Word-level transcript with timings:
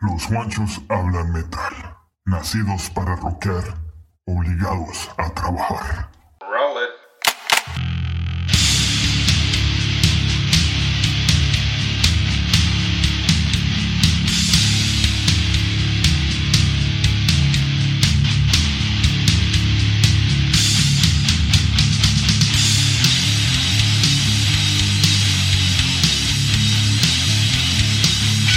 Los 0.00 0.28
guanchos 0.28 0.82
hablan 0.90 1.32
metal. 1.32 1.72
Nacidos 2.26 2.90
para 2.90 3.16
rockear, 3.16 3.64
obligados 4.26 5.10
a 5.16 5.30
trabajar. 5.30 6.10
Roll 6.40 6.82
it. 6.82 6.95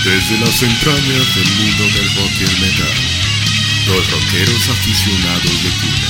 Desde 0.04 0.40
las 0.40 0.64
entrañas 0.64 1.36
del 1.36 1.50
mundo 1.56 1.84
del 1.84 2.16
rock 2.16 2.32
y 2.40 2.44
el 2.44 2.62
metal, 2.62 2.96
dos 3.86 4.12
rockeros 4.12 4.70
aficionados 4.70 5.64
de 5.64 5.70
cuna, 5.72 6.10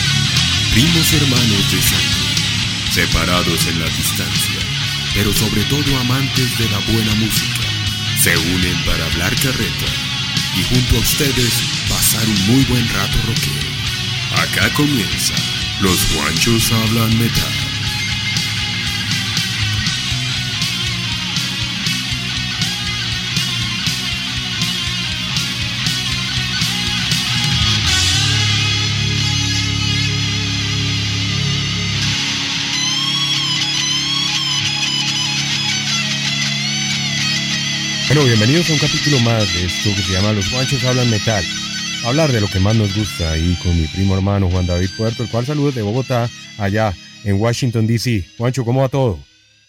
primos 0.72 1.14
hermanos 1.14 1.72
de 1.72 1.81
sangre, 1.81 2.94
separados 2.94 3.66
en 3.66 3.80
la 3.80 3.88
distancia, 3.88 4.59
pero 5.16 5.33
sobre 5.33 5.64
todo 5.64 5.99
amantes 6.02 6.55
de 6.59 6.69
la 6.69 6.77
buena 6.80 7.16
música, 7.16 7.64
se 8.22 8.38
unen 8.38 8.77
para 8.86 9.05
hablar 9.08 9.36
carreta 9.38 9.86
y 10.55 10.64
junto 10.64 10.97
a 10.97 10.99
ustedes 10.99 11.53
pasar 11.89 12.27
un 12.27 12.47
muy 12.47 12.64
buen 12.66 12.88
rato 12.89 13.17
rockero. 13.25 13.69
Acá 14.38 14.71
comienza, 14.73 15.33
los 15.81 16.14
guanchos 16.14 16.71
hablan 16.71 17.17
metal. 17.17 17.69
Bueno, 38.09 38.25
bienvenidos 38.25 38.67
a 38.71 38.73
un 38.73 38.79
capítulo 38.79 39.19
más 39.19 39.53
de 39.53 39.65
esto 39.65 39.91
que 39.95 40.02
se 40.02 40.13
llama 40.13 40.33
Los 40.33 40.52
Guanchos 40.52 40.83
Hablan 40.83 41.11
Metal. 41.11 41.43
Hablar 42.03 42.31
de 42.31 42.41
lo 42.41 42.47
que 42.47 42.59
más 42.59 42.75
nos 42.75 42.95
gusta 42.97 43.33
ahí 43.33 43.55
con 43.61 43.79
mi 43.79 43.85
primo 43.85 44.15
hermano 44.15 44.49
Juan 44.49 44.65
David 44.65 44.89
Puerto, 44.97 45.21
el 45.21 45.29
cual 45.29 45.45
saludos 45.45 45.75
de 45.75 45.83
Bogotá, 45.83 46.27
allá 46.57 46.91
en 47.23 47.39
Washington, 47.39 47.85
D.C. 47.85 48.25
Juancho, 48.35 48.65
¿cómo 48.65 48.81
va 48.81 48.89
todo? 48.89 49.19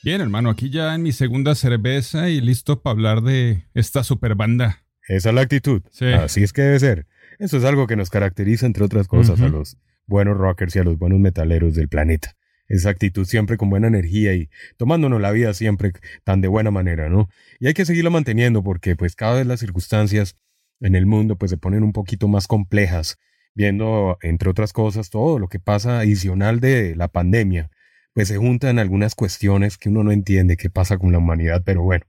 Bien, 0.02 0.22
hermano, 0.22 0.48
aquí 0.48 0.70
ya 0.70 0.94
en 0.94 1.02
mi 1.02 1.12
segunda 1.12 1.54
cerveza 1.54 2.30
y 2.30 2.40
listo 2.40 2.80
para 2.80 2.92
hablar 2.92 3.20
de 3.20 3.66
esta 3.74 4.04
super 4.04 4.34
banda. 4.36 4.84
Esa 5.06 5.28
es 5.28 5.34
la 5.34 5.42
actitud. 5.42 5.82
Sí. 5.90 6.06
Así 6.06 6.42
es 6.42 6.54
que 6.54 6.62
debe 6.62 6.80
ser. 6.80 7.06
Eso 7.38 7.58
es 7.58 7.64
algo 7.64 7.86
que 7.86 7.96
nos 7.96 8.08
caracteriza, 8.08 8.64
entre 8.64 8.84
otras 8.84 9.06
cosas, 9.06 9.38
a 9.42 9.48
los 9.48 9.76
buenos 10.06 10.38
rockers 10.38 10.74
y 10.76 10.78
a 10.78 10.84
los 10.84 10.96
buenos 10.96 11.20
metaleros 11.20 11.74
del 11.74 11.90
planeta. 11.90 12.34
Esa 12.70 12.90
actitud 12.90 13.26
siempre 13.26 13.56
con 13.56 13.68
buena 13.68 13.88
energía 13.88 14.32
y 14.32 14.48
tomándonos 14.76 15.20
la 15.20 15.32
vida 15.32 15.52
siempre 15.54 15.92
tan 16.22 16.40
de 16.40 16.46
buena 16.46 16.70
manera, 16.70 17.08
¿no? 17.08 17.28
Y 17.58 17.66
hay 17.66 17.74
que 17.74 17.84
seguirla 17.84 18.10
manteniendo 18.10 18.62
porque 18.62 18.94
pues 18.94 19.16
cada 19.16 19.34
vez 19.34 19.46
las 19.46 19.58
circunstancias 19.58 20.36
en 20.78 20.94
el 20.94 21.04
mundo 21.04 21.36
pues 21.36 21.50
se 21.50 21.56
ponen 21.56 21.82
un 21.82 21.92
poquito 21.92 22.28
más 22.28 22.46
complejas, 22.46 23.18
viendo 23.56 24.18
entre 24.22 24.48
otras 24.48 24.72
cosas 24.72 25.10
todo 25.10 25.40
lo 25.40 25.48
que 25.48 25.58
pasa 25.58 25.98
adicional 25.98 26.60
de 26.60 26.94
la 26.94 27.08
pandemia, 27.08 27.70
pues 28.14 28.28
se 28.28 28.36
juntan 28.36 28.78
algunas 28.78 29.16
cuestiones 29.16 29.76
que 29.76 29.88
uno 29.88 30.04
no 30.04 30.12
entiende 30.12 30.56
qué 30.56 30.70
pasa 30.70 30.96
con 30.96 31.10
la 31.10 31.18
humanidad, 31.18 31.62
pero 31.66 31.82
bueno. 31.82 32.06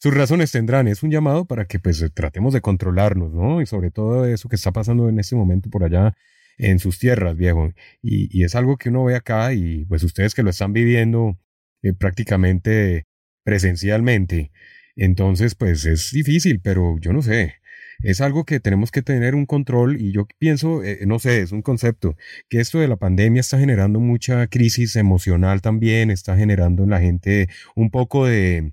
Sus 0.00 0.14
razones 0.14 0.52
tendrán, 0.52 0.88
es 0.88 1.02
un 1.02 1.10
llamado 1.10 1.44
para 1.44 1.66
que 1.66 1.80
pues 1.80 2.02
tratemos 2.14 2.54
de 2.54 2.62
controlarnos, 2.62 3.34
¿no? 3.34 3.60
Y 3.60 3.66
sobre 3.66 3.90
todo 3.90 4.24
eso 4.24 4.48
que 4.48 4.56
está 4.56 4.72
pasando 4.72 5.10
en 5.10 5.18
este 5.18 5.36
momento 5.36 5.68
por 5.68 5.84
allá 5.84 6.14
en 6.58 6.78
sus 6.78 6.98
tierras, 6.98 7.36
viejo. 7.36 7.72
Y, 8.02 8.44
es 8.44 8.54
algo 8.54 8.76
que 8.76 8.90
uno 8.90 9.04
ve 9.04 9.14
acá 9.16 9.54
y 9.54 9.84
pues 9.86 10.02
ustedes 10.02 10.34
que 10.34 10.42
lo 10.42 10.50
están 10.50 10.72
viviendo 10.72 11.38
eh, 11.82 11.92
prácticamente 11.94 13.06
presencialmente, 13.44 14.52
entonces 14.96 15.54
pues 15.54 15.86
es 15.86 16.10
difícil, 16.12 16.60
pero 16.60 16.98
yo 17.00 17.12
no 17.12 17.22
sé. 17.22 17.54
Es 18.00 18.20
algo 18.20 18.44
que 18.44 18.60
tenemos 18.60 18.90
que 18.92 19.02
tener 19.02 19.34
un 19.34 19.46
control 19.46 20.00
y 20.00 20.12
yo 20.12 20.26
pienso, 20.38 20.84
eh, 20.84 21.00
no 21.06 21.18
sé, 21.18 21.40
es 21.40 21.52
un 21.52 21.62
concepto, 21.62 22.16
que 22.48 22.60
esto 22.60 22.78
de 22.78 22.88
la 22.88 22.96
pandemia 22.96 23.40
está 23.40 23.58
generando 23.58 24.00
mucha 24.00 24.46
crisis 24.48 24.94
emocional 24.96 25.62
también, 25.62 26.10
está 26.10 26.36
generando 26.36 26.84
en 26.84 26.90
la 26.90 27.00
gente 27.00 27.48
un 27.74 27.90
poco 27.90 28.26
de, 28.26 28.72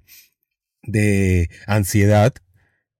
de 0.84 1.50
ansiedad, 1.68 2.34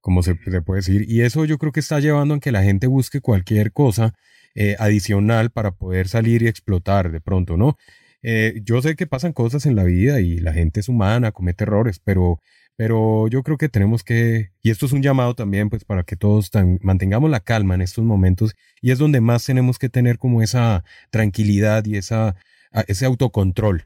como 0.02 0.24
se 0.24 0.36
puede 0.36 0.80
decir, 0.80 1.06
y 1.08 1.22
eso 1.22 1.46
yo 1.46 1.58
creo 1.60 1.72
que 1.72 1.80
está 1.80 2.00
llevando 2.00 2.36
a 2.36 2.40
que 2.40 2.52
la 2.52 2.64
gente 2.64 2.88
busque 2.88 3.22
cualquier 3.22 3.72
cosa 3.72 4.14
eh, 4.56 4.76
adicional 4.80 5.52
para 5.52 5.72
poder 5.72 6.08
salir 6.08 6.42
y 6.42 6.48
explotar 6.48 7.12
de 7.12 7.22
pronto, 7.22 7.58
¿no? 7.58 7.78
Eh, 8.24 8.62
yo 8.64 8.82
sé 8.82 8.96
que 8.96 9.06
pasan 9.06 9.34
cosas 9.34 9.66
en 9.68 9.76
la 9.76 9.84
vida 9.84 10.20
y 10.20 10.40
la 10.40 10.54
gente 10.54 10.80
es 10.80 10.90
humana, 10.90 11.32
comete 11.32 11.64
errores, 11.66 12.00
pero, 12.00 12.40
pero 12.76 13.28
yo 13.28 13.44
creo 13.44 13.58
que 13.58 13.70
tenemos 13.70 14.04
que, 14.04 14.52
y 14.64 14.72
esto 14.72 14.88
es 14.88 14.94
un 14.94 15.04
llamado 15.04 15.36
también, 15.36 15.70
pues 15.70 15.86
para 15.86 16.04
que 16.04 16.16
todos 16.16 16.50
mantengamos 16.82 17.30
la 17.30 17.42
calma 17.42 17.76
en 17.76 17.82
estos 17.82 18.04
momentos, 18.04 18.56
y 18.82 18.90
es 18.90 18.98
donde 18.98 19.22
más 19.22 19.46
tenemos 19.46 19.78
que 19.78 19.90
tener 19.90 20.18
como 20.18 20.42
esa 20.42 20.84
tranquilidad 21.12 21.86
y 21.86 21.98
esa, 21.98 22.36
ese 22.88 23.06
autocontrol, 23.06 23.86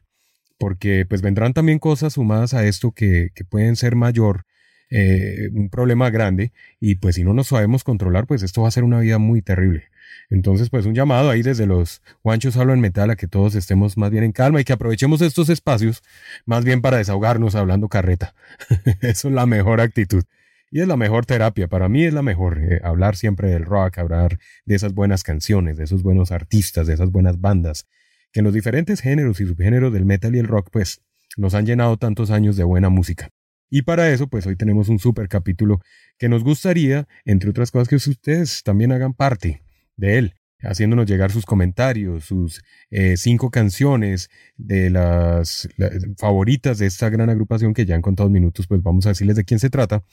porque 0.58 1.04
pues 1.06 1.20
vendrán 1.20 1.52
también 1.52 1.78
cosas 1.78 2.14
sumadas 2.14 2.54
a 2.54 2.64
esto 2.64 2.92
que, 2.92 3.30
que 3.34 3.44
pueden 3.44 3.76
ser 3.76 3.94
mayor, 3.94 4.44
eh, 4.90 5.50
un 5.52 5.68
problema 5.68 6.08
grande, 6.10 6.52
y 6.80 6.94
pues 6.94 7.16
si 7.16 7.24
no 7.24 7.34
nos 7.34 7.48
sabemos 7.48 7.84
controlar, 7.84 8.26
pues 8.26 8.42
esto 8.42 8.62
va 8.62 8.68
a 8.68 8.72
ser 8.72 8.84
una 8.84 9.00
vida 9.00 9.18
muy 9.18 9.42
terrible. 9.42 9.84
Entonces, 10.30 10.70
pues 10.70 10.86
un 10.86 10.94
llamado 10.94 11.30
ahí 11.30 11.42
desde 11.42 11.66
los 11.66 12.02
guanchos 12.22 12.56
hablo 12.56 12.72
en 12.72 12.80
metal 12.80 13.10
a 13.10 13.16
que 13.16 13.26
todos 13.26 13.54
estemos 13.54 13.96
más 13.96 14.10
bien 14.10 14.24
en 14.24 14.32
calma 14.32 14.60
y 14.60 14.64
que 14.64 14.72
aprovechemos 14.72 15.20
estos 15.20 15.48
espacios 15.48 16.02
más 16.46 16.64
bien 16.64 16.80
para 16.82 16.98
desahogarnos 16.98 17.54
hablando 17.54 17.88
carreta. 17.88 18.34
Eso 19.00 19.28
es 19.28 19.34
la 19.34 19.46
mejor 19.46 19.80
actitud. 19.80 20.24
Y 20.72 20.80
es 20.80 20.86
la 20.86 20.96
mejor 20.96 21.26
terapia, 21.26 21.66
para 21.66 21.88
mí 21.88 22.04
es 22.04 22.14
la 22.14 22.22
mejor, 22.22 22.60
eh, 22.62 22.80
hablar 22.84 23.16
siempre 23.16 23.48
del 23.48 23.64
rock, 23.64 23.98
hablar 23.98 24.38
de 24.64 24.76
esas 24.76 24.94
buenas 24.94 25.24
canciones, 25.24 25.76
de 25.76 25.82
esos 25.82 26.04
buenos 26.04 26.30
artistas, 26.30 26.86
de 26.86 26.94
esas 26.94 27.10
buenas 27.10 27.40
bandas, 27.40 27.88
que 28.30 28.38
en 28.38 28.44
los 28.44 28.54
diferentes 28.54 29.00
géneros 29.00 29.40
y 29.40 29.46
subgéneros 29.46 29.92
del 29.92 30.04
metal 30.04 30.36
y 30.36 30.38
el 30.38 30.46
rock, 30.46 30.68
pues 30.70 31.02
nos 31.36 31.54
han 31.54 31.66
llenado 31.66 31.96
tantos 31.96 32.30
años 32.30 32.56
de 32.56 32.62
buena 32.62 32.88
música. 32.88 33.30
Y 33.68 33.82
para 33.82 34.10
eso, 34.10 34.28
pues 34.28 34.46
hoy 34.46 34.54
tenemos 34.54 34.88
un 34.88 35.00
super 35.00 35.28
capítulo 35.28 35.80
que 36.18 36.28
nos 36.28 36.44
gustaría, 36.44 37.08
entre 37.24 37.50
otras 37.50 37.72
cosas, 37.72 37.88
que 37.88 37.96
ustedes 37.96 38.62
también 38.62 38.92
hagan 38.92 39.12
parte 39.12 39.62
de 39.96 40.18
él, 40.18 40.34
haciéndonos 40.62 41.06
llegar 41.06 41.30
sus 41.32 41.46
comentarios, 41.46 42.24
sus 42.24 42.62
eh, 42.90 43.16
cinco 43.16 43.50
canciones 43.50 44.28
de 44.56 44.90
las 44.90 45.68
la- 45.76 45.90
favoritas 46.18 46.78
de 46.78 46.86
esta 46.86 47.08
gran 47.10 47.30
agrupación 47.30 47.74
que 47.74 47.86
ya 47.86 47.94
en 47.94 48.02
contados 48.02 48.30
minutos 48.30 48.66
pues 48.66 48.82
vamos 48.82 49.06
a 49.06 49.10
decirles 49.10 49.36
de 49.36 49.44
quién 49.44 49.60
se 49.60 49.70
trata 49.70 50.04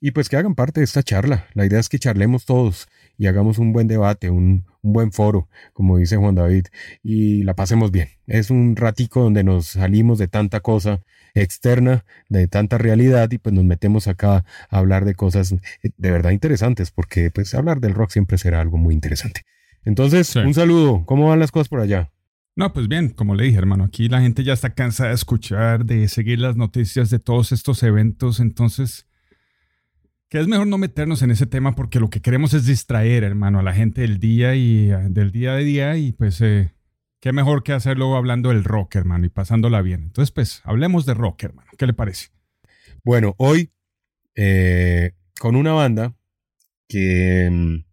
y 0.00 0.10
pues 0.10 0.28
que 0.28 0.36
hagan 0.36 0.54
parte 0.54 0.80
de 0.80 0.84
esta 0.84 1.02
charla. 1.02 1.46
La 1.54 1.64
idea 1.64 1.80
es 1.80 1.88
que 1.88 1.98
charlemos 1.98 2.44
todos 2.44 2.86
y 3.18 3.26
hagamos 3.26 3.58
un 3.58 3.72
buen 3.72 3.86
debate, 3.88 4.30
un, 4.30 4.64
un 4.82 4.92
buen 4.92 5.12
foro, 5.12 5.48
como 5.72 5.98
dice 5.98 6.16
Juan 6.16 6.34
David, 6.34 6.66
y 7.02 7.42
la 7.44 7.54
pasemos 7.54 7.90
bien. 7.90 8.08
Es 8.26 8.50
un 8.50 8.76
ratico 8.76 9.22
donde 9.22 9.42
nos 9.44 9.66
salimos 9.66 10.18
de 10.18 10.28
tanta 10.28 10.60
cosa 10.60 11.02
externa, 11.34 12.04
de 12.28 12.48
tanta 12.48 12.78
realidad 12.78 13.30
y 13.30 13.38
pues 13.38 13.54
nos 13.54 13.64
metemos 13.64 14.08
acá 14.08 14.44
a 14.70 14.78
hablar 14.78 15.04
de 15.04 15.14
cosas 15.14 15.52
eh, 15.52 15.90
de 15.96 16.10
verdad 16.10 16.30
interesantes, 16.30 16.90
porque 16.90 17.30
pues 17.30 17.54
hablar 17.54 17.80
del 17.80 17.94
rock 17.94 18.10
siempre 18.10 18.38
será 18.38 18.60
algo 18.60 18.78
muy 18.78 18.94
interesante. 18.94 19.42
Entonces, 19.84 20.26
Sí. 20.28 20.38
un 20.40 20.54
saludo. 20.54 21.04
¿Cómo 21.06 21.28
van 21.28 21.38
las 21.38 21.52
cosas 21.52 21.68
por 21.68 21.80
allá? 21.80 22.10
No, 22.56 22.72
pues 22.72 22.88
bien, 22.88 23.10
como 23.10 23.34
le 23.34 23.44
dije, 23.44 23.58
hermano, 23.58 23.84
aquí 23.84 24.08
la 24.08 24.20
gente 24.22 24.42
ya 24.42 24.54
está 24.54 24.70
cansada 24.70 25.10
de 25.10 25.14
escuchar, 25.14 25.84
de 25.84 26.08
seguir 26.08 26.38
las 26.40 26.56
noticias 26.56 27.10
de 27.10 27.18
todos 27.18 27.52
estos 27.52 27.82
eventos, 27.82 28.40
entonces, 28.40 29.06
que 30.28 30.40
es 30.40 30.48
mejor 30.48 30.66
no 30.66 30.78
meternos 30.78 31.22
en 31.22 31.30
ese 31.30 31.46
tema 31.46 31.74
porque 31.74 32.00
lo 32.00 32.10
que 32.10 32.20
queremos 32.20 32.54
es 32.54 32.66
distraer, 32.66 33.24
hermano, 33.24 33.60
a 33.60 33.62
la 33.62 33.72
gente 33.72 34.00
del 34.00 34.18
día 34.18 34.54
y 34.54 34.90
eh, 34.90 35.06
del 35.08 35.30
día 35.30 35.54
de 35.54 35.64
día 35.64 35.96
y 35.96 36.12
pues, 36.12 36.40
eh, 36.40 36.72
qué 37.20 37.32
mejor 37.32 37.62
que 37.62 37.72
hacerlo 37.72 38.16
hablando 38.16 38.48
del 38.48 38.64
rock, 38.64 38.96
hermano, 38.96 39.26
y 39.26 39.28
pasándola 39.28 39.82
bien. 39.82 40.02
Entonces, 40.02 40.32
pues, 40.32 40.62
hablemos 40.64 41.06
de 41.06 41.14
rock, 41.14 41.44
hermano, 41.44 41.70
¿qué 41.78 41.86
le 41.86 41.94
parece? 41.94 42.28
Bueno, 43.04 43.34
hoy 43.38 43.70
eh, 44.34 45.12
con 45.40 45.56
una 45.56 45.72
banda 45.72 46.14
que, 46.88 47.48
mm, 47.50 47.84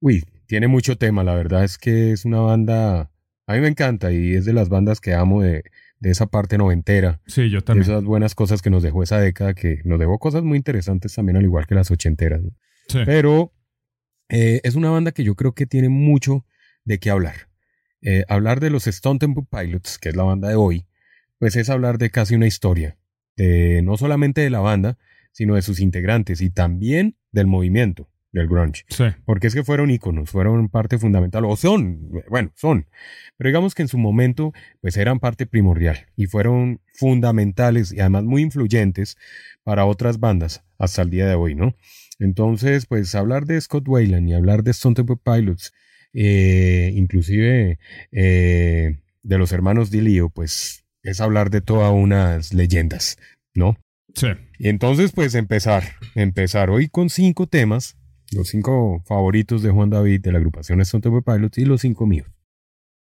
uy, 0.00 0.24
tiene 0.46 0.68
mucho 0.68 0.98
tema, 0.98 1.24
la 1.24 1.34
verdad 1.34 1.64
es 1.64 1.78
que 1.78 2.12
es 2.12 2.24
una 2.24 2.40
banda, 2.40 3.10
a 3.46 3.54
mí 3.54 3.60
me 3.60 3.68
encanta 3.68 4.12
y 4.12 4.34
es 4.34 4.44
de 4.44 4.52
las 4.52 4.68
bandas 4.68 5.00
que 5.00 5.14
amo 5.14 5.42
de, 5.42 5.64
de 6.04 6.10
esa 6.10 6.26
parte 6.26 6.58
noventera. 6.58 7.22
Sí, 7.26 7.48
yo 7.48 7.60
De 7.60 7.64
también. 7.64 7.90
esas 7.90 8.04
buenas 8.04 8.34
cosas 8.34 8.60
que 8.60 8.68
nos 8.68 8.82
dejó 8.82 9.02
esa 9.02 9.18
década, 9.18 9.54
que 9.54 9.80
nos 9.84 9.98
dejó 9.98 10.18
cosas 10.18 10.42
muy 10.42 10.58
interesantes 10.58 11.14
también, 11.14 11.38
al 11.38 11.44
igual 11.44 11.66
que 11.66 11.74
las 11.74 11.90
ochenteras. 11.90 12.42
¿no? 12.42 12.50
Sí. 12.88 12.98
Pero 13.06 13.54
eh, 14.28 14.60
es 14.64 14.74
una 14.74 14.90
banda 14.90 15.12
que 15.12 15.24
yo 15.24 15.34
creo 15.34 15.52
que 15.54 15.64
tiene 15.64 15.88
mucho 15.88 16.44
de 16.84 16.98
qué 16.98 17.08
hablar. 17.08 17.48
Eh, 18.02 18.24
hablar 18.28 18.60
de 18.60 18.68
los 18.68 18.86
Stone 18.86 19.18
Temple 19.18 19.44
Pilots, 19.50 19.98
que 19.98 20.10
es 20.10 20.16
la 20.16 20.24
banda 20.24 20.48
de 20.50 20.56
hoy, 20.56 20.84
pues 21.38 21.56
es 21.56 21.70
hablar 21.70 21.96
de 21.96 22.10
casi 22.10 22.34
una 22.34 22.46
historia, 22.46 22.98
de, 23.36 23.80
no 23.82 23.96
solamente 23.96 24.42
de 24.42 24.50
la 24.50 24.60
banda, 24.60 24.98
sino 25.32 25.54
de 25.54 25.62
sus 25.62 25.80
integrantes 25.80 26.42
y 26.42 26.50
también 26.50 27.16
del 27.32 27.46
movimiento 27.46 28.10
del 28.34 28.48
grunge. 28.48 28.84
Sí. 28.88 29.04
Porque 29.24 29.46
es 29.46 29.54
que 29.54 29.62
fueron 29.62 29.90
íconos, 29.90 30.28
fueron 30.28 30.68
parte 30.68 30.98
fundamental, 30.98 31.44
o 31.44 31.56
son, 31.56 32.10
bueno, 32.28 32.50
son, 32.56 32.86
pero 33.36 33.48
digamos 33.48 33.74
que 33.74 33.82
en 33.82 33.88
su 33.88 33.96
momento, 33.96 34.52
pues 34.80 34.96
eran 34.96 35.20
parte 35.20 35.46
primordial 35.46 36.06
y 36.16 36.26
fueron 36.26 36.80
fundamentales 36.94 37.92
y 37.92 38.00
además 38.00 38.24
muy 38.24 38.42
influyentes 38.42 39.16
para 39.62 39.86
otras 39.86 40.18
bandas 40.18 40.64
hasta 40.78 41.02
el 41.02 41.10
día 41.10 41.26
de 41.26 41.34
hoy, 41.36 41.54
¿no? 41.54 41.76
Entonces, 42.18 42.86
pues 42.86 43.14
hablar 43.14 43.46
de 43.46 43.60
Scott 43.60 43.88
Weiland 43.88 44.28
y 44.28 44.34
hablar 44.34 44.64
de 44.64 44.72
Stone 44.72 44.96
Temple 44.96 45.18
Pilots, 45.22 45.72
eh, 46.12 46.90
inclusive 46.94 47.78
eh, 48.10 48.98
de 49.22 49.38
los 49.38 49.52
hermanos 49.52 49.90
Dilio, 49.90 50.28
pues 50.28 50.84
es 51.02 51.20
hablar 51.20 51.50
de 51.50 51.60
todas 51.60 51.92
unas 51.92 52.52
leyendas, 52.52 53.16
¿no? 53.54 53.76
Sí. 54.14 54.28
Y 54.58 54.68
entonces, 54.68 55.12
pues 55.12 55.34
empezar, 55.34 55.84
empezar 56.14 56.70
hoy 56.70 56.88
con 56.88 57.10
cinco 57.10 57.46
temas, 57.48 57.96
los 58.32 58.48
cinco 58.48 59.02
favoritos 59.06 59.62
de 59.62 59.70
Juan 59.70 59.90
David 59.90 60.20
de 60.20 60.32
la 60.32 60.38
agrupación 60.38 60.80
Stone 60.80 61.22
Pilots 61.22 61.58
y 61.58 61.64
los 61.64 61.80
cinco 61.80 62.06
míos. 62.06 62.28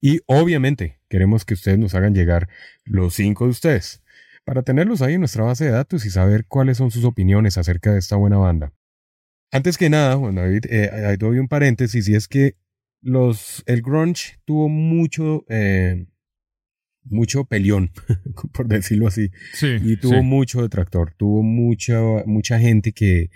Y 0.00 0.20
obviamente 0.26 1.00
queremos 1.08 1.44
que 1.44 1.55
ustedes 1.55 1.78
nos 1.78 1.94
hagan 1.94 2.14
llegar 2.14 2.49
los 2.84 3.14
cinco 3.14 3.44
de 3.44 3.50
ustedes 3.50 4.02
para 4.44 4.62
tenerlos 4.62 5.02
ahí 5.02 5.14
en 5.14 5.20
nuestra 5.20 5.44
base 5.44 5.67
de 5.67 5.70
datos 5.70 6.06
y 6.06 6.11
saber 6.11 6.46
cuáles 6.46 6.78
son 6.78 6.90
sus 6.90 7.05
opiniones 7.05 7.58
acerca 7.58 7.93
de 7.93 7.99
esta 7.99 8.17
buena 8.17 8.38
banda. 8.38 8.72
Antes 9.52 9.76
que 9.76 9.90
nada, 9.90 10.17
Juan 10.17 10.37
David, 10.37 10.64
eh, 10.70 11.17
doy 11.19 11.38
un 11.38 11.49
paréntesis 11.49 12.08
y 12.08 12.14
es 12.14 12.28
que 12.28 12.56
los, 13.02 13.62
el 13.67 13.82
grunge 13.82 14.38
tuvo 14.44 14.69
mucho, 14.69 15.44
eh, 15.49 16.06
mucho 17.05 17.44
pelión, 17.44 17.90
por 18.52 18.69
decirlo 18.69 19.08
así. 19.08 19.31
Sí. 19.52 19.76
Y 19.82 19.96
tuvo 19.96 20.20
sí. 20.20 20.22
mucho 20.22 20.62
detractor, 20.62 21.14
tuvo 21.14 21.43
mucha, 21.43 22.00
mucha 22.26 22.58
gente 22.58 22.93
que, 22.93 23.31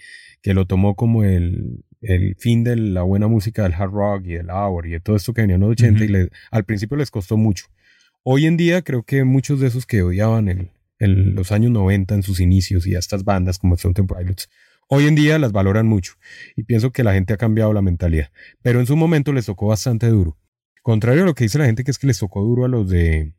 que 0.45 0.53
lo 0.53 0.67
tomó 0.67 0.95
como 0.95 1.25
el, 1.25 1.85
el 2.03 2.37
fin 2.39 2.65
de 2.65 2.77
la 2.77 3.01
buena 3.03 3.29
música 3.29 3.63
del 3.63 3.73
hard 3.73 3.91
rock 3.93 4.27
y 4.27 4.35
del 4.35 4.51
hour 4.51 4.87
y 4.87 4.91
de 4.91 5.01
todo 5.01 5.17
esto 5.17 5.33
que 5.33 5.41
venía 5.41 5.55
en 5.57 5.63
los 5.63 5.71
80 5.71 6.05
y 6.05 6.09
le- 6.09 6.29
al 6.51 6.65
principio 6.65 6.99
les 6.99 7.11
costó 7.11 7.39
mucho. 7.39 7.65
Hoy 8.23 8.45
en 8.45 8.59
día 8.59 8.83
creo 8.83 9.05
que 9.05 9.25
muchos 9.25 9.59
de 9.59 9.69
esos 9.69 9.87
que 9.87 10.03
odiaban 10.03 10.49
el, 10.49 10.71
el- 10.99 11.35
los 11.35 11.51
años 11.51 11.71
90 11.73 12.15
en 12.15 12.23
sus 12.23 12.41
inicios 12.41 12.87
y 12.87 12.95
a 12.95 12.99
estas 12.99 13.25
bandas 13.25 13.59
como 13.59 13.75
Stone 13.77 13.95
Temple 13.95 14.19
Pilots, 14.19 14.51
hoy 14.87 15.07
en 15.07 15.15
día 15.15 15.39
las 15.39 15.53
valoran 15.53 15.87
mucho 15.87 16.13
y 16.57 16.65
pienso 16.65 16.93
que 16.93 17.05
la 17.05 17.15
gente 17.15 17.33
ha 17.33 17.39
cambiado 17.39 17.73
la 17.73 17.81
mentalidad, 17.81 18.29
pero 18.61 18.81
en 18.81 18.87
su 18.87 18.97
momento 18.97 19.33
les 19.33 19.47
tocó 19.47 19.69
bastante 19.69 20.09
duro. 20.09 20.37
Contrario 20.83 21.23
a 21.23 21.27
lo 21.27 21.35
que 21.35 21.45
dice 21.45 21.59
la 21.59 21.65
gente 21.65 21.85
que 21.85 21.91
es 21.91 21.99
que 21.99 22.07
les 22.07 22.19
tocó 22.19 22.43
duro 22.43 22.67
a 22.67 22.69
los 22.69 22.87
de 22.91 23.33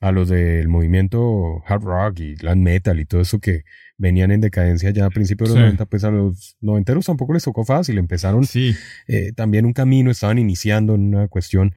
a 0.00 0.12
los 0.12 0.28
del 0.30 0.68
movimiento 0.68 1.62
hard 1.66 1.82
rock 1.82 2.20
y 2.20 2.34
glam 2.34 2.60
metal 2.60 2.98
y 3.00 3.04
todo 3.04 3.20
eso 3.20 3.38
que 3.38 3.64
venían 3.98 4.30
en 4.30 4.40
decadencia 4.40 4.90
ya 4.90 5.04
a 5.04 5.10
principios 5.10 5.50
de 5.50 5.56
los 5.56 5.60
Sí. 5.60 5.64
90, 5.66 5.86
pues 5.86 6.04
a 6.04 6.10
los 6.10 6.56
noventeros 6.62 7.04
tampoco 7.04 7.34
les 7.34 7.44
tocó 7.44 7.64
fácil, 7.66 7.98
empezaron 7.98 8.44
Sí. 8.46 8.74
eh, 9.08 9.32
también 9.36 9.66
un 9.66 9.74
camino, 9.74 10.10
estaban 10.10 10.38
iniciando 10.38 10.94
en 10.94 11.14
una 11.14 11.28
cuestión. 11.28 11.74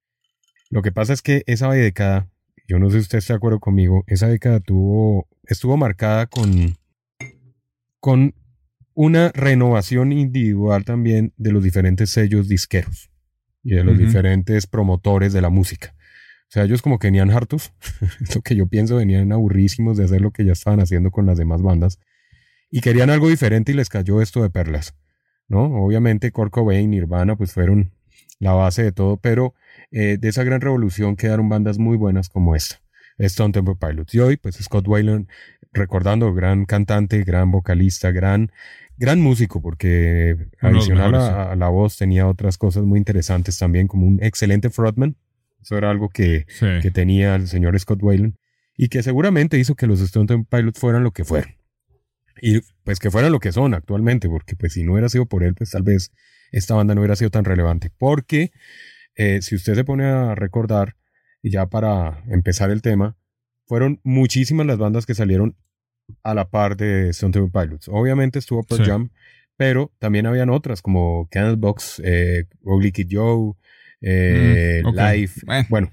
Lo 0.70 0.82
que 0.82 0.92
pasa 0.94 1.12
es 1.12 1.22
que 1.22 1.44
esa 1.48 1.70
década, 1.70 2.30
yo 2.68 2.80
no 2.80 2.90
sé 2.90 2.98
si 2.98 3.02
usted 3.02 3.18
está 3.18 3.34
de 3.34 3.38
acuerdo 3.38 3.60
conmigo, 3.60 4.04
esa 4.08 4.28
década 4.30 4.62
tuvo, 4.62 5.28
estuvo 5.46 5.76
marcada 5.76 6.26
con, 6.28 6.78
con 8.00 8.34
una 8.94 9.32
renovación 9.34 10.12
individual 10.14 10.86
también 10.86 11.34
de 11.38 11.52
los 11.52 11.64
diferentes 11.64 12.10
sellos 12.10 12.48
disqueros 12.48 13.10
y 13.64 13.72
de 13.76 13.84
los 13.84 13.98
diferentes 13.98 14.66
promotores 14.68 15.34
de 15.34 15.42
la 15.42 15.50
música. 15.50 15.94
O 16.54 16.56
sea, 16.56 16.66
ellos 16.66 16.84
como 16.84 17.00
que 17.00 17.08
venían 17.08 17.32
hartos, 17.32 17.74
lo 18.36 18.42
que 18.42 18.56
yo 18.56 18.68
pienso, 18.68 18.98
venían 18.98 19.32
aburrísimos 19.32 19.98
de 19.98 20.04
hacer 20.04 20.22
lo 20.22 20.30
que 20.30 20.46
ya 20.46 20.52
estaban 20.52 20.82
haciendo 20.82 21.10
con 21.10 21.26
las 21.26 21.40
demás 21.40 21.64
bandas 21.64 21.98
y 22.70 22.82
querían 22.82 23.10
algo 23.10 23.28
diferente 23.28 23.72
y 23.72 23.76
les 23.76 23.90
cayó 23.90 24.22
esto 24.22 24.44
de 24.44 24.52
perlas. 24.52 24.94
¿no? 25.48 25.64
Obviamente 25.84 26.32
Kurt 26.32 26.52
Cobain, 26.52 26.92
Nirvana, 26.92 27.36
pues 27.36 27.54
fueron 27.54 27.94
la 28.38 28.54
base 28.54 28.84
de 28.84 28.92
todo, 28.92 29.18
pero 29.18 29.56
eh, 29.90 30.18
de 30.20 30.30
esa 30.30 30.44
gran 30.44 30.62
revolución 30.62 31.16
quedaron 31.16 31.50
bandas 31.50 31.80
muy 31.80 31.98
buenas 31.98 32.30
como 32.30 32.56
esta, 32.56 32.82
Stone 33.18 33.52
Temple 33.52 33.78
Pilots. 33.80 34.14
Y 34.14 34.20
hoy, 34.20 34.38
pues 34.38 34.58
Scott 34.58 34.88
Weiland, 34.88 35.28
recordando, 35.72 36.36
gran 36.36 36.66
cantante, 36.66 37.24
gran 37.24 37.50
vocalista, 37.50 38.12
gran, 38.12 38.52
gran 38.98 39.20
músico, 39.22 39.60
porque 39.60 40.38
Uno 40.62 40.78
adicional 40.78 41.14
mejores, 41.14 41.34
a, 41.34 41.52
a 41.54 41.56
la 41.56 41.70
voz 41.70 41.98
tenía 41.98 42.28
otras 42.28 42.60
cosas 42.60 42.84
muy 42.84 43.00
interesantes 43.00 43.58
también, 43.58 43.88
como 43.88 44.06
un 44.06 44.20
excelente 44.22 44.70
frontman. 44.70 45.16
Eso 45.64 45.78
era 45.78 45.90
algo 45.90 46.10
que, 46.10 46.46
Sí. 46.50 46.68
que 46.82 46.92
tenía 46.92 47.36
el 47.36 47.48
señor 47.48 47.80
Scott 47.80 48.04
Weiland 48.04 48.36
y 48.78 48.90
que 48.90 49.02
seguramente 49.02 49.58
hizo 49.58 49.76
que 49.76 49.88
los 49.88 50.02
Stone 50.02 50.28
Temple 50.28 50.48
Pilots 50.60 50.80
fueran 50.80 51.04
lo 51.04 51.12
que 51.12 51.24
fueron. 51.24 51.56
Y 52.42 52.60
pues 52.84 53.00
que 53.00 53.10
fueran 53.12 53.32
lo 53.32 53.40
que 53.40 53.52
son 53.52 53.74
actualmente, 53.74 54.28
porque 54.28 54.56
pues 54.56 54.74
si 54.74 54.84
no 54.84 54.94
hubiera 54.94 55.08
sido 55.10 55.26
por 55.28 55.44
él, 55.44 55.54
pues 55.56 55.72
tal 55.72 55.84
vez 55.84 56.12
esta 56.52 56.76
banda 56.76 56.94
no 56.94 57.02
hubiera 57.02 57.16
sido 57.16 57.30
tan 57.30 57.46
relevante. 57.46 57.92
Porque 57.98 58.52
eh, 59.16 59.42
si 59.42 59.56
usted 59.56 59.76
se 59.76 59.84
pone 59.84 60.06
a 60.06 60.36
recordar, 60.36 60.96
y 61.42 61.52
ya 61.52 61.68
para 61.68 62.24
empezar 62.28 62.72
el 62.72 62.82
tema, 62.82 63.16
fueron 63.66 64.00
muchísimas 64.04 64.66
las 64.66 64.78
bandas 64.78 65.06
que 65.06 65.14
salieron 65.16 65.56
a 66.24 66.34
la 66.34 66.50
par 66.50 66.76
de 66.76 67.10
Stone 67.10 67.32
Temple 67.32 67.52
Pilots. 67.62 67.88
Obviamente 67.90 68.40
estuvo 68.40 68.64
Pearl 68.64 68.84
Sí. 68.84 68.90
Jam, 68.90 69.10
pero 69.56 69.92
también 70.00 70.26
habían 70.26 70.50
otras 70.50 70.82
como 70.82 71.28
Candlebox, 71.32 72.02
eh, 72.04 72.46
Ugly 72.64 72.92
Kid 72.92 73.08
Joe, 73.12 73.54
eh, 74.04 74.82
Mm. 74.86 74.96
Life, 74.96 75.42
Bueno. 75.46 75.68
bueno, 75.70 75.92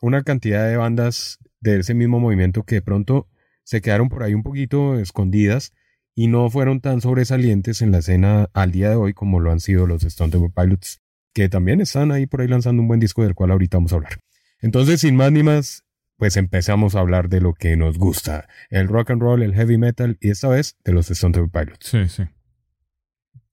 una 0.00 0.22
cantidad 0.22 0.68
de 0.68 0.76
bandas 0.76 1.38
de 1.60 1.78
ese 1.78 1.94
mismo 1.94 2.20
movimiento 2.20 2.64
que 2.64 2.74
de 2.76 2.82
pronto 2.82 3.28
se 3.64 3.80
quedaron 3.80 4.08
por 4.08 4.22
ahí 4.24 4.34
un 4.34 4.42
poquito 4.42 4.98
escondidas 4.98 5.72
y 6.14 6.26
no 6.28 6.50
fueron 6.50 6.80
tan 6.80 7.00
sobresalientes 7.00 7.80
en 7.80 7.92
la 7.92 7.98
escena 7.98 8.50
al 8.52 8.72
día 8.72 8.90
de 8.90 8.96
hoy 8.96 9.14
como 9.14 9.40
lo 9.40 9.50
han 9.52 9.60
sido 9.60 9.86
los 9.86 10.02
Stone 10.04 10.30
Temple 10.32 10.50
Pilots, 10.54 11.00
que 11.32 11.48
también 11.48 11.80
están 11.80 12.10
ahí 12.12 12.26
por 12.26 12.40
ahí 12.42 12.48
lanzando 12.48 12.82
un 12.82 12.88
buen 12.88 13.00
disco 13.00 13.22
del 13.22 13.34
cual 13.34 13.52
ahorita 13.52 13.78
vamos 13.78 13.92
a 13.92 13.96
hablar. 13.96 14.18
Entonces, 14.60 15.00
sin 15.00 15.16
más 15.16 15.32
ni 15.32 15.42
más, 15.42 15.84
pues 16.18 16.36
empezamos 16.36 16.94
a 16.96 17.00
hablar 17.00 17.28
de 17.28 17.40
lo 17.40 17.54
que 17.54 17.76
nos 17.76 17.96
gusta, 17.98 18.48
el 18.70 18.88
rock 18.88 19.10
and 19.12 19.22
roll, 19.22 19.42
el 19.42 19.54
heavy 19.54 19.78
metal 19.78 20.18
y 20.20 20.30
esta 20.30 20.48
vez 20.48 20.76
de 20.84 20.92
los 20.92 21.10
Stone 21.10 21.32
Temple 21.32 21.60
Pilots. 21.64 21.86
Sí, 21.88 22.08
sí. 22.08 22.24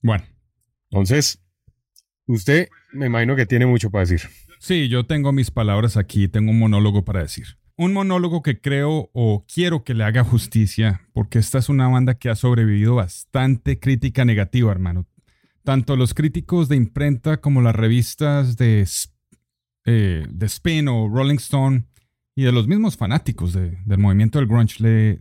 Bueno. 0.01 0.23
Entonces, 0.91 1.41
usted 2.25 2.67
me 2.93 3.05
imagino 3.07 3.35
que 3.35 3.45
tiene 3.45 3.65
mucho 3.65 3.89
para 3.89 4.01
decir. 4.05 4.21
Sí, 4.59 4.89
yo 4.89 5.05
tengo 5.05 5.31
mis 5.31 5.51
palabras 5.51 5.95
aquí, 5.97 6.27
tengo 6.27 6.51
un 6.51 6.59
monólogo 6.59 7.05
para 7.05 7.21
decir. 7.21 7.45
Un 7.77 7.93
monólogo 7.93 8.41
que 8.41 8.59
creo 8.59 9.09
o 9.13 9.45
quiero 9.53 9.83
que 9.85 9.93
le 9.93 10.03
haga 10.03 10.23
justicia, 10.25 11.01
porque 11.13 11.39
esta 11.39 11.59
es 11.59 11.69
una 11.69 11.87
banda 11.87 12.15
que 12.15 12.29
ha 12.29 12.35
sobrevivido 12.35 12.95
bastante 12.95 13.79
crítica 13.79 14.25
negativa, 14.25 14.71
hermano. 14.71 15.07
Tanto 15.63 15.95
los 15.95 16.13
críticos 16.13 16.67
de 16.67 16.75
imprenta 16.75 17.39
como 17.39 17.61
las 17.61 17.75
revistas 17.75 18.57
de, 18.57 18.85
eh, 19.85 20.25
de 20.29 20.45
Spin 20.47 20.87
o 20.89 21.07
Rolling 21.07 21.35
Stone 21.37 21.85
y 22.35 22.43
de 22.43 22.51
los 22.51 22.67
mismos 22.67 22.97
fanáticos 22.97 23.53
de- 23.53 23.77
del 23.85 23.97
movimiento 23.99 24.39
del 24.39 24.47
grunge 24.47 24.81
le, 24.83 25.19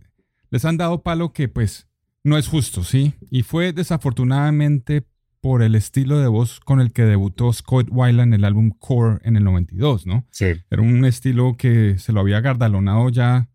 les 0.49 0.65
han 0.65 0.77
dado 0.77 1.01
palo 1.01 1.31
que 1.33 1.47
pues 1.47 1.87
no 2.23 2.37
es 2.37 2.47
justo, 2.47 2.83
¿sí? 2.83 3.13
Y 3.31 3.43
fue 3.43 3.71
desafortunadamente 3.73 5.05
por 5.41 5.61
el 5.61 5.75
estilo 5.75 6.19
de 6.19 6.27
voz 6.27 6.59
con 6.59 6.81
el 6.81 6.91
que 6.91 7.03
debutó 7.03 7.51
Scott 7.53 7.87
Weiland 7.91 8.33
en 8.33 8.39
el 8.39 8.45
álbum 8.45 8.71
Core 8.71 9.19
en 9.23 9.35
el 9.37 9.43
92, 9.43 10.05
¿no? 10.05 10.25
Sí. 10.31 10.47
Era 10.69 10.81
un 10.81 11.05
estilo 11.05 11.55
que 11.57 11.97
se 11.97 12.11
lo 12.11 12.19
había 12.19 12.41
gardalonado 12.41 13.09
ya 13.09 13.49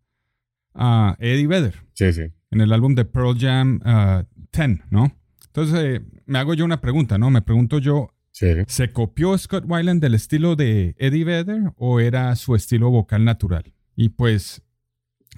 a 0.74 1.16
Eddie 1.20 1.46
Vedder 1.46 1.74
Sí, 1.92 2.12
sí. 2.12 2.22
en 2.50 2.60
el 2.60 2.72
álbum 2.72 2.94
de 2.94 3.04
Pearl 3.04 3.38
Jam 3.38 3.80
ah, 3.84 4.24
10, 4.52 4.80
¿no? 4.90 5.14
Entonces 5.46 5.78
eh, 6.00 6.00
me 6.26 6.38
hago 6.38 6.54
yo 6.54 6.64
una 6.64 6.80
pregunta, 6.80 7.18
¿no? 7.18 7.30
Me 7.30 7.42
pregunto 7.42 7.78
yo, 7.78 8.10
Sí. 8.32 8.46
¿se 8.66 8.90
copió 8.90 9.38
Scott 9.38 9.64
Weiland 9.68 10.00
del 10.02 10.14
estilo 10.14 10.56
de 10.56 10.96
Eddie 10.98 11.22
Vedder 11.24 11.72
o 11.76 12.00
era 12.00 12.34
su 12.34 12.56
estilo 12.56 12.90
vocal 12.90 13.24
natural? 13.24 13.72
Y 13.94 14.08
pues, 14.08 14.60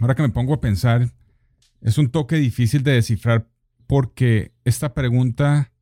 ahora 0.00 0.14
que 0.14 0.22
me 0.22 0.30
pongo 0.30 0.54
a 0.54 0.60
pensar, 0.62 1.10
es 1.82 1.98
un 1.98 2.08
toque 2.08 2.36
difícil 2.36 2.82
de 2.82 2.92
descifrar 2.92 3.50
porque 3.86 4.52
esta 4.64 4.94
pregunta 4.94 5.72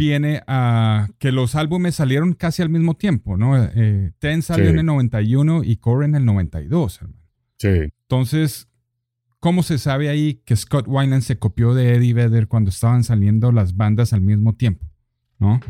viene 0.00 0.42
a 0.46 1.08
que 1.18 1.30
los 1.30 1.54
álbumes 1.54 1.94
salieron 1.94 2.32
casi 2.32 2.62
al 2.62 2.70
mismo 2.70 2.94
tiempo, 2.94 3.36
¿no? 3.36 3.62
Eh, 3.62 4.12
Ten 4.18 4.40
salió 4.42 4.64
Sí. 4.66 4.70
en 4.72 4.78
el 4.80 4.86
91 4.86 5.62
y 5.62 5.76
Core 5.76 6.06
en 6.06 6.14
el 6.14 6.24
92, 6.24 7.02
hermano. 7.02 7.22
Sí. 7.58 7.68
Entonces, 7.68 8.66
¿Cómo 9.42 9.62
se 9.62 9.78
sabe 9.78 10.10
ahí 10.10 10.42
que 10.44 10.54
Scott 10.54 10.84
Weiland 10.86 11.22
se 11.22 11.38
copió 11.38 11.72
de 11.72 11.94
Eddie 11.94 12.12
Vedder 12.12 12.46
cuando 12.46 12.68
estaban 12.68 13.04
saliendo 13.04 13.52
las 13.52 13.74
bandas 13.74 14.12
al 14.12 14.20
mismo 14.20 14.54
tiempo? 14.54 14.86
¿No? 15.38 15.60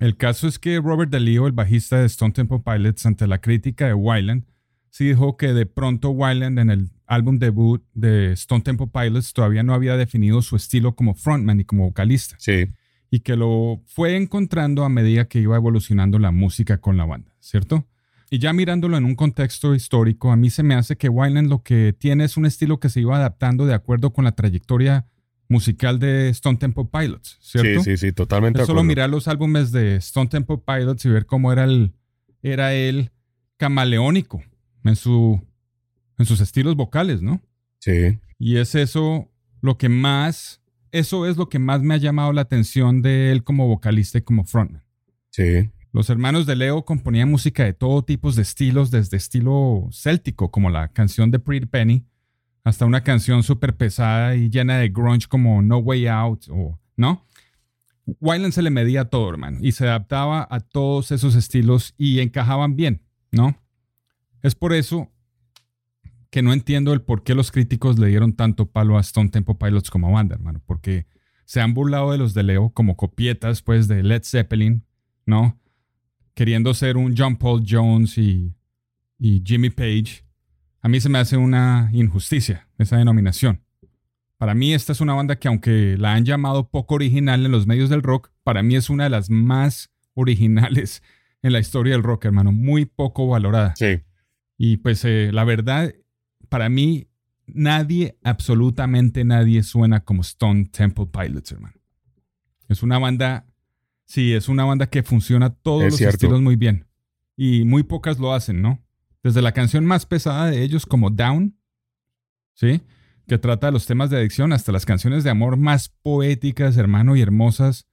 El 0.00 0.16
caso 0.16 0.48
es 0.48 0.58
que 0.58 0.80
Robert 0.80 1.08
DeLeo, 1.08 1.46
el 1.46 1.52
bajista 1.52 2.00
de 2.00 2.06
Stone 2.06 2.32
Temple 2.32 2.58
Pilots, 2.64 3.06
ante 3.06 3.28
la 3.28 3.40
crítica 3.40 3.86
de 3.86 3.94
Weiland, 3.94 4.42
sí 4.90 5.04
dijo 5.06 5.36
que 5.36 5.52
de 5.52 5.64
pronto 5.64 6.10
Weiland 6.10 6.58
en 6.58 6.70
el 6.70 6.90
álbum 7.06 7.38
debut 7.38 7.84
de 7.94 8.32
Stone 8.32 8.62
Temple 8.62 8.88
Pilots 8.92 9.32
todavía 9.32 9.62
no 9.62 9.74
había 9.74 9.96
definido 9.96 10.42
su 10.42 10.56
estilo 10.56 10.96
como 10.96 11.14
frontman 11.14 11.60
y 11.60 11.64
como 11.64 11.84
vocalista. 11.84 12.34
Sí. 12.40 12.66
Y 13.10 13.20
que 13.20 13.36
lo 13.36 13.82
fue 13.86 14.16
encontrando 14.16 14.84
a 14.84 14.88
medida 14.88 15.28
que 15.28 15.40
iba 15.40 15.56
evolucionando 15.56 16.18
la 16.18 16.30
música 16.30 16.78
con 16.78 16.96
la 16.96 17.06
banda, 17.06 17.32
¿cierto? 17.40 17.86
Y 18.30 18.38
ya 18.38 18.52
mirándolo 18.52 18.98
en 18.98 19.04
un 19.04 19.14
contexto 19.14 19.74
histórico, 19.74 20.30
a 20.30 20.36
mí 20.36 20.50
se 20.50 20.62
me 20.62 20.74
hace 20.74 20.96
que 20.96 21.08
Weiland 21.08 21.48
lo 21.48 21.62
que 21.62 21.94
tiene 21.98 22.24
es 22.24 22.36
un 22.36 22.44
estilo 22.44 22.78
que 22.78 22.90
se 22.90 23.00
iba 23.00 23.16
adaptando 23.16 23.64
de 23.64 23.74
acuerdo 23.74 24.12
con 24.12 24.24
la 24.24 24.32
trayectoria 24.32 25.06
musical 25.48 25.98
de 25.98 26.28
Stone 26.28 26.58
Temple 26.58 26.88
Pilots, 26.92 27.38
¿cierto? 27.40 27.82
Sí, 27.82 27.96
sí, 27.96 28.06
sí, 28.06 28.12
totalmente. 28.12 28.60
Es 28.60 28.66
solo 28.66 28.84
mirar 28.84 29.08
los 29.08 29.28
álbumes 29.28 29.72
de 29.72 29.96
Stone 29.96 30.28
Temple 30.28 30.58
Pilots 30.58 31.04
y 31.06 31.08
ver 31.08 31.24
cómo 31.24 31.52
era 31.52 31.64
el 31.64 31.94
era 32.42 32.74
él 32.74 33.10
camaleónico 33.56 34.42
en 34.84 34.94
su 34.94 35.40
en 36.18 36.26
sus 36.26 36.40
estilos 36.40 36.76
vocales, 36.76 37.22
¿no? 37.22 37.40
Sí. 37.78 38.18
Y 38.38 38.56
es 38.56 38.74
eso 38.74 39.30
lo 39.62 39.78
que 39.78 39.88
más 39.88 40.60
eso 40.92 41.26
es 41.26 41.36
lo 41.36 41.48
que 41.48 41.58
más 41.58 41.82
me 41.82 41.94
ha 41.94 41.98
llamado 41.98 42.32
la 42.32 42.42
atención 42.42 43.02
de 43.02 43.32
él 43.32 43.44
como 43.44 43.68
vocalista 43.68 44.18
y 44.18 44.22
como 44.22 44.44
frontman. 44.44 44.82
Sí. 45.30 45.70
Los 45.92 46.10
hermanos 46.10 46.46
de 46.46 46.56
Leo 46.56 46.84
componían 46.84 47.30
música 47.30 47.64
de 47.64 47.72
todo 47.72 48.02
tipo 48.02 48.30
de 48.30 48.42
estilos, 48.42 48.90
desde 48.90 49.16
estilo 49.16 49.88
céltico, 49.92 50.50
como 50.50 50.70
la 50.70 50.88
canción 50.88 51.30
de 51.30 51.38
Pretty 51.38 51.66
Penny, 51.66 52.04
hasta 52.64 52.84
una 52.84 53.02
canción 53.02 53.42
súper 53.42 53.76
pesada 53.76 54.36
y 54.36 54.50
llena 54.50 54.78
de 54.78 54.90
grunge 54.90 55.26
como 55.28 55.62
No 55.62 55.78
Way 55.78 56.06
Out, 56.08 56.48
o, 56.50 56.78
¿no? 56.96 57.24
Wyland 58.20 58.52
se 58.52 58.62
le 58.62 58.70
medía 58.70 59.06
todo, 59.06 59.28
hermano, 59.30 59.58
y 59.60 59.72
se 59.72 59.84
adaptaba 59.86 60.46
a 60.50 60.60
todos 60.60 61.10
esos 61.10 61.34
estilos 61.34 61.94
y 61.98 62.20
encajaban 62.20 62.76
bien, 62.76 63.02
¿no? 63.30 63.60
Es 64.42 64.54
por 64.54 64.72
eso 64.72 65.10
que 66.30 66.42
no 66.42 66.52
entiendo 66.52 66.92
el 66.92 67.00
por 67.00 67.22
qué 67.22 67.34
los 67.34 67.50
críticos 67.50 67.98
le 67.98 68.08
dieron 68.08 68.34
tanto 68.34 68.66
palo 68.66 68.98
a 68.98 69.00
Stone 69.00 69.30
Temple 69.30 69.56
Pilots 69.58 69.90
como 69.90 70.12
banda, 70.12 70.34
hermano, 70.34 70.62
porque 70.66 71.06
se 71.44 71.60
han 71.60 71.72
burlado 71.72 72.12
de 72.12 72.18
los 72.18 72.34
de 72.34 72.42
Leo 72.42 72.70
como 72.70 72.96
copietas, 72.96 73.62
pues, 73.62 73.88
de 73.88 74.02
Led 74.02 74.22
Zeppelin, 74.24 74.84
¿no? 75.24 75.58
Queriendo 76.34 76.74
ser 76.74 76.96
un 76.96 77.14
John 77.16 77.36
Paul 77.36 77.64
Jones 77.66 78.18
y, 78.18 78.54
y 79.18 79.42
Jimmy 79.44 79.70
Page. 79.70 80.24
A 80.82 80.88
mí 80.88 81.00
se 81.00 81.08
me 81.08 81.18
hace 81.18 81.36
una 81.36 81.90
injusticia 81.92 82.68
esa 82.78 82.98
denominación. 82.98 83.62
Para 84.36 84.54
mí 84.54 84.72
esta 84.72 84.92
es 84.92 85.00
una 85.00 85.14
banda 85.14 85.36
que 85.36 85.48
aunque 85.48 85.96
la 85.98 86.14
han 86.14 86.24
llamado 86.24 86.68
poco 86.70 86.94
original 86.94 87.44
en 87.44 87.50
los 87.50 87.66
medios 87.66 87.90
del 87.90 88.02
rock, 88.02 88.30
para 88.44 88.62
mí 88.62 88.76
es 88.76 88.88
una 88.88 89.04
de 89.04 89.10
las 89.10 89.30
más 89.30 89.90
originales 90.14 91.02
en 91.42 91.52
la 91.52 91.58
historia 91.58 91.94
del 91.94 92.02
rock, 92.02 92.26
hermano. 92.26 92.52
Muy 92.52 92.84
poco 92.84 93.26
valorada. 93.26 93.74
Sí. 93.76 94.00
Y 94.56 94.76
pues 94.78 95.04
eh, 95.04 95.30
la 95.32 95.44
verdad, 95.44 95.92
para 96.48 96.68
mí, 96.68 97.08
nadie, 97.46 98.18
absolutamente 98.22 99.24
nadie 99.24 99.62
suena 99.62 100.04
como 100.04 100.22
Stone 100.22 100.66
Temple 100.66 101.06
Pilots, 101.06 101.52
hermano. 101.52 101.74
Es 102.68 102.82
una 102.82 102.98
banda, 102.98 103.46
sí, 104.04 104.32
es 104.34 104.48
una 104.48 104.64
banda 104.64 104.88
que 104.88 105.02
funciona 105.02 105.50
todos 105.50 105.84
Es 105.84 105.92
los 105.92 105.98
cierto. 105.98 106.16
estilos 106.16 106.40
muy 106.42 106.56
bien. 106.56 106.86
Y 107.36 107.64
muy 107.64 107.82
pocas 107.82 108.18
lo 108.18 108.34
hacen, 108.34 108.60
¿no? 108.60 108.82
Desde 109.22 109.42
la 109.42 109.52
canción 109.52 109.86
más 109.86 110.06
pesada 110.06 110.50
de 110.50 110.62
ellos, 110.62 110.86
como 110.86 111.10
Down, 111.10 111.56
¿sí? 112.54 112.82
Que 113.26 113.38
trata 113.38 113.68
de 113.68 113.72
los 113.72 113.86
temas 113.86 114.10
de 114.10 114.16
adicción, 114.18 114.52
hasta 114.52 114.72
las 114.72 114.86
canciones 114.86 115.24
de 115.24 115.30
amor 115.30 115.56
más 115.56 115.88
poéticas, 116.02 116.76
hermano, 116.76 117.16
y 117.16 117.20
hermosas. 117.20 117.86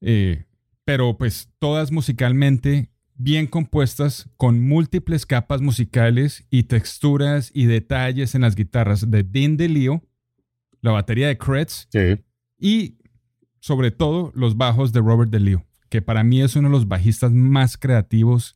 Eh, 0.00 0.46
pero 0.84 1.18
pues 1.18 1.50
todas 1.58 1.92
musicalmente 1.92 2.90
bien 3.18 3.46
compuestas, 3.48 4.30
con 4.36 4.60
múltiples 4.66 5.26
capas 5.26 5.60
musicales 5.60 6.46
y 6.50 6.62
texturas 6.62 7.50
y 7.52 7.66
detalles 7.66 8.34
en 8.34 8.42
las 8.42 8.54
guitarras 8.54 9.10
de 9.10 9.24
Dean 9.24 9.56
DeLeo, 9.56 10.02
la 10.80 10.92
batería 10.92 11.26
de 11.26 11.36
Kretz 11.36 11.88
Sí. 11.90 12.22
y 12.58 12.98
sobre 13.60 13.90
todo 13.90 14.32
los 14.34 14.56
bajos 14.56 14.92
de 14.92 15.00
Robert 15.00 15.30
DeLeo, 15.30 15.66
que 15.90 16.00
para 16.00 16.22
mí 16.22 16.40
es 16.40 16.54
uno 16.56 16.68
de 16.68 16.72
los 16.72 16.86
bajistas 16.88 17.32
más 17.32 17.76
creativos. 17.76 18.54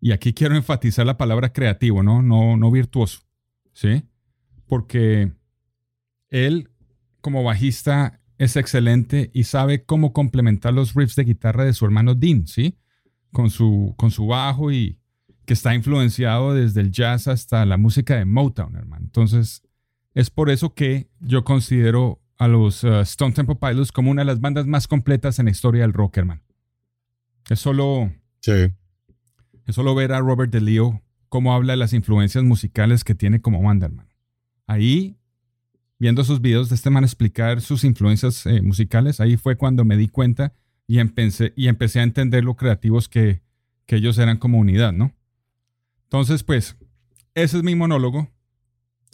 Y 0.00 0.12
aquí 0.12 0.32
quiero 0.34 0.54
enfatizar 0.54 1.06
la 1.06 1.16
palabra 1.16 1.52
creativo, 1.52 2.02
¿no? 2.02 2.22
No, 2.22 2.56
no 2.56 2.70
virtuoso, 2.70 3.22
¿sí? 3.72 4.04
Porque 4.66 5.32
él 6.28 6.68
como 7.22 7.42
bajista 7.42 8.20
es 8.36 8.54
excelente 8.56 9.30
y 9.32 9.44
sabe 9.44 9.84
cómo 9.84 10.12
complementar 10.12 10.72
los 10.74 10.94
riffs 10.94 11.16
de 11.16 11.24
guitarra 11.24 11.64
de 11.64 11.72
su 11.72 11.84
hermano 11.86 12.14
Dean, 12.14 12.46
¿sí? 12.46 12.76
Con 13.32 13.50
su, 13.50 13.94
con 13.96 14.10
su 14.10 14.26
bajo 14.26 14.72
y 14.72 14.98
que 15.44 15.54
está 15.54 15.74
influenciado 15.74 16.54
desde 16.54 16.80
el 16.80 16.90
jazz 16.90 17.28
hasta 17.28 17.64
la 17.66 17.76
música 17.76 18.16
de 18.16 18.24
Motown, 18.24 18.76
hermano. 18.76 19.04
Entonces, 19.04 19.62
es 20.14 20.30
por 20.30 20.50
eso 20.50 20.74
que 20.74 21.08
yo 21.20 21.44
considero 21.44 22.20
a 22.38 22.48
los 22.48 22.84
uh, 22.84 23.00
Stone 23.00 23.32
Temple 23.34 23.56
Pilots 23.56 23.92
como 23.92 24.10
una 24.10 24.22
de 24.22 24.26
las 24.26 24.40
bandas 24.40 24.66
más 24.66 24.86
completas 24.86 25.38
en 25.38 25.46
la 25.46 25.50
historia 25.50 25.82
del 25.82 25.92
rock, 25.92 26.18
hermano. 26.18 26.42
Es 27.48 27.60
solo, 27.60 28.12
Sí. 28.40 28.52
es 29.66 29.74
solo 29.74 29.94
ver 29.94 30.12
a 30.12 30.20
Robert 30.20 30.52
DeLeo 30.52 31.02
cómo 31.28 31.52
habla 31.54 31.72
de 31.72 31.78
las 31.78 31.92
influencias 31.92 32.44
musicales 32.44 33.04
que 33.04 33.14
tiene 33.14 33.40
como 33.40 33.62
banda, 33.62 33.86
hermano. 33.86 34.08
Ahí, 34.66 35.16
viendo 35.98 36.24
sus 36.24 36.40
videos 36.40 36.68
de 36.68 36.74
este 36.76 36.90
man 36.90 37.04
explicar 37.04 37.60
sus 37.60 37.84
influencias 37.84 38.44
eh, 38.46 38.62
musicales, 38.62 39.20
ahí 39.20 39.36
fue 39.36 39.56
cuando 39.56 39.84
me 39.84 39.96
di 39.96 40.08
cuenta 40.08 40.52
y 40.88 40.98
empecé, 40.98 41.52
y 41.54 41.68
empecé 41.68 42.00
a 42.00 42.02
entender 42.02 42.42
lo 42.42 42.56
creativos 42.56 43.08
que, 43.08 43.42
que 43.86 43.96
ellos 43.96 44.18
eran 44.18 44.38
como 44.38 44.58
unidad, 44.58 44.92
¿no? 44.92 45.14
Entonces, 46.04 46.42
pues, 46.42 46.76
ese 47.34 47.58
es 47.58 47.62
mi 47.62 47.76
monólogo. 47.76 48.28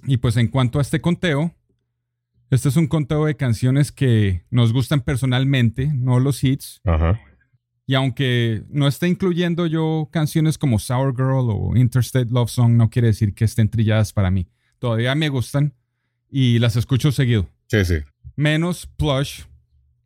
Y 0.06 0.18
pues 0.18 0.36
en 0.36 0.48
cuanto 0.48 0.78
a 0.78 0.82
este 0.82 1.00
conteo, 1.00 1.54
este 2.50 2.68
es 2.68 2.76
un 2.76 2.86
conteo 2.86 3.26
de 3.26 3.36
canciones 3.36 3.90
que 3.90 4.44
nos 4.50 4.72
gustan 4.72 5.00
personalmente, 5.00 5.90
no 5.92 6.20
los 6.20 6.42
hits. 6.44 6.80
Ajá. 6.84 7.20
Y 7.86 7.94
aunque 7.94 8.62
no 8.68 8.86
esté 8.86 9.08
incluyendo 9.08 9.66
yo 9.66 10.08
canciones 10.12 10.56
como 10.56 10.78
Sour 10.78 11.14
Girl 11.16 11.50
o 11.50 11.76
Interstate 11.76 12.30
Love 12.30 12.50
Song, 12.50 12.72
no 12.72 12.88
quiere 12.88 13.08
decir 13.08 13.34
que 13.34 13.44
estén 13.44 13.68
trilladas 13.68 14.12
para 14.12 14.30
mí. 14.30 14.46
Todavía 14.78 15.14
me 15.14 15.28
gustan 15.28 15.74
y 16.30 16.58
las 16.60 16.76
escucho 16.76 17.12
seguido. 17.12 17.48
Sí, 17.66 17.84
sí. 17.84 17.96
Menos 18.36 18.86
Plush. 18.86 19.42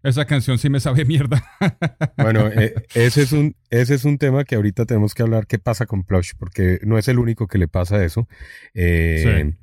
Esa 0.03 0.25
canción 0.27 0.59
sí 0.59 0.71
me 0.71 0.81
sabe 0.81 1.05
mierda. 1.05 1.43
Bueno, 2.17 2.49
eh, 2.49 2.75
ese, 2.95 3.23
es 3.23 3.33
un, 3.33 3.55
ese 3.71 3.95
es 3.95 4.05
un 4.05 4.19
tema 4.19 4.45
que 4.45 4.57
ahorita 4.57 4.85
tenemos 4.87 5.15
que 5.15 5.23
hablar 5.23 5.47
qué 5.47 5.59
pasa 5.59 5.87
con 5.87 6.03
Plush, 6.05 6.33
porque 6.39 6.79
no 6.83 6.99
es 6.99 7.07
el 7.09 7.19
único 7.19 7.47
que 7.47 7.59
le 7.59 7.69
pasa 7.69 8.05
eso. 8.05 8.29
Eh, 8.75 9.55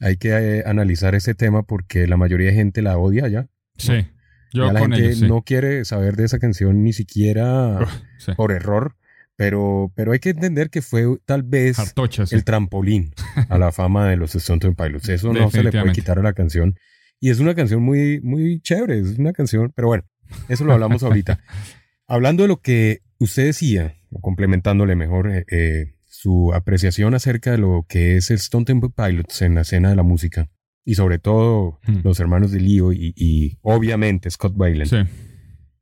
Hay 0.00 0.16
que 0.16 0.30
eh, 0.30 0.62
analizar 0.66 1.14
ese 1.14 1.34
tema 1.34 1.62
porque 1.64 2.06
la 2.06 2.16
mayoría 2.16 2.48
de 2.48 2.54
gente 2.54 2.82
la 2.82 2.96
odia 2.98 3.28
ya. 3.28 3.48
sí, 3.76 4.06
yo 4.52 4.66
ya 4.66 4.72
la 4.72 4.80
con 4.80 4.92
gente 4.92 5.06
ellos. 5.08 5.18
Sí. 5.20 5.28
no 5.28 5.42
quiere 5.42 5.84
saber 5.84 6.16
de 6.16 6.24
esa 6.24 6.38
canción 6.38 6.82
ni 6.82 6.92
siquiera 6.94 7.78
Sí. 8.18 8.32
por 8.32 8.52
error, 8.52 8.96
pero, 9.36 9.92
pero 9.94 10.12
hay 10.12 10.18
que 10.18 10.30
entender 10.30 10.70
que 10.70 10.80
fue 10.82 11.04
tal 11.26 11.42
vez 11.42 11.76
sí. 11.76 12.34
el 12.34 12.44
trampolín 12.44 13.12
a 13.50 13.58
la 13.58 13.70
fama 13.70 14.08
de 14.08 14.16
los 14.16 14.34
Stone 14.34 14.60
Pilots. 14.74 15.08
Eso 15.10 15.32
no 15.32 15.50
se 15.50 15.62
le 15.62 15.70
puede 15.70 15.92
quitar 15.92 16.18
a 16.18 16.22
la 16.22 16.32
canción. 16.32 16.74
Y 17.20 17.30
es 17.30 17.40
una 17.40 17.54
canción 17.54 17.82
muy, 17.82 18.20
muy 18.22 18.60
chévere, 18.60 18.98
es 19.00 19.18
una 19.18 19.32
canción, 19.32 19.72
pero 19.74 19.88
bueno, 19.88 20.04
eso 20.48 20.64
lo 20.64 20.72
hablamos 20.72 21.02
ahorita. 21.02 21.40
Hablando 22.06 22.42
de 22.44 22.48
lo 22.48 22.60
que 22.60 23.00
usted 23.18 23.46
decía, 23.46 23.96
o 24.10 24.20
complementándole 24.20 24.94
mejor 24.96 25.30
eh, 25.30 25.44
eh, 25.50 25.94
su 26.06 26.52
apreciación 26.54 27.14
acerca 27.14 27.50
de 27.52 27.58
lo 27.58 27.84
que 27.88 28.16
es 28.16 28.30
el 28.30 28.36
Stone 28.36 28.64
Temple 28.64 28.90
Pilots 28.96 29.42
en 29.42 29.54
la 29.56 29.60
escena 29.62 29.90
de 29.90 29.96
la 29.96 30.02
música, 30.04 30.48
y 30.84 30.94
sobre 30.94 31.18
todo 31.18 31.80
Hmm. 31.86 31.98
los 32.04 32.18
hermanos 32.20 32.50
de 32.52 32.60
Leo 32.60 32.92
y, 32.92 33.12
y 33.16 33.58
obviamente 33.62 34.30
Scott 34.30 34.54
Weiland. 34.56 34.88
Sí, 34.88 34.96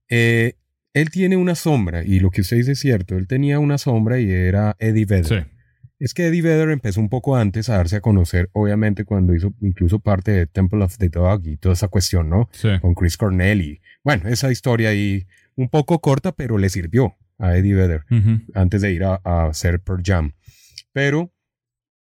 Eh, 0.09 0.55
él 0.95 1.11
tiene 1.11 1.37
una 1.37 1.55
sombra, 1.55 2.03
y 2.05 2.21
lo 2.21 2.31
que 2.31 2.41
usted 2.41 2.57
dice 2.57 2.73
es 2.73 2.79
cierto, 2.81 3.17
él 3.17 3.27
tenía 3.29 3.59
una 3.59 3.77
sombra 3.79 4.19
y 4.19 4.31
era 4.31 4.75
Eddie 4.79 5.05
Vedder. 5.05 5.45
sí. 5.45 5.51
Es 5.99 6.13
que 6.13 6.27
Eddie 6.27 6.43
Vedder 6.43 6.71
empezó 6.71 7.01
un 7.01 7.09
poco 7.09 7.37
antes 7.37 7.69
a 7.69 7.77
darse 7.77 7.97
a 7.97 8.01
conocer, 8.01 8.51
obviamente 8.53 9.05
cuando 9.05 9.35
hizo 9.35 9.55
incluso 9.61 9.99
parte 9.99 10.31
de 10.31 10.47
Temple 10.47 10.85
of 10.85 10.99
the 10.99 11.09
Dog 11.09 11.47
y 11.47 11.57
toda 11.57 11.73
esa 11.73 11.89
cuestión, 11.89 12.29
¿no? 12.29 12.49
sí. 12.53 12.69
Con 12.81 12.95
Chris 12.95 13.17
Cornell 13.17 13.63
y, 13.63 13.81
bueno, 14.05 14.29
esa 14.29 14.51
historia 14.51 14.91
ahí 14.91 15.27
un 15.55 15.69
poco 15.71 16.01
corta, 16.01 16.33
pero 16.33 16.59
le 16.59 16.69
sirvió 16.69 17.17
a 17.39 17.57
Eddie 17.57 17.75
Vedder 17.75 18.05
antes 18.55 18.83
de 18.83 18.93
ir 18.93 19.05
a, 19.05 19.21
a 19.25 19.47
hacer 19.47 19.81
Pearl 19.81 20.03
Jam. 20.05 20.33
Pero 20.93 21.33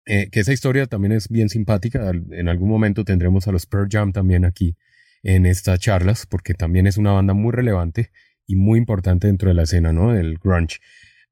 eh, 0.06 0.30
que 0.32 0.40
esa 0.40 0.54
historia 0.54 0.88
también 0.88 1.12
es 1.12 1.30
bien 1.30 1.50
simpática. 1.50 2.10
En 2.10 2.50
algún 2.50 2.70
momento 2.70 3.06
tendremos 3.06 3.48
a 3.48 3.52
los 3.52 3.66
Pearl 3.66 3.88
Jam 3.90 4.12
también 4.12 4.46
aquí 4.46 4.76
en 5.24 5.46
estas 5.46 5.80
charlas, 5.80 6.26
porque 6.26 6.54
también 6.54 6.88
es 6.88 6.98
una 6.98 7.12
banda 7.12 7.34
muy 7.34 7.52
relevante 7.52 8.12
y 8.48 8.56
muy 8.56 8.80
importante 8.80 9.28
dentro 9.28 9.50
de 9.50 9.56
la 9.56 9.64
escena, 9.64 9.94
¿no? 9.94 10.12
Del 10.12 10.38
grunge. 10.38 10.80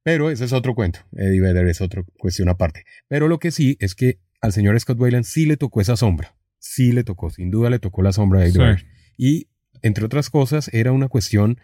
Pero 0.04 0.30
ese 0.32 0.46
es 0.46 0.54
otro 0.54 0.76
cuento. 0.76 1.00
Eddie 1.14 1.42
Vedder 1.42 1.68
es 1.68 1.82
otra 1.82 2.04
cuestión 2.18 2.50
aparte. 2.50 2.86
Pero 3.08 3.28
lo 3.28 3.40
que 3.40 3.52
sí 3.52 3.78
es 3.80 3.96
que 3.96 4.20
al 4.42 4.54
señor 4.54 4.80
Scott 4.80 5.00
Weiland 5.00 5.26
sí 5.26 5.46
le 5.46 5.58
tocó 5.58 5.82
esa 5.82 5.98
sombra. 5.98 6.36
Sí 6.58 6.92
le 6.92 7.04
tocó, 7.04 7.30
sin 7.30 7.52
duda 7.52 7.70
le 7.70 7.80
tocó 7.80 8.02
la 8.02 8.14
sombra 8.14 8.42
de 8.42 8.48
Eddie 8.48 8.78
Sí. 8.78 8.86
Y, 9.18 9.50
entre 9.82 10.06
otras 10.06 10.30
cosas, 10.30 10.70
era 10.74 10.92
una 10.92 11.08
cuestión 11.08 11.60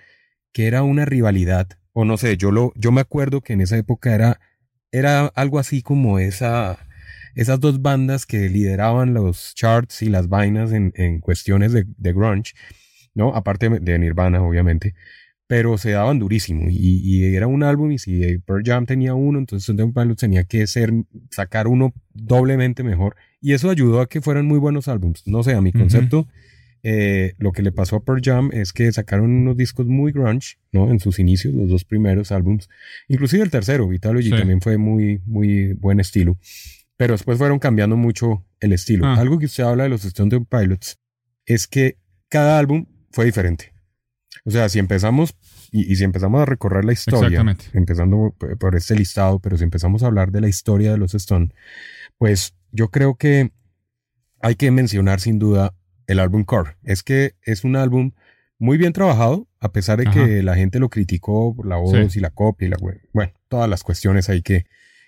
que 0.51 0.67
era 0.67 0.83
una 0.83 1.05
rivalidad, 1.05 1.67
o 1.91 2.05
no 2.05 2.17
sé, 2.17 2.37
yo, 2.37 2.51
lo, 2.51 2.71
yo 2.75 2.91
me 2.91 3.01
acuerdo 3.01 3.41
que 3.41 3.53
en 3.53 3.61
esa 3.61 3.77
época 3.77 4.15
era, 4.15 4.39
era 4.91 5.25
algo 5.27 5.59
así 5.59 5.81
como 5.81 6.19
esa, 6.19 6.77
esas 7.35 7.59
dos 7.59 7.81
bandas 7.81 8.25
que 8.25 8.49
lideraban 8.49 9.13
los 9.13 9.53
charts 9.53 10.01
y 10.01 10.09
las 10.09 10.29
vainas 10.29 10.71
en, 10.71 10.93
en 10.95 11.19
cuestiones 11.19 11.73
de, 11.73 11.85
de 11.97 12.13
grunge, 12.13 12.53
¿no? 13.13 13.35
Aparte 13.35 13.69
de 13.69 13.99
Nirvana, 13.99 14.41
obviamente 14.41 14.95
pero 15.47 15.77
se 15.77 15.91
daban 15.91 16.17
durísimo 16.19 16.69
y, 16.69 17.01
y 17.03 17.35
era 17.35 17.45
un 17.47 17.61
álbum 17.63 17.91
y 17.91 17.99
si 17.99 18.39
Pearl 18.39 18.63
Jam 18.65 18.85
tenía 18.85 19.13
uno, 19.13 19.37
entonces 19.39 19.63
Stone 19.65 19.77
Temple 19.83 20.01
Pilots 20.03 20.19
tenía 20.21 20.43
que 20.43 20.65
ser, 20.65 20.91
sacar 21.29 21.67
uno 21.67 21.93
doblemente 22.13 22.83
mejor 22.83 23.15
y 23.41 23.53
eso 23.53 23.69
ayudó 23.69 24.01
a 24.01 24.09
que 24.09 24.21
fueran 24.21 24.47
muy 24.47 24.57
buenos 24.57 24.87
álbums. 24.87 25.21
No 25.27 25.43
sé, 25.43 25.53
a 25.53 25.61
mi 25.61 25.71
concepto, 25.71 26.27
eh, 26.81 27.33
lo 27.37 27.51
que 27.51 27.61
le 27.61 27.71
pasó 27.71 27.97
a 27.97 28.03
Pearl 28.03 28.21
Jam 28.23 28.49
es 28.53 28.73
que 28.73 28.91
sacaron 28.91 29.29
unos 29.31 29.55
discos 29.55 29.85
muy 29.85 30.11
grunge, 30.11 30.57
¿no? 30.71 30.89
En 30.89 30.99
sus 30.99 31.19
inicios, 31.19 31.53
los 31.53 31.69
dos 31.69 31.83
primeros 31.83 32.31
álbums, 32.31 32.67
inclusive 33.07 33.43
el 33.43 33.51
tercero, 33.51 33.87
Vitalogy, 33.87 34.29
Sí. 34.29 34.37
también 34.37 34.61
fue 34.61 34.77
muy, 34.77 35.21
muy 35.27 35.73
buen 35.73 35.99
estilo, 35.99 36.39
pero 36.97 37.13
después 37.13 37.37
fueron 37.37 37.59
cambiando 37.59 37.97
mucho 37.97 38.43
el 38.59 38.73
estilo. 38.73 39.05
Ah. 39.05 39.15
Algo 39.19 39.37
que 39.37 39.45
usted 39.45 39.63
habla 39.63 39.83
de 39.83 39.89
los 39.89 40.05
Stone 40.05 40.29
Temple 40.31 40.59
Pilots 40.59 40.97
es 41.45 41.67
que 41.67 41.97
cada 42.29 42.57
álbum 42.57 42.87
fue 43.11 43.25
diferente. 43.25 43.74
O 44.43 44.51
sea, 44.51 44.67
si 44.69 44.79
empezamos 44.79 45.35
y, 45.71 45.91
y 45.91 45.95
si 45.95 46.03
empezamos 46.03 46.41
a 46.41 46.45
recorrer 46.45 46.83
la 46.85 46.93
historia, 46.93 47.43
empezando 47.73 48.35
por, 48.59 48.75
este 48.75 48.95
listado, 48.95 49.39
pero 49.39 49.57
si 49.57 49.63
empezamos 49.63 50.03
a 50.03 50.07
hablar 50.07 50.31
de 50.31 50.41
la 50.41 50.47
historia 50.49 50.91
de 50.91 50.97
los 50.97 51.13
Stone, 51.15 51.49
pues 52.17 52.53
yo 52.71 52.89
creo 52.89 53.15
que 53.15 53.51
hay 54.41 54.55
que 54.55 54.69
mencionar 54.71 55.19
sin 55.19 55.39
duda 55.39 55.73
el 56.07 56.19
álbum 56.19 56.43
Core. 56.43 56.75
Es 56.83 57.01
que 57.03 57.35
es 57.43 57.63
un 57.63 57.75
álbum 57.75 58.11
muy 58.59 58.77
bien 58.77 58.93
trabajado, 58.93 59.47
a 59.59 59.71
pesar 59.71 59.99
de 59.99 60.07
Ajá. 60.07 60.25
que 60.25 60.43
la 60.43 60.55
gente 60.55 60.79
lo 60.79 60.89
criticó 60.89 61.55
por 61.55 61.67
la 61.67 61.77
voz 61.77 62.13
Sí. 62.13 62.19
y 62.19 62.21
la 62.21 62.29
copia 62.29 62.67
y 62.67 62.69
la 62.69 62.77
we- 62.79 63.01
bueno, 63.13 63.33
todas 63.47 63.69
las 63.69 63.83
cuestiones 63.83 64.29
ahí 64.29 64.41
que, 64.41 64.65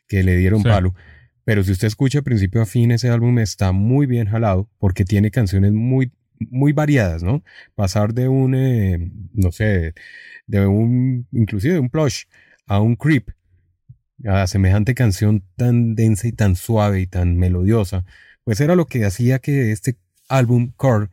que 0.07 0.23
le 0.23 0.35
dieron 0.37 0.61
Sí. 0.63 0.67
palo. 0.69 0.95
Pero 1.43 1.63
si 1.63 1.71
usted 1.71 1.87
escucha 1.87 2.21
principio 2.23 2.61
a 2.61 2.65
fin, 2.65 2.91
ese 2.91 3.09
álbum 3.09 3.39
está 3.39 3.71
muy 3.71 4.05
bien 4.05 4.27
jalado 4.27 4.69
porque 4.79 5.05
tiene 5.05 5.31
canciones 5.31 5.71
muy, 5.71 6.11
muy 6.39 6.73
variadas, 6.73 7.23
¿no? 7.23 7.43
Pasar 7.75 8.13
de 8.13 8.27
un, 8.27 8.55
eh, 8.55 9.11
no 9.33 9.51
sé, 9.51 9.93
de 10.47 10.65
un, 10.65 11.27
inclusive 11.31 11.75
de 11.75 11.79
un 11.79 11.89
plush 11.89 12.23
a 12.65 12.79
un 12.81 12.95
creep, 12.95 13.31
a 14.25 14.47
semejante 14.47 14.95
canción 14.95 15.43
tan 15.55 15.95
densa 15.95 16.27
y 16.27 16.31
tan 16.31 16.55
suave 16.55 17.01
y 17.01 17.07
tan 17.07 17.37
melodiosa, 17.37 18.05
pues 18.43 18.61
era 18.61 18.75
lo 18.75 18.87
que 18.87 19.05
hacía 19.05 19.39
que 19.39 19.71
este 19.71 19.97
álbum 20.29 20.71
Core 20.75 21.09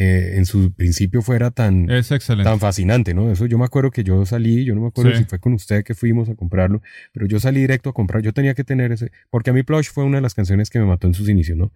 eh, 0.00 0.34
en 0.36 0.46
su 0.46 0.72
principio 0.72 1.22
fuera 1.22 1.50
tan, 1.50 1.90
Es 1.90 2.08
tan 2.44 2.60
fascinante, 2.60 3.14
¿no? 3.14 3.32
Eso 3.32 3.46
yo 3.46 3.58
me 3.58 3.64
acuerdo 3.64 3.90
que 3.90 4.04
yo 4.04 4.24
salí, 4.26 4.64
yo 4.64 4.76
no 4.76 4.82
me 4.82 4.86
acuerdo 4.88 5.10
Sí. 5.10 5.18
si 5.18 5.24
fue 5.24 5.40
con 5.40 5.54
usted 5.54 5.82
que 5.82 5.94
fuimos 5.94 6.28
a 6.28 6.36
comprarlo, 6.36 6.82
pero 7.12 7.26
yo 7.26 7.40
salí 7.40 7.60
directo 7.62 7.90
a 7.90 7.92
comprar, 7.92 8.22
yo 8.22 8.32
tenía 8.32 8.54
que 8.54 8.62
tener 8.62 8.92
ese, 8.92 9.10
porque 9.28 9.50
a 9.50 9.52
mí 9.52 9.64
Plush 9.64 9.88
fue 9.92 10.04
una 10.04 10.18
de 10.18 10.22
las 10.22 10.34
canciones 10.34 10.70
que 10.70 10.78
me 10.78 10.84
mató 10.86 11.08
en 11.08 11.14
sus 11.14 11.28
inicios, 11.28 11.58
¿no? 11.58 11.72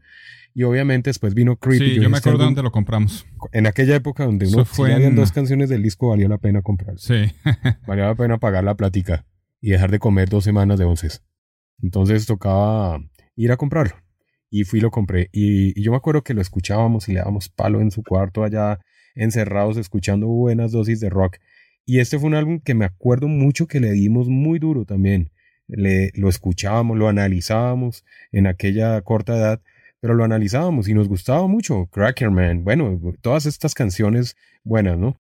Y 0.54 0.62
obviamente 0.62 1.10
después 1.10 1.34
vino 1.34 1.56
Creepy. 1.56 1.94
sí, 1.96 2.00
yo 2.00 2.08
me 2.10 2.18
acuerdo 2.18 2.44
dónde 2.44 2.62
lo 2.62 2.70
compramos. 2.70 3.26
En 3.50 3.66
aquella 3.66 3.96
época 3.96 4.24
donde 4.24 4.46
uno, 4.46 4.64
fue 4.66 4.90
si 4.90 4.94
habían 4.94 5.10
en- 5.12 5.16
dos 5.16 5.32
canciones 5.32 5.68
del 5.68 5.82
disco, 5.82 6.08
valía 6.10 6.28
la 6.28 6.38
pena 6.38 6.62
comprarlo. 6.62 6.98
Sí. 7.00 7.24
Valía 7.88 8.04
la 8.06 8.14
pena 8.14 8.38
pagar 8.38 8.62
la 8.62 8.76
plática 8.76 9.24
y 9.60 9.70
dejar 9.70 9.90
de 9.90 9.98
comer 9.98 10.28
dos 10.28 10.44
semanas 10.44 10.78
de 10.78 10.84
onces. 10.84 11.24
Entonces 11.82 12.26
tocaba 12.26 13.00
ir 13.34 13.50
a 13.50 13.56
comprarlo. 13.56 13.96
Y 14.54 14.64
fui 14.64 14.78
y 14.78 14.82
lo 14.82 14.90
compré. 14.90 15.30
Y, 15.32 15.78
y 15.78 15.82
yo 15.82 15.92
me 15.92 15.96
acuerdo 15.96 16.22
que 16.22 16.34
lo 16.34 16.42
escuchábamos 16.42 17.08
y 17.08 17.12
le 17.12 17.20
dábamos 17.20 17.48
palo 17.48 17.80
en 17.80 17.90
su 17.90 18.02
cuarto 18.02 18.44
allá 18.44 18.78
encerrados 19.14 19.76
escuchando 19.78 20.28
buenas 20.28 20.72
dosis 20.72 21.00
de 21.00 21.10
rock. 21.10 21.38
Y 21.84 21.98
este 22.00 22.18
fue 22.18 22.28
un 22.28 22.34
álbum 22.34 22.60
que 22.60 22.74
me 22.74 22.84
acuerdo 22.84 23.28
mucho 23.28 23.66
que 23.66 23.80
le 23.80 23.90
dimos 23.92 24.28
muy 24.28 24.58
duro 24.58 24.84
también. 24.84 25.32
Le, 25.66 26.10
lo 26.14 26.28
escuchábamos, 26.28 26.98
lo 26.98 27.08
analizábamos 27.08 28.04
en 28.30 28.46
aquella 28.46 29.00
corta 29.00 29.36
edad, 29.36 29.62
pero 30.00 30.14
lo 30.14 30.24
analizábamos 30.24 30.88
y 30.88 30.94
nos 30.94 31.08
gustaba 31.08 31.46
mucho. 31.46 31.86
Crackerman, 31.86 32.62
bueno, 32.64 33.00
todas 33.20 33.46
estas 33.46 33.74
canciones 33.74 34.36
buenas, 34.64 34.98
¿no? 34.98 35.20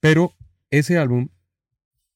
Pero 0.00 0.32
ese 0.70 0.98
álbum, 0.98 1.28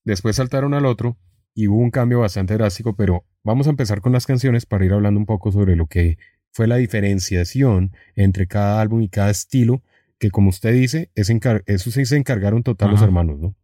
después 0.05 0.37
saltaron 0.37 0.75
al 0.75 0.87
otro 0.87 1.19
y 1.55 1.69
hubo 1.69 1.79
un 1.79 1.91
cambio 1.91 2.21
bastante 2.21 2.55
drástico, 2.55 2.97
pero 2.97 3.25
vamos 3.45 3.67
a 3.67 3.71
empezar 3.71 4.01
con 4.01 4.13
las 4.13 4.27
canciones 4.27 4.67
para 4.67 4.85
ir 4.85 4.93
hablando 4.93 5.21
un 5.21 5.27
poco 5.27 5.53
sobre 5.53 5.77
lo 5.77 5.87
que 5.87 6.19
fue 6.59 6.67
la 6.67 6.75
diferenciación 6.77 7.93
entre 8.17 8.49
cada 8.49 8.81
álbum 8.81 9.01
y 9.01 9.09
cada 9.09 9.31
estilo, 9.31 9.81
que 10.19 10.31
como 10.33 10.49
usted 10.51 10.73
dice, 10.73 11.09
es 11.15 11.31
eso 11.67 11.91
sí 11.93 12.05
se 12.05 12.17
encargaron 12.17 12.65
total 12.65 12.91
los 12.91 13.01
hermanos, 13.01 13.39
¿no? 13.39 13.55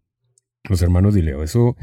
Los 0.68 0.80
hermanos 0.80 1.12
de 1.16 1.22
Leo. 1.22 1.42
Eso, 1.42 1.76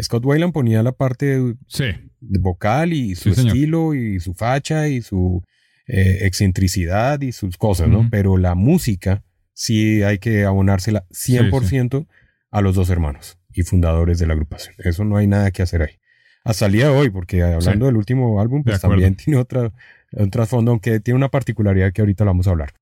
Scott 0.00 0.24
Weiland 0.24 0.54
ponía 0.54 0.82
la 0.82 0.92
parte 0.92 1.38
Sí. 1.68 1.84
vocal 2.20 2.94
y 2.94 3.14
su 3.14 3.28
Sí, 3.28 3.34
señor. 3.34 3.48
estilo 3.54 3.94
y 3.94 4.20
su 4.20 4.32
facha 4.32 4.88
y 4.88 5.02
su 5.02 5.42
eh, 5.86 6.20
excentricidad 6.22 7.20
y 7.20 7.32
sus 7.32 7.58
cosas, 7.58 7.88
¿no? 7.88 8.08
Pero 8.10 8.38
la 8.38 8.54
música 8.54 9.22
sí 9.52 10.02
hay 10.02 10.16
que 10.18 10.44
abonársela 10.46 11.04
100% 11.10 12.06
a 12.50 12.62
los 12.62 12.74
dos 12.74 12.88
hermanos 12.88 13.36
y 13.52 13.64
fundadores 13.64 14.18
de 14.18 14.26
la 14.26 14.32
agrupación. 14.32 14.74
Eso 14.78 15.04
no 15.04 15.18
hay 15.18 15.26
nada 15.26 15.50
que 15.50 15.60
hacer 15.60 15.82
ahí. 15.82 15.98
Hasta 16.42 16.66
el 16.66 16.72
día 16.72 16.88
de 16.88 16.96
hoy, 16.96 17.10
porque 17.10 17.42
hablando 17.42 17.84
Sí. 17.84 17.88
del 17.88 17.96
último 17.98 18.40
álbum, 18.40 18.64
pues 18.64 18.80
también 18.80 19.14
tiene 19.16 19.38
otra, 19.38 19.72
un 20.16 20.30
trasfondo, 20.30 20.70
aunque 20.70 21.00
tiene 21.00 21.16
una 21.16 21.28
particularidad 21.28 21.92
que 21.92 22.02
ahorita 22.02 22.24
la 22.24 22.30
vamos 22.30 22.46
a 22.46 22.50
hablar. 22.50 22.72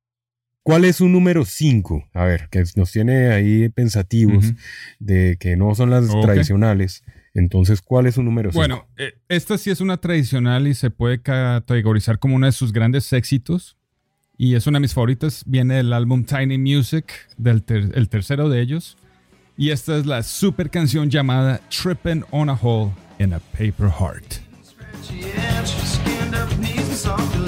¿Cuál 0.65 0.85
es 0.85 0.97
su 0.97 1.09
número 1.09 1.45
5? 1.45 2.11
A 2.15 2.25
ver, 2.25 2.49
que 2.51 2.63
nos 2.77 2.93
tiene 2.93 3.31
ahí 3.31 3.69
pensativos 3.69 4.45
Ujú. 4.47 4.55
de 5.01 5.37
que 5.41 5.57
no 5.57 5.75
son 5.75 5.91
las 5.91 6.07
tradicionales. 6.23 7.03
Entonces, 7.35 7.83
¿cuál 7.83 8.07
es 8.07 8.15
su 8.15 8.23
número 8.23 8.51
5? 8.53 8.59
Bueno, 8.61 8.87
eh, 8.97 9.15
esta 9.29 9.59
sí 9.59 9.71
es 9.71 9.81
una 9.81 9.97
tradicional 9.97 10.69
y 10.69 10.75
se 10.75 10.91
puede 10.91 11.21
categorizar 11.21 12.19
como 12.21 12.37
uno 12.37 12.47
de 12.47 12.53
sus 12.53 12.73
grandes 12.73 13.13
éxitos. 13.13 13.77
Y 14.39 14.55
es 14.55 14.67
una 14.69 14.77
de 14.77 14.81
mis 14.83 14.95
favoritas. 14.95 15.43
Viene 15.47 15.75
del 15.75 15.93
álbum 15.93 16.25
Tiny 16.25 16.59
Music, 16.59 17.13
del 17.39 17.65
ter- 17.65 17.91
el 17.95 18.09
tercero 18.09 18.49
de 18.49 18.61
ellos. 18.61 18.97
Y 19.57 19.71
esta 19.71 19.97
es 19.99 20.07
la 20.07 20.23
super 20.23 20.71
canción 20.71 21.11
llamada 21.11 21.61
Trippin' 21.71 22.25
on 22.31 22.49
a 22.51 22.55
Hole 22.55 22.93
in 23.19 23.33
a 23.35 23.39
Paper 23.41 23.89
Heart. 23.91 24.41
song. 27.03 27.42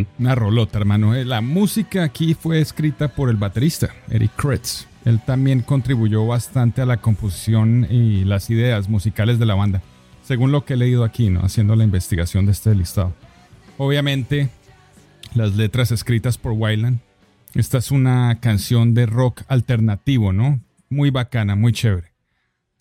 Ujú. 0.00 0.06
Una 0.18 0.34
rolota, 0.34 0.78
hermano. 0.78 1.14
Eh, 1.14 1.24
La 1.24 1.40
música 1.40 2.04
aquí 2.04 2.34
fue 2.34 2.60
escrita 2.60 3.08
por 3.08 3.30
el 3.30 3.36
baterista, 3.36 3.90
Eric 4.10 4.32
Kretz. 4.36 4.86
Él 5.04 5.20
también 5.24 5.60
contribuyó 5.62 6.26
bastante 6.26 6.82
a 6.82 6.86
la 6.86 6.98
composición 6.98 7.86
y 7.88 8.24
las 8.24 8.50
ideas 8.50 8.88
musicales 8.88 9.38
de 9.38 9.46
la 9.46 9.54
banda, 9.54 9.82
según 10.22 10.52
lo 10.52 10.64
que 10.64 10.74
he 10.74 10.76
leído 10.76 11.04
aquí, 11.04 11.30
¿no? 11.30 11.40
Haciendo 11.40 11.76
la 11.76 11.84
investigación 11.84 12.46
de 12.46 12.52
este 12.52 12.74
listado. 12.74 13.14
Obviamente, 13.78 14.50
las 15.34 15.54
letras 15.56 15.92
escritas 15.92 16.36
por 16.36 16.52
Wyland. 16.52 16.98
Esta 17.54 17.78
es 17.78 17.90
una 17.90 18.38
canción 18.40 18.92
de 18.92 19.06
rock 19.06 19.42
alternativo, 19.48 20.32
¿no? 20.32 20.60
Muy 20.90 21.10
bacana, 21.10 21.54
muy 21.56 21.72
chévere. 21.72 22.12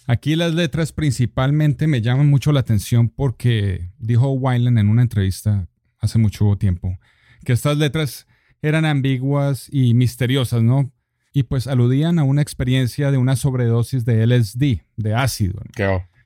Aquí 0.08 0.36
las 0.36 0.53
letras 0.53 0.91
principalmente 0.91 1.88
me 1.88 2.01
llaman 2.01 2.30
mucho 2.30 2.51
la 2.51 2.62
atención 2.62 3.10
porque 3.10 3.89
dijo 3.99 4.32
Wyland 4.32 4.80
en 4.80 4.89
una 4.89 5.01
entrevista 5.01 5.67
hace 5.99 6.19
mucho 6.19 6.55
tiempo, 6.57 6.97
que 7.45 7.53
estas 7.53 7.77
letras 7.77 8.27
eran 8.62 8.86
ambiguas 8.86 9.69
y 9.71 9.93
misteriosas, 9.93 10.63
¿no? 10.63 10.91
Y 11.33 11.43
pues 11.43 11.67
aludían 11.67 12.19
a 12.19 12.23
una 12.23 12.41
experiencia 12.41 13.12
de 13.12 13.17
una 13.17 13.36
sobredosis 13.36 14.05
de 14.05 14.25
LSD, 14.25 14.81
de 14.95 15.13
ácido. 15.15 15.62
¿no? 15.63 15.71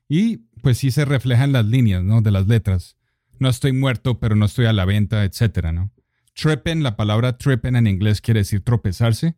Y 0.07 0.37
pues 0.61 0.77
sí 0.77 0.91
se 0.91 1.05
reflejan 1.05 1.51
las 1.51 1.65
líneas, 1.65 2.03
¿no? 2.03 2.21
De 2.21 2.31
las 2.31 2.47
letras. 2.47 2.97
No 3.39 3.49
estoy 3.49 3.73
muerto, 3.73 4.19
pero 4.19 4.35
no 4.35 4.45
estoy 4.45 4.67
a 4.67 4.73
la 4.73 4.85
venta, 4.85 5.23
etcétera, 5.23 5.71
¿no? 5.71 5.91
Trippin, 6.33 6.83
la 6.83 6.95
palabra 6.95 7.37
trippin 7.37 7.75
en 7.75 7.87
inglés 7.87 8.21
quiere 8.21 8.41
decir 8.41 8.63
tropezarse, 8.63 9.35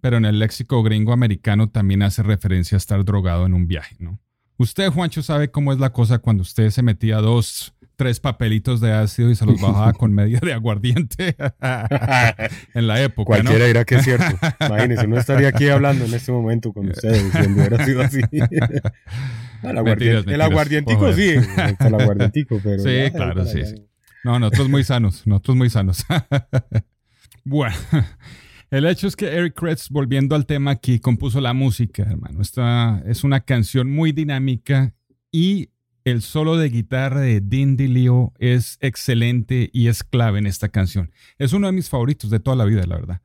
pero 0.00 0.16
en 0.16 0.24
el 0.24 0.38
léxico 0.38 0.82
gringo 0.82 1.12
americano 1.12 1.70
también 1.70 2.02
hace 2.02 2.22
referencia 2.22 2.76
a 2.76 2.78
estar 2.78 3.04
drogado 3.04 3.46
en 3.46 3.54
un 3.54 3.66
viaje, 3.66 3.96
¿no? 3.98 4.20
Usted, 4.58 4.90
Juancho, 4.90 5.22
sabe 5.22 5.50
cómo 5.50 5.72
es 5.72 5.78
la 5.78 5.92
cosa 5.92 6.18
cuando 6.18 6.42
usted 6.42 6.70
se 6.70 6.82
metía 6.82 7.18
dos, 7.18 7.74
tres 7.96 8.20
papelitos 8.20 8.80
de 8.80 8.92
ácido 8.92 9.30
y 9.30 9.34
se 9.34 9.46
los 9.46 9.60
bajaba 9.60 9.94
con 9.94 10.12
media 10.12 10.38
de 10.40 10.52
aguardiente 10.52 11.34
en 12.74 12.86
la 12.86 13.02
época. 13.02 13.26
Cualquiera 13.26 13.66
dirá 13.66 13.84
que 13.84 13.96
es 13.96 14.04
cierto. 14.04 14.38
Imagínense, 14.60 15.06
no 15.06 15.18
estaría 15.18 15.48
aquí 15.48 15.68
hablando 15.68 16.04
en 16.04 16.14
este 16.14 16.30
momento 16.30 16.72
con 16.72 16.88
ustedes 16.88 17.32
si 17.32 17.50
hubiera 17.50 17.84
sido 17.84 18.02
así. 18.02 18.20
el, 19.62 19.78
aguardiente, 19.78 20.34
el 20.34 20.40
aguardientico 20.40 21.12
sí, 21.12 21.30
el 21.30 21.94
aguardientico, 21.94 22.60
pero. 22.62 22.82
Sí, 22.86 23.10
claro, 23.12 23.44
sí, 23.46 23.62
No, 24.22 24.38
nosotros 24.38 24.68
muy 24.68 24.84
sanos, 24.84 25.26
nosotros 25.26 25.56
muy 25.56 25.70
sanos. 25.70 26.04
bueno. 27.44 27.74
El 28.68 28.84
hecho 28.84 29.06
es 29.06 29.14
que 29.14 29.26
Eric 29.26 29.54
Kretz, 29.54 29.88
volviendo 29.90 30.34
al 30.34 30.44
tema 30.44 30.72
aquí, 30.72 30.98
compuso 30.98 31.40
la 31.40 31.54
música, 31.54 32.02
hermano. 32.02 32.42
Esta 32.42 33.00
es 33.06 33.22
una 33.22 33.40
canción 33.40 33.88
muy 33.88 34.10
dinámica 34.10 34.92
y 35.30 35.70
el 36.06 36.22
solo 36.22 36.56
de 36.56 36.68
guitarra 36.68 37.20
de 37.20 37.40
Dean 37.40 37.76
DiLeo 37.76 38.32
es 38.38 38.78
excelente 38.80 39.70
y 39.72 39.88
es 39.88 40.04
clave 40.04 40.38
en 40.38 40.46
esta 40.46 40.68
canción. 40.68 41.10
Es 41.36 41.52
uno 41.52 41.66
de 41.66 41.72
mis 41.72 41.88
favoritos 41.88 42.30
de 42.30 42.38
toda 42.38 42.56
la 42.56 42.64
vida, 42.64 42.86
la 42.86 42.94
verdad. 42.94 43.22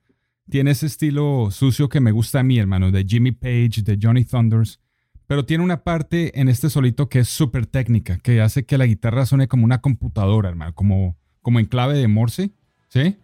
Tiene 0.49 0.71
ese 0.71 0.87
estilo 0.87 1.49
sucio 1.51 1.89
que 1.89 1.99
me 1.99 2.11
gusta 2.11 2.39
a 2.39 2.43
mí, 2.43 2.57
hermano, 2.57 2.89
de 2.89 3.05
Jimmy 3.07 3.33
Page, 3.33 3.83
de 3.83 3.99
Johnny 4.01 4.25
Thunders. 4.25 4.79
Pero 5.27 5.45
tiene 5.45 5.63
una 5.63 5.83
parte 5.83 6.41
en 6.41 6.49
este 6.49 6.71
solito 6.71 7.07
que 7.07 7.19
es 7.19 7.29
súper 7.29 7.67
técnica, 7.67 8.17
que 8.17 8.41
hace 8.41 8.65
que 8.65 8.79
la 8.79 8.87
guitarra 8.87 9.27
suene 9.27 9.47
como 9.47 9.63
una 9.63 9.79
computadora, 9.79 10.49
hermano, 10.49 10.73
como, 10.73 11.15
como 11.43 11.59
en 11.59 11.67
clave 11.67 11.93
de 11.93 12.07
Morse. 12.07 12.49
¿Sí? 12.87 13.15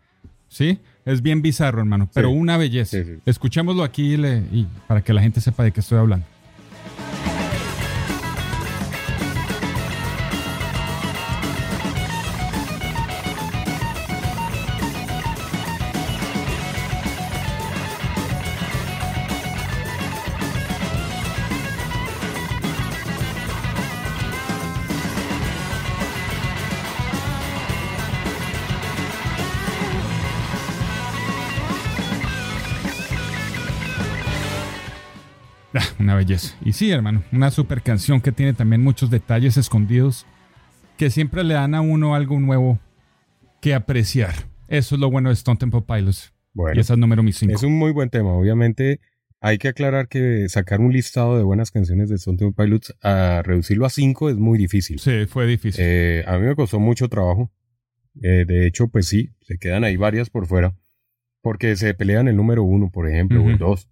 ¿Sí? 0.49 0.77
Es 1.03 1.23
bien 1.23 1.41
bizarro, 1.41 1.79
hermano, 1.79 2.07
pero 2.13 2.29
una 2.29 2.57
belleza. 2.57 2.99
Escuchémoslo 3.25 3.83
aquí 3.83 4.13
y 4.13 4.67
para 4.87 5.01
que 5.01 5.13
la 5.13 5.23
gente 5.23 5.41
sepa 5.41 5.63
de 5.63 5.71
qué 5.71 5.79
estoy 5.79 5.97
hablando. 5.97 6.27
Y 36.63 36.73
sí, 36.73 36.91
hermano, 36.91 37.23
una 37.31 37.51
super 37.51 37.81
canción 37.81 38.21
que 38.21 38.31
tiene 38.31 38.53
también 38.53 38.83
muchos 38.83 39.09
detalles 39.09 39.57
escondidos 39.57 40.25
que 40.97 41.09
siempre 41.09 41.43
le 41.43 41.53
dan 41.53 41.75
a 41.75 41.81
uno 41.81 42.15
algo 42.15 42.39
nuevo 42.39 42.79
que 43.61 43.73
apreciar. 43.73 44.33
Eso 44.67 44.95
es 44.95 45.01
lo 45.01 45.09
bueno 45.09 45.29
de 45.29 45.33
Stone 45.33 45.57
Temple 45.57 45.83
Pilots. 45.87 46.33
Bueno, 46.53 46.77
y 46.77 46.81
esa 46.81 46.93
es 46.93 46.99
número 46.99 47.23
mi 47.23 47.31
5. 47.31 47.53
Es 47.53 47.63
un 47.63 47.77
muy 47.77 47.91
buen 47.91 48.09
tema. 48.09 48.33
Obviamente, 48.33 48.99
hay 49.39 49.57
que 49.59 49.67
aclarar 49.67 50.07
que 50.07 50.49
sacar 50.49 50.81
un 50.81 50.91
listado 50.91 51.37
de 51.37 51.43
buenas 51.43 51.71
canciones 51.71 52.09
de 52.09 52.15
Stone 52.15 52.37
Temple 52.37 52.65
Pilots 52.65 52.95
a 53.01 53.41
reducirlo 53.43 53.85
a 53.85 53.89
5 53.89 54.31
es 54.31 54.37
muy 54.37 54.57
difícil. 54.57 54.99
Sí, 54.99 55.25
fue 55.27 55.45
difícil. 55.45 55.83
Eh, 55.85 56.23
a 56.27 56.37
mí 56.37 56.47
me 56.47 56.55
costó 56.55 56.79
mucho 56.79 57.07
trabajo. 57.07 57.51
Eh, 58.21 58.45
de 58.47 58.65
hecho, 58.65 58.87
pues 58.87 59.07
sí, 59.07 59.29
se 59.41 59.59
quedan 59.59 59.83
ahí 59.83 59.95
varias 59.95 60.29
por 60.29 60.47
fuera. 60.47 60.75
Porque 61.41 61.75
se 61.75 61.93
pelean 61.93 62.27
el 62.27 62.35
número 62.35 62.63
uno, 62.63 62.89
por 62.89 63.07
ejemplo, 63.07 63.43
o 63.43 63.49
el 63.49 63.57
dos. 63.59 63.87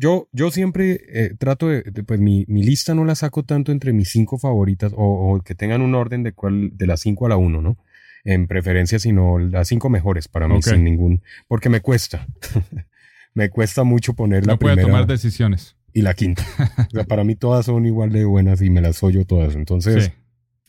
Yo, 0.00 0.30
yo 0.32 0.50
siempre 0.50 1.02
eh, 1.08 1.34
trato 1.38 1.68
de, 1.68 1.82
pues 1.82 2.18
mi, 2.20 2.46
mi, 2.48 2.62
lista 2.62 2.94
no 2.94 3.04
la 3.04 3.14
saco 3.14 3.42
tanto 3.42 3.70
entre 3.70 3.92
mis 3.92 4.08
cinco 4.08 4.38
favoritas 4.38 4.94
o, 4.96 5.42
que 5.44 5.54
tengan 5.54 5.82
un 5.82 5.94
orden 5.94 6.22
de 6.22 6.32
cuál, 6.32 6.70
de 6.74 6.86
las 6.86 7.00
cinco 7.00 7.26
a 7.26 7.28
la 7.28 7.36
uno, 7.36 7.60
¿no? 7.60 7.76
En 8.24 8.46
preferencia, 8.46 8.98
sino 8.98 9.38
las 9.38 9.68
cinco 9.68 9.90
mejores 9.90 10.26
para 10.26 10.48
mí, 10.48 10.62
sin 10.62 10.84
ningún, 10.84 11.20
porque 11.48 11.68
me 11.68 11.82
cuesta. 11.82 12.26
me 13.34 13.50
cuesta 13.50 13.84
mucho 13.84 14.14
poner 14.14 14.46
la 14.46 14.54
no 14.54 14.58
primera. 14.58 14.80
tomar 14.80 15.06
decisiones. 15.06 15.76
Y 15.92 16.00
la 16.00 16.14
quinta. 16.14 16.46
o 16.78 16.90
sea, 16.90 17.04
para 17.04 17.22
mí 17.22 17.34
todas 17.34 17.66
son 17.66 17.84
igual 17.84 18.10
de 18.10 18.24
buenas 18.24 18.62
y 18.62 18.70
me 18.70 18.80
las 18.80 18.96
soy 18.96 19.12
yo 19.12 19.26
todas. 19.26 19.54
Entonces, 19.54 20.12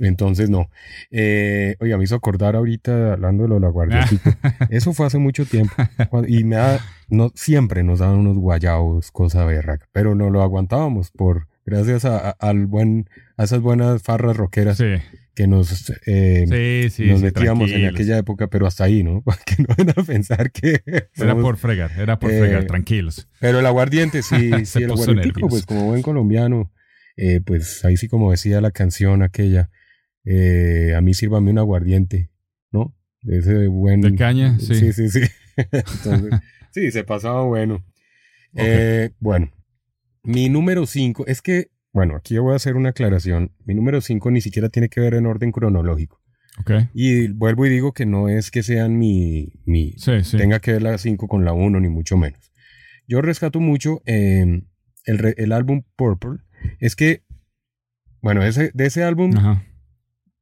entonces, 0.07 0.49
no. 0.49 0.69
Eh, 1.09 1.75
oiga, 1.79 1.97
me 1.97 2.03
hizo 2.03 2.15
acordar 2.15 2.55
ahorita, 2.55 3.13
hablando 3.13 3.43
de 3.43 3.49
lo 3.49 3.55
de 3.55 3.61
la 3.61 3.69
guardiancita. 3.69 4.37
Eso 4.69 4.93
fue 4.93 5.05
hace 5.07 5.17
mucho 5.17 5.45
tiempo. 5.45 5.73
Y 6.27 6.43
me 6.43 6.55
da, 6.57 6.79
no, 7.09 7.31
siempre 7.35 7.83
nos 7.83 7.99
daban 7.99 8.19
unos 8.19 8.37
guayabos, 8.37 9.11
cosa 9.11 9.45
berraca. 9.45 9.87
Pero 9.91 10.15
no 10.15 10.29
lo 10.29 10.41
aguantábamos 10.41 11.11
por, 11.11 11.47
gracias 11.65 12.05
a, 12.05 12.31
al 12.31 12.65
buen, 12.65 13.09
a 13.37 13.43
esas 13.43 13.61
buenas 13.61 14.01
farras 14.01 14.37
rockeras 14.37 14.81
que 15.33 15.47
nos, 15.47 15.91
eh, 16.05 16.89
nos 16.99 17.21
metíamos 17.21 17.71
en 17.71 17.85
aquella 17.85 18.17
época, 18.17 18.47
pero 18.47 18.67
hasta 18.67 18.83
ahí, 18.83 19.03
¿no? 19.03 19.23
Que 19.45 19.63
no 19.63 19.73
van 19.77 19.89
a 19.89 20.03
pensar 20.03 20.51
que... 20.51 20.81
era 21.15 21.35
por 21.35 21.57
fregar, 21.57 21.91
era 21.97 22.19
por 22.19 22.31
fregar, 22.31 22.63
eh, 22.63 22.65
tranquilos. 22.65 23.27
Pero 23.39 23.59
el 23.59 23.65
aguardiente, 23.65 24.23
sí, 24.23 24.51
sí, 24.65 24.83
el 24.83 24.91
aguardiente, 24.91 25.39
pues 25.39 25.65
como 25.65 25.85
buen 25.85 26.01
colombiano, 26.01 26.71
eh, 27.15 27.41
pues 27.45 27.83
ahí 27.85 27.97
sí 27.97 28.07
como 28.07 28.31
decía 28.31 28.61
la 28.61 28.71
canción 28.71 29.23
aquella, 29.23 29.69
eh, 30.25 30.93
a 30.95 31.01
mí 31.01 31.13
sírvame 31.13 31.51
un 31.51 31.59
aguardiente, 31.59 32.29
¿no? 32.71 32.95
De 33.21 33.39
ese 33.39 33.67
buen... 33.67 34.01
De 34.01 34.15
caña, 34.15 34.59
sí. 34.59 34.75
Sí, 34.75 34.93
sí, 34.93 35.09
sí. 35.09 35.21
Entonces, 35.55 36.39
sí, 36.71 36.91
se 36.91 37.03
pasaba 37.03 37.43
bueno. 37.43 37.83
Eh, 38.55 39.11
bueno, 39.19 39.51
mi 40.23 40.49
número 40.49 40.85
5 40.85 41.25
es 41.27 41.41
que, 41.41 41.71
bueno, 41.93 42.15
aquí 42.15 42.37
voy 42.37 42.53
a 42.53 42.57
hacer 42.57 42.75
una 42.75 42.89
aclaración. 42.89 43.51
Mi 43.65 43.73
número 43.73 44.01
5 44.01 44.31
ni 44.31 44.41
siquiera 44.41 44.69
tiene 44.69 44.89
que 44.89 45.01
ver 45.01 45.13
en 45.13 45.25
orden 45.25 45.51
cronológico. 45.51 46.19
Okay. 46.59 46.89
Y 46.93 47.29
vuelvo 47.29 47.65
y 47.65 47.69
digo 47.69 47.93
que 47.93 48.05
no 48.05 48.27
es 48.27 48.51
que 48.51 48.61
sean 48.61 48.97
mi, 48.97 49.53
mi 49.65 49.95
tenga 50.31 50.59
que 50.59 50.73
ver 50.73 50.81
la 50.81 50.97
5 50.97 51.27
con 51.27 51.45
la 51.45 51.53
1, 51.53 51.79
ni 51.79 51.89
mucho 51.89 52.17
menos. 52.17 52.51
Yo 53.07 53.21
rescato 53.21 53.59
mucho 53.59 54.01
em, 54.05 54.67
el, 55.05 55.33
el, 55.37 55.51
álbum 55.53 55.83
Purple. 55.95 56.39
Es 56.79 56.95
que, 56.95 57.23
bueno, 58.21 58.43
ese, 58.43 58.71
de 58.73 58.85
ese 58.85 59.03
álbum 59.03 59.35
Ajá 59.35 59.65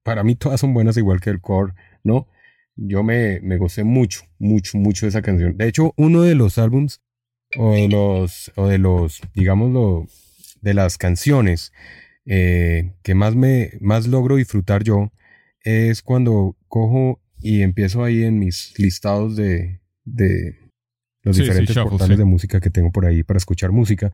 para 0.04 0.24
mí 0.24 0.36
todas 0.36 0.60
son 0.60 0.74
buenas 0.74 0.98
igual 0.98 1.22
que 1.22 1.30
el 1.30 1.42
core, 1.42 1.74
¿no? 2.04 2.28
Yo 2.76 3.04
me, 3.04 3.40
me 3.42 3.58
gocé 3.58 3.84
mucho, 3.84 4.22
mucho, 4.38 4.78
mucho 4.78 5.06
de 5.06 5.10
esa 5.10 5.22
canción. 5.22 5.58
De 5.58 5.68
hecho, 5.68 5.94
uno 5.98 6.22
de 6.22 6.36
los 6.36 6.58
álbums 6.58 7.02
o 7.58 7.74
de 7.74 7.90
los, 7.90 8.52
o 8.56 8.68
de 8.68 8.78
los, 8.78 9.22
digámoslo, 9.34 10.08
de 10.62 10.74
las 10.74 10.98
canciones 10.98 11.74
eh, 12.26 12.94
que 13.02 13.16
más 13.16 13.36
me, 13.36 13.72
más 13.82 14.08
logro 14.08 14.36
disfrutar 14.36 14.84
yo 14.84 15.12
es 15.62 16.02
cuando 16.02 16.56
cojo 16.68 17.22
y 17.40 17.62
empiezo 17.62 18.04
ahí 18.04 18.24
en 18.24 18.40
mis 18.40 18.78
listados 18.78 19.36
de, 19.36 19.82
de 20.06 20.56
los 21.24 21.38
diferentes 21.38 21.76
portales 21.76 22.18
de 22.18 22.26
música 22.26 22.60
que 22.60 22.70
tengo 22.70 22.92
por 22.92 23.06
ahí 23.06 23.24
para 23.24 23.38
escuchar 23.38 23.72
música. 23.72 24.12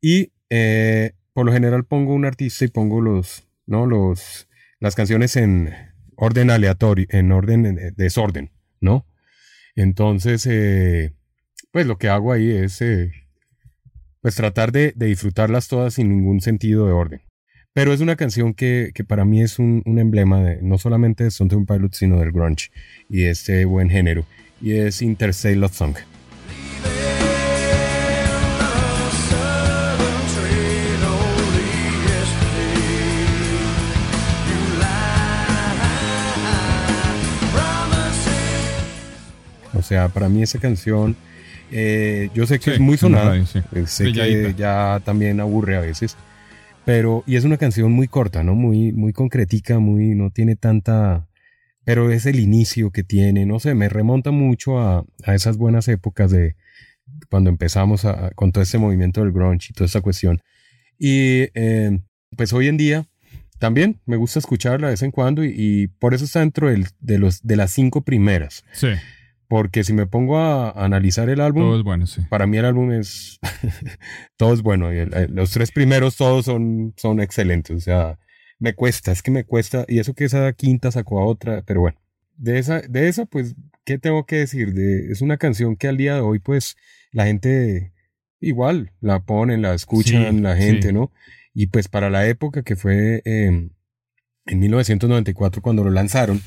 Y 0.00 0.32
eh, 0.48 1.12
por 1.32 1.46
lo 1.46 1.52
general 1.52 1.84
pongo 1.84 2.14
un 2.14 2.24
artista 2.24 2.64
y 2.64 2.68
pongo 2.68 3.00
los, 3.00 3.46
¿no? 3.66 3.86
Los, 3.86 4.48
las 4.80 4.94
canciones 4.94 5.36
en 5.36 5.72
orden 6.16 6.50
aleatorio, 6.50 7.06
en 7.10 7.30
orden 7.32 7.62
de 7.62 7.92
desorden, 7.92 8.50
¿no? 8.80 9.06
Entonces, 9.76 10.46
eh, 10.46 11.12
pues 11.70 11.86
lo 11.86 11.98
que 11.98 12.08
hago 12.08 12.32
ahí 12.32 12.50
es 12.50 12.82
eh, 12.82 13.12
pues 14.20 14.34
tratar 14.34 14.72
de, 14.72 14.92
disfrutarlas 14.96 15.68
todas 15.68 15.94
sin 15.94 16.08
ningún 16.08 16.40
sentido 16.40 16.86
de 16.86 16.92
orden. 16.92 17.22
Pero 17.72 17.92
es 17.92 18.00
una 18.00 18.16
canción 18.16 18.52
que, 18.52 18.92
para 19.06 19.24
mí 19.24 19.42
es 19.42 19.58
un, 19.58 19.82
emblema 19.86 20.42
de, 20.42 20.60
no 20.60 20.76
solamente 20.76 21.24
de 21.24 21.28
Stone 21.28 21.66
Pilot, 21.66 21.94
sino 21.94 22.18
del 22.18 22.32
grunge 22.32 22.70
y 23.08 23.22
de 23.22 23.30
este 23.30 23.64
buen 23.64 23.88
género. 23.88 24.26
Y 24.60 24.72
es 24.72 25.02
Interstate 25.02 25.56
Love 25.56 25.74
Song. 25.74 25.96
Sea, 39.90 40.08
para 40.08 40.28
mí 40.28 40.40
esa 40.40 40.60
canción, 40.60 41.16
eh, 41.72 42.30
yo 42.32 42.46
sé 42.46 42.60
que 42.60 42.74
es 42.74 42.80
muy 42.80 42.96
sonada, 42.96 43.36
eh, 43.36 43.86
sé 43.86 44.12
que 44.12 44.54
ya 44.56 45.02
también 45.04 45.40
aburre 45.40 45.76
a 45.76 45.80
veces, 45.80 46.16
pero, 46.84 47.24
y 47.26 47.34
es 47.34 47.44
una 47.44 47.56
canción 47.56 47.90
muy 47.90 48.06
corta, 48.06 48.44
¿no? 48.44 48.54
Muy, 48.54 48.92
muy 48.92 49.12
concretica, 49.12 49.80
muy, 49.80 50.14
no 50.14 50.30
tiene 50.30 50.54
tanta, 50.54 51.26
pero 51.84 52.12
es 52.12 52.24
el 52.26 52.38
inicio 52.38 52.92
que 52.92 53.02
tiene, 53.02 53.46
no 53.46 53.58
sé, 53.58 53.74
me 53.74 53.88
remonta 53.88 54.30
mucho 54.30 54.78
a, 54.78 55.04
esas 55.26 55.56
buenas 55.56 55.88
épocas 55.88 56.30
de 56.30 56.54
cuando 57.28 57.50
empezamos 57.50 58.06
con 58.36 58.52
todo 58.52 58.62
este 58.62 58.78
movimiento 58.78 59.22
del 59.22 59.32
grunge 59.32 59.68
y 59.70 59.72
toda 59.72 59.86
esta 59.86 60.00
cuestión. 60.00 60.40
Y 61.00 61.48
eh, 61.54 61.98
pues 62.36 62.52
hoy 62.52 62.68
en 62.68 62.76
día 62.76 63.08
también 63.58 64.00
me 64.06 64.16
gusta 64.16 64.38
escucharla 64.38 64.86
de 64.86 64.92
vez 64.92 65.02
en 65.02 65.10
cuando 65.10 65.44
y, 65.44 65.88
por 65.98 66.14
eso 66.14 66.24
está 66.24 66.38
dentro 66.38 66.68
de, 66.68 67.18
los, 67.18 67.42
de 67.42 67.56
las 67.56 67.72
cinco 67.72 68.02
primeras. 68.02 68.64
Sí. 68.72 68.88
Porque 69.50 69.82
si 69.82 69.92
me 69.92 70.06
pongo 70.06 70.38
a 70.38 70.70
analizar 70.70 71.28
el 71.28 71.40
álbum, 71.40 71.64
todo 71.64 71.76
es 71.76 71.82
bueno, 71.82 72.06
sí. 72.06 72.20
para 72.30 72.46
mí 72.46 72.56
el 72.56 72.64
álbum 72.64 72.92
es, 72.92 73.40
todo 74.36 74.54
es 74.54 74.62
bueno. 74.62 74.90
los 75.28 75.50
tres 75.50 75.72
primeros 75.72 76.16
todos 76.16 76.44
son, 76.44 76.94
son 76.96 77.20
excelentes. 77.20 77.76
O 77.76 77.80
sea, 77.80 78.16
me 78.60 78.74
cuesta, 78.74 79.10
es 79.10 79.24
que 79.24 79.32
me 79.32 79.42
cuesta, 79.42 79.84
y 79.88 79.98
eso 79.98 80.14
que 80.14 80.24
esa 80.24 80.52
quinta 80.52 80.92
sacó 80.92 81.18
a 81.18 81.26
otra, 81.26 81.64
pero 81.66 81.80
bueno, 81.80 82.00
de 82.36 82.60
esa, 82.60 82.80
de 82.82 83.08
esa, 83.08 83.26
pues, 83.26 83.56
¿qué 83.84 83.98
tengo 83.98 84.24
que 84.24 84.36
decir? 84.36 84.72
De, 84.72 85.10
es 85.10 85.20
una 85.20 85.36
canción 85.36 85.74
que 85.74 85.88
al 85.88 85.96
día 85.96 86.14
de 86.14 86.20
hoy, 86.20 86.38
pues, 86.38 86.76
la 87.10 87.24
gente 87.24 87.92
igual 88.38 88.92
la 89.00 89.24
ponen, 89.24 89.62
la 89.62 89.74
escuchan, 89.74 90.44
la 90.44 90.54
gente, 90.54 90.92
¿no? 90.92 91.10
Y 91.54 91.66
pues 91.66 91.88
para 91.88 92.08
la 92.08 92.28
época 92.28 92.62
que 92.62 92.76
fue 92.76 93.20
em, 93.24 93.70
en 94.46 94.58
1994 94.60 95.60
cuando 95.60 95.82
lo 95.82 95.90
lanzaron, 95.90 96.40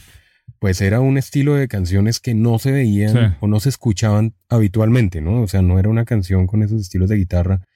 pues 0.63 0.79
era 0.79 1.01
un 1.01 1.17
estilo 1.17 1.55
de 1.55 1.67
canciones 1.67 2.21
que 2.21 2.33
no 2.33 2.57
se 2.57 2.71
veían 2.71 3.35
o 3.41 3.47
no 3.47 3.59
se 3.59 3.67
escuchaban 3.67 4.33
habitualmente, 4.47 5.19
¿no? 5.19 5.41
O 5.41 5.47
sea, 5.49 5.61
no 5.61 5.77
era 5.77 5.89
una 5.89 6.05
canción 6.05 6.47
con 6.47 6.63
esos 6.63 6.79
estilos 6.79 7.09
de 7.09 7.17
guitarra 7.17 7.67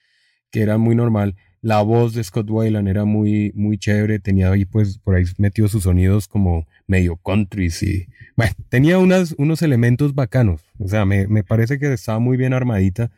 que 0.51 0.61
era 0.61 0.77
muy 0.77 0.95
normal. 0.95 1.35
La 1.59 1.81
voz 1.81 2.13
de 2.13 2.23
Scott 2.23 2.49
Weiland 2.49 2.87
era 2.87 3.03
muy, 3.03 3.51
muy 3.55 3.77
chévere, 3.77 4.19
tenía 4.19 4.53
ahí 4.53 4.63
pues 4.63 4.99
por 4.99 5.15
ahí 5.15 5.25
metido 5.37 5.67
sus 5.67 5.83
sonidos 5.83 6.29
como 6.29 6.65
medio 6.87 7.17
country 7.17 7.69
y 7.81 8.07
bueno, 8.37 8.53
tenía 8.69 8.99
unas, 8.99 9.35
unos 9.37 9.61
elementos 9.63 10.15
bacanos, 10.15 10.61
o 10.79 10.87
sea, 10.87 11.03
me, 11.03 11.27
me 11.27 11.43
parece 11.43 11.79
que 11.79 11.91
estaba 11.91 12.19
muy 12.19 12.37
bien 12.37 12.53
armadita 12.53 13.11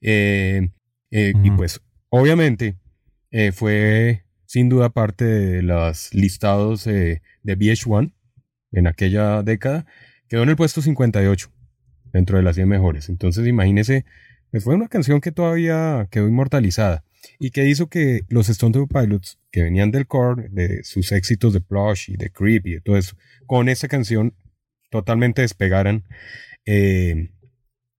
eh, 0.00 0.70
eh, 1.10 1.34
y 1.44 1.50
pues 1.50 1.82
obviamente 2.08 2.78
eh, 3.32 3.52
fue 3.52 4.24
sin 4.46 4.70
duda 4.70 4.88
parte 4.88 5.26
de 5.26 5.62
los 5.62 6.14
listados 6.14 6.84
de 6.84 7.20
VH1 7.44 8.14
en 8.72 8.86
aquella 8.86 9.42
década, 9.42 9.86
quedó 10.28 10.42
en 10.42 10.50
el 10.50 10.56
puesto 10.56 10.82
58 10.82 11.50
dentro 12.12 12.36
de 12.36 12.42
las 12.42 12.56
100 12.56 12.68
mejores. 12.68 13.08
Entonces 13.08 13.46
imagínese, 13.46 14.04
pues, 14.50 14.64
fue 14.64 14.74
una 14.74 14.88
canción 14.88 15.20
que 15.20 15.32
todavía 15.32 16.08
quedó 16.10 16.28
inmortalizada 16.28 17.04
y 17.38 17.50
que 17.50 17.66
hizo 17.66 17.88
que 17.88 18.22
los 18.28 18.48
Stone 18.48 18.72
Temple 18.72 19.00
Pilots, 19.00 19.38
que 19.50 19.62
venían 19.62 19.90
del 19.90 20.06
core, 20.06 20.48
de 20.50 20.82
sus 20.84 21.12
éxitos 21.12 21.52
de 21.52 21.60
Plush 21.60 22.10
y 22.10 22.16
de 22.16 22.30
Creep 22.30 22.66
y 22.66 22.80
todo 22.80 22.96
eso, 22.96 23.16
con 23.46 23.68
esa 23.68 23.88
canción 23.88 24.34
totalmente 24.90 25.42
despegaran 25.42 26.04
eh, 26.66 27.30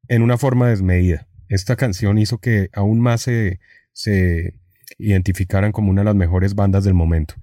en 0.07 0.21
una 0.21 0.37
forma 0.37 0.69
desmedida. 0.69 1.27
Esta 1.47 1.75
canción 1.75 2.17
hizo 2.17 2.39
que 2.39 2.69
aún 2.73 2.99
más 2.99 3.21
se, 3.21 3.59
se 3.93 4.55
identificaran 4.97 5.71
como 5.71 5.89
una 5.89 6.01
de 6.01 6.05
las 6.05 6.15
mejores 6.15 6.55
bandas 6.55 6.83
del 6.83 6.93
momento. 6.93 7.35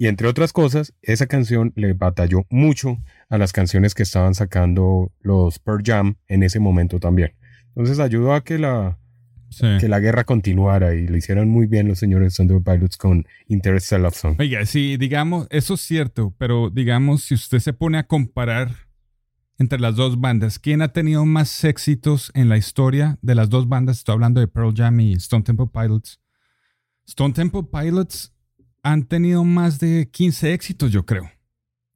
Y 0.00 0.06
entre 0.06 0.28
otras 0.28 0.54
cosas, 0.54 0.94
esa 1.02 1.26
canción 1.26 1.74
le 1.76 1.92
batalló 1.92 2.46
mucho 2.48 3.02
a 3.28 3.36
las 3.36 3.52
canciones 3.52 3.94
que 3.94 4.02
estaban 4.02 4.34
sacando 4.34 5.12
los 5.20 5.58
Pearl 5.58 5.82
Jam 5.84 6.16
en 6.26 6.42
ese 6.42 6.58
momento 6.58 6.98
también. 6.98 7.34
Entonces 7.68 7.98
ayudó 7.98 8.32
a 8.32 8.42
que 8.42 8.56
la, 8.56 8.98
que 9.78 9.88
la 9.88 10.00
guerra 10.00 10.24
continuara 10.24 10.94
y 10.94 11.06
lo 11.06 11.18
hicieron 11.18 11.50
muy 11.50 11.66
bien 11.66 11.86
los 11.86 11.98
señores 11.98 12.34
Thunder 12.34 12.62
Pilots 12.62 12.96
con 12.96 13.26
Interstellar 13.46 14.10
Song. 14.14 14.36
Oiga, 14.38 14.64
sí, 14.64 14.96
digamos, 14.96 15.46
eso 15.50 15.74
es 15.74 15.82
cierto, 15.82 16.34
pero 16.38 16.70
digamos, 16.70 17.24
si 17.24 17.34
usted 17.34 17.58
se 17.58 17.74
pone 17.74 17.98
a 17.98 18.06
comparar 18.06 18.70
entre 19.58 19.78
las 19.80 19.96
dos 19.96 20.18
bandas, 20.18 20.58
¿quién 20.58 20.80
ha 20.80 20.94
tenido 20.94 21.26
más 21.26 21.62
éxitos 21.62 22.32
en 22.32 22.48
la 22.48 22.56
historia 22.56 23.18
de 23.20 23.34
las 23.34 23.50
dos 23.50 23.68
bandas? 23.68 23.98
Estoy 23.98 24.14
hablando 24.14 24.40
de 24.40 24.48
Pearl 24.48 24.72
Jam 24.74 24.98
y 24.98 25.12
Stone 25.12 25.42
Temple 25.42 25.68
Pilots. 25.70 26.22
Stone 27.04 27.34
Temple 27.34 27.64
Pilots 27.70 28.32
han 28.82 29.04
tenido 29.04 29.44
más 29.44 29.78
de 29.78 30.08
15 30.10 30.52
éxitos, 30.52 30.90
yo 30.90 31.04
creo. 31.04 31.30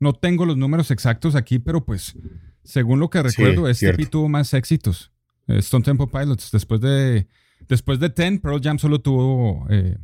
No 0.01 0.13
tengo 0.13 0.45
los 0.45 0.57
números 0.57 0.91
exactos 0.91 1.35
aquí, 1.35 1.59
pero 1.59 1.85
pues, 1.85 2.17
según 2.63 3.01
lo 3.01 3.11
que 3.11 3.23
recuerdo, 3.23 3.69
este 3.69 3.93
tuvo 4.07 4.29
más 4.29 4.53
éxitos. 4.55 5.13
Eh, 5.47 5.59
Stone 5.59 5.85
Temple 5.85 6.09
Pilots. 6.09 6.51
Después 6.51 6.81
de, 6.81 7.27
después 7.69 8.01
de 8.01 8.11
Ten, 8.11 8.39
Pearl 8.39 8.61
Jam 8.63 8.79
solo 8.79 9.01
tuvo 9.01 9.67
eh, 9.71 9.99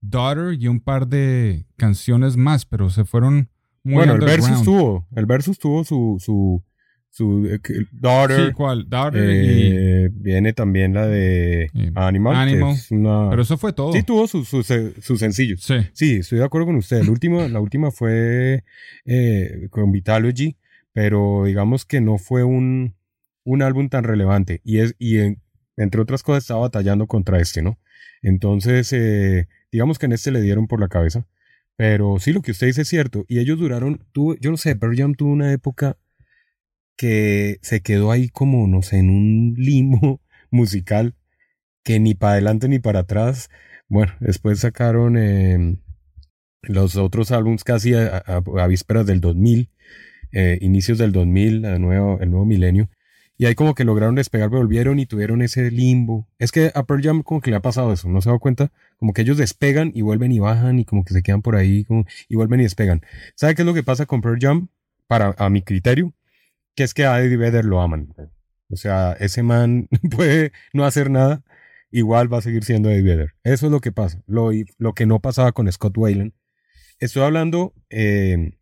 Daughter 0.00 0.54
y 0.54 0.68
un 0.68 0.80
par 0.80 1.06
de 1.06 1.66
canciones 1.76 2.36
más, 2.36 2.64
pero 2.64 2.90
se 2.90 3.04
fueron 3.04 3.50
muy 3.82 3.94
Bueno, 3.94 4.14
el 4.14 4.20
Versus 4.20 4.62
tuvo, 4.62 5.06
el 5.14 5.26
Versus 5.26 5.58
tuvo 5.58 5.84
su, 5.84 6.16
su, 6.20 6.62
su 7.10 7.46
eh, 7.46 7.60
Daughter. 7.92 8.46
Sí, 8.46 8.52
¿cuál? 8.52 8.88
Daughter 8.88 9.24
eh, 9.26 10.08
Viene 10.12 10.52
también 10.52 10.94
la 10.94 11.06
de 11.06 11.70
Animal. 11.94 12.36
Animal. 12.36 12.76
Pero 13.30 13.42
eso 13.42 13.58
fue 13.58 13.72
todo. 13.72 13.92
Sí, 13.92 14.02
tuvo 14.02 14.26
sus 14.26 14.48
su, 14.48 15.16
sencillos. 15.16 15.62
Sí. 15.62 15.74
Sí, 15.92 16.16
estoy 16.16 16.38
de 16.38 16.44
acuerdo 16.44 16.66
con 16.66 16.76
usted. 16.76 16.98
El 16.98 17.10
último, 17.10 17.46
la 17.48 17.60
última 17.60 17.90
fue 17.90 18.64
eh, 19.04 19.68
con 19.70 19.92
Vitalogy, 19.92 20.56
pero 20.92 21.44
digamos 21.44 21.84
que 21.84 22.00
no 22.00 22.16
fue 22.16 22.44
un, 22.44 22.94
un 23.44 23.62
álbum 23.62 23.88
tan 23.88 24.04
relevante. 24.04 24.60
Y, 24.64 24.78
es, 24.78 24.94
y 24.98 25.18
entre 25.76 26.00
otras 26.00 26.22
cosas 26.22 26.44
estaba 26.44 26.60
batallando 26.60 27.06
contra 27.06 27.40
este, 27.40 27.60
¿no? 27.60 27.78
Entonces, 28.22 28.94
digamos 29.72 29.98
que 29.98 30.06
en 30.06 30.12
este 30.12 30.30
le 30.30 30.42
dieron 30.42 30.68
por 30.68 30.78
la 30.80 30.88
cabeza. 30.88 31.26
Pero 31.76 32.18
sí, 32.18 32.34
lo 32.34 32.42
que 32.42 32.50
usted 32.50 32.66
dice 32.66 32.82
es 32.82 32.88
cierto. 32.88 33.24
Y 33.26 33.38
ellos 33.38 33.58
duraron, 33.58 34.04
tuvo, 34.12 34.36
yo 34.36 34.50
no 34.50 34.58
sé, 34.58 34.76
Pearl 34.76 34.94
Jam 34.94 35.14
tuvo 35.14 35.32
una 35.32 35.50
época 35.50 35.96
que 37.00 37.60
se 37.62 37.80
quedó 37.80 38.12
ahí 38.12 38.28
como, 38.28 38.66
no 38.66 38.82
sé, 38.82 38.98
en 38.98 39.08
un 39.08 39.54
limbo 39.56 40.20
musical 40.50 41.14
que 41.82 41.98
ni 41.98 42.14
para 42.14 42.34
adelante 42.34 42.68
ni 42.68 42.78
para 42.78 43.00
atrás. 43.00 43.48
Bueno, 43.88 44.12
después 44.20 44.60
sacaron 44.60 45.16
em, 45.16 45.78
los 46.60 46.96
otros 46.96 47.32
álbumes 47.32 47.64
casi 47.64 47.94
a, 47.94 48.22
vísperas 48.68 49.06
del 49.06 49.22
2000, 49.22 49.70
eh, 50.32 50.58
inicios 50.60 50.98
del 50.98 51.12
2000, 51.12 51.64
el 51.64 51.80
nuevo, 51.80 52.20
el 52.20 52.30
nuevo 52.30 52.44
milenio. 52.44 52.90
Y 53.38 53.46
ahí 53.46 53.54
como 53.54 53.74
que 53.74 53.84
lograron 53.84 54.14
despegar, 54.14 54.50
volvieron 54.50 54.98
y 54.98 55.06
tuvieron 55.06 55.40
ese 55.40 55.70
limbo. 55.70 56.28
Es 56.38 56.52
que 56.52 56.70
a 56.74 56.84
Pearl 56.84 57.02
Jam 57.02 57.22
como 57.22 57.40
que 57.40 57.48
le 57.48 57.56
ha 57.56 57.62
pasado 57.62 57.94
eso, 57.94 58.10
¿no 58.10 58.20
se 58.20 58.28
ha 58.28 58.32
dado 58.32 58.40
cuenta? 58.40 58.72
Como 58.98 59.14
que 59.14 59.22
ellos 59.22 59.38
despegan 59.38 59.90
y 59.94 60.02
vuelven 60.02 60.32
y 60.32 60.38
bajan 60.38 60.78
y 60.78 60.84
como 60.84 61.02
que 61.02 61.14
se 61.14 61.22
quedan 61.22 61.40
por 61.40 61.56
ahí 61.56 61.84
como, 61.84 62.04
y 62.28 62.36
vuelven 62.36 62.60
y 62.60 62.64
despegan. 62.64 63.00
¿Sabe 63.36 63.54
qué 63.54 63.62
es 63.62 63.66
lo 63.66 63.72
que 63.72 63.84
pasa 63.84 64.04
con 64.04 64.20
Pearl 64.20 64.38
Jam? 64.38 64.68
Para, 65.06 65.34
a 65.38 65.48
mi 65.48 65.62
criterio, 65.62 66.12
que 66.80 66.84
es 66.84 66.94
que 66.94 67.04
a 67.04 67.20
Eddie 67.20 67.36
Vedder 67.36 67.66
lo 67.66 67.82
aman. 67.82 68.14
O 68.70 68.76
sea, 68.76 69.12
ese 69.20 69.42
man 69.42 69.86
puede 70.16 70.52
no 70.72 70.86
hacer 70.86 71.10
nada, 71.10 71.44
igual 71.90 72.32
va 72.32 72.38
a 72.38 72.40
seguir 72.40 72.64
siendo 72.64 72.90
Eddie 72.90 73.02
Vedder. 73.02 73.34
Eso 73.44 73.66
es 73.66 73.72
lo 73.72 73.80
que 73.80 73.92
pasa, 73.92 74.22
lo, 74.26 74.50
lo 74.78 74.94
que 74.94 75.04
no 75.04 75.20
pasaba 75.20 75.52
con 75.52 75.70
Scott 75.70 75.98
Wayland. 75.98 76.32
Estoy 76.98 77.22
hablando 77.22 77.74
eh, 77.90 78.52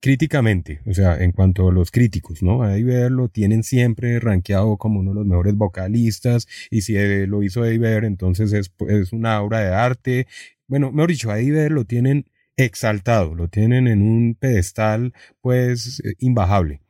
críticamente, 0.00 0.80
o 0.86 0.94
sea, 0.94 1.22
en 1.22 1.32
cuanto 1.32 1.68
a 1.68 1.72
los 1.72 1.90
críticos, 1.90 2.42
¿no? 2.42 2.62
A 2.62 2.72
Eddie 2.72 2.84
Vedder 2.84 3.12
lo 3.12 3.28
tienen 3.28 3.62
siempre 3.62 4.18
rankeado 4.18 4.78
como 4.78 5.00
uno 5.00 5.10
de 5.10 5.16
los 5.16 5.26
mejores 5.26 5.54
vocalistas, 5.54 6.46
y 6.70 6.80
si 6.80 6.94
lo 7.26 7.42
hizo 7.42 7.66
Eddie 7.66 7.80
Vedder, 7.80 8.04
entonces 8.04 8.54
es, 8.54 8.72
es 8.88 9.12
una 9.12 9.42
obra 9.42 9.60
de 9.60 9.74
arte. 9.74 10.26
Bueno, 10.68 10.90
mejor 10.90 11.10
dicho, 11.10 11.30
a 11.30 11.38
Eddie 11.38 11.52
Vedder 11.52 11.72
lo 11.72 11.84
tienen 11.84 12.30
exaltado, 12.56 13.34
lo 13.34 13.48
tienen 13.48 13.88
en 13.88 14.00
un 14.00 14.36
pedestal, 14.40 15.12
pues, 15.42 16.02
imbajable. 16.18 16.80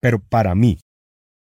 Pero 0.00 0.20
para 0.20 0.54
mí, 0.54 0.78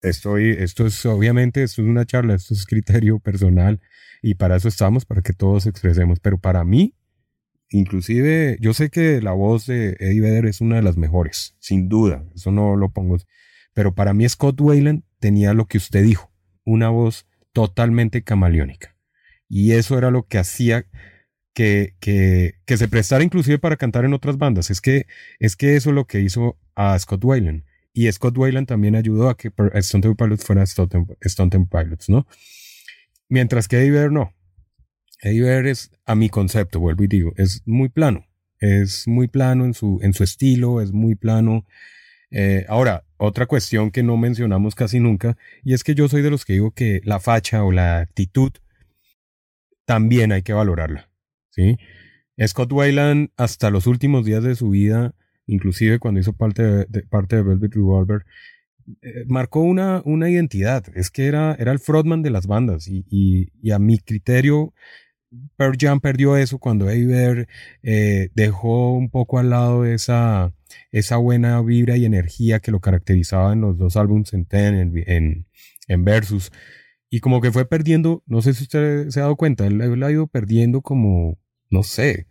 esto 0.01 0.37
es 0.37 1.05
obviamente, 1.05 1.63
es 1.63 1.77
una 1.77 2.05
charla, 2.05 2.35
esto 2.35 2.53
es 2.53 2.65
criterio 2.65 3.19
personal 3.19 3.79
y 4.21 4.35
para 4.35 4.55
eso 4.55 4.67
estamos, 4.67 5.05
para 5.05 5.21
que 5.21 5.33
todos 5.33 5.65
expresemos. 5.65 6.19
Pero 6.19 6.37
para 6.37 6.63
mí, 6.63 6.95
inclusive, 7.69 8.57
yo 8.59 8.73
sé 8.73 8.89
que 8.89 9.21
la 9.21 9.33
voz 9.33 9.65
de 9.65 9.97
Eddie 9.99 10.21
Vedder 10.21 10.45
es 10.45 10.61
una 10.61 10.77
de 10.77 10.81
las 10.81 10.97
mejores, 10.97 11.55
sin 11.59 11.89
duda, 11.89 12.25
eso 12.35 12.51
no 12.51 12.75
lo 12.75 12.91
pongo. 12.91 13.17
Pero 13.73 13.93
para 13.93 14.13
mí 14.13 14.27
Scott 14.27 14.59
Wayland 14.59 15.03
tenía 15.19 15.53
lo 15.53 15.65
que 15.65 15.77
usted 15.77 16.03
dijo, 16.03 16.31
una 16.63 16.89
voz 16.89 17.27
totalmente 17.53 18.23
camaleónica. 18.23 18.95
Y 19.49 19.71
eso 19.73 19.97
era 19.97 20.11
lo 20.11 20.27
que 20.27 20.37
hacía 20.37 20.85
que, 21.53 21.95
que, 21.99 22.55
que, 22.65 22.77
se 22.77 22.87
prestara 22.87 23.23
inclusive 23.23 23.57
para 23.57 23.77
cantar 23.77 24.05
en 24.05 24.13
otras 24.13 24.37
bandas. 24.37 24.69
Es 24.69 24.81
que, 24.81 25.07
es 25.39 25.55
que 25.55 25.75
eso 25.75 25.89
es 25.89 25.95
lo 25.95 26.05
que 26.05 26.19
hizo 26.19 26.59
a 26.75 26.97
Scott 26.99 27.23
Wayland. 27.23 27.63
Y 27.97 28.11
Scott 28.11 28.37
Wayland 28.37 28.67
también 28.67 28.95
ayudó 28.95 29.27
a 29.27 29.35
que 29.35 29.51
Stone 29.73 30.03
Temple 30.03 30.23
Pilots 30.23 30.45
fuera 30.45 30.61
Stone, 30.61 31.07
Temple 31.49 31.67
Pilots, 31.67 32.09
¿no? 32.09 32.27
Mientras 33.27 33.67
que 33.67 33.79
Eddie 33.79 34.11
no. 34.11 34.35
Eddie 35.19 35.71
es, 35.71 35.89
a 36.05 36.13
mi 36.13 36.29
concepto, 36.29 36.79
vuelvo 36.79 37.05
y 37.05 37.07
digo, 37.07 37.33
es 37.37 37.63
muy 37.65 37.89
plano. 37.89 38.27
Es 38.59 39.07
muy 39.07 39.27
plano 39.27 39.65
en 39.65 39.73
su, 39.73 39.97
en 40.03 40.13
su 40.13 40.23
estilo, 40.23 40.79
es 40.79 40.91
muy 40.91 41.15
plano. 41.15 41.65
Eh, 42.29 42.67
ahora, 42.69 43.03
otra 43.17 43.47
cuestión 43.47 43.89
que 43.89 44.03
no 44.03 44.15
mencionamos 44.15 44.75
casi 44.75 44.99
nunca, 44.99 45.35
y 45.63 45.73
es 45.73 45.83
que 45.83 45.95
yo 45.95 46.07
soy 46.07 46.21
de 46.21 46.29
los 46.29 46.45
que 46.45 46.53
digo 46.53 46.69
que 46.75 47.01
la 47.03 47.19
facha 47.19 47.63
o 47.63 47.71
la 47.71 47.97
actitud 47.97 48.51
también 49.85 50.31
hay 50.31 50.43
que 50.43 50.53
valorarla. 50.53 51.09
¿sí? 51.49 51.79
Scott 52.45 52.71
Wayland, 52.71 53.31
hasta 53.37 53.71
los 53.71 53.87
últimos 53.87 54.23
días 54.23 54.43
de 54.43 54.53
su 54.53 54.69
vida, 54.69 55.15
inclusive 55.47 55.99
cuando 55.99 56.19
hizo 56.19 56.33
parte 56.33 56.63
de, 56.63 57.03
parte 57.03 57.37
de 57.37 57.43
Velvet 57.43 57.73
Revolver, 57.73 58.25
eh, 59.01 59.25
marcó 59.27 59.61
una, 59.61 60.01
una 60.05 60.29
identidad. 60.29 60.85
Es 60.95 61.09
que 61.09 61.25
era, 61.25 61.55
era 61.55 61.71
el 61.71 61.79
frontman 61.79 62.21
de 62.21 62.29
las 62.29 62.47
bandas 62.47 62.87
y, 62.87 63.05
y, 63.09 63.71
a 63.71 63.79
mi 63.79 63.99
criterio, 63.99 64.73
Pearl 65.57 65.75
Jam 65.77 65.99
perdió 65.99 66.37
eso 66.37 66.57
cuando 66.57 66.89
Ever 66.89 67.47
eh, 67.83 68.29
dejó 68.33 68.93
un 68.93 69.09
poco 69.09 69.39
al 69.39 69.49
lado 69.49 69.85
esa, 69.85 70.53
esa 70.91 71.17
buena 71.17 71.61
vibra 71.61 71.97
y 71.97 72.05
energía 72.05 72.59
que 72.59 72.71
lo 72.71 72.79
caracterizaba 72.79 73.53
en 73.53 73.61
los 73.61 73.77
dos 73.77 73.97
álbumes 73.97 74.33
en 74.33 74.45
Ten, 74.45 74.75
en, 74.75 75.45
en, 75.87 76.05
Versus. 76.05 76.51
Y 77.09 77.19
como 77.19 77.41
que 77.41 77.51
fue 77.51 77.65
perdiendo, 77.67 78.23
no 78.25 78.41
sé 78.41 78.53
si 78.53 78.63
usted 78.63 79.09
se 79.09 79.19
ha 79.19 79.23
dado 79.23 79.35
cuenta, 79.35 79.65
él, 79.67 79.81
él 79.81 80.03
ha 80.03 80.11
ido 80.11 80.27
perdiendo 80.27 80.81
como, 80.81 81.37
no 81.69 81.83
sé, 81.83 82.27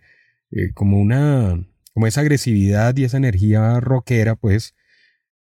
eh, 0.50 0.72
como 0.74 1.00
una, 1.00 1.66
como 1.96 2.06
esa 2.06 2.20
agresividad 2.20 2.94
y 2.98 3.04
esa 3.04 3.16
energía 3.16 3.80
rockera, 3.80 4.36
pues, 4.36 4.74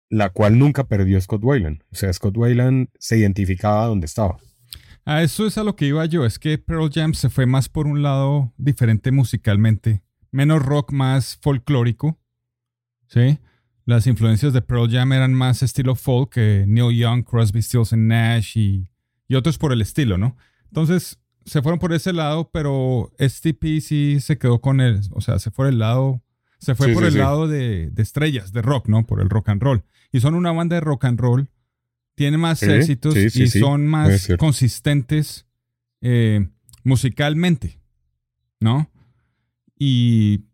la 0.10 0.30
cual 0.30 0.58
nunca 0.58 0.88
perdió 0.88 1.20
Scott 1.20 1.44
Weiland. 1.44 1.84
O 1.92 1.96
sea, 1.98 2.14
Scott 2.14 2.38
Weiland 2.38 2.88
se 3.00 3.18
identificaba 3.18 3.86
donde 3.86 4.06
estaba. 4.06 4.38
A 5.04 5.24
eso 5.24 5.46
es 5.46 5.58
a 5.58 5.66
lo 5.66 5.76
que 5.76 5.88
iba 5.88 6.06
yo, 6.06 6.26
es 6.26 6.40
que 6.40 6.58
Pearl 6.58 6.90
Jam 6.90 7.16
se 7.16 7.30
fue 7.30 7.46
más 7.46 7.68
por 7.68 7.86
un 7.86 8.02
lado 8.02 8.54
diferente 8.56 9.12
musicalmente, 9.12 10.04
menos 10.32 10.64
rock, 10.64 10.94
más 10.94 11.38
folclórico, 11.42 12.18
¿sí? 13.08 13.40
Las 13.84 14.08
influencias 14.08 14.54
de 14.54 14.62
Pearl 14.62 14.90
Jam 14.90 15.12
eran 15.12 15.34
más 15.34 15.62
estilo 15.64 15.96
folk 15.96 16.32
que 16.32 16.64
Neil 16.66 16.96
Young, 16.98 17.26
Crosby, 17.26 17.62
Stills 17.62 17.92
Nash 17.92 18.58
y, 18.58 18.90
y 19.28 19.36
otros 19.36 19.58
por 19.58 19.74
el 19.74 19.82
estilo, 19.82 20.18
¿no? 20.18 20.38
Entonces 20.68 21.20
se 21.44 21.62
fueron 21.62 21.80
por 21.80 21.92
ese 21.92 22.14
lado, 22.14 22.50
pero 22.54 23.12
STP 23.20 23.82
sí 23.82 24.22
se 24.22 24.38
quedó 24.38 24.62
con 24.62 24.80
él, 24.80 25.02
o 25.12 25.20
sea, 25.20 25.40
se 25.40 25.52
fue 25.52 25.68
el 25.68 25.80
lado, 25.80 26.22
se 26.60 26.76
fue 26.76 26.88
Sí, 26.88 26.94
por 26.94 27.04
sí, 27.04 27.08
el 27.08 27.14
sí. 27.14 27.20
lado 27.20 27.48
de, 27.48 27.90
de 27.92 28.02
estrellas, 28.04 28.52
de 28.54 28.62
rock, 28.62 28.88
¿no? 28.88 29.06
Por 29.06 29.22
el 29.22 29.30
rock 29.30 29.50
and 29.50 29.62
roll. 29.62 29.84
Y 30.12 30.20
son 30.20 30.36
una 30.36 30.52
banda 30.52 30.76
de 30.76 30.82
rock 30.82 31.06
and 31.06 31.20
roll, 31.20 31.50
tiene 32.16 32.38
más 32.38 32.64
éxitos 32.64 33.16
y 33.16 33.48
son 33.48 33.86
más 33.88 34.28
consistentes 34.40 35.46
eh, 36.02 36.48
musicalmente, 36.84 37.80
¿no? 38.60 38.90
Y 39.78 40.46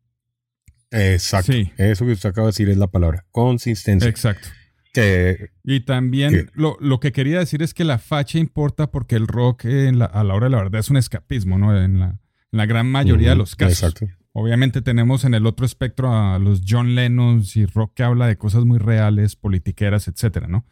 Exacto. 0.91 1.53
Eso 1.77 2.05
que 2.05 2.11
usted 2.11 2.29
acaba 2.29 2.47
de 2.47 2.49
decir 2.49 2.69
es 2.69 2.77
la 2.77 2.87
palabra. 2.87 3.25
Consistencia. 3.31 4.07
exacto. 4.09 4.47
que 4.93 5.49
Y 5.63 5.79
también 5.81 6.51
lo, 6.53 6.77
lo 6.79 6.99
que 6.99 7.11
quería 7.11 7.39
decir 7.39 7.63
es 7.63 7.73
que 7.73 7.83
la 7.83 7.97
facha 7.97 8.37
importa 8.37 8.91
porque 8.91 9.15
el 9.15 9.27
rock 9.27 9.65
eh, 9.65 9.87
en 9.87 9.97
la- 9.99 10.05
a 10.05 10.23
la 10.23 10.35
hora 10.35 10.45
de 10.47 10.51
la 10.51 10.57
verdad 10.57 10.79
es 10.81 10.89
un 10.91 10.97
escapismo, 10.97 11.57
¿no? 11.57 11.75
En 11.75 11.99
la, 11.99 12.05
en 12.09 12.19
la 12.51 12.65
gran 12.67 12.91
mayoría 12.91 13.29
de 13.31 13.35
los 13.37 13.55
casos. 13.55 13.81
Exacto. 13.93 14.07
Obviamente 14.33 14.81
tenemos 14.81 15.25
en 15.25 15.35
el 15.35 15.45
otro 15.45 15.65
espectro 15.65 16.11
a 16.11 16.39
los 16.39 16.63
John 16.67 16.95
Lennons 16.95 17.55
y 17.55 17.65
rock 17.67 17.93
que 17.93 18.03
habla 18.03 18.25
de 18.27 18.37
cosas 18.37 18.65
muy 18.65 18.79
reales, 18.79 19.35
politiqueras, 19.35 20.07
etcétera, 20.07 20.47
¿no? 20.47 20.65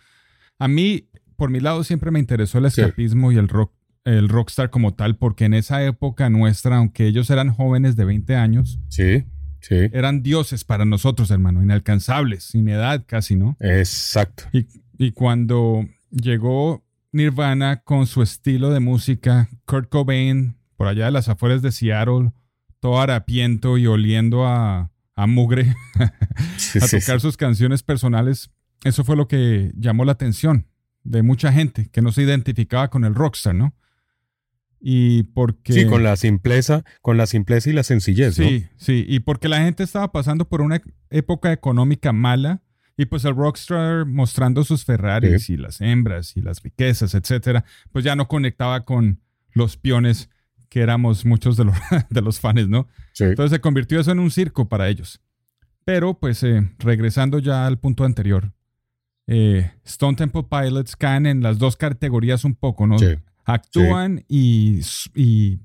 A 0.58 0.68
mí, 0.68 1.10
por 1.36 1.50
mi 1.52 1.60
lado, 1.60 1.84
siempre 1.84 2.10
me 2.12 2.20
interesó 2.20 2.58
el 2.58 2.70
Sí. 2.72 2.82
escapismo 2.82 3.32
y 3.32 3.38
el 3.38 3.48
rock, 3.48 3.72
el 4.04 4.30
rockstar 4.30 4.72
como 4.72 4.96
tal, 4.96 5.16
porque 5.18 5.46
en 5.46 5.54
esa 5.54 5.84
época 5.84 6.30
nuestra, 6.32 6.78
aunque 6.78 7.06
ellos 7.06 7.30
eran 7.30 7.52
jóvenes 7.54 7.96
de 7.96 8.06
20 8.06 8.36
años, 8.36 8.80
Sí, 8.90 9.26
sí. 9.60 9.76
eran 9.94 10.24
dioses 10.24 10.64
para 10.64 10.86
nosotros, 10.86 11.30
hermano, 11.30 11.62
inalcanzables, 11.62 12.44
sin 12.46 12.68
edad 12.68 13.04
casi, 13.08 13.36
¿no? 13.36 13.58
Exacto. 13.60 14.46
Y, 14.54 14.66
y 14.98 15.12
cuando 15.12 15.86
llegó 16.10 16.84
Nirvana 17.12 17.82
con 17.84 18.08
su 18.08 18.24
estilo 18.24 18.72
de 18.72 18.80
música, 18.80 19.50
Kurt 19.66 19.90
Cobain, 19.90 20.56
por 20.78 20.88
allá 20.88 21.06
de 21.06 21.12
las 21.12 21.30
afueras 21.30 21.62
de 21.62 21.72
Seattle, 21.72 22.32
todo 22.82 23.00
harapiento 23.00 23.78
y 23.78 23.88
oliendo 23.88 24.46
a, 24.46 24.92
a 25.16 25.28
mugre, 25.28 25.74
Sí, 26.58 26.80
a 26.80 26.88
sí, 26.88 27.00
tocar 27.00 27.20
sí. 27.20 27.28
sus 27.28 27.38
canciones 27.38 27.84
personales, 27.84 28.52
eso 28.84 29.06
fue 29.06 29.16
lo 29.16 29.28
que 29.28 29.72
llamó 29.76 30.04
la 30.04 30.14
atención 30.14 30.68
de 31.04 31.22
mucha 31.24 31.54
gente 31.54 31.90
que 31.92 32.02
no 32.02 32.12
se 32.12 32.24
identificaba 32.24 32.90
con 32.90 33.06
el 33.06 33.16
rockstar, 33.16 33.56
¿no? 33.56 33.74
Y 34.80 35.24
porque... 35.24 35.74
Sí, 35.74 35.86
con 35.86 36.04
la 36.04 36.16
simpleza, 36.16 36.84
con 37.02 37.16
la 37.16 37.28
simpleza 37.28 37.70
y 37.70 37.74
la 37.74 37.84
sencillez, 37.84 38.40
¿no? 38.40 38.48
Sí, 38.48 38.66
sí, 38.78 39.06
y 39.08 39.20
porque 39.20 39.48
la 39.48 39.60
gente 39.60 39.84
estaba 39.84 40.12
pasando 40.12 40.50
por 40.50 40.62
una 40.62 40.82
época 41.12 41.54
económica 41.54 42.12
mala 42.14 42.64
y 42.98 43.06
pues 43.06 43.24
el 43.26 43.36
rockstar 43.36 44.08
mostrando 44.08 44.64
sus 44.64 44.86
Ferraris 44.86 45.52
y 45.52 45.58
las 45.58 45.82
hembras 45.82 46.36
y 46.36 46.42
las 46.42 46.64
riquezas, 46.64 47.14
etcétera, 47.14 47.64
pues 47.92 48.04
ya 48.04 48.16
no 48.16 48.28
conectaba 48.28 48.86
con 48.86 49.22
los 49.54 49.78
peones 49.78 50.30
que 50.72 50.80
éramos 50.80 51.26
muchos 51.26 51.58
de 51.58 51.66
los, 51.66 51.76
de 52.10 52.22
los 52.22 52.40
fans, 52.40 52.70
¿no? 52.70 52.88
Sí. 53.12 53.26
Entonces 53.26 53.52
se 53.52 53.60
convirtió 53.60 54.00
eso 54.00 54.12
en 54.14 54.20
un 54.20 54.32
circo 54.32 54.70
para 54.70 54.88
ellos. 54.88 55.22
Pero 55.84 56.18
pues 56.18 56.42
eh, 56.44 56.72
regresando 56.80 57.40
ya 57.40 57.68
al 57.68 57.78
punto 57.78 58.06
anterior, 58.06 58.54
eh, 59.28 59.70
Stone 59.84 60.16
Temple 60.16 60.46
Pilots 60.50 60.96
caen 60.96 61.26
en 61.26 61.44
las 61.44 61.60
dos 61.60 61.76
categorías 61.76 62.46
un 62.46 62.56
poco, 62.56 62.88
¿no? 62.88 62.98
Sí. 62.98 63.18
Actúan 63.44 64.24
y, 64.30 64.80
y, 65.14 65.60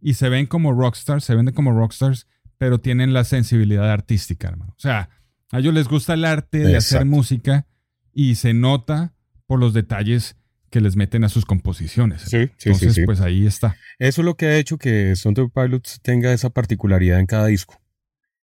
y 0.00 0.14
se 0.14 0.28
ven 0.28 0.46
como 0.46 0.72
rockstars, 0.72 1.24
se 1.24 1.34
venden 1.34 1.54
como 1.54 1.72
rockstars, 1.72 2.28
pero 2.56 2.78
tienen 2.78 3.12
la 3.12 3.24
sensibilidad 3.24 3.90
artística, 3.90 4.46
hermano. 4.46 4.72
O 4.76 4.80
sea, 4.80 5.08
a 5.50 5.58
ellos 5.58 5.74
les 5.74 5.88
gusta 5.88 6.14
el 6.14 6.24
arte 6.24 6.58
de 6.58 6.76
hacer 6.76 7.04
música 7.06 7.66
y 8.12 8.36
se 8.36 8.54
nota 8.54 9.14
por 9.46 9.58
los 9.58 9.74
detalles 9.74 10.36
que 10.74 10.80
les 10.80 10.96
meten 10.96 11.22
a 11.22 11.28
sus 11.28 11.46
composiciones. 11.46 12.22
Sí, 12.22 12.28
sí, 12.30 12.50
sí, 12.56 12.68
Entonces, 12.70 12.94
sí. 12.94 13.04
pues 13.04 13.20
ahí 13.20 13.46
está. 13.46 13.76
Eso 14.00 14.22
es 14.22 14.24
lo 14.24 14.36
que 14.36 14.46
ha 14.46 14.56
hecho 14.56 14.76
que 14.76 15.14
Temple 15.22 15.50
Pilots 15.54 16.00
tenga 16.02 16.32
esa 16.32 16.50
particularidad 16.50 17.20
en 17.20 17.26
cada 17.26 17.46
disco. 17.46 17.80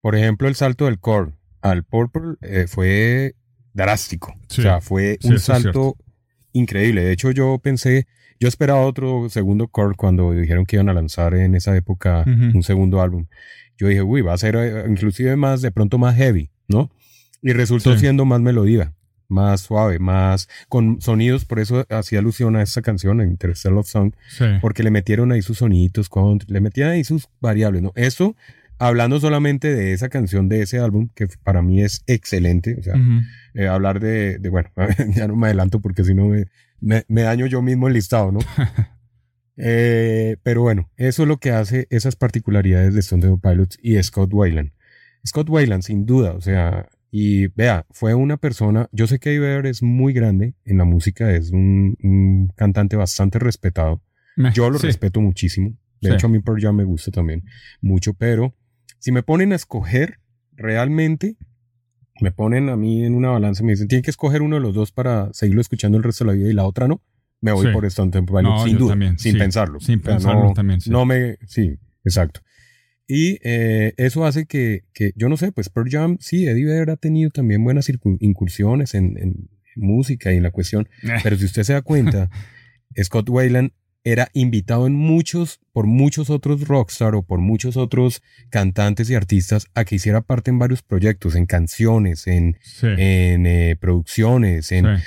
Por 0.03 0.15
ejemplo, 0.17 0.47
el 0.47 0.55
salto 0.55 0.85
del 0.85 1.01
core 1.01 1.33
al 1.63 1.83
purple 1.83 2.35
eh, 2.43 2.67
fue 2.69 3.37
drástico. 3.73 4.35
Sí. 4.51 4.61
O 4.61 4.65
sea, 4.65 4.83
fue 4.83 5.19
un 5.23 5.39
salto 5.41 5.97
increíble. 6.53 7.05
De 7.05 7.13
hecho, 7.13 7.31
yo 7.31 7.59
pensé, 7.59 8.07
yo 8.39 8.49
esperaba 8.49 8.83
otro 8.83 9.31
segundo 9.31 9.69
core 9.69 9.95
cuando 9.97 10.33
dijeron 10.33 10.67
que 10.67 10.77
iban 10.77 10.91
a 10.91 10.93
lanzar 10.93 11.33
en 11.33 11.55
esa 11.55 11.75
época 11.75 12.27
un 12.27 12.63
segundo 12.63 13.01
álbum. 13.01 13.29
Yo 13.79 13.89
dije, 13.89 14.03
uy, 14.03 14.21
va 14.21 14.35
a 14.35 14.39
ser 14.39 14.57
eh, 14.57 14.85
inclusive 14.91 15.37
más, 15.37 15.63
de 15.63 15.71
pronto 15.71 15.97
más 15.97 16.17
heavy, 16.17 16.51
¿no? 16.69 16.91
Y 17.41 17.55
resultó 17.55 17.97
siendo 17.97 18.27
más 18.27 18.43
melodía, 18.43 18.93
más 19.31 19.63
suave, 19.63 19.99
más 19.99 20.49
con 20.69 21.01
sonidos, 21.01 21.45
por 21.45 21.59
eso 21.61 21.87
hacía 21.89 22.19
alusión 22.19 22.57
a 22.57 22.63
esta 22.63 22.83
canción, 22.83 23.21
Interstellar 23.21 23.75
Love 23.77 23.87
Song, 23.89 24.13
Sí. 24.29 24.45
porque 24.61 24.83
le 24.83 24.91
metieron 24.91 25.33
ahí 25.33 25.43
sus 25.43 25.59
soniditos, 25.59 26.09
country, 26.09 26.53
le 26.53 26.61
metían 26.61 26.91
ahí 26.91 27.05
sus 27.05 27.29
variables, 27.41 27.83
¿no? 27.83 27.93
Eso, 27.95 28.37
hablando 28.79 29.21
solamente 29.21 29.75
de 29.75 29.93
esa 29.93 30.09
canción 30.09 30.49
de 30.49 30.63
ese 30.63 30.79
álbum, 30.79 31.09
que 31.15 31.29
para 31.43 31.63
mí 31.63 31.83
es 31.83 32.03
excelente, 32.07 32.77
o 32.79 32.83
sea, 32.83 32.95
Ujú. 32.95 33.21
eh, 33.55 33.67
hablar 33.69 34.01
de, 34.01 34.39
de, 34.39 34.49
bueno, 34.49 34.71
ya 35.15 35.29
no 35.29 35.37
me 35.37 35.47
adelanto 35.47 35.81
porque 35.81 36.03
si 36.05 36.15
no 36.15 36.27
me, 36.27 36.47
me, 36.81 37.05
me 37.09 37.23
daño 37.23 37.47
yo 37.47 37.63
mismo 37.63 37.89
el 37.89 37.95
listado, 37.95 38.33
¿no? 38.33 38.41
Eh, 39.63 40.37
pero 40.43 40.63
bueno, 40.63 40.91
eso 40.97 41.23
es 41.23 41.29
lo 41.29 41.37
que 41.37 41.51
hace 41.51 41.87
esas 41.91 42.17
particularidades 42.17 42.95
de 42.95 43.01
Stone 43.01 43.21
Temple 43.23 43.51
Pilots 43.51 43.79
y 43.83 44.03
Scott 44.03 44.33
Weiland. 44.33 44.71
Scott 45.27 45.51
Weiland, 45.51 45.83
sin 45.83 46.07
duda, 46.07 46.33
o 46.33 46.41
sea, 46.41 46.89
y 47.11 47.49
vea, 47.49 47.87
fue 47.91 48.15
una 48.15 48.37
persona, 48.37 48.89
yo 48.93 49.07
sé 49.07 49.19
que 49.19 49.39
Vedder 49.39 49.67
es 49.67 49.83
muy 49.83 50.13
grande 50.13 50.55
en 50.65 50.79
la 50.79 50.85
música, 50.85 51.31
es 51.35 51.51
un, 51.51 51.97
un 52.03 52.53
cantante 52.57 52.97
bastante 52.97 53.39
respetado. 53.39 54.01
Me- 54.37 54.53
Yo 54.53 54.71
lo 54.71 54.79
sí. 54.79 54.87
respeto 54.87 55.21
muchísimo. 55.21 55.71
De 56.01 56.09
Sí. 56.11 56.15
hecho, 56.15 56.29
a 56.29 56.31
mí 56.31 56.39
Pearl 56.39 56.61
Jam 56.61 56.77
me 56.77 56.85
gusta 56.85 57.11
también 57.11 57.43
mucho, 57.83 58.15
pero 58.15 58.55
si 58.99 59.13
me 59.13 59.23
ponen 59.23 59.53
a 59.53 59.57
escoger 59.57 60.21
realmente, 60.57 61.37
me 62.21 62.33
ponen 62.33 62.69
a 62.69 62.77
mí 62.77 63.05
en 63.05 63.15
una 63.15 63.31
balanza 63.31 63.63
y 63.63 63.67
me 63.67 63.73
dicen, 63.73 63.89
tienen 63.89 64.03
que 64.03 64.11
escoger 64.11 64.43
uno 64.43 64.57
de 64.57 64.63
los 64.63 64.75
dos 64.75 64.93
para 64.93 65.33
seguirlo 65.33 65.61
escuchando 65.61 65.99
el 65.99 66.05
resto 66.05 66.25
de 66.25 66.31
la 66.31 66.37
vida 66.37 66.49
y 66.51 66.53
la 66.53 66.65
otra 66.65 66.87
no, 66.87 67.03
me 67.41 67.53
voy 67.53 67.67
Sí. 67.67 67.73
por 67.73 67.85
Stone 67.87 68.11
Temple 68.13 68.37
Pilots, 68.39 68.61
No, 68.61 68.67
sin 68.67 68.79
duda, 68.79 68.91
también, 68.93 69.19
sin 69.19 69.39
pensarlo. 69.39 69.81
Sin 69.81 69.99
O 70.01 70.03
sea, 70.03 70.13
pensarlo 70.15 70.45
no, 70.45 70.53
también. 70.53 70.81
No 70.87 71.05
me, 71.07 71.39
sí, 71.47 71.79
exacto. 72.05 72.41
Y 73.13 73.41
eh, 73.43 73.93
eso 73.97 74.25
hace 74.25 74.47
que, 74.47 74.85
que, 74.93 75.11
yo 75.17 75.29
no 75.29 75.37
sé, 75.37 75.51
pues 75.51 75.69
Pearl 75.69 75.91
Jam, 75.91 76.17
sí, 76.21 76.47
Eddie 76.47 76.65
Vedder 76.65 76.91
ha 76.91 76.97
tenido 76.97 77.31
también 77.31 77.65
buenas 77.65 77.91
incursiones 78.21 78.95
en, 78.95 79.19
en 79.19 79.49
música 79.75 80.33
y 80.33 80.37
en 80.37 80.45
la 80.45 80.53
cuestión, 80.53 80.89
Eh, 81.03 81.17
pero 81.21 81.37
si 81.37 81.47
usted 81.47 81.65
se 81.65 81.73
da 81.73 81.83
cuenta, 81.83 82.31
Scott 83.03 83.29
Weiland 83.29 83.73
era 84.05 84.29
invitado 84.33 84.87
en 84.87 84.95
muchos, 84.95 85.59
por 85.73 85.87
muchos 85.89 86.31
otros 86.31 86.69
rockstar 86.69 87.17
o 87.17 87.25
por 87.25 87.41
muchos 87.41 87.77
otros 87.77 88.23
cantantes 88.49 89.11
y 89.11 89.17
artistas 89.17 89.67
a 89.75 89.85
que 89.85 89.97
hiciera 89.97 90.21
parte 90.21 90.53
en 90.53 90.61
varios 90.61 90.83
proyectos, 90.83 91.35
en 91.35 91.47
canciones, 91.47 92.29
en, 92.29 92.59
sí. 92.63 92.87
en 92.87 93.45
eh, 93.45 93.77
producciones. 93.81 94.71
En, 94.71 94.99
sí. 94.99 95.03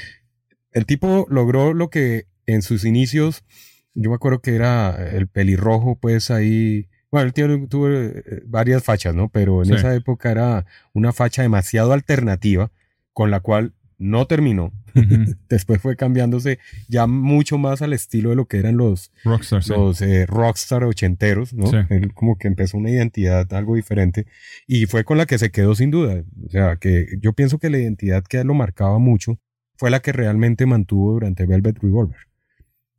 El 0.74 0.86
tipo 0.86 1.26
logró 1.30 1.74
lo 1.74 1.90
que 1.90 2.26
en 2.48 2.64
sus 2.64 2.84
inicios, 2.84 3.46
yo 3.94 4.10
me 4.10 4.18
acuerdo 4.18 4.42
que 4.42 4.56
era 4.56 5.10
el 5.10 5.30
pelirrojo, 5.30 5.98
pues 5.98 6.32
ahí. 6.32 6.90
Bueno, 7.14 7.28
el 7.28 7.34
tío 7.34 7.68
tuvo 7.68 7.90
eh, 7.92 8.42
varias 8.48 8.84
fachas, 8.84 9.14
¿no? 9.14 9.30
Pero 9.30 9.60
en 9.62 9.68
Sí. 9.68 9.74
esa 9.76 9.94
época 9.94 10.32
era 10.32 10.66
una 10.94 11.14
facha 11.14 11.44
demasiado 11.44 11.94
alternativa, 11.94 12.72
con 13.14 13.30
la 13.30 13.40
cual 13.40 13.74
no 14.00 14.26
terminó. 14.26 14.74
Después 15.48 15.80
fue 15.80 15.96
cambiándose 15.96 16.58
ya 16.88 17.06
mucho 17.06 17.60
más 17.60 17.84
al 17.84 17.94
estilo 17.94 18.32
de 18.32 18.36
lo 18.36 18.48
que 18.48 18.58
eran 18.58 18.78
los, 18.78 19.12
Rockstar, 19.24 19.62
sí. 19.64 19.70
los 19.70 20.02
eh, 20.02 20.26
rockstar 20.26 20.84
ochenteros, 20.86 21.54
¿no? 21.54 21.68
Sí. 21.68 21.78
Él 21.92 22.16
como 22.16 22.36
que 22.40 22.48
empezó 22.48 22.80
una 22.80 22.90
identidad 22.90 23.54
algo 23.54 23.76
diferente 23.76 24.26
y 24.66 24.88
fue 24.88 25.04
con 25.04 25.20
la 25.20 25.28
que 25.28 25.38
se 25.38 25.52
quedó 25.52 25.76
sin 25.76 25.92
duda. 25.92 26.24
O 26.48 26.50
sea, 26.50 26.78
que 26.78 27.06
yo 27.22 27.34
pienso 27.34 27.60
que 27.60 27.70
la 27.70 27.78
identidad 27.78 28.24
que 28.24 28.44
lo 28.44 28.56
marcaba 28.56 28.98
mucho 28.98 29.38
fue 29.76 29.92
la 29.92 30.00
que 30.00 30.14
realmente 30.14 30.66
mantuvo 30.66 31.14
durante 31.14 31.46
Velvet 31.46 31.78
Revolver. 31.80 32.18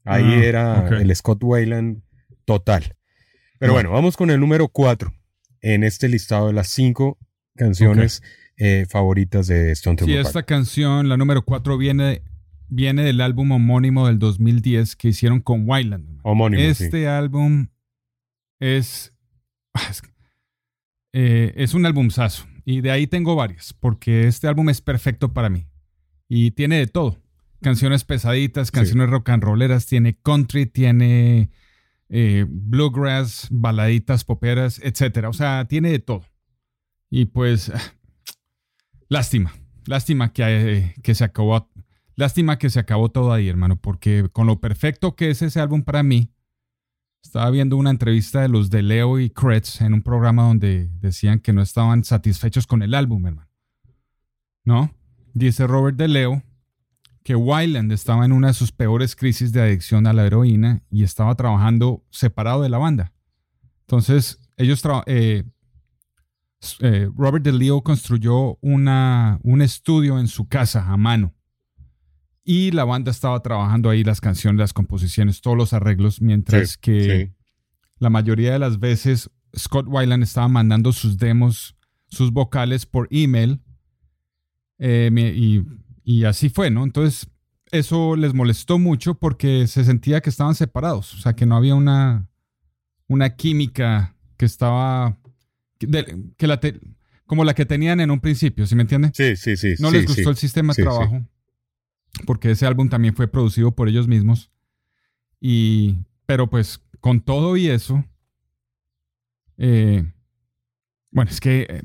Ahí 0.05 0.35
Ah, 0.35 0.45
era 0.45 0.89
el 1.01 1.15
Scott 1.17 1.43
Weiland 1.43 2.01
total. 2.45 2.95
Pero 3.65 3.73
Bueno. 3.75 3.91
vamos 3.93 4.17
con 4.17 4.31
el 4.31 4.39
número 4.41 4.69
cuatro 4.69 5.15
en 5.63 5.85
este 5.85 6.09
listado 6.09 6.49
de 6.49 6.53
las 6.53 6.69
cinco 6.69 7.19
canciones 7.57 8.23
eh, 8.59 8.85
favoritas 8.91 9.47
de 9.47 9.73
Stone 9.73 9.95
Sí, 9.95 9.99
Temple 10.05 10.21
esta 10.21 10.33
Pilots. 10.33 10.47
canción, 10.47 11.09
la 11.09 11.17
número 11.17 11.45
4, 11.45 11.79
viene, 11.79 12.23
viene 12.69 13.03
del 13.05 13.21
álbum 13.23 13.51
homónimo 13.53 14.07
del 14.07 14.19
2010 14.19 14.97
que 14.97 15.09
hicieron 15.09 15.41
con 15.41 15.69
Wyland. 15.69 16.21
Homónimo, 16.25 16.63
sí. 16.75 16.85
Este 16.85 17.09
álbum 17.09 17.69
es, 18.61 19.13
ah, 19.73 19.87
es- 19.91 20.03
eh, 21.15 21.53
es 21.57 21.75
un 21.75 21.87
albumzazo. 21.87 22.47
Y 22.67 22.81
de 22.81 22.91
ahí 22.91 23.07
tengo 23.07 23.35
varias, 23.37 23.73
porque 23.73 24.27
este 24.27 24.47
álbum 24.47 24.69
es 24.71 24.81
perfecto 24.81 25.33
para 25.33 25.49
mí. 25.51 25.67
Y 26.29 26.51
tiene 26.53 26.77
de 26.79 26.87
todo. 26.87 27.19
Canciones 27.61 28.05
pesaditas, 28.05 28.71
canciones 28.71 29.09
rock 29.09 29.31
and 29.31 29.43
rolleras, 29.43 29.87
tiene 29.87 30.19
country, 30.23 30.67
tiene 30.67 31.51
eh, 32.09 32.47
bluegrass, 32.49 33.49
baladitas, 33.51 34.25
poperas, 34.25 34.81
etc. 34.83 35.27
O 35.29 35.33
sea, 35.33 35.67
tiene 35.67 35.91
de 35.91 35.99
todo. 35.99 36.25
Y 37.11 37.27
pues, 37.27 37.73
lástima, 39.09 39.53
lástima 39.87 40.33
que, 40.33 40.43
eh, 40.45 40.95
que 41.03 41.15
se 41.15 41.25
acabó, 41.25 41.71
lástima 42.17 42.59
que 42.59 42.71
se 42.71 42.81
acabó 42.81 43.11
todo 43.11 43.33
ahí, 43.33 43.49
hermano, 43.49 43.77
porque 43.77 44.29
con 44.33 44.47
lo 44.47 44.61
perfecto 44.61 45.17
que 45.17 45.31
es 45.31 45.43
ese 45.43 45.61
álbum 45.61 45.83
para 45.83 46.03
mí, 46.03 46.31
estaba 47.23 47.51
viendo 47.51 47.77
una 47.77 47.91
entrevista 47.91 48.43
de 48.43 48.49
los 48.49 48.69
de 48.69 48.83
Leo 48.83 49.19
y 49.19 49.31
Kretz 49.31 49.81
en 49.81 49.95
un 49.95 50.03
programa 50.03 50.43
donde 50.43 50.91
decían 51.01 51.41
que 51.41 51.53
no 51.53 51.63
estaban 51.63 52.05
satisfechos 52.05 52.67
con 52.67 52.83
el 52.83 52.95
álbum, 52.95 53.27
hermano. 53.27 53.51
¿No? 54.65 54.95
Dice 55.33 55.67
Robert 55.67 55.97
de 55.97 56.09
Leo 56.09 56.43
que 57.25 57.35
Wyland 57.35 57.91
estaba 57.91 58.25
en 58.25 58.33
una 58.33 58.49
de 58.49 58.55
sus 58.55 58.71
peores 58.71 59.17
crisis 59.17 59.51
de 59.51 59.63
adicción 59.63 60.07
a 60.07 60.13
la 60.13 60.27
heroína 60.27 60.85
y 60.91 61.03
estaba 61.03 61.35
trabajando 61.35 62.05
separado 62.11 62.63
de 62.63 62.69
la 62.69 62.79
banda. 62.79 63.13
Entonces, 63.81 64.39
ellos 64.57 64.83
eh, 65.07 65.45
eh, 66.81 67.11
Robert 67.17 67.45
de 67.45 67.53
Leo 67.53 67.83
construyó 67.83 68.59
una, 68.61 69.41
un 69.43 69.63
estudio 69.63 70.21
en 70.21 70.29
su 70.29 70.47
casa 70.49 70.87
a 70.87 70.97
mano 70.97 71.35
y 72.45 72.71
la 72.73 72.85
banda 72.85 73.11
estaba 73.11 73.41
trabajando 73.41 73.89
ahí 73.89 74.05
las 74.05 74.21
canciones, 74.21 74.59
las 74.59 74.75
composiciones, 74.75 75.41
todos 75.41 75.57
los 75.57 75.73
arreglos, 75.73 76.21
mientras 76.21 76.77
que 76.77 77.33
la 77.99 78.11
mayoría 78.11 78.53
de 78.53 78.59
las 78.59 78.79
veces 78.79 79.31
Scott 79.57 79.87
Weiland 79.89 80.23
estaba 80.23 80.49
mandando 80.49 80.93
sus 80.93 81.17
demos, 81.17 81.75
sus 82.07 82.33
vocales 82.33 82.85
por 82.85 83.09
email. 83.11 83.63
Eh, 84.79 85.11
y, 85.35 85.63
así 86.25 86.49
fue, 86.49 86.71
¿no? 86.71 86.85
Entonces, 86.85 87.29
eso 87.71 88.17
les 88.17 88.35
molestó 88.35 88.79
mucho 88.79 89.15
porque 89.15 89.67
se 89.67 89.85
sentía 89.85 90.21
que 90.21 90.31
estaban 90.31 90.55
separados, 90.55 91.15
o 91.15 91.19
sea, 91.19 91.35
que 91.35 91.47
no 91.47 91.57
había 91.57 91.75
una, 91.75 92.29
una 93.09 93.37
química 93.37 94.17
que 94.37 94.47
estaba, 94.47 95.19
que 95.79 96.47
la 96.47 96.61
como 97.27 97.45
la 97.45 97.55
que 97.55 97.65
tenían 97.65 98.01
en 98.01 98.11
un 98.11 98.21
principio, 98.21 98.67
¿sí 98.67 98.77
me 98.77 98.83
entienden? 98.83 99.13
Sí, 99.15 99.35
sí, 99.37 99.57
sí. 99.57 99.75
No 99.79 99.91
les 99.91 100.07
gustó 100.07 100.31
el 100.31 100.37
sistema 100.37 100.75
de 100.77 100.83
trabajo 100.83 101.27
porque 102.27 102.51
ese 102.51 102.67
álbum 102.67 102.89
también 102.89 103.15
fue 103.15 103.29
producido 103.29 103.75
por 103.75 103.89
ellos 103.89 104.09
mismos. 104.09 104.51
Y, 105.41 105.99
pero 106.27 106.49
pues 106.49 106.81
con 107.01 107.21
todo 107.21 107.57
y 107.57 107.69
eso, 107.69 108.05
eh, 109.59 110.11
bueno, 111.15 111.31
es 111.31 111.41
que 111.41 111.67
eh, 111.71 111.83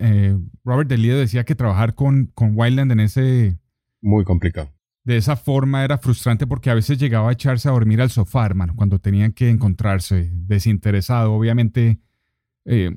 eh, 0.00 0.38
Robert 0.64 0.88
DeLeo 0.88 1.18
decía 1.18 1.44
que 1.44 1.56
trabajar 1.56 1.96
con, 1.96 2.26
con 2.28 2.52
Wildland 2.54 2.92
en 2.92 3.00
ese... 3.00 3.58
Muy 4.00 4.24
complicado. 4.24 4.72
De 5.02 5.16
esa 5.16 5.34
forma 5.34 5.84
era 5.84 5.98
frustrante 5.98 6.46
porque 6.46 6.70
a 6.70 6.74
veces 6.74 6.96
llegaba 6.98 7.30
a 7.30 7.32
echarse 7.32 7.68
a 7.68 7.72
dormir 7.72 8.00
al 8.00 8.10
sofá, 8.10 8.46
hermano, 8.46 8.74
cuando 8.76 9.00
tenían 9.00 9.32
que 9.32 9.50
encontrarse 9.50 10.30
desinteresado. 10.32 11.32
Obviamente, 11.32 11.98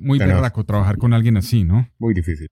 muy 0.00 0.18
berraco 0.18 0.64
trabajar 0.64 0.98
con 0.98 1.14
alguien 1.14 1.36
así, 1.38 1.64
¿no? 1.64 1.88
Muy 1.98 2.14
difícil. 2.14 2.48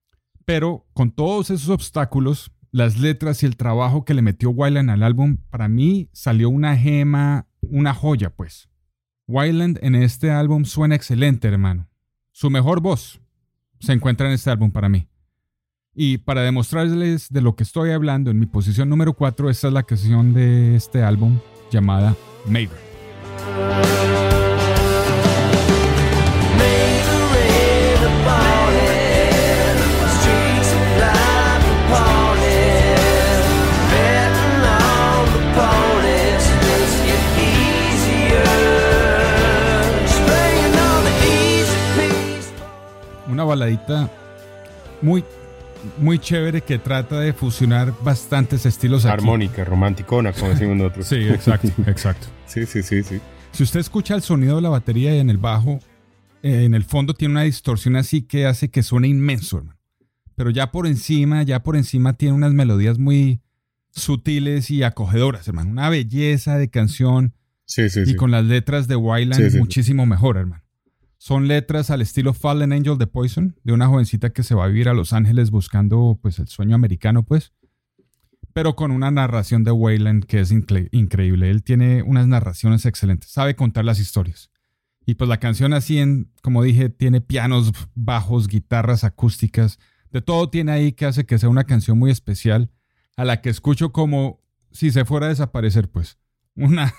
Pero 0.46 0.86
con 0.94 1.12
todos 1.12 1.50
esos 1.50 1.68
obstáculos, 1.68 2.50
las 2.72 2.98
letras 2.98 3.42
y 3.42 3.46
el 3.46 3.56
trabajo 3.56 4.04
que 4.04 4.14
le 4.14 4.22
metió 4.22 4.50
Wyland 4.50 4.90
al 4.90 5.02
álbum, 5.02 5.36
para 5.50 5.68
mí 5.68 6.08
salió 6.12 6.48
una 6.48 6.76
gema, 6.76 7.46
una 7.60 7.92
joya, 7.94 8.30
pues. 8.30 8.70
Wyland 9.28 9.78
en 9.82 9.94
este 9.94 10.30
álbum 10.30 10.64
suena 10.64 10.94
excelente, 10.94 11.46
hermano. 11.46 11.89
Su 12.40 12.48
mejor 12.48 12.80
voz 12.80 13.20
se 13.80 13.92
encuentra 13.92 14.26
en 14.26 14.32
este 14.32 14.48
álbum 14.48 14.70
para 14.70 14.88
mí. 14.88 15.06
Y 15.94 16.16
para 16.16 16.40
demostrarles 16.40 17.28
de 17.28 17.42
lo 17.42 17.54
que 17.54 17.64
estoy 17.64 17.90
hablando, 17.90 18.30
en 18.30 18.38
mi 18.38 18.46
posición 18.46 18.88
número 18.88 19.12
4, 19.12 19.50
esta 19.50 19.66
es 19.66 19.74
la 19.74 19.82
canción 19.82 20.32
de 20.32 20.74
este 20.74 21.02
álbum 21.02 21.38
llamada 21.70 22.16
Maver. 22.46 23.99
Baladita 43.50 44.10
muy, 45.02 45.24
muy 45.98 46.18
chévere 46.18 46.62
que 46.62 46.78
trata 46.78 47.20
de 47.20 47.32
fusionar 47.32 47.92
bastantes 48.02 48.64
estilos 48.64 49.04
Armónica, 49.04 49.64
romanticona, 49.64 50.32
como 50.32 50.50
decimos 50.50 50.76
nosotros. 50.76 51.06
sí, 51.06 51.16
exacto, 51.28 51.68
exacto. 51.86 52.26
sí, 52.46 52.66
sí, 52.66 52.82
sí, 52.82 53.02
sí. 53.02 53.20
Si 53.52 53.64
usted 53.64 53.80
escucha 53.80 54.14
el 54.14 54.22
sonido 54.22 54.56
de 54.56 54.62
la 54.62 54.68
batería 54.68 55.14
y 55.14 55.18
en 55.18 55.28
el 55.28 55.38
bajo, 55.38 55.80
eh, 56.42 56.64
en 56.64 56.74
el 56.74 56.84
fondo 56.84 57.14
tiene 57.14 57.32
una 57.32 57.42
distorsión 57.42 57.96
así 57.96 58.22
que 58.22 58.46
hace 58.46 58.70
que 58.70 58.82
suene 58.82 59.08
inmenso, 59.08 59.58
hermano. 59.58 59.78
Pero 60.36 60.50
ya 60.50 60.70
por 60.70 60.86
encima, 60.86 61.42
ya 61.42 61.62
por 61.62 61.76
encima 61.76 62.12
tiene 62.14 62.34
unas 62.34 62.52
melodías 62.52 62.98
muy 62.98 63.40
sutiles 63.90 64.70
y 64.70 64.84
acogedoras, 64.84 65.48
hermano. 65.48 65.70
Una 65.70 65.90
belleza 65.90 66.56
de 66.56 66.70
canción. 66.70 67.34
Sí, 67.66 67.90
sí, 67.90 68.02
y 68.06 68.14
con 68.14 68.30
las 68.30 68.44
letras 68.44 68.88
de 68.88 68.96
Wyland 68.96 69.56
muchísimo 69.56 70.06
mejor, 70.06 70.36
hermano. 70.36 70.62
Son 71.22 71.48
letras 71.48 71.90
al 71.90 72.00
estilo 72.00 72.32
Fallen 72.32 72.72
Angel 72.72 72.96
de 72.96 73.06
Poison, 73.06 73.54
de 73.62 73.74
una 73.74 73.88
jovencita 73.88 74.30
que 74.30 74.42
se 74.42 74.54
va 74.54 74.64
a 74.64 74.68
vivir 74.68 74.88
a 74.88 74.94
Los 74.94 75.12
Ángeles 75.12 75.50
buscando 75.50 76.18
pues 76.22 76.38
el 76.38 76.48
sueño 76.48 76.74
americano, 76.74 77.24
pues. 77.24 77.52
Pero 78.54 78.74
con 78.74 78.90
una 78.90 79.10
narración 79.10 79.62
de 79.62 79.70
Wayland 79.70 80.24
que 80.24 80.40
es 80.40 80.50
increíble. 80.50 81.50
Él 81.50 81.62
tiene 81.62 82.02
unas 82.02 82.26
narraciones 82.26 82.86
excelentes, 82.86 83.28
sabe 83.28 83.54
contar 83.54 83.84
las 83.84 84.00
historias. 84.00 84.50
Y 85.04 85.16
pues 85.16 85.28
la 85.28 85.36
canción 85.36 85.74
así, 85.74 85.98
en, 85.98 86.32
como 86.40 86.62
dije, 86.62 86.88
tiene 86.88 87.20
pianos, 87.20 87.72
bajos, 87.94 88.48
guitarras 88.48 89.04
acústicas, 89.04 89.78
de 90.12 90.22
todo 90.22 90.48
tiene 90.48 90.72
ahí 90.72 90.92
que 90.92 91.04
hace 91.04 91.26
que 91.26 91.38
sea 91.38 91.50
una 91.50 91.64
canción 91.64 91.98
muy 91.98 92.10
especial, 92.10 92.70
a 93.18 93.26
la 93.26 93.42
que 93.42 93.50
escucho 93.50 93.92
como 93.92 94.40
si 94.72 94.90
se 94.90 95.04
fuera 95.04 95.26
a 95.26 95.28
desaparecer, 95.28 95.90
pues. 95.90 96.16
Una, 96.54 96.94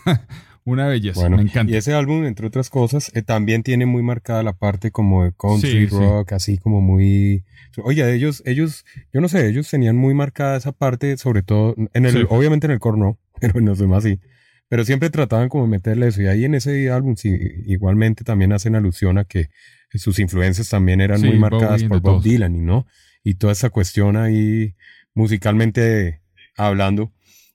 una 0.63 0.87
belleza, 0.87 1.29
me 1.29 1.41
encanta. 1.41 1.73
Y 1.73 1.75
ese 1.75 1.93
álbum, 1.93 2.25
entre 2.25 2.47
otras 2.47 2.69
cosas, 2.69 3.11
eh, 3.15 3.21
también 3.21 3.63
tiene 3.63 3.85
muy 3.85 4.03
marcada 4.03 4.43
la 4.43 4.53
parte 4.53 4.91
como 4.91 5.23
de 5.23 5.33
country 5.33 5.87
rock, 5.87 6.33
así 6.33 6.57
como 6.57 6.81
muy... 6.81 7.43
Oye, 7.83 8.13
ellos, 8.13 8.43
ellos, 8.45 8.85
yo 9.13 9.21
no 9.21 9.29
sé, 9.29 9.47
ellos 9.47 9.69
tenían 9.69 9.97
muy 9.97 10.13
marcada 10.13 10.57
esa 10.57 10.71
parte, 10.71 11.17
sobre 11.17 11.41
todo, 11.41 11.75
en 11.93 12.05
el, 12.05 12.27
obviamente 12.29 12.67
en 12.67 12.71
el 12.71 12.79
corno, 12.79 13.17
pero 13.39 13.59
en 13.59 13.65
los 13.65 13.79
demás 13.79 14.03
sí. 14.03 14.19
Pero 14.67 14.85
siempre 14.85 15.09
trataban 15.09 15.49
como 15.49 15.65
de 15.65 15.69
meterle 15.69 16.07
eso. 16.07 16.21
Y 16.21 16.27
ahí 16.27 16.45
en 16.45 16.55
ese 16.55 16.89
álbum 16.91 17.15
sí, 17.15 17.35
igualmente 17.65 18.23
también 18.23 18.53
hacen 18.53 18.75
alusión 18.75 19.17
a 19.17 19.25
que 19.25 19.49
sus 19.93 20.19
influencias 20.19 20.69
también 20.69 21.01
eran 21.01 21.21
muy 21.21 21.37
marcadas 21.37 21.83
por 21.83 21.99
Bob 21.99 22.23
Dylan, 22.23 22.65
¿no? 22.65 22.87
Y 23.23 23.35
toda 23.35 23.51
esa 23.51 23.69
cuestión 23.69 24.15
ahí 24.15 24.75
musicalmente 25.13 26.21
hablando 26.55 27.11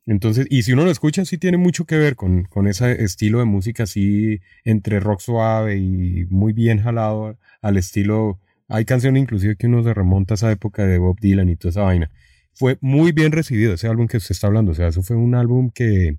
entonces, 0.06 0.46
y 0.48 0.62
si 0.62 0.72
uno 0.72 0.84
lo 0.84 0.90
escucha, 0.92 1.24
sí 1.24 1.36
tiene 1.36 1.56
mucho 1.56 1.84
que 1.84 1.96
ver 1.96 2.14
con, 2.14 2.44
con 2.44 2.68
ese 2.68 3.02
estilo 3.02 3.40
de 3.40 3.44
música 3.44 3.82
así 3.82 4.40
entre 4.64 5.00
rock 5.00 5.20
suave 5.20 5.78
y 5.78 6.26
muy 6.30 6.52
bien 6.52 6.80
jalado 6.80 7.36
al 7.60 7.76
estilo. 7.76 8.40
Hay 8.68 8.84
canciones 8.84 9.22
inclusive 9.22 9.56
que 9.56 9.66
uno 9.66 9.82
se 9.82 9.92
remonta 9.92 10.34
a 10.34 10.36
esa 10.36 10.52
época 10.52 10.86
de 10.86 10.98
Bob 10.98 11.18
Dylan 11.20 11.48
y 11.48 11.56
toda 11.56 11.70
esa 11.70 11.82
vaina. 11.82 12.10
Fue 12.54 12.78
muy 12.80 13.10
bien 13.10 13.32
recibido 13.32 13.74
ese 13.74 13.88
álbum 13.88 14.06
que 14.06 14.18
usted 14.18 14.30
está 14.30 14.46
hablando. 14.46 14.72
O 14.72 14.74
sea, 14.76 14.86
eso 14.86 15.02
fue 15.02 15.16
un 15.16 15.34
álbum 15.34 15.70
que 15.74 16.18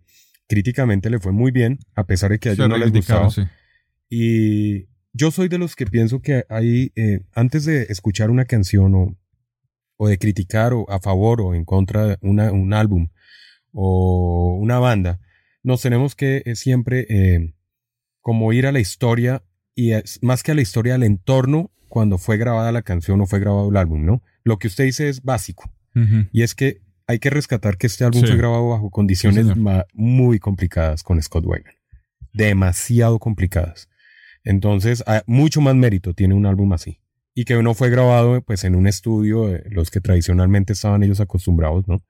críticamente 0.49 1.09
le 1.09 1.19
fue 1.19 1.31
muy 1.31 1.51
bien, 1.51 1.79
a 1.95 2.05
pesar 2.05 2.31
de 2.31 2.39
que 2.39 2.49
a 2.49 2.51
ellos 2.53 2.67
no 2.67 2.77
les 2.77 2.91
gustaba. 2.91 3.29
Y 4.09 4.87
yo 5.13 5.31
soy 5.31 5.47
de 5.47 5.59
los 5.59 5.77
que 5.77 5.85
pienso 5.85 6.21
que 6.21 6.43
hay, 6.49 6.91
eh, 6.95 7.21
antes 7.33 7.63
de 7.63 7.83
escuchar 7.83 8.31
una 8.31 8.45
canción 8.45 8.95
o, 8.95 9.17
o 9.95 10.07
de 10.09 10.17
criticar 10.17 10.73
o 10.73 10.89
a 10.89 10.99
favor 10.99 11.41
o 11.41 11.55
en 11.55 11.63
contra 11.63 12.05
de 12.05 12.17
una, 12.21 12.51
un 12.51 12.73
álbum, 12.73 13.07
o 13.73 14.57
una 14.59 14.79
banda, 14.79 15.19
nos 15.63 15.81
tenemos 15.81 16.15
que 16.15 16.43
eh, 16.45 16.55
siempre 16.55 17.05
eh, 17.09 17.53
como 18.21 18.53
ir 18.53 18.67
a 18.67 18.71
la 18.71 18.79
historia 18.79 19.43
y 19.75 19.91
más 20.21 20.41
que 20.43 20.51
a 20.51 20.55
la 20.55 20.61
historia, 20.61 20.95
al 20.95 21.03
entorno 21.03 21.71
cuando 21.89 22.17
fue 22.17 22.37
grabada 22.37 22.71
la 22.71 22.81
canción 22.81 23.21
o 23.21 23.27
fue 23.27 23.39
grabado 23.39 23.69
el 23.69 23.77
álbum, 23.77 24.05
¿no? 24.05 24.23
Lo 24.43 24.59
que 24.59 24.67
usted 24.67 24.85
dice 24.85 25.09
es 25.09 25.23
básico. 25.23 25.71
Y 26.31 26.43
es 26.43 26.53
que 26.53 26.81
hay 27.07 27.17
que 27.17 27.31
rescatar 27.31 27.77
que 27.77 27.87
este 27.87 28.05
álbum 28.05 28.21
fue 28.21 28.37
grabado 28.37 28.69
bajo 28.69 28.91
condiciones 28.91 29.47
muy 29.93 30.37
complicadas 30.37 31.01
con 31.01 31.19
Scott 31.21 31.45
Weiland. 31.45 31.75
Demasiado 32.33 33.17
complicadas. 33.17 33.89
Entonces, 34.43 35.03
mucho 35.25 35.59
más 35.59 35.73
mérito 35.75 36.13
tiene 36.13 36.35
un 36.35 36.45
álbum 36.45 36.71
así. 36.73 36.99
Y 37.33 37.45
que 37.45 37.61
no 37.63 37.73
fue 37.73 37.89
grabado 37.89 38.41
pues 38.41 38.63
en 38.63 38.75
un 38.75 38.87
estudio, 38.87 39.59
los 39.69 39.89
que 39.89 40.01
tradicionalmente 40.01 40.73
estaban 40.73 41.01
ellos 41.01 41.19
acostumbrados, 41.19 41.87
¿no? 41.87 42.03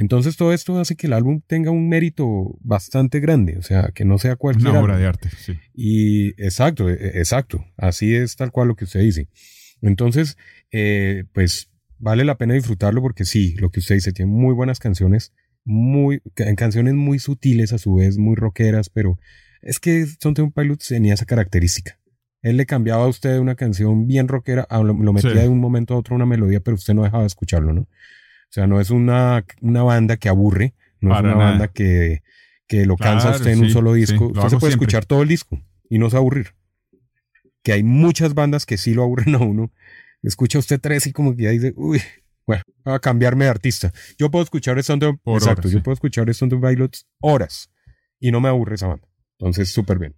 Entonces 0.00 0.36
todo 0.36 0.52
esto 0.52 0.78
hace 0.78 0.94
que 0.94 1.08
el 1.08 1.12
álbum 1.12 1.40
tenga 1.46 1.70
un 1.72 1.88
mérito 1.88 2.56
bastante 2.60 3.18
grande, 3.18 3.58
o 3.58 3.62
sea, 3.62 3.90
que 3.92 4.04
no 4.04 4.16
sea 4.18 4.36
cualquier 4.36 4.70
Una 4.70 4.80
obra 4.80 4.96
de 4.96 5.06
arte, 5.06 5.28
sí. 5.36 5.54
Y 5.74 6.28
exacto, 6.42 6.88
e, 6.88 6.92
e, 6.94 7.18
exacto, 7.18 7.64
así 7.76 8.14
es 8.14 8.36
tal 8.36 8.52
cual 8.52 8.68
lo 8.68 8.76
que 8.76 8.84
usted 8.84 9.00
dice. 9.00 9.28
Entonces, 9.82 10.36
eh, 10.70 11.24
pues 11.32 11.70
vale 11.98 12.24
la 12.24 12.38
pena 12.38 12.54
disfrutarlo 12.54 13.02
porque 13.02 13.24
sí, 13.24 13.54
lo 13.58 13.70
que 13.70 13.80
usted 13.80 13.96
dice, 13.96 14.12
tiene 14.12 14.30
muy 14.30 14.54
buenas 14.54 14.78
canciones, 14.78 15.32
muy, 15.64 16.20
ca- 16.34 16.54
canciones 16.54 16.94
muy 16.94 17.18
sutiles 17.18 17.72
a 17.72 17.78
su 17.78 17.94
vez, 17.94 18.18
muy 18.18 18.36
rockeras, 18.36 18.90
pero 18.90 19.18
es 19.62 19.80
que 19.80 20.00
Stone 20.02 20.34
Temple 20.36 20.62
Pilots 20.62 20.86
tenía 20.88 21.14
esa 21.14 21.26
característica. 21.26 21.98
Él 22.40 22.56
le 22.56 22.66
cambiaba 22.66 23.02
a 23.02 23.08
usted 23.08 23.38
una 23.40 23.56
canción 23.56 24.06
bien 24.06 24.28
rockera, 24.28 24.62
a 24.70 24.78
lo, 24.78 24.94
lo 24.94 25.12
metía 25.12 25.32
Sí. 25.32 25.38
de 25.38 25.48
un 25.48 25.58
momento 25.58 25.94
a 25.94 25.96
otro 25.98 26.14
una 26.14 26.24
melodía, 26.26 26.60
pero 26.60 26.76
usted 26.76 26.94
no 26.94 27.02
dejaba 27.02 27.24
de 27.24 27.26
escucharlo, 27.26 27.72
¿no? 27.72 27.88
O 28.50 28.52
sea, 28.52 28.66
no 28.66 28.80
es 28.80 28.90
una, 28.90 29.44
una 29.60 29.82
banda 29.82 30.16
que 30.16 30.28
aburre, 30.28 30.74
no 31.00 31.10
Para 31.10 31.20
es 31.20 31.24
una 31.26 31.34
nada. 31.36 31.50
banda 31.50 31.68
que, 31.68 32.22
que 32.66 32.86
lo 32.86 32.96
cansa 32.96 33.28
a 33.28 33.30
Claro, 33.32 33.36
usted 33.36 33.50
en 33.52 33.58
un 33.60 33.66
sí, 33.66 33.72
solo 33.72 33.94
sí, 33.94 34.00
disco. 34.00 34.24
lo 34.24 34.28
usted 34.30 34.48
se 34.48 34.56
puede 34.58 34.58
siempre. 34.58 34.68
escuchar 34.86 35.04
todo 35.06 35.22
el 35.22 35.28
disco 35.28 35.60
y 35.90 35.98
no 35.98 36.08
se 36.10 36.16
aburrir. 36.16 36.54
Que 37.62 37.72
hay 37.72 37.82
muchas 37.82 38.34
bandas 38.34 38.66
que 38.66 38.78
sí 38.78 38.94
lo 38.94 39.02
aburren 39.02 39.34
a 39.34 39.38
uno. 39.38 39.70
Escucha 40.22 40.58
usted 40.58 40.80
tres 40.80 41.06
y 41.06 41.12
como 41.12 41.36
que 41.36 41.44
ya 41.44 41.50
dice, 41.50 41.74
uy, 41.76 42.00
bueno, 42.46 42.62
voy 42.84 42.94
a 42.94 42.98
cambiarme 42.98 43.44
de 43.44 43.50
artista. 43.50 43.92
Yo 44.18 44.30
puedo 44.30 44.42
escuchar 44.42 44.78
Stone 44.78 45.00
Temple, 45.00 45.34
exacto, 45.34 45.60
horas, 45.62 45.72
yo 45.72 45.78
sí. 45.78 45.82
puedo 45.84 45.94
escuchar 45.94 46.28
Stone 46.30 46.56
Pilots 46.56 47.06
horas 47.20 47.70
y 48.18 48.30
no 48.32 48.40
me 48.40 48.48
aburre 48.48 48.74
esa 48.76 48.86
banda. 48.88 49.06
Entonces, 49.38 49.70
súper 49.70 49.98
bien. 49.98 50.16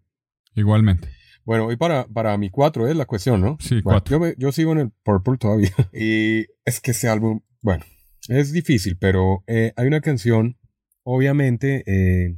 Igualmente. 0.55 1.09
Bueno, 1.45 1.67
hoy 1.67 1.77
para, 1.77 2.07
para 2.07 2.37
mi 2.39 2.51
cuatro 2.51 2.87
es 2.89 2.97
la 2.97 3.07
cuestión, 3.07 3.41
¿no? 3.41 3.57
Sí, 3.61 3.81
Bueno, 3.83 4.01
cuatro. 4.01 4.13
Yo, 4.17 4.21
me- 4.21 4.35
yo 4.39 4.53
sigo 4.53 4.73
en 4.73 4.79
el 4.79 4.91
Purple 5.03 5.37
todavía. 5.39 5.71
Y 5.93 6.47
es 6.65 6.81
que 6.81 6.93
ese 6.93 7.09
álbum, 7.09 7.41
bueno, 7.63 7.85
es 8.31 8.53
difícil, 8.53 8.97
pero 8.97 9.43
eh, 9.47 9.73
hay 9.77 9.87
una 9.87 10.01
canción, 10.01 10.57
obviamente, 11.03 11.83
eh, 11.87 12.37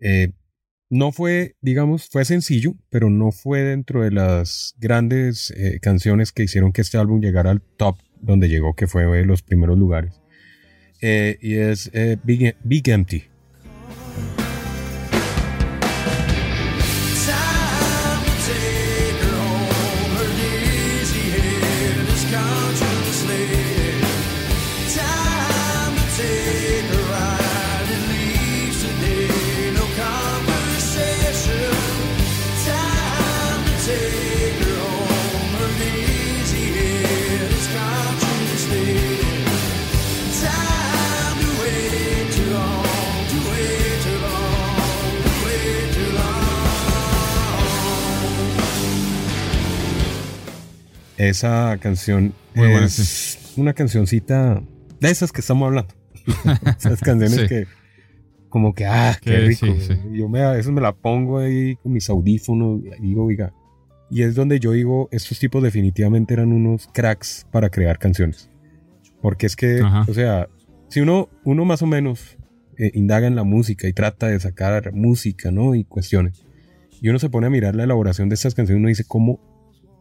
eh, 0.00 0.32
no 0.90 1.12
fue, 1.12 1.56
digamos, 1.60 2.08
fue 2.08 2.24
sencillo, 2.24 2.74
pero 2.90 3.10
no 3.10 3.32
fue 3.32 3.62
dentro 3.62 4.02
de 4.02 4.10
las 4.10 4.74
grandes 4.78 5.50
eh, 5.56 5.78
canciones 5.80 6.32
que 6.32 6.44
hicieron 6.44 6.72
que 6.72 6.82
este 6.82 6.98
álbum 6.98 7.20
llegara 7.20 7.50
al 7.50 7.60
top 7.60 7.96
donde 8.20 8.48
llegó, 8.48 8.74
que 8.74 8.86
fue 8.86 9.20
eh, 9.20 9.24
los 9.24 9.42
primeros 9.42 9.78
lugares. 9.78 10.20
Y 11.00 11.56
es 11.56 11.90
Big, 12.24 12.56
Big 12.64 12.88
Empty. 12.88 13.33
Esa 51.28 51.76
canción 51.80 52.32
Muy 52.54 52.68
buena, 52.68 52.86
es 52.86 53.52
una 53.56 53.72
cancioncita 53.72 54.62
de 55.00 55.10
esas 55.10 55.32
que 55.32 55.40
estamos 55.40 55.66
hablando. 55.66 55.94
Esas 56.78 57.00
canciones 57.00 57.40
Sí. 57.40 57.48
que 57.48 57.66
como 58.48 58.72
que, 58.72 58.86
ah, 58.86 59.18
qué 59.20 59.30
Que 59.32 59.38
rico. 59.40 59.66
sí, 59.66 59.80
sí. 59.80 59.94
Yo 60.12 60.28
me, 60.28 60.40
a 60.42 60.52
veces 60.52 60.70
me 60.72 60.80
la 60.80 60.92
pongo 60.94 61.38
ahí 61.38 61.74
con 61.76 61.92
mis 61.92 62.08
audífonos 62.08 62.80
y 63.00 63.02
digo, 63.08 63.24
oiga. 63.24 63.52
Y 64.10 64.22
es 64.22 64.34
donde 64.36 64.60
yo 64.60 64.70
digo, 64.72 65.08
estos 65.10 65.38
tipos 65.40 65.62
definitivamente 65.62 66.34
eran 66.34 66.52
unos 66.52 66.88
cracks 66.92 67.46
para 67.50 67.68
crear 67.68 67.98
canciones. 67.98 68.48
Porque 69.20 69.46
es 69.46 69.56
que, 69.56 69.80
Ajá. 69.82 70.04
o 70.08 70.14
sea, 70.14 70.48
si 70.88 71.00
uno, 71.00 71.28
uno 71.44 71.64
más 71.64 71.82
o 71.82 71.86
menos 71.86 72.36
eh, 72.78 72.92
indaga 72.94 73.26
en 73.26 73.34
la 73.34 73.42
música 73.44 73.88
y 73.88 73.92
trata 73.92 74.28
de 74.28 74.38
sacar 74.38 74.92
música, 74.92 75.50
¿no? 75.50 75.74
Y 75.74 75.82
cuestiones. 75.84 76.44
Y 77.00 77.08
uno 77.08 77.18
se 77.18 77.28
pone 77.30 77.48
a 77.48 77.50
mirar 77.50 77.74
la 77.74 77.84
elaboración 77.84 78.28
de 78.28 78.36
estas 78.36 78.54
canciones 78.54 78.78
y 78.78 78.80
uno 78.80 78.88
dice, 78.88 79.04
¿cómo, 79.06 79.40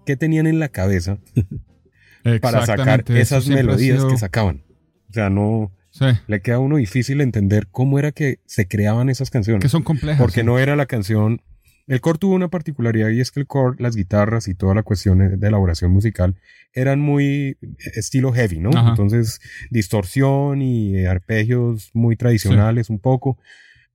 qué 0.06 0.16
tenían 0.16 0.48
en 0.48 0.60
la 0.60 0.70
cabeza 0.70 1.18
para 2.42 2.66
sacar 2.66 3.04
esas 3.10 3.48
melodías 3.48 3.98
sido- 4.00 4.10
que 4.10 4.18
sacaban? 4.18 4.64
O 5.10 5.14
sea, 5.14 5.30
no, 5.30 5.72
Sí, 5.92 6.06
le 6.26 6.42
queda 6.42 6.56
a 6.56 6.60
uno 6.60 6.78
difícil 6.78 7.22
entender 7.22 7.68
cómo 7.70 8.00
era 8.00 8.12
que 8.12 8.40
se 8.48 8.68
creaban 8.68 9.10
esas 9.10 9.30
canciones. 9.30 9.62
que 9.62 9.70
son 9.70 9.84
complejas. 9.84 10.20
Porque 10.20 10.40
sí. 10.40 10.46
no 10.46 10.58
era 10.58 10.76
la 10.76 10.88
canción. 10.88 11.42
El 11.86 12.02
core 12.02 12.18
tuvo 12.18 12.34
una 12.34 12.48
particularidad 12.48 13.10
y 13.10 13.20
es 13.22 13.30
que 13.30 13.42
el 13.42 13.46
core, 13.46 13.76
las 13.78 13.96
guitarras 13.96 14.48
y 14.48 14.56
toda 14.56 14.74
la 14.74 14.82
cuestión 14.82 15.20
de 15.40 15.48
elaboración 15.48 15.92
musical 15.92 16.36
eran 16.74 17.00
muy 17.00 17.58
estilo 17.94 18.32
heavy, 18.34 18.60
¿no? 18.60 18.72
Ajá. 18.74 18.90
Entonces, 18.90 19.40
distorsión 19.70 20.64
y 20.64 20.98
eh, 20.98 21.08
arpegios 21.08 21.92
muy 21.94 22.16
tradicionales 22.16 22.90
un 22.90 22.98
poco. 22.98 23.38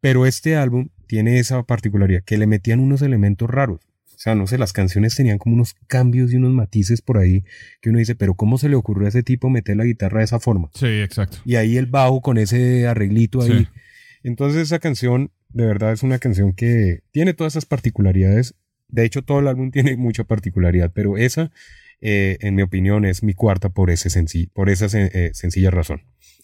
Pero 0.01 0.25
este 0.27 0.55
álbum 0.55 0.91
tiene 1.09 1.41
esa 1.41 1.65
particularidad 1.65 2.23
que 2.23 2.39
le 2.39 2.47
metían 2.47 2.79
unos 2.79 3.03
elementos 3.03 3.51
raros. 3.51 3.81
O 4.19 4.21
sea, 4.21 4.35
no 4.35 4.49
sé, 4.49 4.59
las 4.59 4.73
canciones 4.73 5.15
tenían 5.15 5.39
como 5.39 5.55
unos 5.55 5.77
cambios 5.87 6.33
y 6.33 6.37
unos 6.37 6.53
matices 6.53 7.03
por 7.03 7.19
ahí 7.19 7.45
que 7.81 7.91
uno 7.91 8.01
dice, 8.01 8.17
pero 8.17 8.35
¿cómo 8.35 8.59
se 8.59 8.69
le 8.69 8.75
ocurrió 8.75 9.07
a 9.07 9.11
ese 9.11 9.23
tipo 9.23 9.49
meter 9.49 9.77
la 9.77 9.85
guitarra 9.85 10.19
de 10.19 10.25
esa 10.25 10.41
forma? 10.41 10.71
Sí, 10.75 10.87
exacto. 10.87 11.39
y 11.45 11.55
ahí 11.55 11.77
el 11.77 11.87
bajo 11.87 12.21
con 12.21 12.37
ese 12.37 12.89
arreglito 12.89 13.43
ahí. 13.43 13.61
Sí. 13.61 13.69
Entonces 14.25 14.63
esa 14.63 14.81
canción 14.81 15.31
de 15.51 15.67
verdad 15.67 15.93
es 15.93 16.03
una 16.03 16.19
canción 16.19 16.53
que 16.53 17.03
tiene 17.13 17.33
todas 17.33 17.53
esas 17.53 17.65
particularidades. 17.65 18.57
De 18.89 19.05
hecho 19.05 19.23
todo 19.23 19.39
el 19.39 19.47
álbum 19.47 19.71
tiene 19.73 19.97
mucha 19.97 20.25
particularidad, 20.25 20.91
pero 20.93 21.17
esa, 21.17 21.53
eh, 22.01 22.39
en 22.41 22.57
mi 22.57 22.63
opinión, 22.63 23.05
es 23.05 23.23
mi 23.23 23.35
cuarta 23.35 23.69
por 23.69 23.89
ese 23.89 24.09
senci- 24.09 24.51
por 24.53 24.69
esa 24.69 24.87
sen- 24.87 25.11
eh, 25.15 25.31
sencilla 25.33 25.71
razón, 25.71 26.03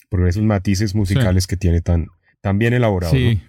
por 0.08 0.28
esos 0.28 0.44
matices 0.44 0.94
musicales 0.94 1.48
que 1.48 1.56
tiene 1.56 1.80
tan, 1.80 2.06
tan 2.40 2.56
bien 2.58 2.72
elaborados. 2.72 3.16
Sí. 3.16 3.42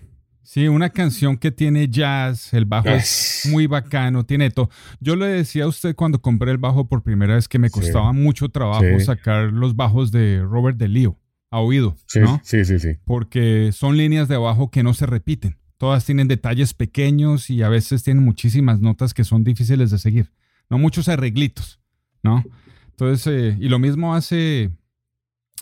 Sí, 0.46 0.68
una 0.68 0.92
canción 0.92 1.38
que 1.38 1.52
tiene 1.52 1.90
jazz, 1.90 2.54
el 2.54 2.66
bajo 2.66 2.88
es 2.90 3.48
muy 3.52 3.66
bacano, 3.66 4.26
tiene 4.26 4.52
todo. 4.52 4.70
Yo 5.00 5.16
le 5.16 5.26
decía 5.26 5.64
a 5.64 5.68
usted 5.68 5.96
cuando 5.96 6.22
compré 6.22 6.52
el 6.52 6.60
bajo 6.60 6.88
por 6.88 7.02
primera 7.02 7.34
vez 7.34 7.48
que 7.48 7.58
me 7.58 7.70
Sí. 7.70 7.74
costaba 7.74 8.14
mucho 8.14 8.50
trabajo 8.50 8.86
Sí. 9.00 9.06
sacar 9.06 9.52
los 9.52 9.76
bajos 9.76 10.12
de 10.12 10.42
Robert 10.44 10.78
De 10.78 10.88
Leo 10.88 11.20
a 11.50 11.60
oído, 11.60 11.96
Sí, 12.06 12.20
¿no? 12.20 12.40
sí, 12.44 12.64
sí, 12.64 12.78
sí. 12.80 12.90
Porque 13.06 13.72
son 13.74 13.98
líneas 13.98 14.28
de 14.28 14.38
bajo 14.38 14.70
que 14.70 14.84
no 14.84 14.94
se 14.94 15.08
repiten. 15.08 15.58
Todas 15.78 16.06
tienen 16.06 16.28
detalles 16.28 16.74
pequeños 16.76 17.50
y 17.50 17.64
a 17.64 17.70
veces 17.70 18.04
tienen 18.04 18.24
muchísimas 18.24 18.80
notas 18.80 19.14
que 19.16 19.24
son 19.24 19.44
difíciles 19.44 19.90
de 19.90 19.98
seguir. 19.98 20.32
No 20.70 20.78
muchos 20.78 21.10
arreglitos, 21.10 21.80
¿no? 22.24 22.44
Entonces, 22.92 23.28
eh, 23.28 23.58
y 23.60 23.68
lo 23.68 23.80
mismo 23.80 24.14
hace 24.16 24.70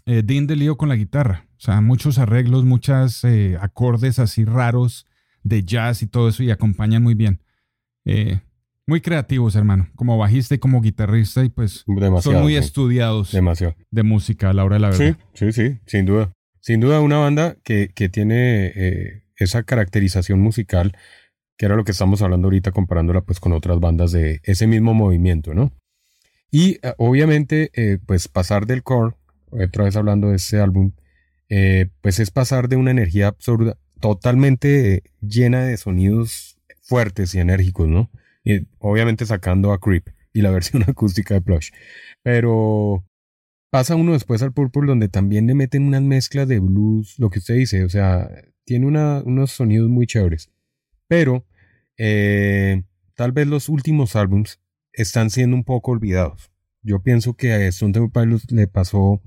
eh, 0.06 0.22
Dean 0.24 0.48
DeLeo 0.48 0.78
con 0.78 0.89
la 0.89 0.96
guitarra. 0.96 1.48
O 1.58 1.62
sea, 1.62 1.82
muchos 1.82 2.18
arreglos, 2.18 2.66
muchos 2.66 3.24
acordes 3.60 4.20
así 4.20 4.44
raros 4.44 5.06
de 5.44 5.64
jazz 5.64 6.02
y 6.02 6.08
todo 6.08 6.30
eso 6.30 6.44
y 6.44 6.52
acompañan 6.52 7.04
muy 7.04 7.14
bien. 7.14 7.41
Eh, 8.06 8.39
muy 8.86 9.00
creativos, 9.02 9.56
hermano, 9.56 9.88
como 9.96 10.18
bajista 10.18 10.56
y 10.56 10.58
como 10.58 10.82
guitarrista 10.82 11.44
y 11.44 11.50
pues 11.50 11.84
Demasiado. 11.88 12.22
son 12.38 12.44
muy 12.44 12.54
sí. 12.54 12.60
estudiados 12.60 13.32
Demasiado. 13.32 13.76
de 13.91 14.04
música 14.04 14.50
a 14.50 14.54
la 14.54 14.66
hora 14.66 14.76
de 14.76 14.80
la 14.82 14.89
verdad. 14.89 15.18
Sí, 15.34 15.52
sí, 15.52 15.52
sí, 15.54 15.80
sin 15.86 16.06
duda. 16.06 16.34
Sin 16.60 16.80
duda 16.80 17.00
una 17.02 17.18
banda 17.18 17.58
que, 17.64 17.89
que 17.94 18.10
tiene 18.10 18.72
eh, 18.76 19.24
esa 19.38 19.64
caracterización 19.64 20.39
musical, 20.41 20.98
que 21.58 21.66
era 21.66 21.76
lo 21.76 21.84
que 21.84 21.91
estamos 21.91 22.22
hablando 22.22 22.48
ahorita 22.48 22.72
comparándola 22.72 23.22
pues 23.22 23.39
con 23.39 23.54
otras 23.54 23.80
bandas 23.80 24.12
de 24.12 24.41
ese 24.44 24.68
mismo 24.68 24.94
movimiento, 24.94 25.54
¿no? 25.54 25.72
Y 26.52 26.80
eh, 26.84 26.94
obviamente 26.98 27.72
eh, 27.74 28.00
pues 28.06 28.28
pasar 28.28 28.66
del 28.66 28.84
core, 28.84 29.16
otra 29.54 29.86
vez 29.86 29.95
hablando 29.95 30.30
de 30.30 30.38
este 30.38 30.60
álbum, 30.60 30.93
eh, 31.49 31.89
pues 32.01 32.20
es 32.20 32.32
pasar 32.32 32.68
de 32.70 32.76
una 32.76 32.91
energía 32.91 33.28
absurda, 33.28 33.78
totalmente 33.99 35.04
llena 35.22 35.64
de 35.64 35.78
sonidos 35.78 36.58
fuertes 36.82 37.34
y 37.36 37.39
enérgicos, 37.39 37.88
¿no? 37.88 38.12
Y 38.43 38.68
obviamente 38.80 39.26
sacando 39.26 39.72
a 39.72 39.80
Creep 39.80 40.10
y 40.34 40.41
la 40.41 40.51
versión 40.51 40.84
acústica 40.84 41.34
de 41.34 41.41
Plush. 41.41 41.72
Pero 42.24 43.06
pasa 43.70 43.95
uno 43.95 44.14
después 44.14 44.41
al 44.41 44.54
Purple 44.54 44.88
donde 44.88 45.10
también 45.10 45.47
le 45.47 45.56
meten 45.56 45.84
unas 45.84 46.01
mezclas 46.01 46.47
de 46.47 46.60
blues, 46.60 47.16
lo 47.18 47.30
que 47.30 47.39
usted 47.39 47.56
dice, 47.56 47.84
o 47.84 47.89
sea, 47.89 48.30
tiene 48.66 48.88
unos 48.88 49.51
sonidos 49.51 49.89
muy 49.89 50.08
chéveres. 50.08 50.51
Pero 51.08 51.45
eh, 51.97 52.84
tal 53.16 53.32
vez 53.32 53.47
los 53.47 53.70
últimos 53.70 54.16
álbums 54.16 54.60
están 54.91 55.30
siendo 55.30 55.56
un 55.56 55.64
poco 55.64 55.91
olvidados. 55.91 56.51
Yo 56.82 57.01
pienso 57.01 57.36
que 57.36 57.54
a 57.54 57.68
Stone 57.68 57.93
Temple 57.93 58.22
Pilots 58.22 58.51
le 58.51 58.68
pasó 58.68 59.22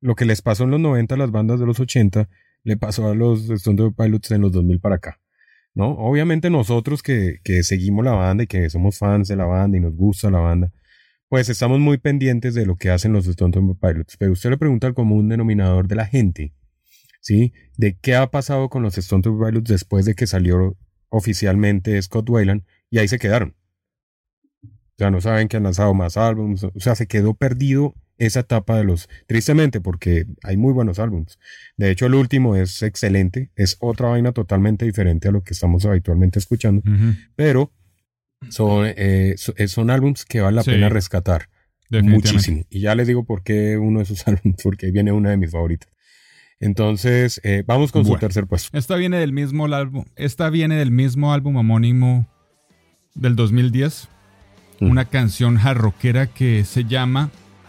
lo 0.00 0.14
que 0.14 0.24
les 0.24 0.42
pasó 0.42 0.64
en 0.64 0.70
los 0.70 0.80
90 0.80 1.14
a 1.14 1.18
las 1.18 1.30
bandas 1.30 1.60
de 1.60 1.66
los 1.66 1.80
80, 1.80 2.28
le 2.62 2.76
pasó 2.76 3.08
a 3.08 3.14
los 3.14 3.48
Stone 3.50 3.92
Pilots 3.96 4.30
en 4.30 4.42
los 4.42 4.52
2000 4.52 4.80
para 4.80 4.96
acá. 4.96 5.20
¿no? 5.74 5.90
Obviamente 5.90 6.48
nosotros 6.50 7.02
que, 7.02 7.40
que 7.44 7.62
seguimos 7.62 8.04
la 8.04 8.12
banda 8.12 8.44
y 8.44 8.46
que 8.46 8.68
somos 8.70 8.98
fans 8.98 9.28
de 9.28 9.36
la 9.36 9.44
banda 9.44 9.76
y 9.76 9.80
nos 9.80 9.94
gusta 9.94 10.30
la 10.30 10.40
banda, 10.40 10.72
pues 11.28 11.48
estamos 11.48 11.80
muy 11.80 11.98
pendientes 11.98 12.54
de 12.54 12.66
lo 12.66 12.76
que 12.76 12.90
hacen 12.90 13.12
los 13.12 13.26
Stone 13.26 13.52
Temple 13.52 13.76
Pilots. 13.80 14.16
Pero 14.16 14.32
usted 14.32 14.50
le 14.50 14.58
pregunta 14.58 14.86
al 14.86 14.94
común 14.94 15.28
denominador 15.28 15.86
de 15.86 15.96
la 15.96 16.06
gente, 16.06 16.54
¿sí? 17.20 17.52
De 17.76 17.98
qué 17.98 18.14
ha 18.16 18.30
pasado 18.30 18.68
con 18.68 18.82
los 18.82 18.96
Stone 18.96 19.22
Temple 19.22 19.46
Pilots 19.46 19.68
después 19.68 20.06
de 20.06 20.14
que 20.14 20.26
salió 20.26 20.76
oficialmente 21.08 22.00
Scott 22.00 22.28
Weiland 22.30 22.64
y 22.90 22.98
ahí 22.98 23.08
se 23.08 23.18
quedaron. 23.18 23.54
Sea, 24.96 25.10
no 25.10 25.20
saben 25.20 25.48
que 25.48 25.58
han 25.58 25.64
lanzado 25.64 25.92
más 25.92 26.16
álbumes. 26.16 26.64
O 26.64 26.72
sea, 26.76 26.94
se 26.94 27.06
quedó 27.06 27.34
perdido 27.34 27.94
esa 28.18 28.40
etapa 28.40 28.76
de 28.78 28.84
los... 28.84 29.08
Tristemente, 29.26 29.80
porque 29.80 30.26
hay 30.42 30.56
muy 30.56 30.72
buenos 30.72 30.98
álbumes. 30.98 31.38
De 31.76 31.90
hecho, 31.90 32.06
el 32.06 32.14
último 32.14 32.56
es 32.56 32.82
excelente. 32.82 33.50
Es 33.56 33.76
otra 33.80 34.08
vaina 34.08 34.32
totalmente 34.32 34.84
diferente 34.84 35.28
a 35.28 35.32
lo 35.32 35.42
que 35.42 35.52
estamos 35.54 35.84
habitualmente 35.84 36.38
escuchando. 36.38 36.82
Pero 37.34 37.72
son, 38.50 38.86
eh, 38.86 39.34
eh, 39.56 39.68
son 39.68 39.90
álbumes 39.90 40.24
que 40.24 40.40
vale 40.40 40.56
la 40.56 40.62
Sí. 40.62 40.70
pena 40.70 40.88
rescatar. 40.88 41.48
Muchísimo. 41.90 42.64
Y 42.68 42.80
ya 42.80 42.94
les 42.94 43.06
digo 43.06 43.24
por 43.24 43.42
qué 43.42 43.76
uno 43.78 43.98
de 44.00 44.04
esos 44.04 44.26
álbumes, 44.28 44.56
porque 44.62 44.90
viene 44.90 45.12
una 45.12 45.30
de 45.30 45.36
mis 45.36 45.50
favoritas. 45.50 45.88
Entonces, 46.58 47.40
eh, 47.44 47.62
vamos 47.66 47.92
con 47.92 48.04
su 48.06 48.16
tercer 48.16 48.46
puesto. 48.46 48.76
Esta 48.76 48.96
viene 48.96 49.18
del 49.18 49.32
mismo 49.32 49.66
álbum. 49.66 50.04
Esta 50.16 50.48
viene 50.48 50.76
del 50.76 50.90
mismo 50.90 51.32
álbum 51.32 51.56
homónimo 51.56 52.26
del 53.14 53.36
2010. 53.36 54.08
Mm. 54.80 54.90
Una 54.90 55.04
canción 55.04 55.56
jarroquera 55.56 56.26
que 56.26 56.64
se 56.64 56.84
llama 56.84 57.30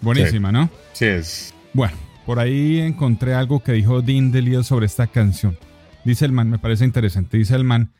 Buenísima, 0.00 0.52
¿no? 0.52 0.70
Sí, 0.92 1.06
es. 1.06 1.54
Bueno, 1.72 1.96
por 2.26 2.38
ahí 2.38 2.80
encontré 2.80 3.34
algo 3.34 3.62
que 3.62 3.72
dijo 3.72 4.02
Dean 4.02 4.30
DeLeo 4.30 4.62
sobre 4.62 4.86
esta 4.86 5.06
canción. 5.06 5.56
Dice 6.04 6.24
el 6.24 6.32
man, 6.32 6.50
me 6.50 6.58
parece 6.58 6.84
interesante. 6.84 7.36
Dice 7.38 7.54
el 7.54 7.64
man, 7.64 7.92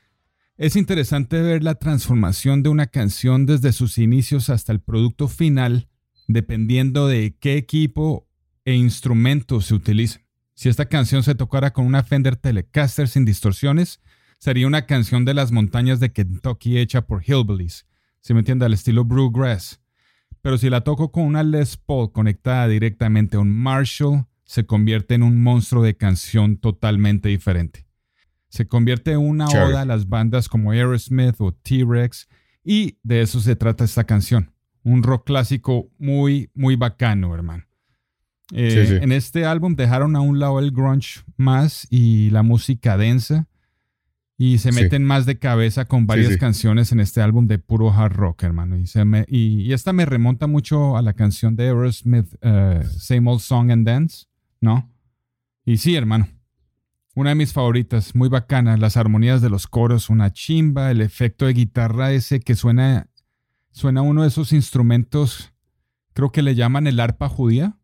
es 0.57 0.76
interesante 0.76 1.40
ver 1.40 1.62
la 1.62 1.76
transformación 1.76 2.62
de 2.62 2.68
una 2.68 2.86
canción 2.88 3.46
desde 3.46 3.72
sus 3.72 3.99
inicios 3.99 4.51
hasta 4.51 4.72
el 4.72 4.80
producto 4.80 5.28
final, 5.28 5.88
dependiendo 6.26 7.07
de 7.07 7.36
qué 7.38 7.57
equipo 7.57 8.28
e 8.64 8.74
instrumentos 8.74 9.66
se 9.66 9.74
utilicen. 9.74 10.22
Si 10.55 10.68
esta 10.68 10.86
canción 10.86 11.22
se 11.22 11.36
tocara 11.36 11.72
con 11.72 11.86
una 11.86 12.03
Fender 12.03 12.34
Telecaster 12.34 13.09
sin 13.09 13.24
distorsiones, 13.24 14.01
sería 14.38 14.66
una 14.66 14.86
canción 14.86 15.24
de 15.24 15.34
las 15.34 15.53
montañas 15.53 16.01
de 16.01 16.12
Kentucky 16.12 16.78
hecha 16.78 17.07
por 17.07 17.22
Hillbillies. 17.22 17.86
Si 18.20 18.34
me 18.34 18.40
entiende, 18.40 18.66
al 18.66 18.72
estilo 18.72 19.05
Bluegrass. 19.05 19.80
Pero 20.43 20.59
si 20.59 20.70
la 20.70 20.82
toco 20.82 21.11
con 21.11 21.24
una 21.24 21.43
Les 21.43 21.76
Paul 21.76 22.12
conectada 22.12 22.68
directamente 22.68 23.36
a 23.36 23.41
un 23.41 23.51
Marshall, 23.51 24.26
se 24.45 24.64
convierte 24.66 25.14
en 25.14 25.22
un 25.22 25.43
monstruo 25.43 25.82
de 25.82 25.97
canción 25.97 26.57
totalmente 26.57 27.28
diferente. 27.28 27.86
Se 28.49 28.66
convierte 28.66 29.12
en 29.12 29.18
una 29.18 29.47
oda 29.47 29.82
a 29.82 29.84
las 29.84 30.09
bandas 30.09 30.49
como 30.49 30.70
Aerosmith 30.70 31.36
o 31.39 31.53
T-Rex, 31.53 32.28
y 32.64 32.99
de 33.03 33.22
eso 33.22 33.41
se 33.41 33.57
trata 33.57 33.84
esta 33.84 34.05
canción. 34.05 34.53
Un 34.82 35.03
rock 35.03 35.26
clásico 35.26 35.91
muy, 35.99 36.51
muy 36.55 36.76
bacano, 36.76 37.34
hermano. 37.34 37.64
Eh, 38.53 38.70
Sí, 38.70 38.86
sí. 38.86 38.99
En 39.03 39.12
este 39.12 39.45
álbum 39.45 39.76
dejaron 39.76 40.16
a 40.16 40.20
un 40.20 40.39
lado 40.39 40.59
el 40.59 40.70
grunge 40.70 41.20
más 41.36 41.86
y 41.91 42.30
la 42.30 42.43
música 42.43 42.97
densa. 42.97 43.47
Y 44.41 44.59
se 44.59 44.70
Sí. 44.70 44.80
meten 44.82 45.03
más 45.05 45.26
de 45.26 45.39
cabeza 45.41 45.86
con 45.86 46.07
varias 46.07 46.32
sí. 46.34 46.39
canciones 46.39 46.93
en 46.93 47.01
este 47.01 47.20
álbum 47.20 47.49
de 47.49 47.59
puro 47.59 47.93
hard 47.93 48.12
rock, 48.14 48.45
hermano. 48.45 48.76
Y, 48.78 48.86
se 48.86 49.05
me- 49.05 49.24
y, 49.28 49.62
y 49.62 49.72
esta 49.72 49.93
me 49.93 50.07
remonta 50.07 50.47
mucho 50.47 50.97
a 50.97 51.03
la 51.03 51.12
canción 51.14 51.57
de 51.57 51.64
Aerosmith, 51.64 52.32
eh, 52.43 52.82
Same 52.99 53.28
Old 53.30 53.41
Song 53.41 53.72
and 53.72 53.84
Dance, 53.84 54.26
¿no? 54.61 54.89
Y 55.64 55.78
sí, 55.78 55.97
hermano. 55.97 56.28
Una 57.16 57.30
de 57.30 57.34
mis 57.34 57.53
favoritas, 57.53 58.14
muy 58.14 58.28
bacana. 58.28 58.76
Las 58.76 58.97
armonías 58.97 59.43
de 59.43 59.51
los 59.51 59.66
coros, 59.66 60.09
una 60.09 60.32
chimba, 60.32 60.93
el 60.93 61.01
efecto 61.01 61.47
de 61.47 61.53
guitarra 61.55 62.12
ese 62.12 62.39
que 62.39 62.55
suena, 62.55 63.09
suena 63.72 64.03
uno 64.03 64.22
de 64.22 64.28
esos 64.28 64.53
instrumentos, 64.53 65.53
creo 66.12 66.30
que 66.30 66.43
le 66.43 66.55
llaman 66.55 66.86
el 66.86 67.01
arpa 67.01 67.28
judía. 67.28 67.76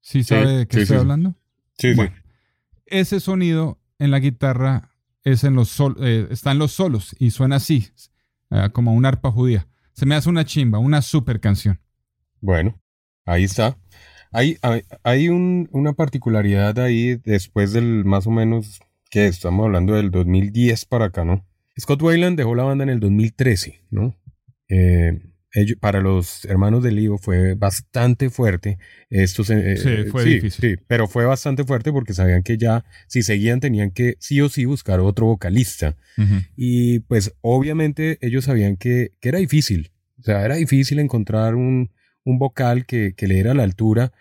¿Sí 0.00 0.24
sabe 0.24 0.46
de 0.60 0.66
qué 0.66 0.80
estoy 0.80 0.96
hablando? 0.96 1.34
Sí, 1.76 1.92
Bueno, 1.94 2.14
ese 2.86 3.20
sonido 3.20 3.78
en 3.98 4.10
la 4.10 4.18
guitarra 4.18 4.92
es 5.24 5.44
en 5.44 5.54
los 5.54 5.68
sol- 5.68 5.96
eh, 6.00 6.26
está 6.30 6.52
en 6.52 6.58
los 6.58 6.72
solos 6.72 7.14
y 7.18 7.30
suena 7.30 7.56
así, 7.56 7.88
eh, 8.50 8.68
como 8.72 8.92
una 8.94 9.08
arpa 9.08 9.30
judía. 9.30 9.66
Se 9.92 10.06
me 10.06 10.14
hace 10.14 10.28
una 10.28 10.44
chimba, 10.44 10.78
una 10.78 11.02
super 11.02 11.40
canción. 11.40 11.80
Bueno, 12.40 12.80
ahí 13.24 13.44
está. 13.44 13.76
Hay, 14.30 14.56
hay, 14.62 14.82
hay 15.02 15.28
un- 15.28 15.68
una 15.72 15.92
particularidad 15.94 16.78
ahí 16.78 17.16
después 17.16 17.72
del 17.72 18.04
más 18.04 18.26
o 18.26 18.30
menos 18.30 18.80
que 19.10 19.26
estamos 19.26 19.64
hablando 19.64 19.94
del 19.94 20.10
2010 20.10 20.84
para 20.84 21.06
acá, 21.06 21.24
¿no? 21.24 21.46
Scott 21.80 22.02
Weiland 22.02 22.36
dejó 22.36 22.54
la 22.54 22.64
banda 22.64 22.84
en 22.84 22.90
el 22.90 23.00
2013, 23.00 23.84
¿no? 23.90 24.16
Eh, 24.68 25.20
para 25.80 26.00
los 26.00 26.44
hermanos 26.44 26.82
de 26.82 26.92
Lío 26.92 27.18
fue 27.18 27.54
bastante 27.54 28.30
fuerte. 28.30 28.78
Estos, 29.10 29.50
eh, 29.50 29.76
Sí, 29.76 29.88
eh, 29.88 30.04
fue 30.10 30.24
difícil. 30.24 30.76
Sí, 30.76 30.82
pero 30.86 31.08
fue 31.08 31.24
bastante 31.24 31.64
fuerte 31.64 31.90
porque 31.92 32.12
sabían 32.14 32.42
que 32.42 32.58
ya, 32.58 32.84
si 33.06 33.22
seguían, 33.22 33.60
tenían 33.60 33.90
que 33.90 34.16
sí 34.20 34.40
o 34.40 34.48
sí 34.48 34.64
buscar 34.66 35.00
otro 35.00 35.26
vocalista. 35.26 35.96
Y 36.56 37.00
pues 37.00 37.34
obviamente 37.40 38.18
ellos 38.20 38.44
sabían 38.44 38.76
que, 38.76 39.12
que 39.20 39.28
era 39.30 39.38
difícil. 39.38 39.90
O 40.18 40.22
sea, 40.22 40.44
era 40.44 40.56
difícil 40.56 40.98
encontrar 40.98 41.54
un, 41.54 41.90
un 42.24 42.38
vocal 42.38 42.84
que, 42.86 43.14
que 43.16 43.26
le 43.28 43.34
diera 43.34 43.54
la 43.54 43.62
altura, 43.62 44.12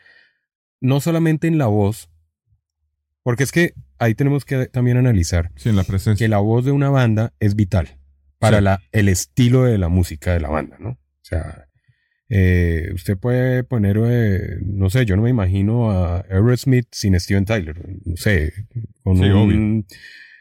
no 0.80 1.02
solamente 1.02 1.48
en 1.48 1.58
la 1.58 1.66
voz, 1.68 2.10
porque 3.24 3.44
es 3.44 3.52
que 3.52 3.74
ahí 3.98 4.14
tenemos 4.16 4.46
que 4.46 4.68
también 4.68 4.98
analizar 4.98 5.52
Sí, 5.56 5.70
en 5.70 5.76
la 5.76 5.84
presencia. 5.84 6.24
que 6.24 6.30
la 6.30 6.38
voz 6.38 6.64
de 6.66 6.72
una 6.72 6.90
banda 6.90 7.34
es 7.40 7.56
vital 7.56 7.98
para 8.40 8.60
Sí. 8.60 8.64
la, 8.64 8.82
el 8.92 9.10
estilo 9.10 9.64
de 9.64 9.78
la 9.80 9.90
música 9.90 10.34
de 10.34 10.40
la 10.40 10.50
banda, 10.50 10.78
¿no? 10.80 10.98
O 11.28 11.30
sea, 11.30 11.68
eh, 12.30 12.90
usted 12.94 13.18
puede 13.18 13.64
poner, 13.66 13.98
eh, 14.02 14.58
no 14.64 14.90
sé, 14.90 15.06
yo 15.06 15.16
no 15.18 15.24
me 15.24 15.30
imagino 15.30 15.92
a 15.92 16.22
Aerosmith 16.30 16.88
sin 16.92 17.20
Steven 17.20 17.44
Tyler, 17.46 17.76
no 18.06 18.16
sé, 18.16 18.54
con 19.04 19.18
Sí, 19.18 19.24
un, 19.26 19.86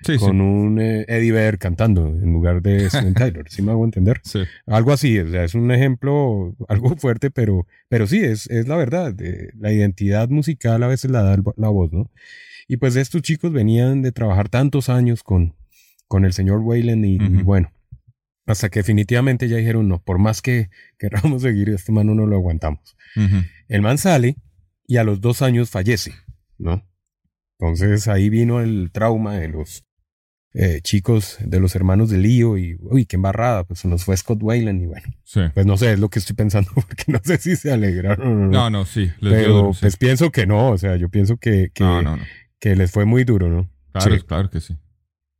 Sí, 0.04 0.12
sí. 0.12 0.18
con 0.18 0.40
un 0.40 0.78
eh, 0.80 1.04
Eddie 1.08 1.32
Vedder 1.32 1.58
cantando 1.58 2.06
en 2.06 2.32
lugar 2.32 2.62
de 2.62 2.88
Steven 2.90 3.14
Tyler, 3.14 3.44
¿sí 3.48 3.62
me 3.62 3.72
hago 3.72 3.84
entender? 3.84 4.20
Sí. 4.22 4.40
Algo 4.66 4.92
así, 4.92 5.18
o 5.18 5.28
sea, 5.28 5.42
es 5.44 5.54
un 5.54 5.70
ejemplo 5.72 6.54
algo 6.68 6.94
fuerte, 6.96 7.30
pero, 7.30 7.66
pero 7.88 8.06
sí, 8.06 8.18
es, 8.20 8.48
es 8.48 8.68
la 8.68 8.76
verdad. 8.76 9.14
eh, 9.20 9.50
la 9.58 9.72
identidad 9.72 10.28
musical 10.28 10.82
a 10.82 10.86
veces 10.88 11.10
la 11.10 11.22
da 11.22 11.36
la 11.56 11.68
voz, 11.68 11.92
¿no? 11.92 12.10
Y 12.68 12.76
pues 12.76 12.94
estos 12.96 13.22
chicos 13.22 13.52
venían 13.52 14.02
de 14.02 14.12
trabajar 14.12 14.48
tantos 14.48 14.88
años 14.88 15.22
con, 15.22 15.54
con 16.08 16.24
el 16.24 16.32
señor 16.32 16.60
Wayland 16.60 17.04
y, 17.06 17.18
bueno, 17.42 17.70
hasta 18.46 18.68
que 18.68 18.78
definitivamente 18.80 19.48
ya 19.48 19.56
dijeron, 19.56 19.88
no, 19.88 20.02
por 20.02 20.18
más 20.18 20.40
que 20.42 20.70
queramos 20.98 21.42
seguir, 21.42 21.68
este 21.70 21.92
man 21.92 22.06
no 22.14 22.26
lo 22.26 22.36
aguantamos. 22.36 22.96
El 23.68 23.82
man 23.82 23.98
sale 23.98 24.36
y 24.86 24.98
a 24.98 25.04
los 25.04 25.20
dos 25.20 25.42
años 25.42 25.70
fallece, 25.70 26.12
¿no? 26.58 26.86
Entonces 27.58 28.08
ahí 28.08 28.28
vino 28.28 28.60
el 28.60 28.90
trauma 28.92 29.34
de 29.36 29.48
los 29.48 29.84
eh, 30.52 30.80
chicos, 30.82 31.38
de 31.40 31.60
los 31.60 31.74
hermanos 31.74 32.08
de 32.10 32.18
Lío 32.18 32.56
y, 32.58 32.76
uy, 32.80 33.04
qué 33.06 33.16
embarrada, 33.16 33.64
pues 33.64 33.80
se 33.80 33.88
nos 33.88 34.04
fue 34.04 34.16
Scott 34.16 34.42
Wayland 34.42 34.82
y 34.82 34.86
bueno, 34.86 35.06
Sí. 35.24 35.40
pues 35.54 35.66
no 35.66 35.76
sé, 35.76 35.92
es 35.92 35.98
lo 35.98 36.08
que 36.08 36.18
estoy 36.18 36.36
pensando 36.36 36.70
porque 36.74 37.04
no 37.12 37.20
sé 37.24 37.38
si 37.38 37.56
se 37.56 37.72
alegraron 37.72 38.26
o 38.26 38.34
no. 38.34 38.48
No, 38.50 38.70
no, 38.70 38.84
sí. 38.86 39.10
les 39.20 39.32
pero 39.32 39.54
duro, 39.54 39.72
sí. 39.74 39.80
pues 39.82 39.96
pienso 39.96 40.30
que 40.30 40.46
no, 40.46 40.70
o 40.70 40.78
sea, 40.78 40.96
yo 40.96 41.08
pienso 41.08 41.36
que, 41.38 41.70
que, 41.74 41.82
no, 41.84 42.00
no, 42.02 42.16
no. 42.16 42.22
que 42.60 42.76
les 42.76 42.90
fue 42.90 43.04
muy 43.06 43.24
duro, 43.24 43.48
¿no? 43.48 43.70
Claro, 43.92 44.14
Sí. 44.16 44.22
claro 44.22 44.50
que 44.50 44.60
sí. 44.60 44.76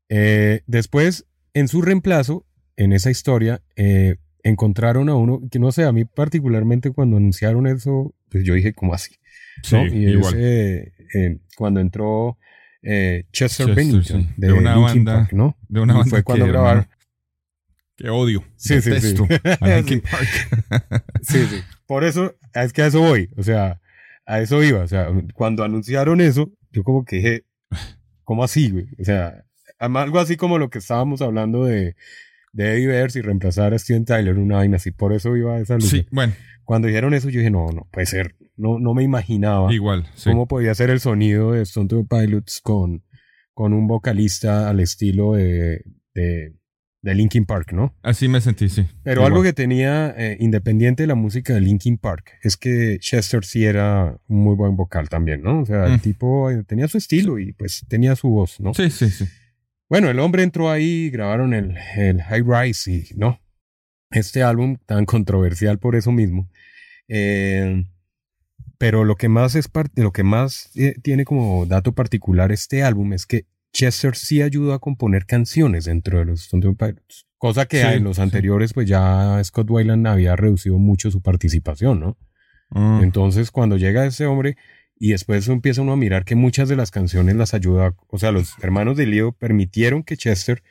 Eh, 0.09 0.63
después, 0.67 1.27
en 1.55 1.69
su 1.69 1.83
reemplazo, 1.83 2.47
en 2.77 2.93
esa 2.93 3.11
historia, 3.11 3.63
eh, 3.77 4.17
encontraron 4.43 5.09
a 5.09 5.15
uno 5.17 5.41
que 5.51 5.59
no 5.59 5.73
sé, 5.73 5.85
a 5.85 5.93
mí 5.93 6.05
particularmente 6.05 6.91
cuando 6.93 7.17
anunciaron 7.17 7.67
eso, 7.67 8.15
pues 8.31 8.45
yo 8.45 8.55
dije, 8.55 8.73
¿cómo 8.75 8.95
así? 8.95 9.17
Sí, 9.63 9.75
¿no? 9.77 9.87
Y 9.87 10.11
igual. 10.11 10.35
es, 10.35 10.93
eh, 11.15 11.39
cuando 11.57 11.81
entró 11.81 12.39
eh, 12.83 13.25
Chester, 13.33 13.67
Chester, 13.67 13.75
Bennington 13.75 14.35
de, 14.37 14.47
De 14.49 14.53
una 14.53 14.77
banda- 14.77 15.15
Park, 15.21 15.33
¿no? 15.33 15.57
de 15.69 15.81
una 15.81 15.95
banda 15.95 16.11
fue 16.11 16.23
cuando 16.23 16.45
que, 16.45 16.51
grabaron. 16.53 16.83
hermano, 16.85 16.97
Que 17.97 18.11
odio. 18.11 18.45
Sí, 18.57 18.81
sí, 18.83 19.01
sí. 19.01 19.15
A 19.61 19.69
Linkin. 19.77 20.03
Park. 20.03 21.03
Sí, 21.23 21.45
sí. 21.47 21.63
Por 21.87 22.05
eso, 22.05 22.35
es 22.55 22.73
que 22.73 22.83
a 22.83 22.87
eso 22.89 23.01
voy. 23.01 23.31
O 23.37 23.43
sea, 23.43 23.81
a 24.27 24.41
eso 24.41 24.63
iba. 24.63 24.81
O 24.81 24.87
sea, 24.89 25.09
cuando 25.35 25.65
anunciaron 25.65 26.21
eso, 26.21 26.53
yo 26.71 26.85
como 26.85 27.05
que 27.05 27.17
dije, 27.17 27.45
¿cómo 28.23 28.45
así, 28.45 28.71
güey? 28.71 28.87
O 29.01 29.05
sea, 29.05 29.45
algo 29.79 30.19
así 30.21 30.37
como 30.37 30.59
lo 30.59 30.69
que 30.71 30.79
estábamos 30.79 31.23
hablando 31.23 31.65
de, 31.65 31.97
de 32.57 32.73
Eddie 32.75 32.87
Vedder 32.87 33.11
si 33.11 33.21
reemplazar 33.21 33.75
a 33.75 33.79
Steven 33.79 34.05
Tyler, 34.05 34.39
una 34.39 34.57
vaina 34.57 34.77
así. 34.77 34.91
Por 34.91 35.13
eso 35.13 35.37
iba 35.37 35.57
a 35.57 35.61
esa 35.61 35.75
lucha. 35.75 35.89
Sí, 35.89 36.07
bueno, 36.11 36.33
Cuando 36.65 36.89
dijeron 36.89 37.15
eso, 37.15 37.29
yo 37.29 37.39
dije, 37.41 37.51
no, 37.51 37.67
no 37.71 37.87
puede 37.93 38.07
ser. 38.07 38.35
No, 38.57 38.79
no 38.79 38.95
me 38.95 39.03
imaginaba 39.03 39.73
igual. 39.73 40.07
Sí. 40.15 40.31
cómo 40.31 40.47
podía 40.49 40.75
ser 40.75 40.91
el 40.91 40.99
sonido 41.01 41.53
de 41.53 41.63
Stone 41.63 41.89
Temple 41.89 42.07
Pilots 42.27 42.61
con, 42.63 43.05
con 43.53 43.73
un 43.75 43.87
vocalista 43.87 44.69
al 44.71 44.81
estilo 44.81 45.35
de, 45.35 45.83
de, 46.15 46.55
de 47.03 47.15
Linkin 47.15 47.45
Park, 47.45 47.73
¿no? 47.73 47.95
Así 48.03 48.27
me 48.29 48.41
sentí, 48.41 48.69
sí. 48.71 48.87
Pero 49.05 49.21
Igual. 49.21 49.33
algo 49.33 49.43
que 49.45 49.53
tenía, 49.53 50.15
eh, 50.17 50.39
independiente 50.41 51.03
de 51.03 51.07
la 51.09 51.15
música 51.15 51.53
de 51.55 51.61
Linkin 51.61 51.99
Park, 51.99 52.33
es 52.43 52.57
que 52.57 52.97
Chester 52.99 53.45
sí 53.45 53.65
era 53.67 54.19
un 54.27 54.39
muy 54.43 54.57
buen 54.57 54.75
vocal 54.77 55.09
también, 55.11 55.43
¿no? 55.43 55.61
O 55.61 55.67
sea, 55.67 55.85
el 55.87 55.99
Mm. 55.99 56.01
tipo 56.01 56.51
eh, 56.51 56.65
tenía 56.65 56.89
su 56.89 56.97
estilo 56.99 57.39
y 57.39 57.53
pues 57.53 57.85
tenía 57.89 58.17
su 58.17 58.29
voz, 58.31 58.59
¿no? 58.61 58.73
Sí, 58.75 58.89
sí, 58.91 59.11
sí. 59.11 59.27
Bueno, 59.89 60.11
el 60.11 60.19
hombre 60.19 60.43
entró 60.43 60.71
ahí, 60.71 61.11
grabaron 61.11 61.55
el, 61.55 61.77
el 61.97 62.23
High 62.23 62.43
Rise 62.43 62.91
y, 62.93 63.05
¿no? 63.17 63.41
Este 64.11 64.43
álbum 64.43 64.77
tan 64.87 65.05
controversial 65.05 65.79
por 65.79 65.95
eso 65.97 66.13
mismo. 66.13 66.49
Eh, 67.09 67.85
pero 68.79 69.05
lo 69.05 69.17
que 69.17 69.29
más 69.29 69.55
es 69.55 69.69
lo 69.95 70.13
que 70.13 70.23
más 70.23 70.71
eh, 70.77 70.95
tiene 71.03 71.25
como 71.25 71.67
dato 71.67 71.93
particular 71.93 72.53
este 72.53 72.83
álbum 72.83 73.13
es 73.13 73.27
que 73.27 73.47
Chester 73.73 74.17
sí 74.17 74.43
ayudó 74.43 74.73
a 74.75 74.81
componer 74.81 75.27
canciones 75.27 75.85
dentro 75.85 76.19
de 76.19 76.25
los 76.27 76.43
Stone 76.43 76.63
Temple 76.63 76.89
Pilots. 76.95 77.27
Cosa 77.39 77.67
que 77.67 77.81
Sí, 77.83 77.87
en 77.87 78.05
los 78.05 78.17
sí. 78.17 78.23
anteriores, 78.23 78.73
pues 78.73 78.89
ya 78.89 79.41
Scott 79.45 79.71
Weiland 79.71 80.07
había 80.07 80.35
reducido 80.37 80.79
mucho 80.79 81.11
su 81.11 81.21
participación, 81.21 82.01
¿no? 82.01 82.17
Ah, 82.71 83.01
Entonces, 83.03 83.51
cuando 83.51 83.77
llega 83.77 84.07
ese 84.07 84.27
hombre 84.27 84.57
y 84.99 85.11
después 85.11 85.47
empieza 85.49 85.83
uno 85.83 85.93
a 85.93 85.97
mirar 85.97 86.25
que 86.25 86.35
muchas 86.35 86.69
de 86.69 86.77
las 86.77 86.91
canciones 86.91 87.37
las 87.37 87.55
ayuda, 87.55 87.95
o 88.09 88.19
sea, 88.19 88.33
los 88.33 88.55
hermanos 88.63 88.97
de 88.97 89.07
Lío 89.07 89.33
permitieron 89.33 90.03
que 90.03 90.17
Chester, 90.17 90.63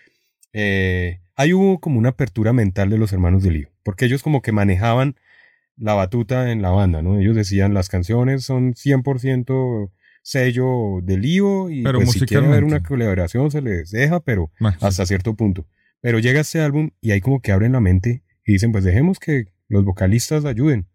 eh, 0.53 1.19
ahí 1.35 1.53
hubo 1.53 1.79
como 1.79 1.99
una 1.99 2.09
apertura 2.09 2.53
mental 2.53 2.89
de 2.89 2.97
los 2.97 3.13
hermanos 3.13 3.43
de 3.43 3.51
Lío, 3.51 3.69
porque 3.83 4.05
ellos 4.05 4.23
como 4.23 4.41
que 4.41 4.51
manejaban 4.51 5.15
la 5.77 5.93
batuta 5.93 6.51
en 6.51 6.61
la 6.61 6.69
banda, 6.69 7.01
¿no? 7.01 7.19
Ellos 7.19 7.35
decían 7.35 7.73
las 7.73 7.89
canciones 7.89 8.43
son 8.43 8.73
100% 8.73 9.91
sello 10.21 11.01
de 11.03 11.17
Lío 11.17 11.69
y 11.69 11.83
Pero 11.83 11.99
pues, 11.99 12.11
si 12.11 12.21
quieren 12.21 12.49
ver 12.49 12.63
una 12.63 12.81
colaboración 12.81 13.51
se 13.51 13.61
les 13.61 13.91
deja, 13.91 14.21
pero 14.21 14.51
bueno, 14.59 14.77
sí. 14.79 14.85
hasta 14.85 15.05
cierto 15.05 15.35
punto. 15.35 15.67
Pero 16.01 16.19
llega 16.19 16.39
este 16.39 16.61
álbum 16.61 16.91
y 16.99 17.11
ahí 17.11 17.21
como 17.21 17.41
que 17.41 17.51
abren 17.51 17.73
la 17.73 17.79
mente 17.79 18.23
y 18.45 18.53
dicen, 18.53 18.71
pues 18.71 18.83
dejemos 18.83 19.19
que 19.19 19.49
los 19.67 19.83
vocalistas 19.83 20.45
ayuden, 20.45 20.87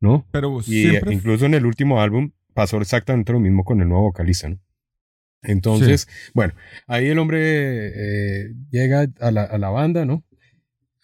¿no? 0.00 0.26
Pero 0.30 0.60
Y 0.66 0.86
eh, 0.86 0.90
siempre 0.90 1.14
incluso 1.14 1.44
en 1.44 1.54
el 1.54 1.66
último 1.66 2.00
álbum 2.00 2.30
pasó 2.54 2.80
exactamente 2.80 3.32
lo 3.32 3.40
mismo 3.40 3.64
con 3.64 3.80
el 3.80 3.88
nuevo 3.88 4.04
vocalista, 4.04 4.48
¿no? 4.48 4.58
Entonces, 5.42 6.08
bueno, 6.32 6.54
ahí 6.86 7.08
el 7.08 7.18
hombre 7.18 7.38
eh, 7.94 8.54
llega 8.70 9.06
a 9.20 9.30
la, 9.30 9.42
a 9.42 9.58
la 9.58 9.68
banda, 9.68 10.04
¿no? 10.06 10.24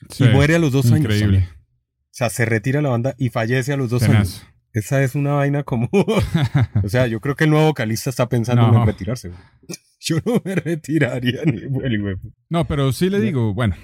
sí, 0.09 0.24
y 0.24 0.28
muere 0.28 0.55
a 0.55 0.59
los 0.59 0.72
dos 0.72 0.86
años. 0.86 1.01
Increíble. 1.01 1.46
O 1.51 2.09
sea, 2.12 2.30
se 2.30 2.46
retira 2.46 2.80
la 2.80 2.88
banda 2.88 3.14
y 3.18 3.28
fallece 3.28 3.72
a 3.72 3.76
los 3.76 3.90
dos 3.90 4.01
Tenaz. 4.03 4.16
años. 4.16 4.46
Esa 4.72 5.03
es 5.03 5.14
una 5.14 5.32
vaina 5.34 5.62
como... 5.64 5.90
o 6.82 6.88
sea, 6.88 7.07
yo 7.07 7.20
creo 7.20 7.34
que 7.34 7.44
el 7.44 7.51
nuevo 7.51 7.66
vocalista 7.66 8.09
está 8.09 8.28
pensando 8.28 8.66
No. 8.70 8.80
en 8.80 8.86
retirarse. 8.86 9.28
güey. 9.28 9.40
Yo 10.01 10.16
no 10.24 10.40
me 10.42 10.55
retiraría 10.55 11.42
ni 11.44 11.66
bueno, 11.66 12.03
güey. 12.03 12.16
No, 12.48 12.66
pero 12.66 12.90
sí 12.92 13.11
le 13.11 13.20
digo, 13.20 13.53
bueno, 13.53 13.76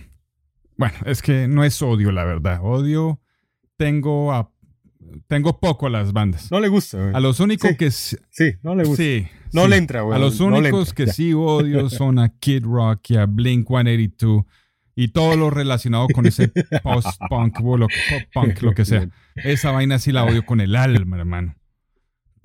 bueno, 0.79 0.95
es 1.05 1.21
que 1.21 1.47
no 1.49 1.63
es 1.65 1.83
odio, 1.83 2.11
la 2.13 2.25
verdad. 2.25 2.61
Odio 2.63 3.21
tengo 3.77 4.33
a, 4.33 4.51
tengo 5.29 5.59
poco 5.61 5.87
a 5.87 5.91
las 5.91 6.13
bandas. 6.13 6.51
No 6.51 6.61
le 6.61 6.69
gusta, 6.69 6.99
güey. 6.99 7.15
A 7.15 7.21
los 7.21 7.41
únicos 7.41 7.71
Sí. 7.71 7.77
que 7.77 7.91
Sí, 7.91 8.19
no 8.63 8.75
le 8.75 8.85
gusta. 8.85 9.03
sí, 9.03 9.27
No 9.53 9.65
sí. 9.65 9.69
le 9.71 9.77
entra, 9.77 10.03
güey. 10.03 10.17
A 10.17 10.19
los 10.21 10.41
no 10.41 10.47
únicos 10.47 10.89
entra. 10.91 10.95
que 10.95 11.07
Ya. 11.07 11.13
sí 11.13 11.33
odio 11.35 11.89
son 11.91 12.19
a 12.19 12.29
Kid 12.39 12.65
Rock 12.65 13.11
y 13.11 13.17
a 13.17 13.27
Blink 13.27 13.67
182 13.69 14.45
y 14.95 15.09
todo 15.09 15.37
lo 15.37 15.51
relacionado 15.51 16.07
con 16.15 16.25
ese 16.27 16.49
post-punk 16.83 17.55
pop-punk, 18.33 18.63
lo 18.63 18.73
que 18.73 18.85
sea. 18.85 19.09
Esa 19.35 19.71
vaina 19.71 19.99
sí 19.99 20.11
la 20.13 20.25
odio 20.25 20.45
con 20.47 20.61
el 20.61 20.75
alma, 20.75 21.19
hermano. 21.19 21.55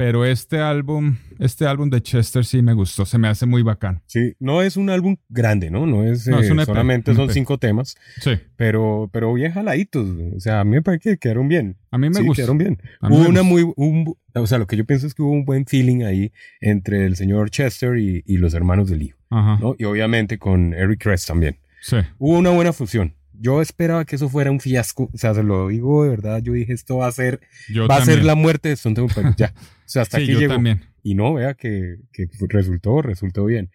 Pero 0.03 0.25
este 0.25 0.57
álbum, 0.59 1.17
este 1.37 1.67
álbum 1.67 1.91
de 1.91 2.01
Chester 2.01 2.43
sí 2.43 2.63
me 2.63 2.73
gustó, 2.73 3.05
se 3.05 3.19
me 3.19 3.27
hace 3.27 3.45
muy 3.45 3.61
bacán. 3.61 4.01
Sí, 4.07 4.33
no 4.39 4.63
es 4.63 4.75
un 4.75 4.89
álbum 4.89 5.17
grande, 5.29 5.69
¿no? 5.69 5.85
No 5.85 6.03
es, 6.03 6.27
No, 6.27 6.39
es 6.39 6.49
eh, 6.49 6.53
EP, 6.53 6.65
solamente 6.65 7.13
son 7.13 7.25
EP. 7.25 7.31
cinco 7.33 7.59
temas, 7.59 7.95
Sí, 8.19 8.31
pero, 8.55 9.11
pero 9.13 9.31
bien 9.33 9.51
jaladitos. 9.51 10.07
O 10.35 10.39
sea, 10.39 10.61
a 10.61 10.63
mí 10.63 10.71
me 10.71 10.81
parece 10.81 11.11
que 11.11 11.17
quedaron 11.17 11.47
bien. 11.47 11.77
a 11.91 11.99
mí 11.99 12.09
me 12.09 12.15
sí, 12.15 12.23
gusta. 12.25 12.41
quedaron 12.41 12.57
bien. 12.57 12.81
A 12.99 13.09
Hubo 13.09 13.29
una 13.29 13.43
muy, 13.43 13.61
un- 13.75 14.15
o 14.33 14.47
sea, 14.47 14.57
lo 14.57 14.65
que 14.65 14.75
yo 14.75 14.85
pienso 14.85 15.05
es 15.05 15.13
que 15.13 15.21
hubo 15.21 15.33
un 15.33 15.45
buen 15.45 15.67
feeling 15.67 16.01
ahí 16.03 16.31
entre 16.61 17.05
el 17.05 17.15
señor 17.15 17.51
Chester 17.51 17.97
y, 17.99 18.23
y 18.25 18.37
los 18.37 18.55
hermanos 18.55 18.89
de 18.89 18.95
Lío, 18.95 19.15
Ajá, 19.29 19.59
¿no? 19.61 19.75
Y 19.77 19.83
obviamente 19.83 20.39
con 20.39 20.73
Eric 20.73 21.03
Kress 21.03 21.27
también. 21.27 21.57
sí. 21.81 21.97
Hubo 22.17 22.39
una 22.39 22.49
buena 22.49 22.73
fusión. 22.73 23.13
Yo 23.43 23.59
esperaba 23.59 24.05
que 24.05 24.15
eso 24.17 24.29
fuera 24.29 24.51
un 24.51 24.59
fiasco. 24.59 25.09
O 25.13 25.17
sea, 25.17 25.33
se 25.33 25.41
lo 25.41 25.69
digo 25.69 26.03
de 26.03 26.11
verdad. 26.11 26.43
Yo 26.43 26.53
dije, 26.53 26.73
esto 26.73 26.97
va 26.97 27.07
a 27.07 27.11
ser, 27.11 27.39
Yo 27.73 27.87
va 27.87 27.95
a 27.95 27.97
también. 27.99 28.17
ser 28.19 28.25
la 28.25 28.35
muerte 28.35 28.69
de 28.69 28.75
Stone 28.75 28.93
Temple 28.95 29.15
Pilots. 29.15 29.35
Ya. 29.37 29.53
O 29.91 29.93
sea, 29.93 30.03
hasta 30.03 30.19
sí, 30.19 30.23
aquí 30.23 30.33
yo 30.33 30.39
llegó. 30.39 30.53
también. 30.53 30.85
Y 31.03 31.15
no, 31.15 31.33
vea 31.33 31.53
que, 31.53 31.97
que 32.13 32.29
resultó, 32.47 33.01
resultó 33.01 33.43
bien. 33.43 33.71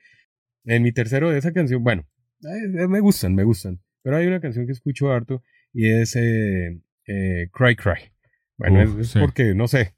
En 0.65 0.83
mi 0.83 0.91
tercero 0.91 1.31
de 1.31 1.39
esa 1.39 1.53
canción, 1.53 1.85
bueno, 1.85 2.07
eh, 2.43 2.89
me 2.89 3.01
gustan, 3.01 3.35
me 3.35 3.45
gustan. 3.45 3.83
Pero 4.01 4.17
hay 4.17 4.27
una 4.27 4.41
canción 4.41 4.65
que 4.65 4.73
escucho 4.73 5.13
harto 5.13 5.43
y 5.75 5.91
es 5.91 6.17
eh, 6.17 6.81
eh, 7.07 7.51
Cry 7.53 7.77
Cry. 7.77 8.13
Bueno, 8.57 8.83
Uf, 8.83 8.95
es, 8.95 9.07
es 9.09 9.13
sí. 9.13 9.19
porque, 9.19 9.55
no 9.55 9.69
sé. 9.69 9.95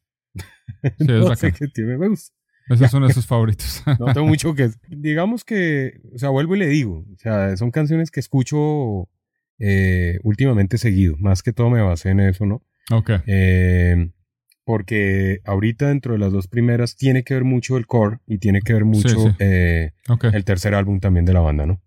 Sí, 0.99 1.07
no 1.07 1.37
sé 1.37 1.53
qué 1.53 1.69
tiene, 1.69 1.97
me 1.97 2.09
gusta. 2.09 2.35
Ese 2.69 2.87
es 2.87 2.95
uno 2.95 3.07
de 3.07 3.15
sus 3.15 3.27
favoritos. 3.27 3.85
No 4.01 4.13
tengo 4.13 4.27
mucho 4.27 4.57
que... 4.57 4.71
Digamos 4.89 5.45
que, 5.45 6.01
o 6.13 6.19
sea, 6.19 6.31
vuelvo 6.31 6.57
y 6.57 6.59
le 6.59 6.67
digo, 6.67 7.07
o 7.15 7.17
sea, 7.19 7.57
son 7.57 7.71
canciones 7.71 8.11
que 8.11 8.19
escucho 8.19 9.09
eh, 9.61 10.19
últimamente 10.25 10.79
seguido. 10.79 11.15
Más 11.19 11.45
que 11.45 11.53
todo 11.53 11.71
me 11.71 11.81
basé 11.81 12.11
en 12.11 12.19
eso, 12.19 12.45
¿no? 12.45 12.65
ok. 12.91 13.11
Eh, 13.29 14.11
porque 14.69 15.41
ahorita 15.47 15.89
dentro 15.89 16.13
de 16.13 16.19
las 16.19 16.31
dos 16.31 16.47
primeras 16.47 16.95
tiene 16.95 17.23
que 17.23 17.33
ver 17.33 17.45
mucho 17.45 17.79
el 17.79 17.87
core 17.87 18.19
y 18.27 18.37
tiene 18.37 18.61
que 18.61 18.75
ver 18.75 18.85
mucho 18.85 19.09
sí. 19.09 19.35
eh, 19.39 19.93
el 20.31 20.45
tercer 20.45 20.75
álbum 20.75 21.01
también 21.01 21.25
de 21.25 21.33
la 21.33 21.41
banda, 21.41 21.65
¿no? 21.65 21.81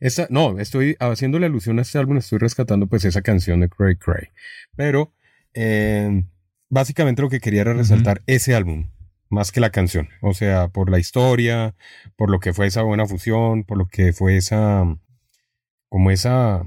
Esta, 0.00 0.26
no, 0.30 0.58
estoy 0.58 0.96
haciéndole 0.98 1.44
alusión 1.44 1.78
a 1.78 1.82
este 1.82 1.98
álbum, 1.98 2.16
estoy 2.16 2.38
rescatando 2.38 2.86
pues 2.86 3.04
esa 3.04 3.20
canción 3.20 3.60
de 3.60 3.68
Cray 3.68 3.96
Cray. 3.96 4.28
Pero 4.76 5.12
eh, 5.52 6.24
básicamente 6.70 7.20
lo 7.20 7.28
que 7.28 7.40
quería 7.40 7.60
era 7.60 7.74
resaltar 7.74 8.22
ese 8.26 8.54
álbum, 8.54 8.88
más 9.28 9.52
que 9.52 9.60
la 9.60 9.68
canción. 9.68 10.08
O 10.22 10.32
sea, 10.32 10.68
por 10.68 10.90
la 10.90 10.98
historia, 10.98 11.74
por 12.16 12.30
lo 12.30 12.40
que 12.40 12.54
fue 12.54 12.66
esa 12.66 12.80
buena 12.80 13.04
fusión, 13.04 13.64
por 13.64 13.76
lo 13.76 13.88
que 13.88 14.14
fue 14.14 14.38
esa, 14.38 14.86
como 15.90 16.10
esa, 16.10 16.64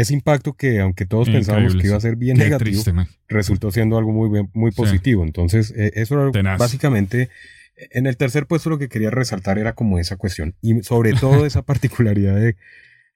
ese 0.00 0.14
impacto 0.14 0.54
que 0.54 0.80
aunque 0.80 1.06
todos 1.06 1.28
pensábamos 1.28 1.74
que 1.76 1.86
iba 1.88 1.96
a 1.96 2.00
ser 2.00 2.16
bien 2.16 2.36
Qué 2.36 2.44
negativo, 2.44 2.82
triste, 2.82 2.92
resultó 3.28 3.70
siendo 3.70 3.98
algo 3.98 4.12
muy, 4.12 4.30
bien- 4.30 4.50
muy 4.54 4.70
Sí. 4.70 4.76
positivo. 4.76 5.24
Entonces, 5.24 5.72
eh, 5.76 5.90
eso 5.94 6.14
era 6.20 6.30
Tenaz. 6.30 6.58
básicamente, 6.58 7.30
en 7.90 8.06
el 8.06 8.16
tercer 8.16 8.46
puesto 8.46 8.70
lo 8.70 8.78
que 8.78 8.88
quería 8.88 9.10
resaltar 9.10 9.58
era 9.58 9.74
como 9.74 9.98
esa 9.98 10.16
cuestión. 10.16 10.54
Y 10.62 10.82
sobre 10.82 11.12
todo 11.14 11.44
esa 11.46 11.62
particularidad 11.66 12.36
de, 12.36 12.56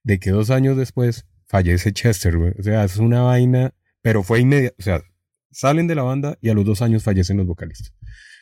de 0.02 0.18
que 0.18 0.30
dos 0.30 0.50
años 0.50 0.76
después 0.76 1.24
fallece 1.46 1.92
Chester, 1.92 2.36
güey. 2.36 2.52
O 2.58 2.62
sea, 2.64 2.82
es 2.84 2.96
una 2.96 3.22
vaina, 3.22 3.74
pero 4.02 4.22
fue 4.24 4.40
inmediato. 4.40 4.74
O 4.78 4.82
sea, 4.82 5.02
salen 5.52 5.86
de 5.86 5.94
la 5.94 6.02
banda 6.02 6.36
y 6.40 6.48
a 6.48 6.54
los 6.54 6.64
dos 6.64 6.82
años 6.82 7.04
fallecen 7.04 7.36
los 7.36 7.46
vocalistas. 7.46 7.94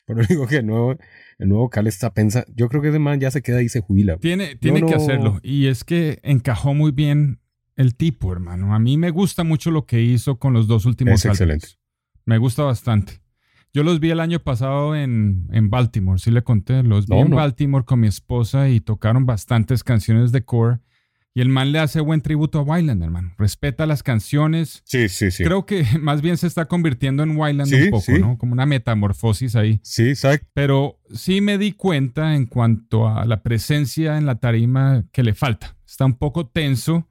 Pero 0.07 0.23
digo 0.27 0.47
que 0.47 0.57
el 0.57 0.67
nuevo, 0.67 0.97
el 1.39 1.49
nuevo 1.49 1.65
vocal 1.65 1.87
está 1.87 2.15
pensando, 2.15 2.47
yo 2.57 2.69
creo 2.71 2.81
que 2.81 2.89
ese 2.89 2.99
man 2.99 3.21
ya 3.21 3.31
se 3.31 3.43
queda 3.43 3.61
y 3.63 3.69
se 3.69 3.81
jubila. 3.81 4.15
güey. 4.15 4.23
Tiene, 4.23 4.57
tiene 4.57 4.81
no- 4.81 4.87
que 4.87 4.95
hacerlo. 4.95 5.41
Y 5.43 5.67
es 5.67 5.85
que 5.85 6.21
encajó 6.23 6.73
muy 6.73 6.91
bien 6.91 7.40
el 7.81 7.97
tipo, 7.97 8.31
hermano. 8.31 8.75
A 8.75 8.79
mí 8.79 8.97
me 8.99 9.11
gusta 9.11 9.43
mucho 9.43 9.71
lo 9.71 9.87
que 9.87 10.03
hizo 10.03 10.39
con 10.39 10.53
los 10.53 10.67
dos 10.67 10.85
últimos 10.85 11.15
Es 11.15 11.25
excelente. 11.25 11.69
Me 12.27 12.37
gusta 12.37 12.63
bastante. 12.63 13.23
Yo 13.73 13.85
los 13.85 14.01
vi 14.01 14.11
el 14.11 14.21
año 14.21 14.41
pasado 14.41 14.95
en, 14.95 15.49
en 15.51 15.71
Baltimore, 15.71 16.19
sí 16.19 16.31
le 16.31 16.43
conté. 16.43 16.83
Los 16.83 17.07
vi 17.07 17.17
en 17.17 17.31
no. 17.31 17.37
Baltimore 17.37 17.85
con 17.85 18.01
mi 18.01 18.09
esposa 18.09 18.69
y 18.69 18.81
tocaron 18.81 19.25
bastantes 19.25 19.83
canciones 19.83 20.31
de 20.31 20.45
core. 20.45 20.81
Y 21.33 21.41
el 21.41 21.49
man 21.49 21.71
le 21.71 21.79
hace 21.79 22.01
buen 22.01 22.21
tributo 22.21 22.59
a 22.59 22.63
Wyland, 22.63 23.03
hermano. 23.03 23.33
Respeta 23.39 23.87
las 23.87 24.03
canciones. 24.03 24.83
Sí, 24.85 25.09
sí, 25.09 25.31
sí. 25.31 25.45
Creo 25.45 25.65
que 25.65 25.87
más 26.01 26.21
bien 26.21 26.37
se 26.37 26.49
está 26.49 26.67
convirtiendo 26.67 27.23
en 27.23 27.37
Wyland 27.37 27.71
Sí, 27.71 27.77
un 27.77 27.91
poco, 27.91 28.03
sí. 28.03 28.19
¿no? 28.19 28.37
Como 28.37 28.53
una 28.53 28.67
metamorfosis 28.67 29.57
ahí. 29.57 29.81
Sí, 29.83 30.09
exacto. 30.09 30.47
Pero 30.53 30.99
sí 31.15 31.41
me 31.41 31.57
di 31.57 31.73
cuenta 31.73 32.35
en 32.35 32.47
cuanto 32.47 33.09
a 33.09 33.25
la 33.25 33.43
presencia 33.43 34.19
en 34.19 34.27
la 34.27 34.35
tarima 34.35 35.05
que 35.13 35.23
le 35.23 35.33
falta. 35.33 35.77
Está 35.87 36.05
un 36.05 36.19
poco 36.19 36.47
tenso 36.47 37.07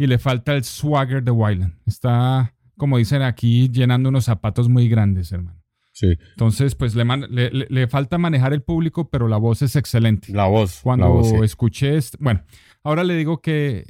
y 0.00 0.06
le 0.06 0.18
falta 0.18 0.54
el 0.54 0.64
swagger 0.64 1.22
de 1.22 1.30
Wyland. 1.30 1.74
Está, 1.86 2.54
como 2.78 2.96
dicen 2.96 3.20
aquí, 3.20 3.68
llenando 3.68 4.08
unos 4.08 4.24
zapatos 4.24 4.70
muy 4.70 4.88
grandes, 4.88 5.30
hermano. 5.30 5.60
Sí. 5.92 6.06
Entonces, 6.30 6.74
pues 6.74 6.94
le, 6.94 7.04
man- 7.04 7.26
le- 7.28 7.50
le- 7.50 7.66
le 7.68 7.86
falta 7.86 8.16
manejar 8.16 8.54
el 8.54 8.62
público, 8.62 9.10
pero 9.10 9.28
la 9.28 9.36
voz 9.36 9.60
es 9.60 9.76
excelente. 9.76 10.32
La 10.32 10.46
voz. 10.46 10.80
Cuando 10.82 11.04
la 11.06 11.12
voz, 11.12 11.28
sí. 11.28 11.36
escuché, 11.42 11.98
este- 11.98 12.16
bueno, 12.18 12.42
ahora 12.82 13.04
le 13.04 13.14
digo 13.14 13.42
que 13.42 13.84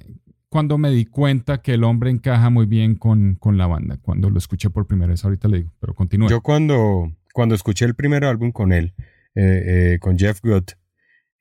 cuando 0.49 0.79
me 0.79 0.91
di 0.91 1.05
cuenta 1.05 1.63
que 1.63 1.75
el 1.75 1.85
hombre 1.85 2.11
encaja 2.11 2.51
muy 2.51 2.67
bien 2.67 2.97
con, 2.97 3.37
con 3.37 3.57
la 3.57 3.69
banda, 3.69 3.99
cuando 4.03 4.31
lo 4.31 4.39
escuché 4.39 4.69
por 4.69 4.89
primera 4.89 5.11
vez, 5.13 5.25
ahorita 5.25 5.47
le 5.47 5.59
digo, 5.59 5.73
pero 5.79 5.95
continúe. 5.95 6.29
Yo 6.29 6.41
cuando, 6.41 7.13
cuando 7.33 7.55
escuché 7.55 7.85
el 7.85 7.95
primer 7.95 8.25
álbum 8.25 8.51
con 8.51 8.73
él, 8.73 8.95
eh, 9.37 9.93
eh, 9.95 9.99
con 10.01 10.19
Jeff 10.19 10.41
Good, 10.43 10.65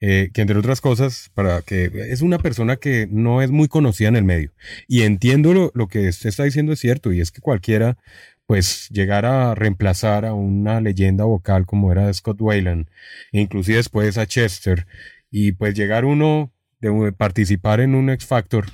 eh, 0.02 0.30
que 0.34 0.42
entre 0.42 0.58
otras 0.58 0.82
cosas, 0.82 1.30
para 1.34 1.62
que 1.62 1.92
es 2.10 2.22
una 2.22 2.40
persona 2.40 2.78
que 2.78 3.08
no 3.10 3.42
es 3.42 3.52
muy 3.52 3.68
conocida 3.68 4.08
en 4.10 4.16
el 4.16 4.24
medio. 4.24 4.52
Y 4.88 5.02
entiendo 5.04 5.54
lo, 5.54 5.72
lo 5.76 5.88
que 5.88 6.08
usted 6.10 6.30
está 6.30 6.44
diciendo 6.44 6.74
es 6.74 6.80
cierto, 6.80 7.12
y 7.12 7.22
es 7.22 7.32
que 7.32 7.42
cualquiera, 7.42 7.98
pues, 8.46 8.90
llegar 8.90 9.26
a 9.26 9.56
reemplazar 9.56 10.26
a 10.26 10.34
una 10.34 10.82
leyenda 10.82 11.26
vocal 11.26 11.66
como 11.66 11.92
era 11.92 12.12
Scott 12.14 12.42
Weiland, 12.42 12.88
e 13.32 13.42
inclusive 13.42 13.78
después 13.78 14.18
a 14.18 14.26
Chester, 14.26 14.88
y 15.32 15.52
pues 15.54 15.76
llegar 15.76 16.06
uno 16.06 16.52
de 16.80 17.12
participar 17.12 17.80
en 17.82 17.96
un 17.96 18.10
X 18.10 18.26
Factor, 18.26 18.66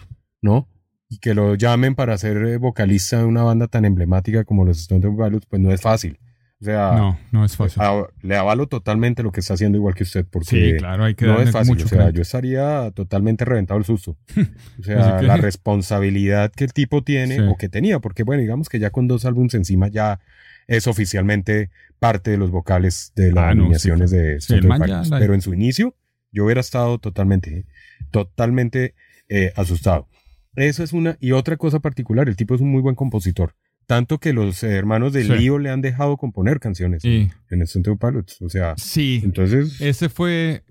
¿no? 0.42 0.70
Y 1.10 1.20
que 1.20 1.34
lo 1.34 1.56
llamen 1.56 1.96
para 1.96 2.18
ser 2.18 2.38
eh, 2.38 2.58
vocalista 2.58 3.20
de 3.20 3.26
una 3.26 3.44
banda 3.44 3.68
tan 3.68 3.86
emblemática 3.86 4.44
como 4.44 4.66
los 4.66 4.80
Stone 4.80 5.02
Temple 5.02 5.26
Pilots, 5.26 5.48
pues 5.48 5.62
no 5.62 5.72
es 5.72 5.82
fácil. 5.82 6.20
O 6.62 6.66
sea, 6.66 6.94
No, 6.94 7.20
no 7.34 7.44
es 7.44 7.58
fácil. 7.58 7.82
a- 7.84 8.08
le 8.22 8.36
avalo 8.38 8.68
totalmente 8.68 9.24
lo 9.24 9.32
que 9.34 9.42
está 9.42 9.56
haciendo 9.56 9.78
igual 9.78 9.94
que 9.94 10.04
usted, 10.04 10.26
porque 10.26 10.50
Sí, 10.72 10.78
claro, 10.78 11.04
hay 11.04 11.14
que 11.14 11.26
no 11.26 11.42
es 11.42 11.52
fácil. 11.52 11.74
mucho 11.74 11.86
o 11.86 11.90
sea, 11.90 11.98
crédito. 12.00 12.16
yo 12.16 12.22
estaría 12.22 12.92
totalmente 12.92 13.44
reventado 13.44 13.78
el 13.78 13.84
susto. 13.86 14.18
O 14.80 14.84
sea, 14.84 15.18
que- 15.20 15.26
la 15.28 15.36
responsabilidad 15.38 16.52
que 16.56 16.64
el 16.64 16.72
tipo 16.74 17.04
tiene 17.04 17.36
Sí. 17.38 17.42
o 17.42 17.56
que 17.58 17.68
tenía, 17.70 18.00
porque 18.00 18.24
bueno, 18.24 18.42
digamos 18.42 18.70
que 18.70 18.80
ya 18.80 18.90
con 18.90 19.08
dos 19.08 19.26
álbumes 19.26 19.54
encima 19.54 19.90
ya 19.90 20.20
es 20.68 20.88
oficialmente 20.88 21.70
parte 22.00 22.32
de 22.32 22.38
los 22.38 22.52
vocales 22.52 23.12
de 23.16 23.32
las 23.34 23.44
Ah, 23.44 23.54
no, 23.54 23.64
alineaciones 23.64 24.10
sí, 24.12 24.16
de 24.18 24.36
Stone 24.38 24.62
ya 24.68 24.86
Pilots. 24.86 25.10
la- 25.10 25.20
Pero 25.20 25.34
en 25.34 25.42
su 25.42 25.54
inicio, 25.54 25.94
yo 26.32 26.46
hubiera 26.46 26.62
estado 26.62 26.98
totalmente, 27.00 27.66
totalmente 28.12 28.96
eh, 29.28 29.52
asustado. 29.56 30.08
Eso 30.56 30.84
es 30.84 30.94
una, 30.94 31.18
y 31.20 31.32
otra 31.34 31.58
cosa 31.58 31.80
particular, 31.80 32.30
el 32.30 32.36
tipo 32.38 32.56
es 32.56 32.62
un 32.62 32.72
muy 32.72 32.82
buen 32.82 32.96
compositor. 32.96 33.56
Tanto 33.88 34.18
que 34.20 34.34
los 34.34 34.64
hermanos 34.64 35.14
de 35.14 35.24
Sí. 35.24 35.34
Lío 35.34 35.60
le 35.60 35.70
han 35.70 35.82
dejado 35.82 36.18
componer 36.18 36.60
canciones 36.60 37.04
en 37.06 37.32
Stone 37.62 37.84
Temple 37.84 38.10
Pilots. 38.10 38.42
O 38.42 38.50
sea, 38.50 38.74
sí, 38.78 39.22
entonces, 39.24 39.80
ese 39.80 40.10
fue, 40.10 40.64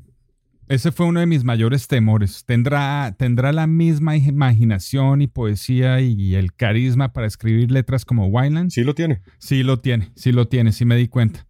ese 0.68 0.90
fue 0.90 1.06
uno 1.06 1.20
de 1.20 1.26
mis 1.26 1.44
mayores 1.44 1.86
temores. 1.86 2.44
¿Tendrá, 2.44 3.14
tendrá 3.18 3.52
la 3.52 3.66
misma 3.66 4.16
imaginación 4.16 5.22
y 5.22 5.26
poesía 5.28 6.00
y 6.00 6.34
el 6.34 6.54
carisma 6.54 7.12
para 7.12 7.26
escribir 7.26 7.70
letras 7.70 8.04
como 8.04 8.26
Wineland? 8.26 8.70
sí 8.70 8.82
lo 8.82 8.94
tiene. 8.94 9.22
Sí 9.38 9.62
lo 9.62 9.78
tiene, 9.80 10.10
sí 10.16 10.32
lo 10.32 10.48
tiene, 10.48 10.72
sí 10.72 10.84
me 10.84 10.96
di 10.96 11.08
cuenta. 11.08 11.46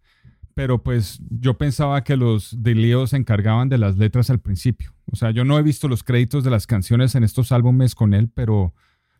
Pero 0.53 0.83
pues 0.83 1.19
yo 1.29 1.57
pensaba 1.57 2.03
que 2.03 2.15
los 2.15 2.63
de 2.63 2.75
Leo 2.75 3.07
se 3.07 3.17
encargaban 3.17 3.67
de 3.67 3.77
las 3.77 3.97
letras 3.97 4.29
al 4.29 4.39
principio. 4.39 4.93
O 5.11 5.15
sea, 5.17 5.31
yo 5.31 5.43
no 5.43 5.59
he 5.59 5.63
visto 5.63 5.87
los 5.87 6.03
créditos 6.03 6.43
de 6.43 6.49
las 6.49 6.65
canciones 6.65 7.13
en 7.15 7.23
estos 7.25 7.51
álbumes 7.51 7.93
con 7.93 8.13
él, 8.13 8.29
pero 8.33 8.73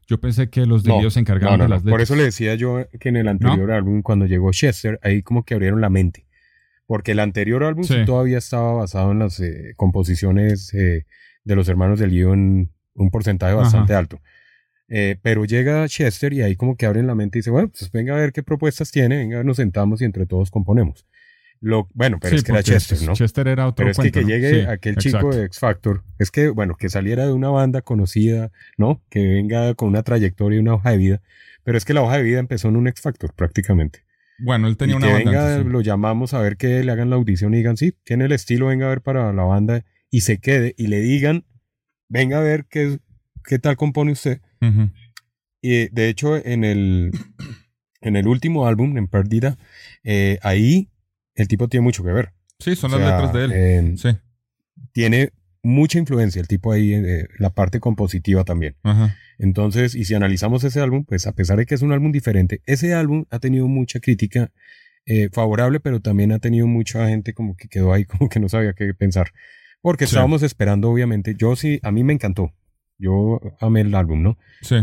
yo 0.07 0.19
pensé 0.19 0.49
que 0.49 0.65
los 0.65 0.83
de 0.83 0.91
Leo 0.97 1.09
se 1.09 1.19
encargaban 1.19 1.57
no, 1.57 1.57
no, 1.57 1.63
de 1.65 1.69
las 1.69 1.83
no. 1.83 1.89
letras. 1.89 1.93
Por 1.93 2.01
eso 2.01 2.15
le 2.15 2.23
decía 2.23 2.55
yo 2.55 2.85
que 2.99 3.09
en 3.09 3.15
el 3.17 3.27
anterior 3.27 3.71
álbum, 3.71 4.01
cuando 4.01 4.25
llegó 4.25 4.51
Chester, 4.51 4.99
ahí 5.03 5.21
como 5.23 5.43
que 5.43 5.53
abrieron 5.55 5.81
la 5.81 5.89
mente. 5.89 6.25
Porque 6.87 7.13
el 7.13 7.19
anterior 7.19 7.63
álbum 7.63 7.83
sí, 7.83 7.93
Sí. 7.95 8.05
todavía 8.05 8.37
estaba 8.37 8.73
basado 8.73 9.11
en 9.11 9.19
las 9.19 9.39
eh, 9.39 9.73
composiciones 9.75 10.73
eh, 10.75 11.05
de 11.43 11.55
los 11.55 11.67
hermanos 11.67 11.99
del 11.99 12.11
Lío 12.11 12.33
en 12.33 12.71
un 12.93 13.09
porcentaje 13.09 13.55
bastante 13.55 13.93
alto. 13.95 14.19
Eh, 14.87 15.17
pero 15.23 15.45
llega 15.45 15.87
Chester 15.87 16.31
y 16.33 16.43
ahí 16.43 16.55
como 16.55 16.77
que 16.77 16.85
abren 16.85 17.07
la 17.07 17.15
mente 17.15 17.37
y 17.37 17.41
dice, 17.41 17.49
bueno, 17.49 17.69
pues 17.69 17.91
venga 17.91 18.13
a 18.15 18.19
ver 18.19 18.31
qué 18.31 18.43
propuestas 18.43 18.91
tiene, 18.91 19.17
venga, 19.17 19.43
nos 19.43 19.57
sentamos 19.57 20.01
y 20.01 20.05
entre 20.05 20.27
todos 20.27 20.51
componemos. 20.51 21.07
Lo, 21.65 21.87
bueno, 21.95 22.19
pero 22.21 22.29
Sí, 22.29 22.35
es 22.35 22.43
que 22.43 22.51
era 22.51 22.61
Chester, 22.61 23.01
¿no? 23.01 23.13
Chester 23.13 23.47
era 23.47 23.65
otro 23.65 23.77
Pero 23.77 23.89
es 23.89 23.97
que, 23.97 24.11
cuento, 24.11 24.19
que 24.19 24.21
¿no? 24.23 24.29
llegue 24.29 24.49
Sí, 24.61 24.67
aquel 24.69 24.97
chico 24.97 25.17
exacto. 25.17 25.37
de 25.39 25.45
X 25.45 25.59
Factor, 25.59 26.03
es 26.19 26.29
que, 26.29 26.49
bueno, 26.49 26.75
que 26.77 26.89
saliera 26.89 27.25
de 27.25 27.33
una 27.33 27.49
banda 27.49 27.81
conocida, 27.81 28.51
¿no? 28.77 29.01
Que 29.09 29.27
venga 29.27 29.73
con 29.73 29.89
una 29.89 30.03
trayectoria 30.03 30.57
y 30.57 30.59
una 30.59 30.75
hoja 30.75 30.91
de 30.91 30.97
vida. 30.97 31.21
Pero 31.63 31.75
es 31.75 31.83
que 31.83 31.95
la 31.95 32.03
hoja 32.03 32.17
de 32.17 32.23
vida 32.23 32.37
empezó 32.37 32.67
en 32.67 32.75
un 32.75 32.87
X 32.89 33.01
Factor 33.01 33.33
prácticamente. 33.33 34.03
Bueno, 34.37 34.67
él 34.67 34.77
tenía 34.77 34.93
y 34.93 34.97
una 34.97 35.07
que 35.07 35.13
banda 35.13 35.31
venga, 35.31 35.47
antes, 35.53 35.65
sí. 35.65 35.71
lo 35.71 35.81
llamamos 35.81 36.35
a 36.35 36.39
ver 36.39 36.57
que 36.57 36.83
le 36.83 36.91
hagan 36.91 37.09
la 37.09 37.15
audición 37.15 37.55
y 37.55 37.57
digan, 37.57 37.77
sí, 37.77 37.95
tiene 38.03 38.25
el 38.25 38.31
estilo, 38.31 38.67
venga 38.67 38.85
a 38.85 38.89
ver 38.89 39.01
para 39.01 39.33
la 39.33 39.43
banda 39.43 39.85
y 40.11 40.21
se 40.21 40.37
quede 40.37 40.75
y 40.77 40.85
le 40.85 41.01
digan, 41.01 41.45
venga 42.09 42.37
a 42.37 42.41
ver 42.41 42.65
qué, 42.69 42.99
qué 43.43 43.57
tal 43.57 43.75
compone 43.75 44.11
usted. 44.11 44.39
Y 45.63 45.87
de 45.89 46.09
hecho, 46.09 46.35
en 46.37 46.63
el, 46.63 47.09
en 48.01 48.17
el 48.17 48.27
último 48.27 48.67
álbum, 48.67 48.99
en 48.99 49.07
Perdida, 49.07 49.57
eh, 50.03 50.37
ahí 50.43 50.91
el 51.35 51.47
tipo 51.47 51.67
tiene 51.67 51.83
mucho 51.83 52.03
que 52.03 52.11
ver. 52.11 52.33
Sí, 52.59 52.75
son 52.75 52.93
O 52.93 52.99
las 52.99 53.09
letras 53.11 53.33
de 53.33 53.43
él. 53.45 53.51
eh, 53.53 53.93
sí. 53.97 54.09
tiene 54.93 55.29
mucha 55.63 55.97
influencia 55.97 56.39
el 56.39 56.47
tipo 56.47 56.71
ahí, 56.71 56.93
eh, 56.93 57.27
la 57.39 57.49
parte 57.49 57.79
compositiva 57.79 58.43
también. 58.43 58.75
Ajá. 58.83 59.15
Entonces, 59.39 59.95
y 59.95 60.05
si 60.05 60.13
analizamos 60.13 60.63
ese 60.63 60.79
álbum, 60.79 61.03
pues 61.05 61.27
a 61.27 61.33
pesar 61.33 61.57
de 61.57 61.65
que 61.65 61.75
es 61.75 61.81
un 61.81 61.91
álbum 61.91 62.11
diferente, 62.11 62.61
ese 62.65 62.93
álbum 62.93 63.25
ha 63.31 63.39
tenido 63.39 63.67
mucha 63.67 63.99
crítica 63.99 64.51
eh, 65.07 65.29
favorable, 65.33 65.79
pero 65.79 65.99
también 66.01 66.31
ha 66.31 66.39
tenido 66.39 66.67
mucha 66.67 67.07
gente 67.09 67.33
como 67.33 67.55
que 67.55 67.67
quedó 67.67 67.93
ahí 67.93 68.05
como 68.05 68.29
que 68.29 68.39
no 68.39 68.47
sabía 68.49 68.73
qué 68.73 68.93
pensar. 68.93 69.31
Porque 69.81 70.05
Sí. 70.05 70.11
estábamos 70.11 70.41
esperando, 70.43 70.89
obviamente, 70.89 71.35
yo 71.37 71.55
sí, 71.55 71.79
a 71.83 71.91
mí 71.91 72.03
me 72.03 72.13
encantó. 72.13 72.53
Yo 72.97 73.39
amé 73.59 73.81
el 73.81 73.93
álbum, 73.93 74.23
¿no? 74.23 74.37
Sí, 74.61 74.77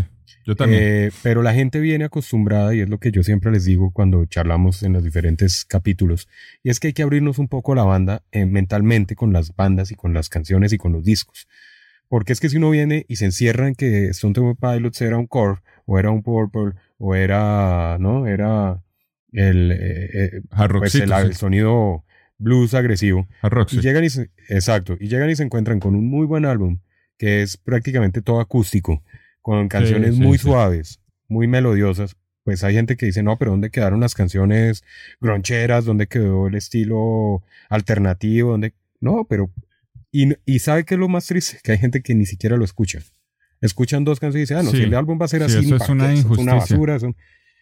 yo 0.44 0.56
también. 0.56 0.82
Eh, 0.82 1.10
pero 1.22 1.42
la 1.42 1.54
gente 1.54 1.80
viene 1.80 2.04
acostumbrada, 2.04 2.74
y 2.74 2.80
es 2.80 2.88
lo 2.88 2.98
que 2.98 3.12
yo 3.12 3.22
siempre 3.22 3.50
les 3.50 3.64
digo 3.64 3.90
cuando 3.92 4.24
charlamos 4.26 4.82
en 4.82 4.92
los 4.92 5.04
diferentes 5.04 5.64
capítulos, 5.64 6.28
y 6.62 6.70
es 6.70 6.80
que 6.80 6.88
hay 6.88 6.92
que 6.92 7.02
abrirnos 7.02 7.38
un 7.38 7.48
poco 7.48 7.74
la 7.74 7.84
banda 7.84 8.22
eh, 8.32 8.46
mentalmente 8.46 9.14
con 9.14 9.32
las 9.32 9.54
bandas 9.54 9.90
y 9.90 9.94
con 9.94 10.14
las 10.14 10.28
canciones 10.28 10.72
y 10.72 10.78
con 10.78 10.92
los 10.92 11.04
discos. 11.04 11.48
Porque 12.08 12.32
es 12.32 12.40
que 12.40 12.50
si 12.50 12.58
uno 12.58 12.70
viene 12.70 13.06
y 13.08 13.16
se 13.16 13.24
encierra 13.24 13.68
en 13.68 13.74
que 13.74 14.08
Stone 14.08 14.34
Temple 14.34 14.56
Pilots 14.60 15.00
era 15.00 15.16
un 15.16 15.26
core, 15.26 15.60
o 15.86 15.98
era 15.98 16.10
un 16.10 16.22
purple, 16.22 16.72
o 16.98 17.14
era, 17.14 17.96
¿no? 17.98 18.26
Era 18.26 18.82
el, 19.32 19.72
eh, 19.72 20.36
eh, 20.36 20.40
pues 20.78 20.94
el, 20.94 21.34
sonido 21.34 22.04
blues 22.38 22.74
agresivo. 22.74 23.26
Y 23.70 23.80
llegan 23.80 24.04
y 24.04 24.10
se, 24.10 24.30
exacto, 24.48 24.96
y 25.00 25.08
llegan 25.08 25.30
y 25.30 25.36
se 25.36 25.42
encuentran 25.42 25.80
con 25.80 25.94
un 25.94 26.06
muy 26.06 26.26
buen 26.26 26.44
álbum 26.44 26.78
que 27.18 27.42
es 27.42 27.56
prácticamente 27.56 28.20
todo 28.20 28.40
acústico, 28.40 29.02
con 29.42 29.68
canciones 29.68 30.14
sí, 30.16 30.20
muy 30.22 30.38
sí. 30.38 30.44
suaves, 30.44 31.00
muy 31.28 31.46
melodiosas. 31.46 32.16
Pues 32.44 32.64
hay 32.64 32.74
gente 32.74 32.96
que 32.96 33.06
dice, 33.06 33.22
no, 33.22 33.38
pero 33.38 33.52
¿dónde 33.52 33.70
quedaron 33.70 34.00
las 34.00 34.14
canciones 34.14 34.82
groncheras? 35.20 35.84
¿Dónde 35.84 36.08
quedó 36.08 36.48
el 36.48 36.54
estilo 36.56 37.42
alternativo? 37.68 38.52
¿Dónde? 38.52 38.74
No, 39.00 39.26
pero... 39.28 39.50
Y, 40.10 40.32
y 40.44 40.58
¿sabe 40.58 40.84
qué 40.84 40.94
es 40.94 41.00
lo 41.00 41.08
más 41.08 41.26
triste? 41.26 41.58
Que 41.62 41.72
hay 41.72 41.78
gente 41.78 42.02
que 42.02 42.14
ni 42.14 42.26
siquiera 42.26 42.56
lo 42.56 42.64
escucha. 42.64 42.98
Escuchan 43.60 44.04
dos 44.04 44.18
canciones 44.18 44.50
y 44.50 44.52
dicen, 44.52 44.56
ah, 44.58 44.62
no, 44.64 44.70
si 44.72 44.82
el 44.82 44.94
álbum 44.94 45.18
va 45.20 45.26
a 45.26 45.28
ser 45.28 45.48
Sí, 45.48 45.56
así, 45.58 45.66
eso 45.66 45.78
¿para 45.78 45.84
es 45.84 45.90
una? 45.90 46.12
Eso 46.12 46.26
una 46.26 46.32
injusticia. 46.56 46.76
basura. 46.78 46.98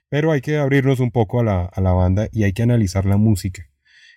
Pero 0.09 0.33
hay 0.33 0.41
que 0.41 0.57
abrirnos 0.57 0.99
un 0.99 1.11
poco 1.11 1.41
a 1.41 1.45
la, 1.45 1.65
a 1.67 1.81
la 1.81 1.93
banda 1.93 2.29
y 2.33 2.45
hay 2.45 2.53
que 2.55 2.63
analizar 2.63 3.05
la 3.05 3.17
música. 3.19 3.67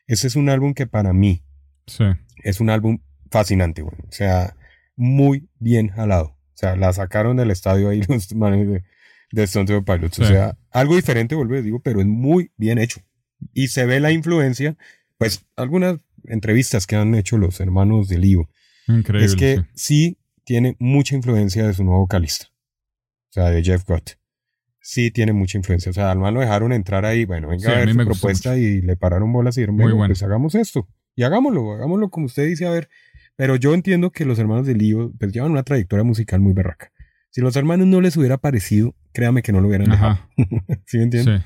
Ese 0.07 0.28
es 0.28 0.36
un 0.36 0.49
álbum 0.49 0.74
que 0.74 0.88
para 0.88 1.11
mí 1.14 1.43
Sí. 1.86 2.05
es 2.43 2.61
un 2.61 2.70
álbum 2.70 2.99
fascinante. 3.30 3.82
O 3.84 3.91
sea, 4.09 4.55
muy 4.95 5.49
bien 5.59 5.89
jalado. 5.89 6.32
O 6.54 6.58
sea, 6.58 6.76
la 6.76 6.93
sacaron 6.93 7.38
del 7.38 7.51
estadio 7.51 7.89
ahí 7.89 8.01
los 8.10 8.34
manes 8.36 8.68
de, 8.68 8.84
de 9.32 9.43
Stone 9.43 9.66
Temple 9.66 9.95
Pilots. 9.97 10.20
O 10.20 10.24
Sí. 10.26 10.32
sea, 10.32 10.58
algo 10.72 10.95
diferente, 10.95 11.36
vuelvo, 11.36 11.62
digo, 11.62 11.80
pero 11.82 11.99
es 11.99 12.06
muy 12.08 12.51
bien 12.58 12.78
hecho. 12.78 13.01
Y 13.54 13.68
se 13.70 13.86
ve 13.86 13.99
la 13.99 14.12
influencia, 14.12 14.78
pues, 15.18 15.45
algunas 15.56 15.97
entrevistas 16.26 16.88
que 16.88 16.95
han 16.95 17.14
hecho 17.16 17.38
los 17.38 17.60
hermanos 17.60 18.08
de 18.08 18.18
Lío. 18.18 18.49
Increíble. 18.88 19.26
es 19.26 19.36
que 19.36 19.58
sí. 19.58 19.66
sí 19.76 20.18
tiene 20.45 20.76
mucha 20.80 21.16
influencia 21.16 21.66
de 21.68 21.74
su 21.74 21.84
nuevo 21.84 22.01
vocalista. 22.01 22.47
O 23.30 23.34
sea, 23.34 23.49
de 23.49 23.64
Jeff 23.64 23.84
Gott. 23.86 24.12
Sí 24.80 25.12
tiene 25.12 25.32
mucha 25.34 25.58
influencia. 25.58 25.89
O 25.89 25.93
sea, 25.93 26.12
al 26.12 26.20
lo 26.20 26.39
dejaron 26.41 26.74
entrar 26.74 27.06
ahí, 27.06 27.24
bueno, 27.26 27.47
venga 27.47 27.64
Sí, 27.66 27.72
a 27.72 27.76
a 27.76 27.80
ver 27.80 27.88
mí 27.88 27.93
su 27.93 28.06
propuesta 28.10 28.58
y 28.58 28.82
le 28.82 28.95
pararon 28.97 29.32
bolas 29.32 29.56
y 29.58 29.62
dijeron, 29.62 29.76
Muy 29.76 29.84
bueno, 29.86 29.97
bueno. 29.97 30.12
pues 30.12 30.24
hagamos 30.24 30.56
esto. 30.56 30.88
Y 31.16 31.24
hagámoslo, 31.24 31.72
hagámoslo 31.74 32.10
como 32.10 32.26
usted 32.26 32.45
dice, 32.47 32.66
a 32.66 32.72
ver. 32.72 32.89
Pero 33.36 33.55
yo 33.55 33.73
entiendo 33.73 34.11
que 34.11 34.25
los 34.25 34.39
hermanos 34.39 34.67
de 34.67 34.75
Lío 34.75 35.11
pues 35.19 35.31
llevan 35.31 35.51
una 35.51 35.63
trayectoria 35.63 36.03
musical 36.03 36.39
muy 36.39 36.53
berraca. 36.53 36.91
Si 37.29 37.41
los 37.41 37.55
hermanos 37.55 37.88
no 37.88 37.99
les 37.99 38.15
hubiera 38.15 38.38
parecido, 38.38 38.95
créame 39.11 39.41
que 39.41 39.51
no 39.51 39.59
lo 39.59 39.67
hubieran 39.67 39.89
dejado. 39.89 40.19
¿Sí 40.86 40.97
me 40.97 41.03
entiende? 41.03 41.38
Sí. 41.39 41.43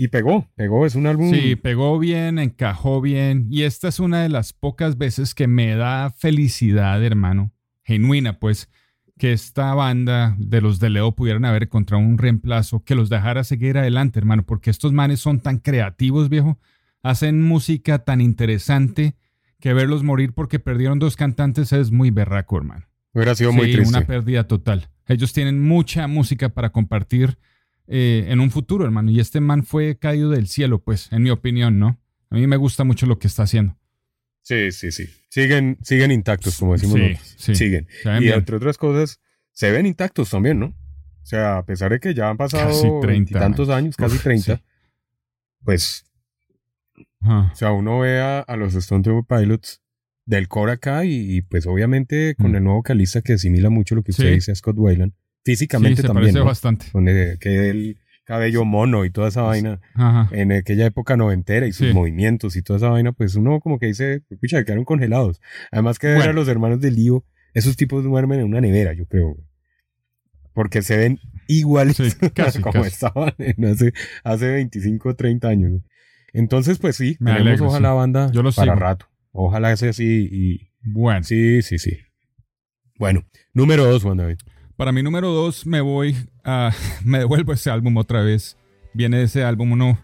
Y 0.00 0.08
pegó, 0.08 0.48
pegó, 0.54 0.86
es 0.86 0.94
un 0.94 1.06
álbum. 1.06 1.30
Sí, 1.34 1.56
pegó 1.56 1.98
bien, 1.98 2.38
encajó 2.38 3.00
bien. 3.00 3.48
Y 3.50 3.64
esta 3.64 3.88
es 3.88 3.98
una 3.98 4.22
de 4.22 4.28
las 4.28 4.52
pocas 4.52 4.96
veces 4.96 5.34
que 5.34 5.48
me 5.48 5.74
da 5.74 6.10
felicidad, 6.10 7.04
hermano. 7.04 7.52
Genuina, 7.82 8.38
pues, 8.38 8.70
que 9.18 9.32
esta 9.32 9.74
banda 9.74 10.36
de 10.38 10.60
los 10.60 10.78
de 10.78 10.90
Leo 10.90 11.16
pudieran 11.16 11.44
haber 11.44 11.64
encontrado 11.64 12.00
un 12.00 12.16
reemplazo 12.16 12.84
que 12.84 12.94
los 12.94 13.10
dejara 13.10 13.42
seguir 13.42 13.76
adelante, 13.76 14.20
hermano. 14.20 14.46
Porque 14.46 14.70
estos 14.70 14.92
manes 14.92 15.18
son 15.18 15.40
tan 15.40 15.58
creativos, 15.58 16.28
viejo. 16.28 16.60
Hacen 17.02 17.42
música 17.42 17.98
tan 17.98 18.20
interesante 18.20 19.16
que 19.60 19.72
verlos 19.74 20.02
morir 20.02 20.32
porque 20.32 20.58
perdieron 20.58 20.98
dos 20.98 21.16
cantantes 21.16 21.72
es 21.72 21.90
muy 21.90 22.10
berraco, 22.10 22.56
hermano. 22.58 22.86
Hubiera 23.12 23.34
sido 23.34 23.50
Sí, 23.50 23.56
muy 23.56 23.72
triste. 23.72 23.88
una 23.96 24.06
pérdida 24.06 24.46
total. 24.46 24.90
Ellos 25.06 25.32
tienen 25.32 25.60
mucha 25.60 26.06
música 26.06 26.48
para 26.50 26.70
compartir 26.70 27.38
eh, 27.86 28.26
en 28.28 28.40
un 28.40 28.50
futuro, 28.50 28.84
hermano. 28.84 29.10
Y 29.10 29.18
este 29.18 29.40
man 29.40 29.64
fue 29.64 29.96
caído 29.98 30.30
del 30.30 30.46
cielo, 30.46 30.80
pues, 30.82 31.10
en 31.10 31.22
mi 31.22 31.30
opinión, 31.30 31.78
¿no? 31.78 31.98
A 32.30 32.34
mí 32.36 32.46
me 32.46 32.56
gusta 32.56 32.84
mucho 32.84 33.06
lo 33.06 33.18
que 33.18 33.26
está 33.26 33.44
haciendo. 33.44 33.76
Sí, 34.42 34.70
sí, 34.72 34.92
sí. 34.92 35.06
Siguen, 35.30 35.78
siguen 35.82 36.10
intactos, 36.10 36.58
como 36.58 36.74
decimos 36.74 36.96
Sí, 36.96 37.00
nosotros. 37.00 37.34
sí. 37.38 37.54
Siguen. 37.54 37.86
Y 38.04 38.20
bien. 38.24 38.34
entre 38.34 38.56
otras 38.56 38.76
cosas, 38.78 39.20
se 39.52 39.70
ven 39.72 39.86
intactos 39.86 40.30
también, 40.30 40.58
¿no? 40.60 40.66
O 40.66 41.26
sea, 41.26 41.58
a 41.58 41.66
pesar 41.66 41.90
de 41.92 42.00
que 42.00 42.14
ya 42.14 42.28
han 42.30 42.36
pasado 42.36 42.66
Casi 42.68 42.88
30 43.02 43.38
tantos 43.38 43.68
años, 43.70 43.96
casi 43.96 44.16
Uf, 44.16 44.22
30, 44.22 44.56
sí. 44.56 44.62
pues, 45.64 46.04
Ajá. 47.20 47.50
o 47.52 47.56
sea, 47.56 47.72
uno 47.72 47.98
ve 48.00 48.20
a, 48.20 48.40
a 48.40 48.56
los 48.56 48.74
Stone 48.74 49.02
Temple 49.02 49.24
Pilots 49.28 49.82
del 50.24 50.46
core 50.48 50.72
acá 50.72 51.04
y, 51.04 51.36
y, 51.36 51.42
pues 51.42 51.66
obviamente 51.66 52.34
con 52.36 52.52
Mm. 52.52 52.56
el 52.56 52.64
nuevo 52.64 52.78
vocalista 52.78 53.22
que 53.22 53.32
asimila 53.34 53.70
mucho 53.70 53.94
lo 53.94 54.02
que 54.02 54.10
usted 54.12 54.24
Sí. 54.28 54.34
dice 54.34 54.52
a 54.52 54.54
Scott 54.54 54.76
Weiland, 54.78 55.12
Sí, 55.44 55.52
físicamente 55.52 56.02
se 56.02 56.06
también, 56.06 56.24
parece 56.26 56.38
¿no? 56.40 56.44
bastante. 56.44 56.86
Con 56.92 57.08
el, 57.08 57.38
que 57.38 57.70
el 57.70 57.98
cabello 58.24 58.66
mono 58.66 59.06
y 59.06 59.10
toda 59.10 59.28
esa 59.28 59.40
vaina 59.42 59.80
Ajá. 59.94 60.28
en 60.36 60.52
aquella 60.52 60.84
época 60.84 61.16
noventera 61.16 61.66
y 61.66 61.72
sus 61.72 61.88
Sí. 61.88 61.94
movimientos 61.94 62.56
y 62.56 62.62
toda 62.62 62.76
esa 62.76 62.90
vaina, 62.90 63.12
pues 63.12 63.34
uno 63.36 63.58
como 63.60 63.78
que 63.78 63.86
dice, 63.86 64.20
pucha, 64.40 64.62
quedaron 64.64 64.84
congelados. 64.84 65.40
Además 65.72 65.98
que 65.98 66.08
ver 66.08 66.16
Bueno. 66.16 66.30
a 66.32 66.34
los 66.34 66.48
hermanos 66.48 66.80
de 66.80 66.90
Lío 66.90 67.24
Esos 67.54 67.76
tipos 67.78 68.04
duermen 68.04 68.40
en 68.40 68.46
una 68.46 68.60
nevera, 68.60 68.92
yo 68.92 69.06
creo. 69.06 69.34
Porque 70.52 70.82
se 70.82 70.96
ven 70.98 71.18
iguales 71.46 71.96
Sí, 71.96 72.02
casi, 72.34 72.60
como 72.60 72.72
casi. 72.82 72.88
estaban 72.88 73.32
en 73.38 73.64
hace, 73.64 73.92
hace 74.24 74.48
25 74.50 75.08
o 75.08 75.14
30 75.16 75.48
años. 75.48 75.80
Entonces, 76.32 76.78
pues 76.78 76.96
sí, 76.96 77.16
Me 77.20 77.30
tenemos 77.32 77.40
alegro, 77.48 77.66
ojalá 77.68 77.90
sí. 77.90 77.96
banda 77.96 78.30
Yo 78.32 78.42
lo 78.42 78.52
para 78.52 78.72
sigo. 78.72 78.80
rato. 78.80 79.06
Ojalá 79.32 79.76
sea 79.76 79.90
así 79.90 80.28
y... 80.30 80.68
Bueno, 80.82 81.22
Sí, 81.24 81.62
sí, 81.62 81.78
sí. 81.78 81.98
Bueno, 82.98 83.24
número 83.54 83.84
dos, 83.84 84.02
Juan 84.02 84.16
David. 84.18 84.38
para 84.76 84.92
mi 84.92 85.02
número 85.02 85.28
dos 85.32 85.66
me 85.66 85.80
voy 85.80 86.16
a... 86.44 86.72
me 87.04 87.18
devuelvo 87.20 87.52
ese 87.52 87.70
álbum 87.70 87.96
otra 87.96 88.22
vez. 88.22 88.56
Viene 88.94 89.22
ese 89.22 89.44
álbum 89.44 89.72
uno... 89.72 89.98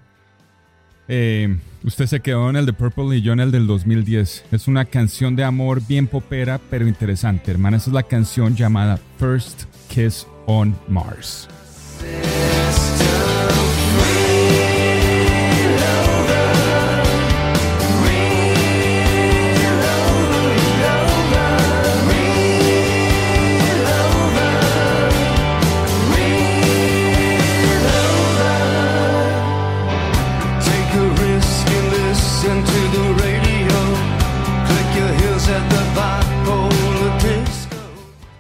eh, 1.09 1.57
usted 1.85 2.07
se 2.07 2.21
quedó 2.21 2.49
en 2.51 2.57
el 2.57 2.67
de 2.67 2.73
Purple 2.73 3.17
y 3.17 3.23
yo 3.23 3.33
en 3.33 3.41
el 3.41 3.51
del 3.51 3.67
2010. 3.67 4.45
Es 4.53 4.69
una 4.69 4.85
canción 4.85 5.37
de 5.37 5.45
amor 5.45 5.83
bien 5.87 6.07
popera, 6.07 6.61
pero 6.71 6.87
interesante, 6.87 7.51
hermana. 7.51 7.77
Esa 7.79 7.91
es 7.91 7.95
la 7.95 8.03
canción 8.03 8.55
llamada 8.57 8.99
First 9.19 9.65
Kiss 9.89 10.27
on 10.47 10.77
Mars. 10.89 11.49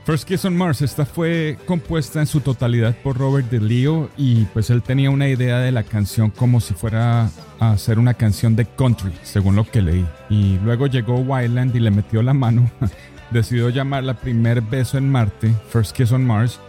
First 0.04 0.28
Kiss 0.28 0.44
on 0.44 0.54
Mars, 0.54 0.82
esta 0.82 1.06
fue 1.06 1.56
compuesta 1.64 2.20
en 2.20 2.26
su 2.26 2.40
totalidad 2.40 2.94
por 3.02 3.16
Robert 3.16 3.50
DeLeo 3.50 4.10
y 4.18 4.44
pues 4.46 4.68
él 4.68 4.82
tenía 4.82 5.08
una 5.10 5.28
idea 5.28 5.60
de 5.60 5.72
la 5.72 5.82
canción 5.82 6.28
como 6.28 6.60
si 6.60 6.74
fuera 6.74 7.30
a 7.58 7.78
ser 7.78 7.98
una 7.98 8.12
canción 8.12 8.54
de 8.54 8.66
country, 8.66 9.12
según 9.22 9.56
lo 9.56 9.64
que 9.64 9.80
leí. 9.80 10.06
Y 10.28 10.58
luego 10.58 10.88
llegó 10.88 11.20
Wildland 11.20 11.74
y 11.74 11.80
le 11.80 11.90
metió 11.90 12.22
la 12.22 12.34
mano, 12.34 12.70
decidió 13.30 13.70
llamarla 13.70 14.12
Primer 14.12 14.60
Beso 14.60 14.98
en 14.98 15.10
Marte, 15.10 15.54
First 15.70 15.96
Kiss 15.96 16.12
on 16.12 16.26
Mars, 16.26 16.60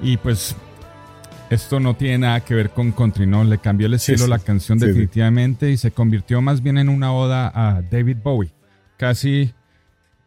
y 0.00 0.16
pues 0.16 0.56
esto 1.50 1.80
no 1.80 1.94
tiene 1.94 2.18
nada 2.18 2.40
que 2.40 2.54
ver 2.54 2.70
con 2.70 2.92
country, 2.92 3.26
¿no? 3.26 3.44
Le 3.44 3.58
cambió 3.58 3.86
el 3.86 3.94
estilo 3.94 4.24
sí. 4.24 4.30
la 4.30 4.38
canción 4.38 4.80
sí. 4.80 4.86
definitivamente 4.86 5.70
y 5.70 5.76
se 5.76 5.90
convirtió 5.90 6.40
más 6.40 6.62
bien 6.62 6.78
en 6.78 6.88
una 6.88 7.12
oda 7.12 7.52
a 7.54 7.82
David 7.82 8.16
Bowie, 8.22 8.54
casi, 8.96 9.52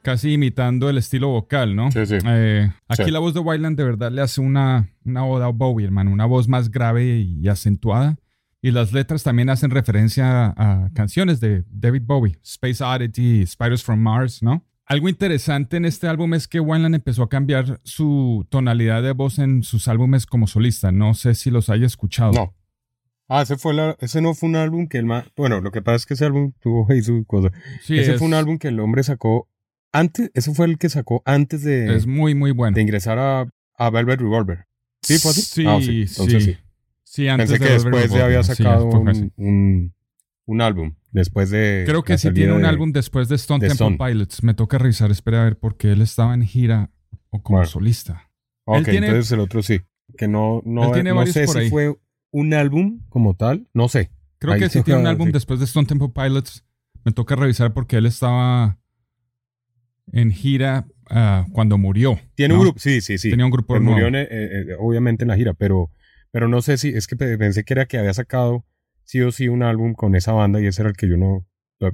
casi 0.01 0.33
imitando 0.33 0.89
el 0.89 0.97
estilo 0.97 1.29
vocal, 1.29 1.75
¿no? 1.75 1.91
Sí, 1.91 2.05
sí. 2.05 2.15
Eh, 2.25 2.71
aquí 2.87 3.05
Sí. 3.05 3.11
la 3.11 3.19
voz 3.19 3.33
de 3.33 3.39
Wildland 3.39 3.77
de 3.77 3.83
verdad 3.83 4.11
le 4.11 4.21
hace 4.21 4.41
una, 4.41 4.89
una 5.05 5.25
oda 5.25 5.45
a 5.45 5.49
Bowie, 5.49 5.85
hermano, 5.85 6.11
una 6.11 6.25
voz 6.25 6.47
más 6.47 6.69
grave 6.71 7.19
y 7.19 7.47
acentuada. 7.47 8.17
Y 8.63 8.71
las 8.71 8.93
letras 8.93 9.23
también 9.23 9.49
hacen 9.49 9.71
referencia 9.71 10.45
a, 10.47 10.85
a 10.85 10.89
canciones 10.93 11.39
de 11.39 11.63
David 11.69 12.03
Bowie, 12.05 12.37
Space 12.43 12.83
Oddity, 12.83 13.45
Spiders 13.47 13.83
from 13.83 13.99
Mars, 13.99 14.43
¿no? 14.43 14.63
Algo 14.85 15.07
interesante 15.09 15.77
en 15.77 15.85
este 15.85 16.07
álbum 16.07 16.33
es 16.33 16.47
que 16.47 16.59
Wildland 16.59 16.95
empezó 16.95 17.23
a 17.23 17.29
cambiar 17.29 17.79
su 17.83 18.45
tonalidad 18.49 19.01
de 19.01 19.13
voz 19.13 19.39
en 19.39 19.63
sus 19.63 19.87
álbumes 19.87 20.25
como 20.25 20.47
solista. 20.47 20.91
No 20.91 21.13
sé 21.13 21.33
si 21.33 21.49
los 21.49 21.69
haya 21.69 21.85
escuchado. 21.85 22.33
No. 22.33 22.53
Ah, 23.29 23.43
ese, 23.43 23.55
fue 23.55 23.73
la, 23.73 23.95
ese 24.01 24.21
no 24.21 24.33
fue 24.33 24.49
un 24.49 24.57
álbum 24.57 24.87
que 24.89 24.97
el 24.97 25.05
más... 25.05 25.23
Bueno, 25.37 25.61
lo 25.61 25.71
que 25.71 25.81
pasa 25.81 25.95
es 25.95 26.05
que 26.05 26.15
ese 26.15 26.25
álbum 26.25 26.51
tuvo 26.59 26.85
ahí 26.91 27.01
su 27.01 27.23
cosa. 27.25 27.49
Sí, 27.81 27.97
ese 27.97 28.13
es, 28.13 28.17
fue 28.19 28.27
un 28.27 28.33
álbum 28.33 28.57
que 28.57 28.67
el 28.67 28.79
hombre 28.81 29.03
sacó 29.03 29.47
antes... 29.91 30.31
Ese 30.33 30.53
fue 30.53 30.65
el 30.67 30.77
que 30.77 30.89
sacó 30.89 31.21
antes 31.25 31.63
de, 31.63 31.95
es 31.95 32.07
muy, 32.07 32.35
muy 32.35 32.51
bueno. 32.51 32.75
de 32.75 32.81
ingresar 32.81 33.17
a, 33.19 33.47
a 33.77 33.89
Velvet 33.89 34.19
Revolver. 34.19 34.65
¿Sí 35.01 35.17
fue 35.17 35.31
así? 35.31 35.41
Sí, 35.41 35.65
Ah, 35.67 35.79
sí. 35.81 36.01
Entonces 36.07 36.43
sí. 36.43 36.51
sí. 36.53 36.57
Sí, 37.03 37.27
antes 37.27 37.49
Pensé 37.49 37.63
de 37.63 37.69
que 37.69 37.77
Velvet 37.83 38.01
después 38.03 38.19
ya 38.19 38.25
había 38.25 38.43
sacado 38.43 38.85
un, 38.85 39.31
un, 39.35 39.93
un 40.45 40.61
álbum. 40.61 40.95
Después 41.11 41.49
de... 41.49 41.83
Creo 41.85 42.03
que 42.03 42.17
sí 42.17 42.31
tiene 42.31 42.53
un 42.53 42.63
álbum 42.65 42.91
después 42.93 43.27
de 43.27 43.35
Stone 43.35 43.59
de 43.59 43.67
Temple 43.69 43.87
Stone. 43.95 44.11
Pilots. 44.11 44.43
Me 44.43 44.53
toca 44.53 44.77
revisar, 44.77 45.11
espera 45.11 45.41
a 45.41 45.43
ver, 45.45 45.59
porque 45.59 45.91
él 45.91 46.01
estaba 46.01 46.33
en 46.33 46.43
gira 46.43 46.89
o 47.29 47.41
como 47.43 47.57
Bueno. 47.57 47.69
solista. 47.69 48.29
Ok, 48.65 48.77
Él 48.77 48.85
tiene- 48.85 49.07
entonces 49.07 49.31
el 49.33 49.39
otro 49.41 49.61
sí. 49.61 49.81
Que 50.17 50.27
no, 50.27 50.61
no, 50.65 50.91
tiene 50.91 51.13
no 51.13 51.25
sé 51.25 51.47
si 51.47 51.69
fue 51.69 51.95
un 52.31 52.53
álbum 52.53 53.01
como 53.09 53.33
tal. 53.35 53.67
No 53.73 53.87
sé. 53.89 54.11
Creo 54.39 54.53
Ahí 54.53 54.59
que 54.61 54.69
sí 54.69 54.81
tiene 54.83 54.99
un 55.01 55.07
álbum 55.07 55.31
después 55.31 55.59
de 55.59 55.65
Stone 55.65 55.87
Temple 55.87 56.09
Pilots. 56.15 56.63
Me 57.03 57.11
toca 57.11 57.35
revisar 57.35 57.73
porque 57.73 57.97
él 57.97 58.05
estaba 58.05 58.77
en 60.11 60.31
gira 60.31 60.85
ah, 61.09 61.45
cuando 61.51 61.77
murió. 61.77 62.19
Tiene 62.35 62.53
¿no? 62.53 62.59
un 62.59 62.65
grupo, 62.67 62.79
sí, 62.79 63.01
sí, 63.01 63.17
sí. 63.17 63.29
Tenía 63.29 63.45
un 63.45 63.51
grupo 63.51 63.79
nuevo. 63.79 63.91
murió 63.93 64.07
en, 64.07 64.15
eh, 64.15 64.27
eh, 64.31 64.65
obviamente 64.79 65.23
en 65.23 65.29
la 65.29 65.37
gira, 65.37 65.53
pero, 65.53 65.89
pero 66.31 66.47
no 66.47 66.61
sé 66.61 66.77
si, 66.77 66.89
es 66.89 67.07
que 67.07 67.15
pe- 67.15 67.37
pensé 67.37 67.63
que 67.63 67.73
era 67.73 67.85
que 67.85 67.97
había 67.97 68.13
sacado 68.13 68.65
sí 69.03 69.19
o 69.21 69.31
sí 69.31 69.47
un 69.47 69.63
álbum 69.63 69.93
con 69.93 70.15
esa 70.15 70.31
banda 70.33 70.61
y 70.61 70.65
ese 70.67 70.81
era 70.81 70.89
el 70.89 70.95
que 70.95 71.09
yo 71.09 71.17
no, 71.17 71.45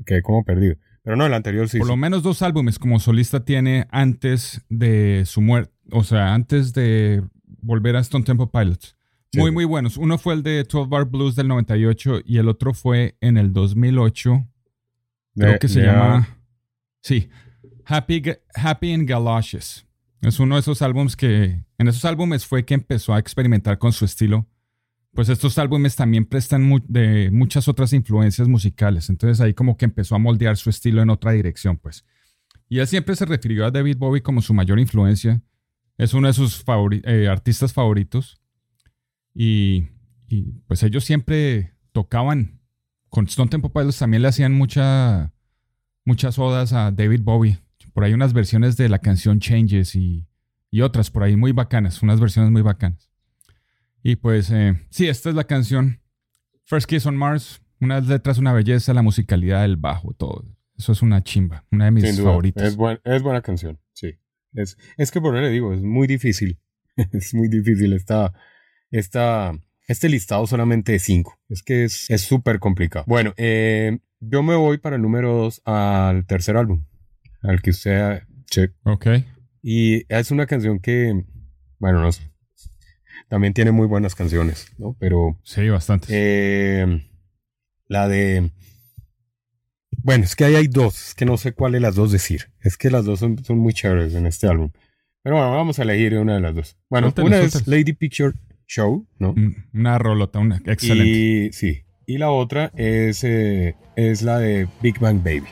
quedé 0.06 0.22
como 0.22 0.44
perdido. 0.44 0.76
Pero 1.04 1.16
no, 1.16 1.26
el 1.26 1.34
anterior 1.34 1.70
sí. 1.70 1.78
Por 1.78 1.88
sí. 1.88 1.92
lo 1.92 1.98
menos 1.98 2.22
dos 2.22 2.42
álbumes 2.42 2.78
como 2.80 3.00
solista 3.00 3.46
tiene 3.46 3.88
antes 3.92 4.62
de 4.70 5.24
su 5.26 5.42
muerte. 5.42 5.72
O 5.92 6.04
sea, 6.04 6.34
antes 6.34 6.74
de 6.74 7.24
volver 7.62 7.96
a 7.96 8.02
Stone 8.02 8.26
Temple 8.26 8.48
Pilots. 8.52 8.98
Sí. 9.32 9.40
Muy, 9.40 9.52
muy 9.52 9.64
buenos. 9.66 9.96
Uno 9.98 10.18
fue 10.18 10.34
el 10.34 10.44
de 10.44 10.64
12 10.66 10.90
Bar 10.90 11.06
Blues 11.06 11.36
del 11.36 11.48
98 11.48 12.22
y 12.26 12.38
el 12.40 12.50
otro 12.50 12.74
fue 12.74 13.16
en 13.22 13.38
el 13.38 13.54
2008. 13.54 14.48
Creo 15.36 15.52
De- 15.54 15.60
que 15.60 15.68
se 15.70 15.80
de- 15.80 15.86
llama. 15.88 16.28
Sí. 17.02 17.30
Happy, 17.88 18.22
Happy 18.56 18.92
in 18.92 19.06
Galoshes. 19.06 19.86
Es 20.22 20.40
uno 20.40 20.56
de 20.56 20.62
esos 20.62 20.82
álbumes 20.82 21.16
que. 21.16 21.64
En 21.78 21.88
esos 21.88 22.04
álbumes 22.06 22.46
fue 22.46 22.66
que 22.66 22.74
empezó 22.74 23.14
a 23.14 23.20
experimentar 23.20 23.78
con 23.78 23.94
su 23.94 24.04
estilo. 24.06 24.48
Pues 25.14 25.30
estos 25.30 25.58
álbumes 25.58 25.96
también 25.96 26.26
prestan 26.26 26.64
mu- 26.64 26.80
de 26.88 27.30
muchas 27.32 27.68
otras 27.68 27.94
influencias 27.94 28.48
musicales. 28.48 29.10
Entonces 29.10 29.40
ahí 29.42 29.54
como 29.54 29.78
que 29.78 29.86
empezó 29.86 30.16
a 30.16 30.20
moldear 30.20 30.58
su 30.58 30.70
estilo 30.70 31.02
en 31.02 31.10
otra 31.10 31.32
dirección, 31.32 31.78
pues. 31.78 32.06
Y 32.70 32.80
él 32.80 32.88
siempre 32.88 33.16
se 33.16 33.26
refirió 33.26 33.66
a 33.66 33.72
David 33.72 33.98
Bowie 33.98 34.22
como 34.22 34.42
su 34.42 34.54
mayor 34.54 34.80
influencia. 34.80 35.42
Es 35.98 36.14
uno 36.14 36.28
de 36.28 36.34
sus 36.34 36.64
favori- 36.66 37.02
eh, 37.06 37.28
artistas 37.28 37.74
favoritos. 37.74 38.40
Y, 39.34 39.88
y, 40.28 40.44
pues 40.68 40.84
ellos 40.84 41.04
siempre 41.06 41.74
tocaban. 41.94 42.60
Con 43.10 43.26
Stone 43.26 43.50
Temple 43.50 43.72
Pilots 43.74 44.00
también 44.00 44.22
le 44.24 44.28
hacían 44.28 44.54
mucha, 44.54 45.32
muchas 46.06 46.38
odas 46.38 46.74
a 46.74 46.92
David 46.92 47.22
Bowie. 47.24 47.60
Por 47.98 48.04
ahí 48.04 48.14
unas 48.14 48.32
versiones 48.32 48.78
de 48.78 48.90
la 48.90 49.00
canción 49.00 49.40
Changes 49.40 49.96
y, 49.96 50.28
y 50.70 50.82
otras 50.82 51.10
por 51.10 51.24
ahí 51.24 51.36
muy 51.36 51.52
bacanas, 51.52 52.04
unas 52.04 52.20
versiones 52.20 52.52
muy 52.52 52.62
bacanas. 52.62 53.10
Y 54.04 54.18
pues 54.18 54.52
eh, 54.52 54.76
sí, 54.92 55.08
esta 55.08 55.30
es 55.30 55.36
la 55.36 55.46
canción 55.46 56.00
First 56.66 56.88
Kiss 56.88 57.08
on 57.08 57.18
Mars. 57.18 57.60
Unas 57.82 58.06
letras, 58.06 58.38
una 58.38 58.54
belleza, 58.54 58.94
la 58.94 59.02
musicalidad, 59.02 59.66
el 59.66 59.78
bajo, 59.78 60.14
todo. 60.14 60.46
Eso 60.78 60.92
es 60.92 61.02
una 61.02 61.24
chimba, 61.24 61.66
una 61.72 61.86
de 61.86 61.92
mis 61.92 62.22
favoritas. 62.22 62.64
Es, 62.68 62.76
buen- 62.78 63.00
es 63.04 63.24
buena 63.24 63.42
canción, 63.42 63.80
sí. 63.94 64.14
Es, 64.54 64.78
es 64.98 65.10
que 65.10 65.20
por 65.20 65.36
eso 65.36 65.42
le 65.42 65.50
digo, 65.50 65.74
es 65.74 65.82
muy 65.82 66.06
difícil. 66.06 66.60
es 67.14 67.34
muy 67.34 67.48
difícil 67.48 67.94
esta, 67.94 68.32
esta, 68.92 69.54
este 69.88 70.08
listado 70.08 70.46
solamente 70.46 70.92
de 70.92 71.00
cinco. 71.00 71.40
Es 71.50 71.64
que 71.64 71.86
es 71.86 72.12
es 72.12 72.22
súper 72.22 72.60
complicado. 72.60 73.06
Bueno, 73.08 73.34
eh, 73.38 73.98
yo 74.20 74.44
me 74.44 74.54
voy 74.56 74.78
para 74.78 74.98
el 74.98 75.02
número 75.02 75.34
dos 75.34 75.64
al 75.66 76.28
tercer 76.28 76.58
álbum, 76.58 76.86
al 77.42 77.62
que 77.62 77.70
usted... 77.72 78.24
che- 78.50 78.74
Ok. 78.84 79.08
Y 79.62 80.04
es 80.14 80.32
una 80.32 80.46
canción 80.46 80.80
que, 80.80 81.24
bueno, 81.80 82.02
no 82.02 82.12
sé. 82.12 82.32
También 83.30 83.54
tiene 83.54 83.72
muy 83.72 83.88
buenas 83.88 84.16
canciones, 84.16 84.68
¿no? 84.78 84.96
Pero 85.00 85.40
Sí, 85.44 85.68
bastante. 85.70 86.08
eh, 86.10 87.10
la 87.88 88.08
de... 88.08 88.52
Bueno, 90.04 90.24
es 90.24 90.36
que 90.36 90.46
ahí 90.46 90.56
hay 90.56 90.68
dos, 90.68 91.10
es 91.10 91.16
que 91.16 91.26
no 91.26 91.36
sé 91.38 91.52
cuál 91.54 91.74
de 91.74 91.80
las 91.82 91.96
dos 91.96 92.12
decir. 92.12 92.46
Es 92.62 92.78
que 92.78 92.90
las 92.90 93.04
dos 93.04 93.20
son, 93.20 93.44
son 93.44 93.58
muy 93.58 93.74
chéveres 93.74 94.14
en 94.16 94.26
este 94.26 94.48
álbum. 94.48 94.72
Pero 95.24 95.36
bueno, 95.36 95.52
vamos 95.52 95.80
a 95.80 95.84
elegir 95.84 96.18
una 96.18 96.36
de 96.36 96.40
las 96.42 96.56
dos. 96.56 96.78
Bueno, 96.90 97.14
una 97.18 97.40
es. 97.40 97.68
Lady 97.68 97.92
Picture 97.92 98.34
Show, 98.68 99.06
¿no? 99.20 99.34
Mm, 99.34 99.56
Una 99.74 99.98
rolota, 99.98 100.40
una 100.40 100.62
excelente. 100.66 101.10
Y 101.50 101.52
sí. 101.52 101.84
Y 102.06 102.18
la 102.20 102.30
otra 102.32 102.72
es, 102.76 103.24
eh, 103.26 103.76
es 103.98 104.22
la 104.22 104.40
de 104.40 104.70
Big 104.82 104.98
Bang 105.00 105.22
Baby. 105.22 105.48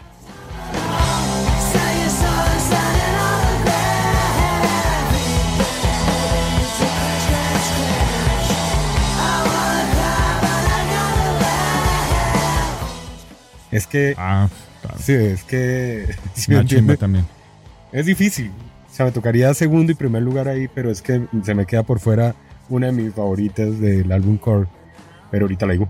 Es 13.76 13.88
que, 13.88 14.13
Ah, 14.17 14.47
claro. 14.82 14.97
sí, 14.99 15.13
es 15.13 15.43
que, 15.43 16.05
¿sí 16.34 16.51
me 16.51 16.57
entiende? 16.59 16.97
también. 16.97 17.26
Es 17.91 18.05
difícil. 18.05 18.51
O 18.91 18.93
sea, 18.95 19.05
me 19.05 19.11
tocaría 19.11 19.53
segundo 19.53 19.91
y 19.91 19.95
primer 19.95 20.21
lugar 20.23 20.47
ahí, 20.47 20.67
pero 20.73 20.89
es 20.89 21.01
que 21.01 21.21
se 21.43 21.53
me 21.53 21.65
queda 21.65 21.84
por 21.84 21.99
fuera 21.99 22.34
una 22.69 22.88
de 22.88 22.93
mis 22.93 23.13
favoritas 23.13 23.80
del 23.80 24.11
álbum 24.11 24.38
Core. 24.38 24.67
Pero 25.32 25.45
ahorita 25.45 25.65
la 25.65 25.73
digo. 25.73 25.89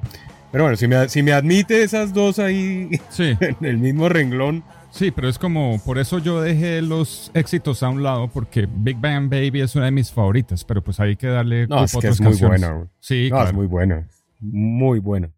Pero 0.51 0.63
bueno, 0.63 0.77
si 0.77 0.87
me, 0.87 1.07
si 1.09 1.21
me 1.21 1.33
admite 1.33 1.83
esas 1.83 2.13
dos 2.13 2.39
ahí 2.39 2.89
Sí, 3.09 3.35
en 3.39 3.57
el 3.65 3.77
mismo 3.77 4.09
renglón, 4.09 4.63
Sí, 4.91 5.11
pero 5.11 5.27
es 5.27 5.37
como, 5.37 5.77
por 5.83 5.97
eso 5.99 6.19
yo 6.19 6.41
dejé 6.41 6.81
los 6.81 7.29
éxitos 7.33 7.83
a 7.83 7.89
un 7.89 8.01
lado, 8.01 8.29
porque 8.29 8.65
Big 8.73 8.95
Bang 8.97 9.29
Baby 9.29 9.59
es 9.59 9.75
una 9.75 9.85
de 9.85 9.91
mis 9.91 10.09
favoritas, 10.09 10.63
pero 10.63 10.81
pues 10.81 11.01
hay 11.01 11.17
que 11.17 11.27
darle 11.27 11.67
No, 11.67 11.83
es 11.83 11.91
que 11.91 11.97
otras 11.97 12.13
es 12.13 12.21
muy 12.21 12.29
canciones. 12.29 12.61
buena. 12.61 12.87
Sí, 13.01 13.27
No, 13.29 13.35
claro. 13.35 13.49
es 13.49 13.53
muy 13.55 13.67
buena. 13.67 14.07
Muy 14.39 14.99
buena. 14.99 15.29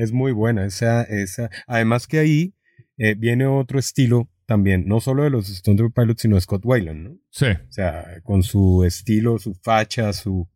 Es 0.00 0.12
muy 0.12 0.32
buena. 0.32 0.64
Esa, 0.64 1.02
esa. 1.02 1.50
Además 1.66 2.06
que 2.06 2.18
ahí 2.18 2.54
eh, 2.96 3.14
viene 3.18 3.46
otro 3.46 3.78
estilo 3.78 4.30
también, 4.46 4.86
no 4.86 5.00
solo 5.00 5.22
de 5.22 5.30
los 5.30 5.48
Stone 5.50 5.90
Pilots, 5.94 6.22
sino 6.22 6.36
de 6.36 6.40
Scott 6.40 6.62
Weiland, 6.64 7.08
¿no? 7.08 7.18
Sí, 7.30 7.46
O 7.46 7.72
sea, 7.72 8.20
con 8.22 8.42
su 8.42 8.84
estilo, 8.84 9.38
su 9.38 9.54
facha, 9.54 10.12
su... 10.12 10.48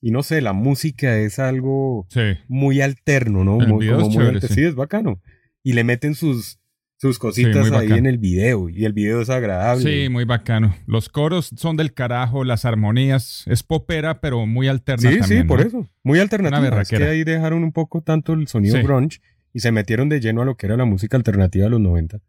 Y 0.00 0.10
no 0.10 0.22
sé, 0.22 0.42
la 0.42 0.52
música 0.52 1.16
es 1.16 1.38
algo 1.38 2.06
sí. 2.10 2.36
muy 2.46 2.82
alterno, 2.82 3.42
¿no? 3.42 3.60
El 3.60 3.68
Muy, 3.68 3.88
como 3.88 4.00
muy 4.00 4.14
chévere, 4.14 4.40
sí. 4.42 4.54
sí, 4.54 4.64
es 4.64 4.74
bacano. 4.74 5.20
Y 5.62 5.72
le 5.72 5.82
meten 5.82 6.14
sus, 6.14 6.60
sus 7.08 7.18
cositas 7.18 7.68
muy 7.70 7.76
ahí 7.78 7.92
en 7.98 8.06
el 8.06 8.16
video. 8.18 8.68
Y 8.70 8.84
el 8.86 8.92
video 8.94 9.20
es 9.20 9.28
agradable. 9.30 9.82
Sí, 10.04 10.08
muy 10.08 10.24
bacano. 10.24 10.74
Los 10.86 11.08
coros 11.10 11.50
son 11.56 11.76
del 11.76 11.92
carajo, 11.92 12.44
las 12.44 12.64
armonías. 12.64 13.44
Es 13.46 13.62
popera, 13.62 14.20
pero 14.20 14.46
muy 14.46 14.68
alterna 14.68 15.10
Sí, 15.10 15.18
también. 15.18 15.42
sí, 15.42 15.46
por 15.46 15.60
¿no? 15.60 15.66
eso. 15.66 15.90
Muy 16.02 16.18
alternativa. 16.18 16.80
Es 16.80 16.88
que 16.88 16.96
ahí 17.04 17.22
dejaron 17.24 17.62
un 17.62 17.72
poco 17.72 18.00
tanto 18.02 18.32
el 18.32 18.48
sonido 18.48 18.76
Sí. 18.76 18.82
grunge 18.82 19.20
y 19.52 19.60
se 19.60 19.70
metieron 19.70 20.08
de 20.08 20.20
lleno 20.20 20.40
a 20.42 20.44
lo 20.44 20.56
que 20.56 20.66
era 20.66 20.76
la 20.78 20.84
música 20.86 21.16
alternativa 21.16 21.64
de 21.64 21.70
los 21.70 21.80
90. 21.80 22.20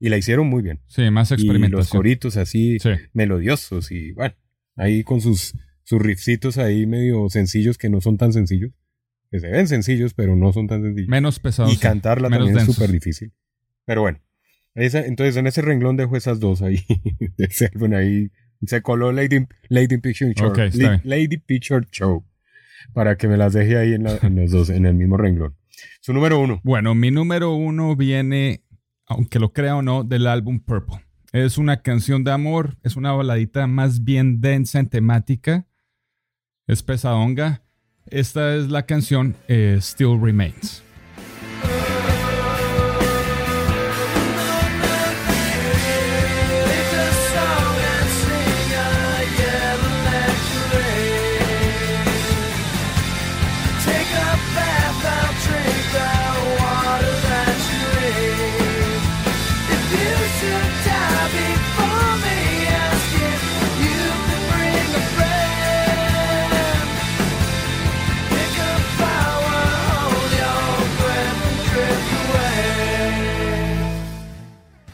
Y 0.00 0.08
la 0.08 0.16
hicieron 0.16 0.48
muy 0.48 0.62
bien. 0.62 0.80
Sí, 0.86 1.10
más 1.10 1.30
Y 1.30 1.34
los 1.34 1.40
experimentación. 1.42 1.98
coritos 1.98 2.36
así 2.36 2.78
Sí. 2.80 2.90
melodiosos 3.12 3.92
y 3.92 4.12
bueno, 4.12 4.34
ahí 4.76 5.04
con 5.04 5.20
sus, 5.20 5.54
sus 5.84 6.00
riffcitos 6.00 6.56
ahí 6.58 6.86
medio 6.86 7.28
sencillos 7.28 7.76
que 7.78 7.88
no 7.90 8.00
son 8.00 8.16
tan 8.16 8.32
sencillos. 8.32 8.72
Que 9.30 9.40
se 9.40 9.48
ven 9.48 9.66
sencillos, 9.68 10.12
pero 10.14 10.36
no 10.36 10.52
son 10.52 10.66
tan 10.68 10.82
sencillos. 10.82 11.08
Menos 11.08 11.38
pesados. 11.38 11.72
y 11.72 11.76
cantarla 11.76 12.28
también 12.30 12.50
es 12.50 12.56
densos. 12.56 12.74
súper 12.74 12.90
difícil. 12.92 13.32
Pero 13.84 14.02
bueno, 14.02 14.20
esa, 14.74 15.04
entonces 15.04 15.36
en 15.36 15.46
ese 15.46 15.62
renglón 15.62 15.96
dejo 15.96 16.16
esas 16.16 16.40
dos 16.40 16.62
ahí. 16.62 16.84
de 17.36 17.44
ese 17.44 17.70
álbum 17.74 17.92
ahí 17.94 18.30
se 18.66 18.80
coló 18.82 19.10
Lady, 19.12 19.46
Lady 19.68 19.98
Picture 19.98 20.32
Show. 20.34 20.48
Ok, 20.50 20.58
está 20.58 20.90
bien. 20.90 21.00
Lady 21.04 21.36
Picture 21.38 21.86
Show. 21.90 22.24
Para 22.94 23.16
que 23.16 23.28
me 23.28 23.36
las 23.36 23.52
deje 23.52 23.76
ahí 23.76 23.92
en, 23.94 24.04
la- 24.04 24.18
en 24.22 24.36
los 24.36 24.50
dos, 24.50 24.70
en 24.70 24.86
el 24.86 24.94
mismo 24.94 25.16
renglón. 25.16 25.56
Su 26.00 26.12
número 26.12 26.38
uno. 26.40 26.60
Bueno, 26.64 26.94
mi 26.94 27.10
número 27.10 27.54
uno 27.54 27.94
viene, 27.96 28.64
aunque 29.06 29.38
lo 29.38 29.52
crea 29.52 29.76
o 29.76 29.82
no, 29.82 30.04
del 30.04 30.26
álbum 30.26 30.60
Purple. 30.60 30.96
Es 31.32 31.58
una 31.58 31.80
canción 31.82 32.24
de 32.24 32.30
amor, 32.32 32.76
es 32.82 32.94
una 32.96 33.12
baladita 33.12 33.66
más 33.66 34.04
bien 34.04 34.40
densa 34.40 34.78
en 34.80 34.88
temática, 34.88 35.66
es 36.66 36.82
pesadonga. 36.82 37.62
Esta 38.06 38.54
es 38.56 38.68
la 38.68 38.84
canción 38.84 39.34
eh, 39.48 39.78
Still 39.80 40.20
Remains. 40.20 40.82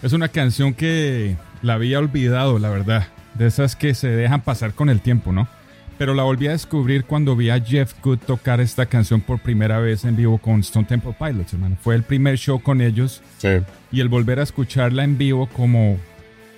Es 0.08 0.14
una 0.14 0.28
canción 0.28 0.72
que 0.72 1.36
la 1.60 1.74
había 1.74 1.98
olvidado, 1.98 2.58
la 2.58 2.70
verdad. 2.70 3.08
De 3.34 3.46
esas 3.46 3.76
que 3.76 3.92
se 3.92 4.08
dejan 4.08 4.40
pasar 4.40 4.72
con 4.72 4.88
el 4.88 5.02
tiempo, 5.02 5.32
¿no? 5.32 5.46
Pero 5.98 6.14
la 6.14 6.22
volví 6.22 6.46
a 6.46 6.52
descubrir 6.52 7.04
cuando 7.04 7.36
vi 7.36 7.50
a 7.50 7.60
Jeff 7.60 7.92
Good 8.02 8.20
tocar 8.20 8.58
esta 8.62 8.86
canción 8.86 9.20
por 9.20 9.38
primera 9.40 9.80
vez 9.80 10.06
en 10.06 10.16
vivo 10.16 10.38
con 10.38 10.60
Stone 10.60 10.86
Temple 10.86 11.14
Pilots, 11.18 11.52
hermano. 11.52 11.76
Fue 11.82 11.94
el 11.94 12.04
primer 12.04 12.38
show 12.38 12.58
con 12.62 12.80
ellos 12.80 13.20
Sí. 13.36 13.48
y 13.92 14.00
el 14.00 14.08
volver 14.08 14.40
a 14.40 14.44
escucharla 14.44 15.04
en 15.04 15.18
vivo 15.18 15.46
como, 15.48 15.98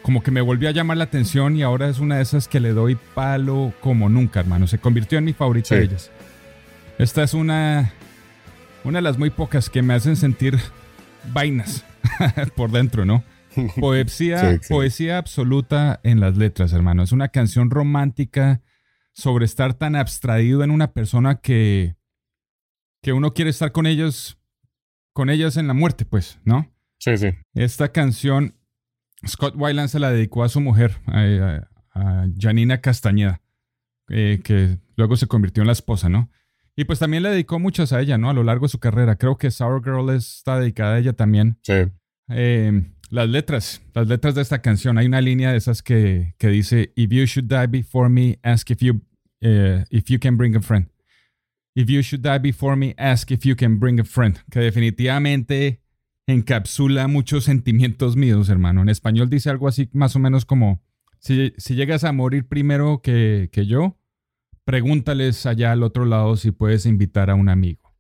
como 0.03 0.23
que 0.23 0.31
me 0.31 0.43
volvió 0.43 0.69
a 0.69 0.73
llamar 0.73 0.99
la 0.99 1.05
atención 1.05 1.57
y 1.57 1.63
ahora 1.65 1.89
es 1.89 1.99
una 1.99 2.19
de 2.19 2.23
esas 2.23 2.47
que 2.47 2.61
le 2.61 2.71
doy 2.73 2.97
palo 3.17 3.73
como 3.81 4.09
nunca, 4.09 4.39
hermano. 4.39 4.69
Se 4.69 4.79
convirtió 4.79 5.19
en 5.19 5.25
mi 5.25 5.33
favorita 5.33 5.71
Sí. 5.71 5.75
de 5.75 5.83
ellas. 5.87 6.11
Esta 6.99 7.25
es 7.25 7.35
una, 7.35 7.91
una 8.85 8.99
de 8.99 9.03
las 9.03 9.19
muy 9.19 9.31
pocas 9.31 9.69
que 9.69 9.83
me 9.83 9.95
hacen 9.95 10.15
sentir 10.15 10.57
vainas 11.33 11.85
por 12.55 12.71
dentro, 12.71 13.05
¿no? 13.05 13.25
Poesía, 13.81 14.59
Sí, 14.61 14.69
poesía 14.69 15.19
absoluta 15.19 16.01
en 16.03 16.21
las 16.21 16.37
letras, 16.37 16.73
hermano. 16.73 17.03
Es 17.03 17.13
una 17.13 17.29
canción 17.29 17.71
romántica 17.71 18.63
sobre 19.13 19.45
estar 19.45 19.75
tan 19.75 19.97
abstraído 19.97 20.63
en 20.65 20.71
una 20.71 20.93
persona 20.93 21.41
que, 21.41 21.97
que 23.03 23.13
uno 23.13 23.35
quiere 23.35 23.51
estar 23.51 23.73
con 23.73 23.87
ellos, 23.87 24.39
con 25.13 25.31
ellas 25.31 25.57
en 25.57 25.67
la 25.67 25.75
muerte, 25.75 26.05
pues, 26.05 26.39
¿no? 26.45 26.73
Sí, 26.99 27.17
sí. 27.17 27.29
Esta 27.55 27.91
canción, 27.93 28.55
Scott 29.27 29.55
Weiland 29.57 29.89
se 29.89 29.99
la 29.99 30.11
dedicó 30.11 30.45
a 30.45 30.49
su 30.49 30.61
mujer, 30.61 30.99
a, 31.07 31.21
a- 31.23 31.67
a 31.93 32.27
Janina 32.39 32.81
Castañeda, 32.81 33.43
eh, 34.09 34.41
que 34.45 34.79
luego 34.97 35.17
se 35.17 35.27
convirtió 35.27 35.63
en 35.63 35.67
la 35.67 35.73
esposa, 35.73 36.09
¿no? 36.09 36.31
Y 36.77 36.85
pues 36.85 36.99
también 37.01 37.25
le 37.25 37.31
dedicó 37.31 37.59
muchas 37.59 37.93
a 37.93 38.01
ella, 38.01 38.17
¿no? 38.17 38.31
A 38.31 38.33
lo 38.33 38.45
largo 38.45 38.67
de 38.67 38.71
su 38.71 38.79
carrera. 38.79 39.17
Creo 39.17 39.37
que 39.37 39.51
Sour 39.51 39.83
Girl 39.83 40.09
está 40.11 40.59
dedicada 40.61 40.95
a 40.95 40.99
ella 40.99 41.13
también. 41.15 41.59
Sí. 41.63 41.75
Eh, 42.29 42.93
las 43.11 43.29
letras, 43.29 43.83
las 43.95 44.09
letras 44.09 44.35
de 44.35 44.43
esta 44.43 44.63
canción. 44.63 44.97
Hay 44.97 45.07
una 45.07 45.21
línea 45.21 45.51
de 45.51 45.59
esas 45.59 45.83
que, 45.83 46.35
que 46.39 46.49
dice: 46.49 46.93
If 46.97 47.11
you 47.11 47.25
should 47.27 47.49
die 47.49 47.67
before 47.67 48.09
me, 48.09 48.39
ask 48.43 48.71
if 48.71 48.81
you, 48.81 49.03
eh, 49.41 49.85
if 49.91 50.09
you 50.09 50.19
can 50.19 50.37
bring 50.37 50.57
a 50.57 50.63
friend. 50.63 50.89
If 51.75 51.89
you 51.89 52.03
should 52.03 52.23
die 52.23 52.39
before 52.39 52.77
me, 52.77 52.95
ask 52.97 53.31
if 53.31 53.45
you 53.45 53.55
can 53.57 53.79
bring 53.79 54.01
a 54.01 54.05
friend. 54.05 54.39
Que 54.51 54.61
definitivamente 54.61 55.83
encapsula 56.27 57.09
muchos 57.09 57.45
sentimientos 57.45 58.17
míos, 58.17 58.49
hermano. 58.49 58.83
En 58.83 58.89
español 58.89 59.29
dice 59.29 59.51
algo 59.51 59.69
así, 59.69 59.89
más 59.93 60.17
o 60.17 60.19
menos 60.19 60.45
como: 60.45 60.83
Si, 61.19 61.53
si 61.59 61.75
llegas 61.75 62.05
a 62.05 62.13
morir 62.13 62.47
primero 62.47 63.03
que, 63.03 63.51
que 63.53 63.67
yo, 63.67 63.99
pregúntales 64.65 65.47
allá 65.47 65.73
al 65.73 65.83
otro 65.83 66.05
lado 66.05 66.37
si 66.37 66.53
puedes 66.53 66.87
invitar 66.87 67.31
a 67.31 67.35
un 67.35 67.49
amigo. 67.49 67.93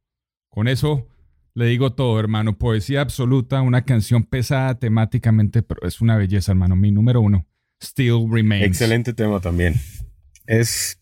Con 0.51 0.69
eso 0.69 1.09
le 1.55 1.67
digo 1.67 1.93
todo, 1.93 2.19
hermano. 2.21 2.57
Poesía 2.59 3.01
absoluta, 3.01 3.61
una 3.63 3.83
canción 3.85 4.25
pesada 4.25 4.79
temáticamente, 4.79 5.63
pero 5.63 5.87
es 5.87 6.01
una 6.01 6.17
belleza, 6.17 6.53
hermano. 6.53 6.77
Mi 6.77 6.91
número 6.93 7.21
uno, 7.21 7.47
Still 7.83 8.27
Remains. 8.31 8.67
Excelente 8.67 9.13
tema 9.13 9.41
también. 9.41 9.75
Es. 10.47 10.97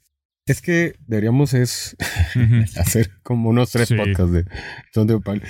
Es 0.46 0.62
que 0.62 0.94
deberíamos 1.06 1.52
es 1.52 1.94
Ujú. 2.34 2.64
hacer 2.80 3.10
como 3.22 3.50
unos 3.50 3.70
tres 3.70 3.88
Sí. 3.88 3.94
podcasts 3.96 4.32
de 4.32 4.44
Son 4.94 5.06
de 5.06 5.12
Opal. 5.14 5.42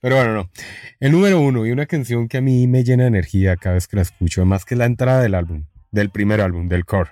Pero 0.00 0.16
bueno, 0.16 0.32
no. 0.32 0.50
El 0.98 1.12
número 1.12 1.38
uno 1.42 1.66
y 1.66 1.72
una 1.72 1.84
canción 1.84 2.26
que 2.26 2.38
a 2.38 2.40
mí 2.40 2.66
me 2.66 2.82
llena 2.82 3.02
de 3.02 3.08
energía 3.08 3.56
cada 3.56 3.74
vez 3.74 3.86
que 3.86 3.96
la 3.96 4.02
escucho, 4.02 4.40
además 4.40 4.64
que 4.64 4.74
la 4.74 4.86
entrada 4.86 5.20
del 5.20 5.34
álbum, 5.34 5.66
del 5.90 6.08
primer 6.08 6.40
álbum, 6.40 6.68
del 6.68 6.86
core, 6.86 7.10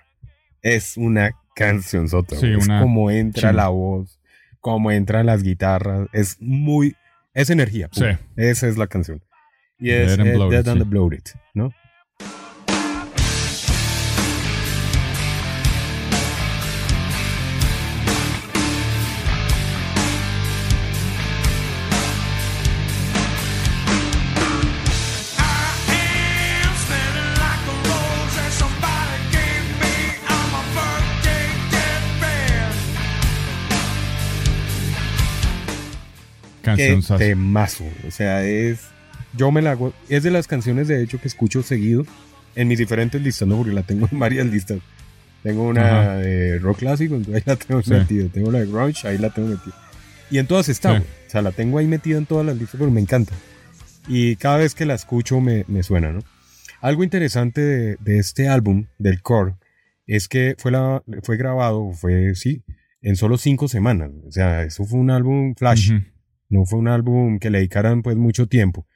es 0.63 0.97
una 0.97 1.33
canción 1.55 2.09
sota. 2.09 2.35
Sí, 2.37 2.47
es 2.47 2.65
una 2.65 2.81
como 2.81 3.11
entra 3.11 3.51
chimba. 3.51 3.63
la 3.65 3.69
voz, 3.69 4.19
como 4.61 4.91
entran 4.91 5.27
las 5.27 5.43
guitarras, 5.43 6.09
es 6.15 6.39
muy, 6.41 6.97
es 7.35 7.51
energía. 7.51 7.89
pura. 7.89 8.17
Sí. 8.17 8.25
Esa 8.37 8.69
es 8.69 8.77
la 8.77 8.87
canción. 8.87 9.23
Y 9.79 9.91
es 9.91 10.17
Dead 10.17 10.21
and 10.21 10.29
eh, 10.29 10.35
Bloated, 10.35 10.57
Dead 10.57 10.69
and 10.69 10.79
sí. 10.81 10.85
the 10.85 10.91
Bloated, 10.91 11.25
¿no? 11.55 11.71
Canción 36.77 37.03
sasa. 37.03 37.19
temazo. 37.19 37.85
O 38.07 38.11
sea, 38.11 38.45
es. 38.45 38.81
Yo 39.37 39.51
me 39.51 39.63
la 39.63 39.73
hago. 39.73 39.93
Es 40.09 40.23
de 40.23 40.31
las 40.31 40.47
canciones, 40.47 40.89
de 40.89 41.03
hecho, 41.03 41.21
que 41.21 41.29
escucho 41.29 41.63
seguido 41.63 42.07
en 42.55 42.69
mis 42.69 42.79
diferentes 42.79 43.21
listas, 43.21 43.49
¿no? 43.49 43.57
Porque 43.57 43.73
la 43.73 43.83
tengo 43.83 44.09
en 44.13 44.19
varias 44.19 44.47
listas. 44.47 44.79
Tengo 45.43 45.65
una 45.69 46.01
Ajá. 46.01 46.17
de 46.17 46.59
rock 46.59 46.79
clásico, 46.79 47.17
ahí 47.35 47.43
la 47.45 47.57
tengo 47.57 47.83
metida. 47.87 48.29
Tengo 48.33 48.51
la 48.51 48.61
de 48.61 48.67
grunge, 48.67 49.07
ahí 49.07 49.19
la 49.19 49.31
tengo 49.31 49.49
metida. 49.49 49.75
Y 50.31 50.39
en 50.39 50.47
todas 50.47 50.69
está. 50.69 50.93
O 51.01 51.31
sea, 51.31 51.43
la 51.43 51.53
tengo 51.53 51.79
ahí 51.79 51.87
metida 51.87 52.17
en 52.17 52.27
todas 52.27 52.47
las 52.47 52.57
listas, 52.57 52.77
pero 52.79 52.91
me 52.91 53.01
encanta. 53.01 53.33
Y 54.09 54.37
cada 54.37 54.57
vez 54.59 54.75
que 54.75 54.87
la 54.87 54.95
escucho 54.95 55.41
me, 55.41 55.65
me 55.69 55.83
suena, 55.83 56.13
¿no? 56.13 56.21
Algo 56.81 57.05
interesante 57.05 57.61
de, 57.61 57.97
de 58.01 58.19
este 58.19 58.49
álbum, 58.49 58.87
del 58.99 59.21
core, 59.23 59.55
es 60.07 60.29
que 60.29 60.55
fue, 60.59 60.71
la, 60.71 61.03
fue 61.23 61.37
grabado, 61.37 61.93
fue, 61.93 62.35
sí, 62.35 62.63
en 63.03 63.17
solo 63.17 63.37
cinco 63.39 63.69
semanas. 63.69 64.11
O 64.27 64.33
sea, 64.33 64.63
eso 64.63 64.85
fue 64.85 64.99
un 64.99 65.11
álbum 65.11 65.55
flash. 65.57 65.93
Ujú. 65.93 66.05
No 66.55 66.65
fue 66.67 66.79
un 66.79 66.87
álbum 66.87 67.41
que 67.41 67.51
le 67.51 67.59
dedicaran 67.59 68.03
pues 68.03 68.17
mucho 68.17 68.47
tiempo. 68.47 68.87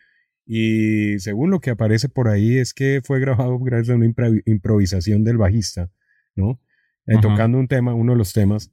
Y 0.47 1.19
según 1.19 1.51
lo 1.51 1.61
que 1.61 1.71
aparece 1.71 2.09
por 2.09 2.29
ahí 2.29 2.57
es 2.57 2.73
que 2.73 3.01
fue 3.03 3.19
grabado 3.19 3.59
gracias 3.59 3.91
a 3.91 3.97
una 3.97 4.07
impro- 4.07 4.43
improvisación 4.47 5.25
del 5.25 5.39
bajista, 5.39 5.91
¿no? 6.37 6.61
Eh, 7.07 7.17
tocando 7.21 7.59
un 7.59 7.67
tema, 7.67 7.95
uno 7.95 8.13
de 8.13 8.19
los 8.19 8.33
temas. 8.33 8.71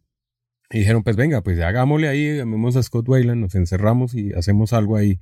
Y 0.70 0.80
dijeron, 0.80 1.04
pues 1.04 1.16
venga, 1.16 1.42
pues 1.42 1.60
hagámosle 1.60 2.08
ahí, 2.08 2.38
llamemos 2.38 2.76
a 2.76 2.84
Scott 2.84 3.10
Weiland, 3.10 3.42
nos 3.42 3.56
encerramos 3.56 4.14
y 4.14 4.34
hacemos 4.34 4.72
algo 4.72 4.98
ahí 4.98 5.20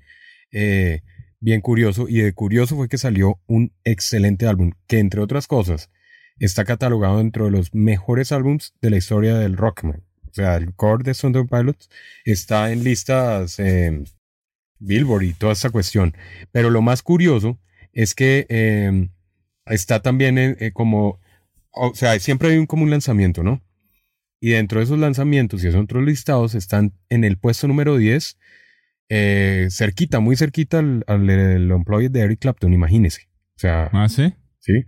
eh, 0.52 1.02
bien 1.40 1.62
curioso. 1.62 2.08
Y 2.10 2.20
de 2.20 2.34
curioso 2.34 2.76
fue 2.76 2.90
que 2.90 2.98
salió 2.98 3.40
un 3.48 3.72
excelente 3.86 4.46
álbum, 4.46 4.72
que 4.88 5.00
entre 5.00 5.22
otras 5.22 5.48
cosas 5.48 5.90
está 6.38 6.66
catalogado 6.66 7.20
dentro 7.20 7.46
de 7.46 7.52
los 7.52 7.74
mejores 7.74 8.32
álbums 8.34 8.74
de 8.82 8.90
la 8.90 8.98
historia 8.98 9.36
del 9.38 9.56
rockman. 9.56 10.04
O 10.34 10.36
sea, 10.36 10.56
el 10.56 10.74
core 10.74 11.04
de 11.04 11.14
Temple 11.14 11.46
Pilots 11.46 11.90
está 12.26 12.72
en 12.72 12.84
listas 12.84 13.60
eh, 13.60 14.04
Billboard 14.80 15.24
y 15.24 15.34
toda 15.34 15.54
esa 15.54 15.70
cuestión. 15.70 16.16
Pero 16.52 16.72
lo 16.72 16.82
más 16.82 17.04
curioso 17.04 17.60
es 17.92 18.16
que 18.16 18.48
eh, 18.50 19.10
está 19.68 20.02
también 20.02 20.40
en- 20.40 20.58
eh, 20.60 20.72
como, 20.74 21.20
o 21.70 21.94
sea, 21.94 22.18
siempre 22.20 22.50
hay 22.50 22.58
un, 22.58 22.66
como 22.66 22.82
un 22.84 22.90
lanzamiento, 22.90 23.44
¿no? 23.44 23.62
Y 24.42 24.50
dentro 24.50 24.80
de 24.80 24.86
esos 24.86 24.98
lanzamientos 24.98 25.64
y 25.64 25.68
esos 25.68 25.82
otros 25.84 26.04
listados 26.04 26.56
están 26.56 26.94
en 27.10 27.24
el 27.24 27.38
puesto 27.38 27.68
número 27.68 27.96
10, 27.98 28.38
eh, 29.10 29.68
cerquita, 29.70 30.20
muy 30.20 30.36
cerquita 30.36 30.80
al, 30.80 31.04
al, 31.08 31.30
el 31.30 31.72
Unplugged 31.72 32.10
de 32.10 32.22
Eric 32.22 32.40
Clapton, 32.40 32.74
imagínese. 32.74 33.30
O 33.56 33.60
sea, 33.60 33.90
Ah, 33.94 34.10
sí. 34.10 34.34
¿sí? 34.60 34.84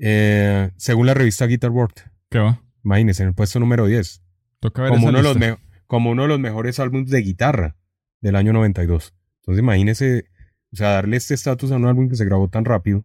Eh, 0.00 0.70
según 0.76 1.06
la 1.06 1.14
revista 1.14 1.46
Guitar 1.46 1.70
World, 1.70 1.94
¿Qué 2.28 2.40
va? 2.40 2.60
imagínese, 2.84 3.22
en 3.22 3.28
el 3.28 3.34
puesto 3.36 3.60
número 3.60 3.86
10 3.86 4.20
Toca 4.64 4.82
ver 4.82 4.90
como 4.92 5.00
esa 5.02 5.08
uno, 5.10 5.18
de 5.18 5.22
los 5.24 5.36
lista. 5.36 5.56
me- 5.56 5.80
como 5.86 6.10
uno 6.10 6.22
de 6.22 6.28
los 6.28 6.40
mejores 6.40 6.80
álbumes 6.80 7.10
de 7.10 7.20
guitarra 7.20 7.76
del 8.22 8.36
año 8.36 8.52
92. 8.54 9.14
Entonces 9.42 9.62
imagínese, 9.62 10.24
o 10.72 10.76
sea, 10.76 10.88
darle 10.92 11.16
este 11.18 11.34
estatus 11.34 11.70
a 11.70 11.76
un 11.76 11.84
álbum 11.86 12.08
que 12.08 12.16
se 12.16 12.24
grabó 12.24 12.48
tan 12.48 12.64
rápido, 12.64 13.04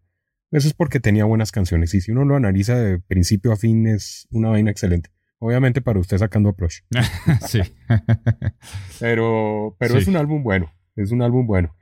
eso 0.51 0.67
es 0.69 0.73
porque 0.73 0.99
tenía 1.01 1.25
buenas 1.25 1.51
canciones. 1.51 1.93
Y 1.93 2.01
si 2.01 2.11
uno 2.11 2.23
lo 2.25 2.35
analiza 2.37 2.75
de 2.77 2.99
principio 2.99 3.51
a 3.51 3.57
fin, 3.57 3.85
es 3.87 4.27
una 4.31 4.49
vaina 4.49 4.71
excelente. 4.71 5.09
Obviamente 5.37 5.81
para 5.81 5.99
usted 5.99 6.17
sacando 6.17 6.49
approach. 6.49 6.79
sí. 7.47 7.61
Pero, 8.99 9.75
pero 9.79 9.93
Sí. 9.95 10.01
es 10.01 10.07
un 10.07 10.15
álbum 10.17 10.43
bueno, 10.43 10.71
es 10.95 11.11
un 11.11 11.21
álbum 11.21 11.45
bueno. 11.47 11.75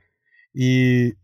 Y, 0.54 1.14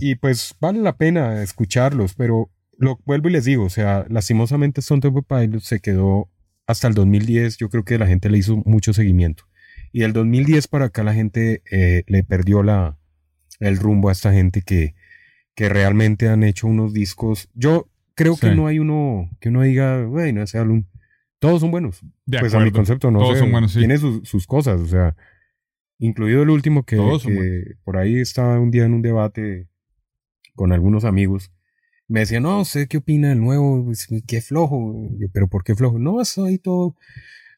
y 0.00 0.14
pues 0.16 0.54
vale 0.60 0.80
la 0.80 0.96
pena 0.96 1.42
escucharlos, 1.42 2.14
pero 2.14 2.50
lo 2.78 2.98
vuelvo 3.04 3.28
y 3.28 3.32
les 3.32 3.44
digo, 3.44 3.64
o 3.64 3.70
sea, 3.70 4.06
lastimosamente 4.08 4.80
Stone 4.80 5.00
Temple 5.00 5.22
Pilots 5.26 5.64
se 5.64 5.80
quedó 5.80 6.28
hasta 6.66 6.88
el 6.88 6.94
2010, 6.94 7.56
yo 7.58 7.68
creo 7.68 7.84
que 7.84 7.98
la 7.98 8.06
gente 8.06 8.28
le 8.30 8.38
hizo 8.38 8.56
mucho 8.64 8.92
seguimiento. 8.92 9.44
Y 9.92 10.00
del 10.00 10.12
2010 10.12 10.68
para 10.68 10.86
acá 10.86 11.02
la 11.04 11.14
gente 11.14 11.62
eh, 11.70 12.02
le 12.06 12.24
perdió 12.24 12.62
la, 12.62 12.98
el 13.60 13.76
rumbo 13.78 14.08
a 14.08 14.12
esta 14.12 14.32
gente 14.32 14.62
que, 14.62 14.94
que 15.54 15.68
realmente 15.68 16.28
han 16.28 16.42
hecho 16.42 16.66
unos 16.66 16.92
discos. 16.92 17.48
Yo 17.54 17.88
creo 18.14 18.36
que 18.36 18.50
Sí. 18.50 18.54
no 18.56 18.66
hay 18.66 18.78
uno 18.78 19.30
que 19.40 19.48
uno 19.48 19.62
diga, 19.62 20.04
bueno, 20.04 20.42
ese 20.42 20.58
álbum, 20.58 20.84
todos 21.38 21.60
son 21.60 21.70
buenos 21.70 22.00
De 22.26 22.38
pues 22.40 22.52
a 22.54 22.56
mi 22.58 22.62
acuerdo. 22.64 22.76
concepto, 22.78 23.10
no 23.10 23.18
Todos 23.20 23.34
sé, 23.34 23.40
son 23.40 23.52
buenos, 23.52 23.72
sí. 23.72 23.78
tiene 23.78 23.98
sus, 23.98 24.28
sus 24.28 24.46
cosas, 24.46 24.80
o 24.80 24.86
sea, 24.86 25.14
incluido 25.98 26.42
el 26.42 26.50
último 26.50 26.84
que, 26.84 26.96
que 27.24 27.76
por 27.84 27.96
ahí 27.96 28.18
estaba 28.20 28.58
un 28.58 28.70
día 28.70 28.84
en 28.84 28.92
un 28.94 29.02
debate 29.02 29.68
con 30.54 30.72
algunos 30.72 31.04
amigos, 31.04 31.52
me 32.08 32.20
decían, 32.20 32.42
no, 32.44 32.60
¿usted 32.60 32.88
qué 32.88 32.98
opina 32.98 33.30
del 33.30 33.40
nuevo? 33.40 33.84
Pues, 33.84 34.08
qué 34.26 34.40
flojo, 34.40 35.08
Yo, 35.18 35.28
pero 35.32 35.48
¿por 35.48 35.64
qué 35.64 35.74
flojo? 35.74 35.98
No, 35.98 36.20
eso 36.20 36.44
ahí 36.44 36.58
todo 36.58 36.96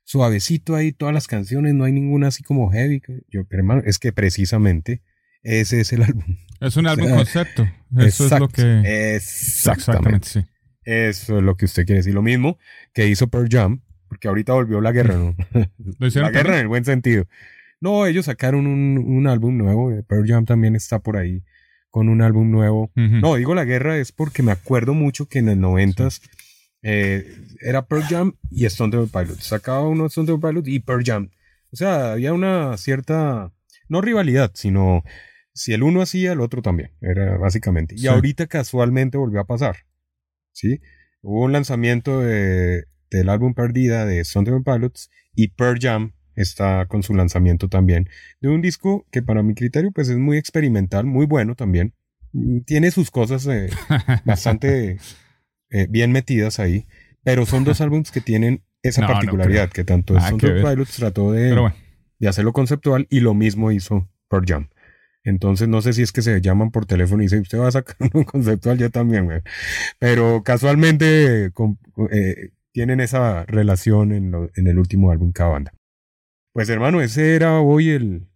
suavecito 0.08 0.74
ahí, 0.74 0.92
todas 0.92 1.12
las 1.12 1.26
canciones, 1.26 1.74
no 1.74 1.84
hay 1.84 1.92
ninguna 1.92 2.28
así 2.28 2.42
como 2.42 2.70
heavy. 2.70 3.02
Yo, 3.30 3.44
pero 3.44 3.60
hermano, 3.60 3.82
es 3.84 3.98
que 3.98 4.10
precisamente 4.10 5.02
ese 5.42 5.80
es 5.80 5.92
el 5.92 6.02
álbum. 6.04 6.36
Es 6.60 6.76
un 6.78 6.86
álbum 6.86 7.06
sea, 7.08 7.16
concepto. 7.16 7.68
Eso 7.98 8.24
es 8.26 8.40
lo 8.40 8.48
que. 8.48 9.14
Exactamente. 9.16 10.26
sí. 10.26 10.46
Eso 10.82 11.38
es 11.38 11.44
lo 11.44 11.56
que 11.56 11.66
usted 11.66 11.84
quiere 11.84 11.98
decir. 11.98 12.14
Lo 12.14 12.22
mismo 12.22 12.58
que 12.94 13.06
hizo 13.06 13.28
Pearl 13.28 13.48
Jam, 13.50 13.82
porque 14.08 14.28
ahorita 14.28 14.54
volvió 14.54 14.80
la 14.80 14.92
guerra, 14.92 15.16
¿no? 15.16 15.36
¿Lo 15.98 16.06
hicieron 16.06 16.32
La 16.32 16.38
guerra 16.38 16.54
en 16.54 16.60
el 16.62 16.68
buen 16.68 16.86
sentido. 16.86 17.26
No, 17.78 18.06
ellos 18.06 18.24
sacaron 18.24 18.66
un, 18.66 18.96
un 18.98 19.26
álbum 19.26 19.58
nuevo. 19.58 19.92
eh, 19.92 20.02
Pearl 20.02 20.26
Jam 20.26 20.46
también 20.46 20.74
está 20.74 21.00
por 21.00 21.18
ahí 21.18 21.44
con 21.90 22.08
un 22.08 22.22
álbum 22.22 22.50
nuevo. 22.50 22.90
No, 22.94 23.36
digo 23.36 23.54
la 23.54 23.64
guerra 23.64 23.96
es 23.98 24.12
porque 24.12 24.42
me 24.42 24.52
acuerdo 24.52 24.94
mucho 24.94 25.26
que 25.26 25.38
en 25.38 25.48
el 25.48 25.60
noventas 25.60 26.20
eh, 26.82 27.26
era 27.60 27.86
Pearl 27.86 28.04
Jam 28.04 28.32
y 28.50 28.66
Stone 28.66 28.90
Temple 28.90 29.10
Pilots. 29.12 29.44
Sacaba 29.44 29.86
uno 29.88 30.06
Stone 30.06 30.26
Temple 30.26 30.48
Pilots 30.50 30.68
y 30.68 30.80
Pearl 30.80 31.02
Jam. 31.04 31.30
O 31.72 31.76
sea, 31.76 32.12
había 32.12 32.32
una 32.32 32.76
cierta, 32.76 33.52
no 33.88 34.00
rivalidad, 34.00 34.52
sino 34.54 35.02
si 35.54 35.72
el 35.72 35.82
uno 35.82 36.02
hacía, 36.02 36.32
el 36.32 36.40
otro 36.40 36.62
también. 36.62 36.92
Era 37.00 37.36
básicamente. 37.36 37.94
Y 37.94 37.98
Sí. 37.98 38.06
ahorita 38.06 38.46
casualmente 38.46 39.18
volvió 39.18 39.40
a 39.40 39.46
pasar. 39.46 39.76
¿Sí? 40.52 40.80
Hubo 41.22 41.44
un 41.44 41.52
lanzamiento 41.52 42.20
de- 42.20 42.84
del 43.10 43.28
álbum 43.28 43.54
Perdida 43.54 44.04
de 44.06 44.20
Stone 44.20 44.44
Temple 44.50 44.72
Pilots 44.72 45.10
y 45.34 45.48
Pearl 45.48 45.78
Jam 45.80 46.12
está 46.40 46.86
con 46.86 47.02
su 47.02 47.14
lanzamiento 47.14 47.68
también 47.68 48.08
de 48.40 48.48
un 48.48 48.60
disco 48.62 49.06
que 49.10 49.22
para 49.22 49.42
mi 49.42 49.54
criterio 49.54 49.90
pues 49.92 50.08
es 50.08 50.16
muy 50.18 50.36
experimental, 50.38 51.04
muy 51.06 51.26
bueno 51.26 51.54
también. 51.54 51.94
Mm, 52.32 52.60
Tiene 52.60 52.90
sus 52.90 53.10
cosas 53.10 53.46
eh, 53.46 53.68
bastante 54.24 54.98
eh, 55.70 55.86
bien 55.90 56.12
metidas 56.12 56.58
ahí, 56.60 56.86
pero 57.24 57.46
son 57.46 57.64
dos 57.64 57.80
álbumes 57.80 58.10
que 58.10 58.20
tienen 58.20 58.62
esa 58.82 59.02
No, 59.02 59.08
particularidad 59.08 59.70
que 59.70 59.84
tanto 59.84 60.14
Nada 60.14 60.28
Stone. 60.30 60.62
Pilots 60.62 60.96
trató 60.96 61.32
de, 61.32 61.48
Pero 61.50 61.62
bueno. 61.62 61.76
de 62.18 62.28
hacerlo 62.28 62.52
conceptual 62.52 63.06
y 63.10 63.20
lo 63.20 63.34
mismo 63.34 63.72
hizo 63.72 64.08
Pearl 64.28 64.44
Jam. 64.46 64.68
Entonces 65.24 65.68
no 65.68 65.82
sé 65.82 65.92
si 65.92 66.02
es 66.02 66.12
que 66.12 66.22
se 66.22 66.40
llaman 66.40 66.70
por 66.70 66.86
teléfono 66.86 67.22
y 67.22 67.26
dicen, 67.26 67.40
usted 67.40 67.58
va 67.58 67.68
a 67.68 67.72
sacar 67.72 67.96
un 68.14 68.24
conceptual, 68.24 68.78
yo 68.78 68.88
también, 68.90 69.24
güey. 69.26 69.40
Pero 69.98 70.42
casualmente 70.42 71.46
eh, 71.46 71.50
con- 71.52 71.78
eh, 72.12 72.50
tienen 72.72 73.00
esa 73.00 73.44
relación 73.46 74.12
en, 74.12 74.30
lo- 74.30 74.50
en 74.54 74.68
el 74.68 74.78
último 74.78 75.10
álbum 75.10 75.32
cada 75.32 75.50
banda. 75.50 75.72
Pues 76.58 76.68
hermano, 76.70 77.00
ese 77.00 77.36
era 77.36 77.60
hoy 77.60 77.90
el 77.90 78.26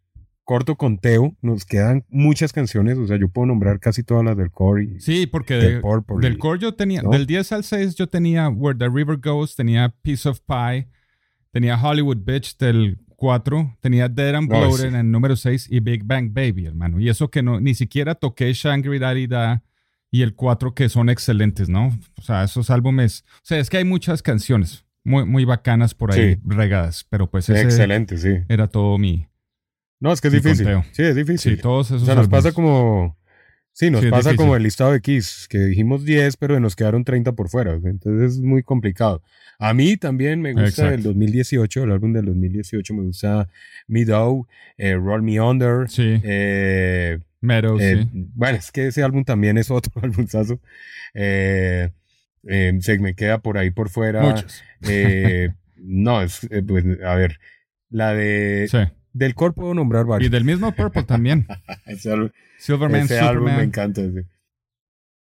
corto 0.45 0.77
conteo. 0.77 1.37
Nos 1.43 1.65
quedan 1.65 2.05
muchas 2.09 2.53
canciones, 2.53 2.97
o 2.97 3.05
sea, 3.09 3.19
yo 3.19 3.29
puedo 3.29 3.47
nombrar 3.47 3.81
casi 3.81 4.05
todas 4.05 4.25
las 4.25 4.37
del 4.37 4.53
core. 4.53 4.85
y- 4.85 5.01
Sí, 5.01 5.27
porque 5.27 5.55
de 5.55 5.75
de- 5.75 5.81
Purple 5.81 6.19
del 6.21 6.35
y- 6.35 6.39
core 6.39 6.61
yo 6.61 6.73
tenía, 6.73 7.03
¿no? 7.03 7.11
del 7.11 7.27
10 7.27 7.51
al 7.51 7.65
6 7.65 7.97
yo 7.97 8.07
tenía 8.07 8.49
Where 8.49 8.79
the 8.79 8.89
River 8.89 9.17
Goes, 9.21 9.57
tenía 9.57 9.89
Piece 10.03 10.29
of 10.29 10.39
Pie, 10.47 10.87
tenía 11.51 11.77
Hollywood 11.77 12.19
Bitch 12.19 12.57
del 12.59 13.01
4, 13.17 13.77
tenía 13.81 14.09
Dead 14.09 14.37
and 14.37 14.49
Bloated 14.49 14.83
sí. 14.83 14.87
en 14.87 14.95
el 14.95 15.11
número 15.11 15.35
6 15.35 15.67
y 15.69 15.81
Big 15.81 16.05
Bang 16.05 16.31
Baby, 16.33 16.67
hermano. 16.67 17.01
Y 17.01 17.09
eso 17.09 17.29
que 17.29 17.43
no, 17.43 17.59
ni 17.61 17.75
siquiera 17.75 18.15
toqué 18.15 18.53
Shangri-La 18.53 19.15
Da 19.27 19.65
y 20.13 20.23
el 20.23 20.37
4 20.37 20.75
que 20.77 20.89
son 20.89 21.09
excelentes, 21.11 21.69
¿no? 21.69 21.89
O 22.17 22.23
sea, 22.23 22.45
esos 22.45 22.71
álbumes, 22.71 23.25
o 23.39 23.41
sea, 23.43 23.59
es 23.59 23.69
que 23.69 23.79
hay 23.79 23.85
muchas 23.85 24.23
canciones 24.23 24.85
muy, 25.05 25.25
muy 25.25 25.45
bacanas 25.45 25.95
por 25.95 26.13
ahí 26.13 26.35
Sí. 26.35 26.41
regadas, 26.45 27.07
pero 27.11 27.31
pues 27.31 27.49
ese 27.49 27.63
Excelente, 27.63 28.17
sí. 28.19 28.39
era 28.49 28.69
todo 28.69 28.99
mi... 28.99 29.27
No, 30.01 30.13
es 30.13 30.21
que 30.21 30.29
es 30.29 30.35
difícil. 30.35 30.65
conteo. 30.67 30.85
Sí, 30.93 31.03
es 31.03 31.15
difícil. 31.17 31.57
Sí, 31.57 31.63
todos 31.63 31.89
esos 31.89 32.03
o 32.03 32.07
sea, 32.07 32.15
nos 32.17 32.29
pasa 32.29 32.53
como... 32.53 33.17
Sí, 33.75 33.91
nos 33.91 34.03
Sí, 34.03 34.11
pasa 34.11 34.35
como 34.37 34.55
el 34.55 34.65
listado 34.65 34.93
de 34.93 35.01
Kiss, 35.01 35.47
que 35.49 35.59
dijimos 35.59 36.05
10, 36.05 36.37
pero 36.37 36.61
nos 36.61 36.77
quedaron 36.77 37.05
30 37.05 37.33
por 37.33 37.49
fuera. 37.49 37.73
Entonces 37.73 38.33
es 38.35 38.41
muy 38.41 38.63
complicado. 38.63 39.23
A 39.59 39.73
mí 39.73 39.97
también 39.97 40.43
me 40.43 40.53
gusta 40.53 40.69
Exacto. 40.69 40.95
el 40.95 41.03
2018, 41.05 41.85
el 41.85 41.93
álbum 41.93 42.13
del 42.13 42.27
2018 42.27 42.93
me 42.95 43.03
gusta 43.05 43.49
Meadow, 43.87 44.47
eh, 44.77 44.95
Roll 44.97 45.23
Me 45.23 45.41
Under. 45.41 45.89
Sí, 45.89 46.21
eh, 46.23 47.19
Meadows, 47.41 47.81
eh, 47.81 48.03
sí. 48.13 48.27
Bueno, 48.35 48.59
es 48.59 48.71
que 48.73 48.89
ese 48.89 49.03
álbum 49.03 49.25
también 49.25 49.57
es 49.57 49.71
otro 49.71 49.93
álbumazo. 50.03 50.61
Eh, 51.15 51.91
eh, 52.47 52.77
se 52.81 52.99
me 52.99 53.15
queda 53.15 53.39
por 53.39 53.59
ahí 53.59 53.71
por 53.71 53.89
fuera. 53.89 54.23
Muchos. 54.23 54.63
Eh, 54.89 55.51
no, 55.77 56.23
es, 56.23 56.45
eh, 56.51 56.63
pues, 56.67 56.85
a 57.05 57.15
ver, 57.15 57.39
la 57.91 58.15
de... 58.15 58.67
Sí. 58.71 58.79
Del 59.15 59.35
core 59.35 59.53
puedo 59.53 59.75
nombrar 59.75 60.07
Y 60.07 60.09
varios. 60.09 60.31
del 60.31 60.45
mismo 60.45 60.73
Purple 60.73 61.03
también. 61.03 61.47
Álbum, 62.07 62.31
Silverman, 62.59 63.03
ese 63.03 63.19
álbum 63.19 63.45
me 63.45 63.51
Superman. 63.51 63.65
encanta. 63.67 64.01
ese. 64.03 64.25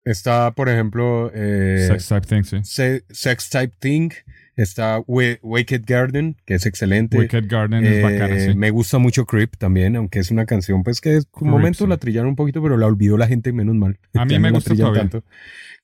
Está, 0.06 0.52
por 0.56 0.70
ejemplo, 0.70 1.32
eh, 1.34 1.86
Sex 1.88 2.08
Type 2.08 2.28
Thing, 2.28 2.44
sí. 2.44 2.58
Se- 2.64 3.04
Sex 3.10 3.50
Type 3.50 3.74
Thing. 3.80 4.10
Está 4.56 5.00
Wicked 5.08 5.84
Garden, 5.88 6.36
que 6.46 6.56
es 6.56 6.66
excelente. 6.66 7.18
Wicked 7.18 7.46
Garden 7.48 7.86
es 7.86 7.94
Eh, 7.98 8.02
bacana, 8.02 8.40
sí. 8.40 8.54
Me 8.56 8.72
gusta 8.72 8.98
mucho 8.98 9.26
Creep 9.26 9.56
también, 9.58 9.96
aunque 9.96 10.20
es 10.20 10.32
una 10.32 10.46
canción 10.46 10.84
pues 10.84 11.00
que 11.00 11.16
en 11.16 11.24
un 11.40 11.50
momento 11.50 11.86
sí. 11.86 11.90
la 11.90 11.96
trillaron 11.98 12.30
un 12.32 12.36
poquito, 12.36 12.62
pero 12.62 12.76
la 12.76 12.86
olvidó 12.86 13.18
la 13.18 13.28
gente 13.28 13.54
menos 13.54 13.76
mal. 13.76 13.98
A 14.16 14.26
mí 14.26 14.38
me 14.40 14.52
gusta 14.52 14.76
todavía. 14.76 15.02
tanto. 15.02 15.24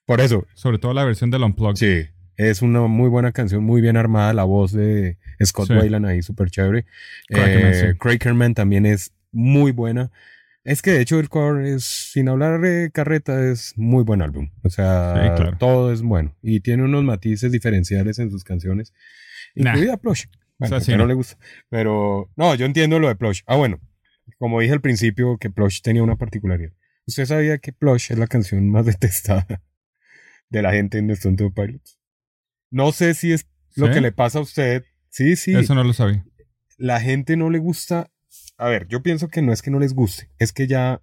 Por 0.05 0.21
eso, 0.21 0.45
Sobre 0.53 0.77
todo 0.77 0.93
la 0.93 1.03
versión 1.03 1.31
del 1.31 1.43
Unplugged. 1.43 1.75
sí, 1.77 2.09
es 2.37 2.61
una 2.61 2.81
muy 2.81 3.09
buena 3.09 3.31
canción, 3.31 3.63
muy 3.63 3.81
bien 3.81 3.97
armada, 3.97 4.33
la 4.33 4.43
voz 4.43 4.71
de 4.73 5.17
Scott 5.43 5.67
Sí. 5.67 5.73
Ahí, 6.05 6.21
súper 6.21 6.49
chévere. 6.49 6.85
Crackerman, 7.29 7.71
Eh, 7.73 7.91
sí. 7.91 7.97
Crackerman 7.97 8.53
también 8.53 8.85
es 8.85 9.13
muy 9.31 9.71
buena. 9.71 10.11
Es 10.63 10.81
que 10.81 10.91
de 10.91 11.01
hecho 11.01 11.19
el 11.19 11.29
core 11.29 11.75
es, 11.75 11.83
sin 11.85 12.27
hablar 12.27 12.59
de 12.59 12.89
carreta, 12.91 13.49
es 13.51 13.73
muy 13.77 14.03
buen 14.03 14.21
álbum. 14.21 14.49
O 14.63 14.69
sea, 14.69 15.13
Sí, 15.13 15.41
claro. 15.41 15.57
todo 15.59 15.93
es 15.93 16.01
bueno. 16.01 16.35
Y 16.41 16.59
tiene 16.61 16.83
unos 16.83 17.03
matices 17.03 17.51
diferenciales 17.51 18.17
en 18.19 18.31
sus 18.31 18.43
canciones. 18.43 18.91
Nah. 19.55 19.71
Incluida 19.71 19.97
Plush. 19.97 20.25
Bueno, 20.57 20.75
O 20.75 20.79
sea, 20.79 20.85
sí, 20.85 20.91
que 20.91 20.97
no 20.97 21.03
no. 21.03 21.07
le 21.09 21.13
gusta. 21.13 21.37
Pero, 21.69 22.29
no, 22.35 22.55
yo 22.55 22.65
entiendo 22.65 22.99
lo 22.99 23.07
de 23.07 23.15
Plush. 23.15 23.41
Ah, 23.45 23.55
bueno, 23.57 23.79
como 24.39 24.59
dije 24.59 24.73
al 24.73 24.81
principio, 24.81 25.37
que 25.37 25.49
Plush 25.51 25.81
tenía 25.81 26.01
una 26.03 26.15
particularidad. 26.15 26.71
¿Usted 27.07 27.25
sabía 27.25 27.59
que 27.59 27.71
Plush 27.71 28.11
es 28.11 28.17
la 28.17 28.27
canción 28.27 28.67
más 28.69 28.85
detestada 28.85 29.61
de 30.49 30.61
la 30.61 30.71
gente 30.71 30.97
en 30.97 31.09
Stone 31.11 31.35
Temple 31.37 31.65
Pilots? 31.65 31.99
No 32.71 32.91
sé 32.91 33.13
si 33.13 33.31
es 33.31 33.47
lo 33.75 33.87
¿Sí? 33.87 33.93
que 33.93 34.01
le 34.01 34.11
pasa 34.11 34.39
a 34.39 34.41
usted. 34.41 34.83
Sí, 35.09 35.35
sí. 35.35 35.55
Eso 35.55 35.75
no 35.75 35.83
lo 35.83 35.93
sabía. 35.93 36.25
La 36.77 36.99
gente 36.99 37.37
no 37.37 37.49
le 37.49 37.59
gusta. 37.59 38.11
A 38.57 38.67
ver, 38.67 38.87
yo 38.87 39.01
pienso 39.03 39.27
que 39.29 39.41
no 39.41 39.51
es 39.53 39.61
que 39.61 39.71
no 39.71 39.79
les 39.79 39.93
guste, 39.93 40.29
es 40.39 40.51
que 40.53 40.67
ya. 40.67 41.01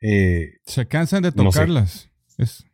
eh, 0.00 0.58
Se 0.66 0.86
cansan 0.86 1.22
de 1.22 1.30
No 1.32 1.50
sé. 1.52 1.58
tocarlas. 1.60 2.10
Es- 2.38 2.64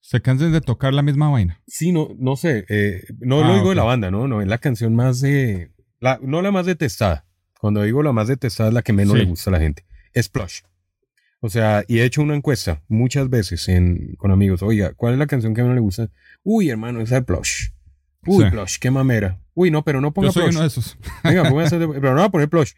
se 0.00 0.20
cansan 0.22 0.52
de 0.52 0.60
tocar 0.60 0.94
la 0.94 1.02
misma 1.02 1.28
vaina. 1.30 1.60
sí, 1.66 1.92
no, 1.92 2.08
no 2.18 2.36
sé. 2.36 2.64
eh, 2.68 3.02
no 3.18 3.40
Ah, 3.44 3.48
lo 3.48 3.54
digo 3.54 3.66
de 3.66 3.72
ok. 3.72 3.76
la 3.76 3.82
banda, 3.84 4.10
¿no? 4.10 4.26
No, 4.26 4.40
es 4.40 4.48
la 4.48 4.58
canción 4.58 4.94
más 4.94 5.20
de. 5.20 5.72
La, 6.00 6.18
no 6.22 6.40
la 6.42 6.50
más 6.50 6.64
detestada. 6.66 7.26
Cuando 7.60 7.82
digo 7.82 8.02
la 8.02 8.12
más 8.12 8.28
detestada 8.28 8.68
es 8.70 8.74
la 8.74 8.82
que 8.82 8.92
menos 8.92 9.14
Sí. 9.14 9.18
le 9.20 9.24
gusta 9.26 9.50
a 9.50 9.52
la 9.52 9.58
gente. 9.60 9.84
Es 10.12 10.28
Plush. 10.28 10.60
O 11.40 11.48
sea, 11.48 11.84
y 11.86 11.98
he 11.98 12.04
hecho 12.04 12.20
una 12.22 12.34
encuesta 12.34 12.82
muchas 12.88 13.30
veces 13.30 13.68
en, 13.68 14.14
con 14.16 14.30
amigos. 14.32 14.62
Oiga, 14.62 14.92
¿cuál 14.94 15.12
es 15.12 15.18
la 15.18 15.26
canción 15.26 15.54
que 15.54 15.62
menos 15.62 15.76
le 15.76 15.80
gusta? 15.80 16.10
Uy, 16.42 16.68
hermano, 16.68 17.00
esa 17.00 17.18
es 17.18 17.24
Plush. 17.24 17.68
Uy, 18.26 18.44
Sí. 18.44 18.50
Plush, 18.50 18.78
qué 18.80 18.90
mamera. 18.90 19.40
Uy, 19.54 19.70
no, 19.70 19.84
pero 19.84 20.00
no 20.00 20.12
ponga 20.12 20.28
Yo 20.28 20.32
soy 20.32 20.42
Plush. 20.44 20.54
uno 20.54 20.60
de 20.62 20.66
esos. 20.66 20.98
Venga, 21.22 21.48
póngase 21.48 21.78
de- 21.78 21.88
pero 21.88 22.10
no 22.14 22.20
va 22.20 22.24
a 22.24 22.30
poner 22.30 22.48
Plush. 22.48 22.72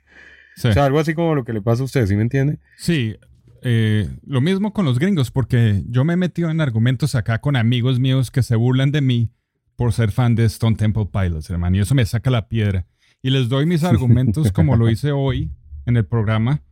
Sí. 0.57 0.69
O 0.69 0.73
sea, 0.73 0.85
algo 0.85 0.99
así 0.99 1.15
como 1.15 1.35
lo 1.35 1.45
que 1.45 1.53
le 1.55 1.63
pasa 1.63 1.83
a 1.83 1.87
usted, 1.87 2.07
¿sí 2.07 2.17
me 2.17 2.23
entiende? 2.23 2.59
Sí, 2.77 3.17
eh, 3.63 4.09
lo 4.27 4.41
mismo 4.43 4.73
con 4.75 4.85
los 4.85 4.99
gringos, 4.99 5.31
porque 5.31 5.83
yo 5.89 6.05
me 6.05 6.13
he 6.15 6.17
metido 6.17 6.51
en 6.51 6.61
argumentos 6.61 7.15
acá 7.15 7.41
con 7.41 7.57
amigos 7.57 7.99
míos 7.99 8.31
que 8.31 8.43
se 8.43 8.57
burlan 8.57 8.91
de 8.93 9.01
mí 9.01 9.31
por 9.77 9.95
ser 9.95 10.11
fan 10.13 10.35
de 10.35 10.45
Stone 10.45 10.77
Temple 10.77 11.09
Pilots, 11.11 11.49
hermano, 11.49 11.77
y 11.77 11.81
eso 11.81 11.95
me 11.95 12.05
saca 12.05 12.31
la 12.31 12.49
piedra. 12.49 12.87
Y 13.23 13.31
les 13.31 13.49
doy 13.49 13.65
mis 13.65 13.85
argumentos 13.85 14.53
como 14.53 14.77
lo 14.77 14.91
hice 14.91 15.13
hoy 15.13 15.51
en 15.87 15.97
el 15.97 16.05
programa, 16.05 16.63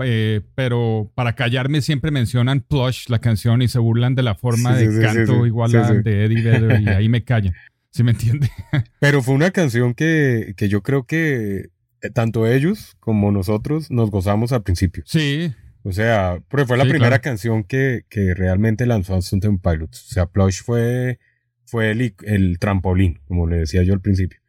eh, 0.00 0.40
pero 0.54 1.10
para 1.14 1.34
callarme 1.34 1.80
siempre 1.82 2.10
mencionan 2.10 2.60
Plush, 2.60 3.08
la 3.08 3.20
canción, 3.20 3.62
y 3.62 3.68
se 3.68 3.78
burlan 3.78 4.14
de 4.14 4.22
la 4.22 4.34
forma 4.34 4.76
Sí, 4.78 4.86
de 4.86 4.92
sí, 4.96 5.00
canto 5.02 5.40
sí. 5.42 5.46
igual 5.46 5.70
sí. 5.70 5.76
de 6.02 6.24
Eddie 6.24 6.42
Vedder, 6.42 6.80
y 6.80 6.88
ahí 6.88 7.08
me 7.08 7.22
callan. 7.24 7.54
¿Sí 7.90 8.02
me 8.02 8.10
entiende? 8.12 8.50
Pero 9.00 9.22
fue 9.22 9.34
una 9.34 9.50
canción 9.52 9.94
que, 9.94 10.54
que 10.56 10.68
yo 10.68 10.82
creo 10.82 11.06
que 11.06 11.70
eh, 12.02 12.10
tanto 12.12 12.46
ellos 12.46 12.96
como 12.98 13.30
nosotros 13.30 13.90
nos 13.90 14.10
gozamos 14.10 14.52
al 14.52 14.62
principio. 14.64 15.04
Sí, 15.06 15.52
O 15.84 15.92
sea, 15.92 16.40
porque 16.48 16.66
fue 16.66 16.76
la 16.76 16.84
Sí, 16.84 16.90
primera 16.90 17.10
claro. 17.10 17.22
canción 17.22 17.62
que, 17.62 18.02
que 18.08 18.34
realmente 18.34 18.84
lanzó 18.86 19.14
a 19.14 19.20
Temple 19.20 19.60
Pilots. 19.62 20.06
O 20.10 20.12
sea, 20.14 20.26
Plush 20.26 20.62
fue, 20.62 21.20
fue 21.66 21.92
el, 21.92 22.14
el 22.24 22.58
trampolín, 22.58 23.20
como 23.26 23.46
le 23.46 23.58
decía 23.58 23.84
yo 23.84 23.92
al 23.94 24.00
principio. 24.00 24.40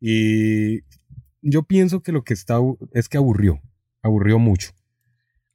Y 0.00 0.82
yo 1.42 1.64
pienso 1.64 2.00
que 2.02 2.12
lo 2.12 2.22
que 2.22 2.34
está 2.34 2.58
es 2.92 3.08
que 3.08 3.16
aburrió, 3.16 3.60
aburrió 4.02 4.38
mucho. 4.38 4.70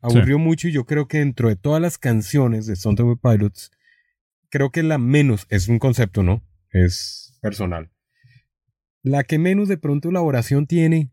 Aburrió 0.02 0.40
mucho 0.40 0.68
y 0.68 0.72
yo 0.72 0.86
creo 0.86 1.08
que 1.08 1.20
dentro 1.20 1.50
de 1.50 1.56
todas 1.56 1.82
las 1.82 1.98
canciones 1.98 2.66
de 2.66 2.74
Stone 2.74 2.96
Temple 2.96 3.18
Pilots, 3.22 3.72
creo 4.50 4.72
que 4.72 4.82
la 4.84 4.98
menos, 4.98 5.46
es 5.50 5.68
un 5.68 5.78
concepto, 5.80 6.24
¿no? 6.24 6.42
Es 6.72 7.38
personal. 7.42 7.90
La 9.04 9.24
que 9.24 9.40
menos 9.40 9.68
de 9.68 9.78
pronto 9.78 10.10
elaboración 10.10 10.68
tiene 10.68 11.12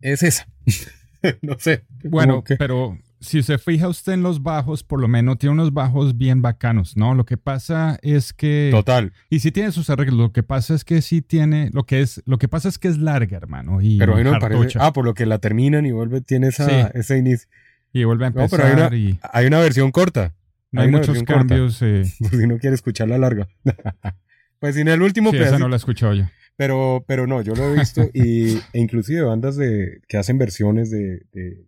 es 0.00 0.22
esa. 0.22 0.48
no 1.42 1.58
sé. 1.58 1.84
Bueno, 2.04 2.44
que- 2.44 2.56
pero 2.56 2.98
si 3.24 3.42
se 3.42 3.58
fija 3.58 3.88
usted 3.88 4.12
en 4.12 4.22
los 4.22 4.42
bajos, 4.42 4.84
por 4.84 5.00
lo 5.00 5.08
menos 5.08 5.38
tiene 5.38 5.52
unos 5.54 5.72
bajos 5.72 6.16
bien 6.16 6.42
bacanos, 6.42 6.96
¿no? 6.96 7.14
Lo 7.14 7.24
que 7.24 7.36
pasa 7.36 7.98
es 8.02 8.32
que 8.32 8.68
Total. 8.70 9.12
y 9.30 9.40
sí 9.40 9.50
tiene 9.50 9.72
sus 9.72 9.90
arreglos. 9.90 10.18
Lo 10.18 10.32
que 10.32 10.42
pasa 10.44 10.74
es 10.74 10.84
que 10.84 11.02
sí 11.02 11.20
tiene 11.22 11.70
lo 11.72 11.84
que 11.84 12.00
es 12.00 12.22
lo 12.26 12.38
que 12.38 12.46
pasa 12.48 12.68
es 12.68 12.78
que 12.78 12.88
es 12.88 12.98
larga, 12.98 13.36
hermano, 13.36 13.80
y 13.82 13.98
Pero 13.98 14.14
a 14.14 14.16
mí 14.18 14.22
no 14.24 14.32
me 14.32 14.38
parece. 14.38 14.60
hartocha. 14.60 14.86
Ah, 14.86 14.92
por 14.92 15.04
lo 15.04 15.14
que 15.14 15.26
la 15.26 15.38
terminan 15.38 15.84
y 15.86 15.92
vuelve, 15.92 16.20
tiene 16.20 16.48
esa, 16.48 16.68
Sí. 16.68 16.74
ese 16.94 17.18
inicio. 17.18 17.48
y 17.92 18.04
vuelve 18.04 18.26
a 18.26 18.30
No, 18.30 18.42
empezar 18.42 18.60
pero 18.60 18.68
hay 18.68 18.86
una, 18.88 18.96
y 18.96 19.18
hay 19.32 19.46
una 19.46 19.58
versión 19.60 19.90
corta. 19.90 20.34
no 20.70 20.82
hay 20.82 20.88
muchos 20.90 21.22
cambios. 21.24 21.80
eh, 21.82 22.04
si 22.30 22.46
no 22.46 22.58
quiere 22.58 22.74
escuchar 22.74 23.08
la 23.08 23.18
larga. 23.18 23.48
pues 24.60 24.74
sin 24.76 24.88
el 24.88 25.02
último 25.02 25.30
sí, 25.30 25.36
esa 25.36 25.44
pedacito. 25.44 25.64
no 25.64 25.68
la 25.68 25.76
he 25.76 25.78
escuchado 25.78 26.14
yo. 26.14 26.24
Pero, 26.56 27.04
pero 27.08 27.26
no, 27.26 27.42
yo 27.42 27.54
lo 27.56 27.68
he 27.74 27.78
visto 27.78 28.08
y, 28.14 28.54
e 28.72 28.80
inclusive 28.80 29.22
bandas 29.22 29.56
de, 29.56 30.00
que 30.08 30.16
hacen 30.18 30.38
versiones 30.38 30.88
de, 30.90 31.22
de 31.32 31.64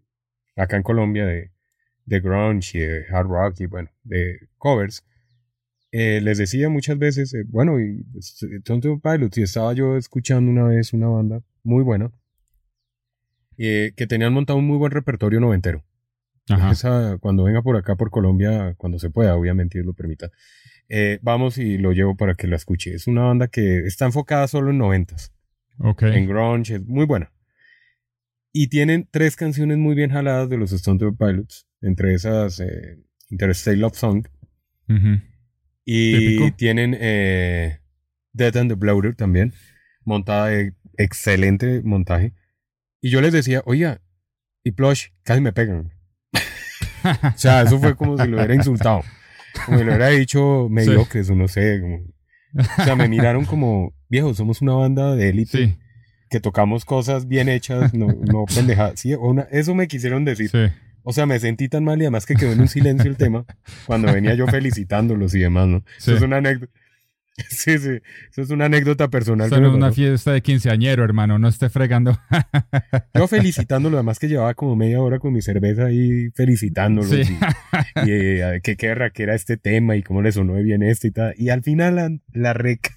acá 0.56 0.76
en 0.76 0.82
Colombia 0.82 1.24
de, 1.26 1.50
de 2.06 2.20
grunge 2.20 2.78
y 2.78 2.80
de 2.80 3.04
hard 3.10 3.26
rock 3.28 3.60
y 3.60 3.66
bueno, 3.66 3.90
de 4.04 4.38
covers. 4.58 5.04
eh, 5.92 6.20
les 6.22 6.38
decía 6.38 6.68
muchas 6.68 6.98
veces, 6.98 7.32
eh, 7.34 7.44
bueno, 7.46 7.78
y 7.80 8.02
pues, 8.12 8.42
Stone 8.42 8.80
Temple 8.80 9.00
Pilots, 9.02 9.38
y 9.38 9.42
estaba 9.42 9.72
yo 9.72 9.96
escuchando 9.96 10.50
una 10.50 10.64
vez 10.64 10.92
una 10.92 11.08
banda 11.08 11.42
muy 11.62 11.82
buena 11.84 12.10
eh, 13.58 13.92
que 13.96 14.06
tenían 14.06 14.32
montado 14.32 14.58
un 14.58 14.66
muy 14.66 14.76
buen 14.78 14.92
repertorio 14.92 15.40
noventero. 15.40 15.84
Ajá. 16.48 16.70
Esa, 16.70 17.18
cuando 17.18 17.44
venga 17.44 17.62
por 17.62 17.76
acá, 17.76 17.96
por 17.96 18.10
Colombia, 18.10 18.74
cuando 18.76 18.98
se 18.98 19.10
pueda, 19.10 19.34
obviamente, 19.36 19.78
Dios 19.78 19.86
lo 19.86 19.94
permita. 19.94 20.30
eh, 20.88 21.18
vamos 21.22 21.58
y 21.58 21.78
lo 21.78 21.90
llevo 21.92 22.16
para 22.16 22.34
que 22.34 22.46
la 22.46 22.54
escuche. 22.56 22.94
Es 22.94 23.06
una 23.08 23.22
banda 23.22 23.48
que 23.48 23.78
está 23.86 24.04
enfocada 24.06 24.46
solo 24.46 24.70
en 24.70 24.78
noventas, 24.78 25.32
Ok. 25.78 26.02
en 26.02 26.28
grunge, 26.28 26.76
es 26.76 26.86
muy 26.86 27.04
buena. 27.06 27.32
Y 28.58 28.68
tienen 28.68 29.06
tres 29.10 29.36
canciones 29.36 29.76
muy 29.76 29.94
bien 29.94 30.10
jaladas 30.10 30.48
de 30.48 30.56
los 30.56 30.72
Stone 30.72 30.98
Temple 30.98 31.18
Pilots, 31.26 31.66
entre 31.82 32.14
esas 32.14 32.58
eh, 32.60 32.96
Interstate 33.28 33.76
Love 33.76 33.94
Song. 33.94 34.26
Y 35.84 36.18
Típico. 36.38 36.56
tienen 36.56 36.96
eh, 36.98 37.80
Dead 38.32 38.56
and 38.56 38.70
the 38.70 38.74
Bloater 38.74 39.14
también, 39.14 39.52
montada 40.06 40.46
de 40.46 40.72
excelente 40.96 41.82
montaje. 41.84 42.32
Y 43.02 43.10
yo 43.10 43.20
les 43.20 43.34
decía, 43.34 43.60
oiga, 43.66 44.00
y 44.64 44.70
Plush, 44.70 45.08
casi 45.22 45.42
me 45.42 45.52
pegan. 45.52 45.92
o 47.04 47.36
sea, 47.38 47.60
eso 47.60 47.78
fue 47.78 47.94
como 47.94 48.16
si 48.16 48.26
lo 48.26 48.38
hubiera 48.38 48.54
insultado. 48.54 49.02
Como 49.66 49.76
si 49.78 49.84
lo 49.84 49.90
hubiera 49.90 50.08
dicho 50.08 50.68
mediocres 50.70 51.28
o 51.28 51.34
no 51.34 51.46
sé. 51.46 51.78
como- 51.82 51.98
o 52.80 52.84
sea, 52.84 52.96
me 52.96 53.06
miraron 53.06 53.44
como, 53.44 53.94
viejo, 54.08 54.32
somos 54.32 54.62
una 54.62 54.72
banda 54.72 55.14
de 55.14 55.28
élite 55.28 55.58
Sí, 55.58 55.76
que 56.36 56.40
tocamos 56.40 56.84
cosas 56.84 57.26
bien 57.28 57.48
hechas, 57.48 57.94
no, 57.94 58.08
no 58.08 58.44
pendejadas. 58.54 59.00
Sí, 59.00 59.14
una- 59.14 59.48
eso 59.50 59.74
me 59.74 59.88
quisieron 59.88 60.24
decir. 60.24 60.50
sí. 60.50 60.58
O 61.08 61.12
sea, 61.12 61.24
me 61.24 61.38
sentí 61.38 61.68
tan 61.68 61.84
mal 61.84 61.98
y 62.00 62.02
además 62.02 62.26
que 62.26 62.34
quedó 62.34 62.50
en 62.50 62.60
un 62.60 62.66
silencio 62.66 63.08
el 63.08 63.16
tema 63.16 63.44
cuando 63.86 64.12
venía 64.12 64.34
yo 64.34 64.46
felicitándolos 64.48 65.36
y 65.36 65.38
demás, 65.38 65.68
¿no? 65.68 65.78
Sí. 65.98 66.10
Eso 66.10 66.16
es 66.16 66.22
una 66.22 66.38
anécdota. 66.38 66.72
Sí, 67.50 67.78
sí. 67.78 67.90
Eso 68.30 68.42
es 68.42 68.50
una 68.50 68.64
anécdota 68.64 69.08
personal. 69.08 69.46
Es 69.52 69.58
una 69.58 69.92
fiesta 69.92 70.32
de 70.32 70.40
quinceañero, 70.40 71.04
hermano. 71.04 71.38
No 71.38 71.48
esté 71.48 71.68
fregando. 71.68 72.18
Yo 73.14 73.28
felicitándolo, 73.28 73.98
además 73.98 74.18
que 74.18 74.28
llevaba 74.28 74.54
como 74.54 74.74
media 74.74 75.00
hora 75.02 75.18
con 75.18 75.32
mi 75.34 75.42
cerveza 75.42 75.86
ahí 75.86 76.30
felicitándolos. 76.34 77.10
Sí. 77.10 77.22
Y, 78.06 78.08
y, 78.08 78.12
eh, 78.12 78.60
que 78.62 78.76
qué 78.76 79.10
que 79.12 79.22
era 79.22 79.34
este 79.34 79.56
tema 79.58 79.96
y 79.96 80.02
cómo 80.02 80.22
le 80.22 80.32
sonó 80.32 80.54
bien 80.54 80.82
este 80.82 81.08
y 81.08 81.10
tal. 81.10 81.34
Y 81.36 81.50
al 81.50 81.62
final 81.62 81.96
la, 81.96 82.10
la 82.32 82.52
rec 82.54 82.90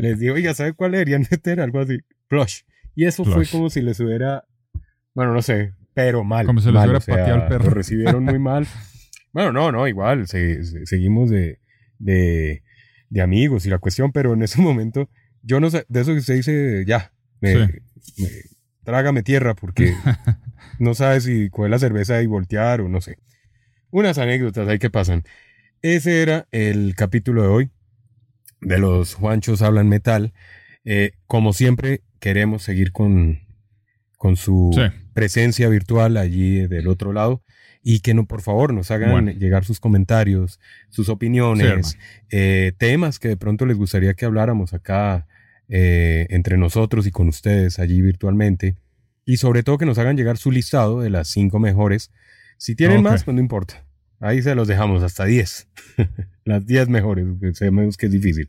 les 0.00 0.18
digo, 0.18 0.34
oiga, 0.34 0.54
¿sabe 0.54 0.72
cuál 0.74 0.92
deberían 0.92 1.26
meter? 1.30 1.60
Algo 1.60 1.80
así. 1.80 1.98
Plush. 2.28 2.60
Y 2.94 3.06
eso 3.06 3.24
fue 3.24 3.34
Plush. 3.34 3.50
como 3.52 3.70
si 3.70 3.80
les 3.80 3.98
hubiera, 4.00 4.44
bueno, 5.14 5.32
no 5.32 5.42
sé, 5.42 5.74
pero 5.94 6.24
mal. 6.24 6.46
Como 6.46 6.60
si 6.60 6.66
les 6.66 6.74
mal, 6.74 6.84
hubiera 6.84 6.98
o 6.98 7.00
sea, 7.00 7.16
pateado 7.16 7.42
el 7.42 7.48
perro. 7.48 7.64
Lo 7.64 7.70
recibieron 7.70 8.24
muy 8.24 8.38
mal. 8.38 8.66
Bueno, 9.32 9.52
no, 9.52 9.72
no, 9.72 9.86
igual, 9.88 10.26
se- 10.26 10.64
se- 10.64 10.86
seguimos 10.86 11.30
de, 11.30 11.58
de, 11.98 12.62
de 13.10 13.20
amigos 13.20 13.66
y 13.66 13.70
la 13.70 13.78
cuestión, 13.78 14.12
pero 14.12 14.34
en 14.34 14.42
ese 14.42 14.60
momento, 14.62 15.08
yo 15.42 15.60
no 15.60 15.70
sé, 15.70 15.84
de 15.88 16.00
eso 16.00 16.12
que 16.12 16.18
usted 16.18 16.34
dice, 16.34 16.84
ya, 16.86 17.12
me, 17.40 17.52
Sí. 17.52 18.22
me- 18.22 18.28
trágame 18.84 19.22
tierra 19.22 19.54
porque 19.54 19.92
no 20.78 20.94
sabes 20.94 21.24
si 21.24 21.50
coger 21.50 21.70
la 21.70 21.78
cerveza 21.78 22.22
y 22.22 22.26
voltear 22.26 22.80
o 22.80 22.88
no 22.88 23.00
sé. 23.00 23.18
Unas 23.90 24.18
anécdotas 24.18 24.68
ahí 24.68 24.78
que 24.78 24.90
pasan. 24.90 25.24
Ese 25.82 26.22
era 26.22 26.46
el 26.50 26.94
capítulo 26.96 27.42
de 27.42 27.48
hoy 27.48 27.70
de 28.60 28.78
los 28.78 29.14
Juanchos 29.14 29.62
Hablan 29.62 29.88
Metal. 29.88 30.32
Eh, 30.84 31.12
como 31.26 31.52
siempre, 31.52 32.02
queremos 32.18 32.62
seguir 32.62 32.92
con, 32.92 33.40
con 34.16 34.36
su 34.36 34.70
Sí. 34.74 34.82
presencia 35.14 35.68
virtual 35.68 36.16
allí 36.16 36.66
del 36.66 36.88
otro 36.88 37.12
lado 37.12 37.42
y 37.82 38.00
que 38.00 38.12
no, 38.14 38.26
por 38.26 38.42
favor 38.42 38.74
nos 38.74 38.90
hagan 38.90 39.10
Bueno. 39.12 39.30
llegar 39.32 39.64
sus 39.64 39.80
comentarios, 39.80 40.58
sus 40.88 41.08
opiniones, 41.08 41.96
eh, 42.30 42.72
temas 42.78 43.18
que 43.18 43.28
de 43.28 43.36
pronto 43.36 43.66
les 43.66 43.76
gustaría 43.76 44.14
que 44.14 44.24
habláramos 44.26 44.74
acá 44.74 45.26
eh, 45.68 46.26
entre 46.30 46.56
nosotros 46.56 47.06
y 47.06 47.10
con 47.10 47.28
ustedes 47.28 47.78
allí 47.78 48.00
virtualmente. 48.02 48.76
Y 49.24 49.36
sobre 49.36 49.62
todo 49.62 49.78
que 49.78 49.86
nos 49.86 49.98
hagan 49.98 50.16
llegar 50.16 50.38
su 50.38 50.50
listado 50.50 51.00
de 51.00 51.10
las 51.10 51.28
cinco 51.28 51.58
mejores. 51.58 52.10
Si 52.56 52.74
tienen 52.74 53.02
más, 53.02 53.24
pues 53.24 53.34
no 53.34 53.40
importa. 53.40 53.84
Ahí 54.20 54.42
se 54.42 54.54
los 54.54 54.66
dejamos 54.66 55.02
hasta 55.02 55.26
10. 55.26 55.68
las 56.44 56.66
10 56.66 56.88
mejores, 56.88 57.26
porque 57.28 57.54
sabemos 57.54 57.96
que 57.96 58.06
es 58.06 58.12
difícil. 58.12 58.48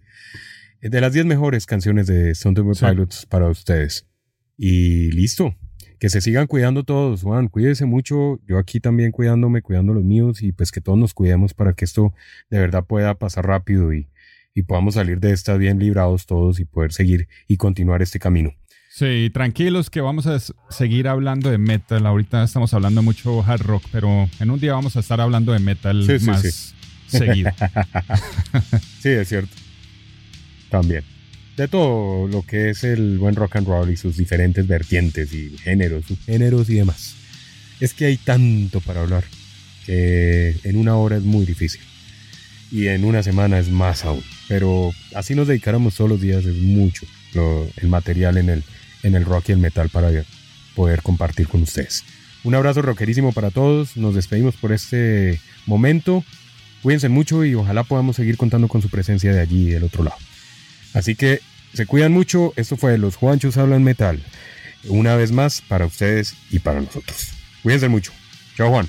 Eh, 0.81 0.89
De 0.89 1.01
las 1.01 1.13
10 1.13 1.25
mejores 1.25 1.65
canciones 1.65 2.07
de 2.07 2.31
Stone 2.31 2.55
Temple 2.55 2.73
Sí. 2.75 2.85
Pilots 2.85 3.25
para 3.27 3.47
ustedes. 3.49 4.07
Y 4.57 5.11
listo. 5.11 5.55
Que 5.99 6.09
se 6.09 6.21
sigan 6.21 6.47
cuidando 6.47 6.83
todos, 6.83 7.23
Juan. 7.23 7.47
Cuídese 7.49 7.85
mucho. 7.85 8.39
Yo 8.47 8.57
aquí 8.57 8.79
también 8.79 9.11
cuidándome, 9.11 9.61
cuidando 9.61 9.93
los 9.93 10.03
míos. 10.03 10.41
Y 10.41 10.51
pues 10.53 10.71
que 10.71 10.79
todos 10.81 10.97
nos 10.97 11.13
cuidemos 11.13 11.53
para 11.53 11.73
que 11.73 11.83
esto 11.85 12.13
de 12.49 12.59
verdad 12.59 12.85
pueda 12.85 13.15
pasar 13.15 13.45
rápido 13.45 13.93
y, 13.93 14.07
y 14.55 14.63
podamos 14.63 14.95
salir 14.95 15.19
de 15.19 15.31
esta 15.33 15.57
bien 15.57 15.77
librados 15.77 16.25
todos 16.25 16.59
y 16.59 16.65
poder 16.65 16.93
seguir 16.93 17.27
y 17.47 17.57
continuar 17.57 18.01
este 18.01 18.17
camino. 18.17 18.53
Sí, 18.91 19.29
tranquilos 19.33 19.89
que 19.89 20.01
vamos 20.01 20.25
a 20.25 20.39
seguir 20.69 21.07
hablando 21.07 21.51
de 21.51 21.57
metal. 21.57 22.05
Ahorita 22.05 22.43
estamos 22.43 22.73
hablando 22.73 23.03
mucho 23.03 23.43
hard 23.43 23.61
rock, 23.61 23.83
pero 23.91 24.27
en 24.39 24.49
un 24.49 24.59
día 24.59 24.73
vamos 24.73 24.95
a 24.95 25.01
estar 25.01 25.21
hablando 25.21 25.51
de 25.53 25.59
metal 25.59 26.03
Sí, 26.05 26.19
sí, 26.19 26.25
más 26.25 26.41
sí. 26.41 26.73
seguido. 27.17 27.51
Sí, 28.99 29.09
es 29.09 29.29
cierto. 29.29 29.55
También. 30.69 31.03
De 31.59 31.67
todo 31.67 32.29
lo 32.29 32.41
que 32.43 32.69
es 32.69 32.85
el 32.85 33.17
buen 33.17 33.35
rock 33.35 33.57
and 33.57 33.67
roll 33.67 33.91
y 33.91 33.97
sus 33.97 34.15
diferentes 34.15 34.65
vertientes 34.65 35.33
y 35.33 35.57
géneros, 35.57 36.05
subgéneros 36.05 36.69
y 36.69 36.75
demás. 36.75 37.15
Es 37.81 37.93
que 37.93 38.05
hay 38.05 38.15
tanto 38.15 38.79
para 38.79 39.01
hablar 39.01 39.25
que 39.85 40.55
en 40.63 40.77
una 40.77 40.95
hora 40.95 41.17
es 41.17 41.23
muy 41.23 41.45
difícil. 41.45 41.81
Y 42.71 42.87
en 42.87 43.03
una 43.03 43.23
semana 43.23 43.59
es 43.59 43.67
más 43.67 44.05
aún. 44.05 44.23
Pero 44.47 44.93
así 45.13 45.35
nos 45.35 45.49
dedicáramos 45.49 45.95
todos 45.95 46.09
los 46.09 46.21
días, 46.21 46.45
es 46.45 46.55
mucho 46.55 47.05
el 47.75 47.89
material 47.89 48.37
en 48.37 48.47
el, 48.47 48.63
en 49.03 49.15
el 49.15 49.25
rock 49.25 49.49
y 49.49 49.51
el 49.51 49.57
metal 49.57 49.89
para 49.89 50.11
poder 50.75 51.01
compartir 51.01 51.49
con 51.49 51.63
ustedes. 51.63 52.05
Un 52.45 52.55
abrazo 52.55 52.81
rockerísimo 52.83 53.33
para 53.33 53.51
todos. 53.51 53.97
Nos 53.97 54.15
despedimos 54.15 54.55
por 54.55 54.71
este 54.71 55.41
momento. 55.65 56.23
Cuídense 56.83 57.09
mucho 57.09 57.43
y 57.43 57.53
ojalá 57.53 57.83
podamos 57.83 58.15
seguir 58.15 58.37
contando 58.37 58.69
con 58.69 58.81
su 58.81 58.87
presencia 58.87 59.33
de 59.33 59.41
allí 59.41 59.65
del 59.65 59.83
otro 59.83 60.05
lado. 60.05 60.15
Así 60.93 61.15
que 61.15 61.41
se 61.73 61.85
cuidan 61.85 62.11
mucho. 62.11 62.53
Esto 62.55 62.77
fue 62.77 62.97
Los 62.97 63.15
Juanchos 63.15 63.57
Hablan 63.57 63.83
Metal. 63.83 64.21
Una 64.87 65.15
vez 65.15 65.31
más 65.31 65.61
para 65.61 65.85
ustedes 65.85 66.35
y 66.49 66.59
para 66.59 66.81
nosotros. 66.81 67.29
Cuídense 67.63 67.89
mucho. 67.89 68.11
Chao 68.55 68.69
Juan. 68.69 68.87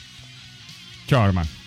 Chao, 1.07 1.27
hermano. 1.27 1.60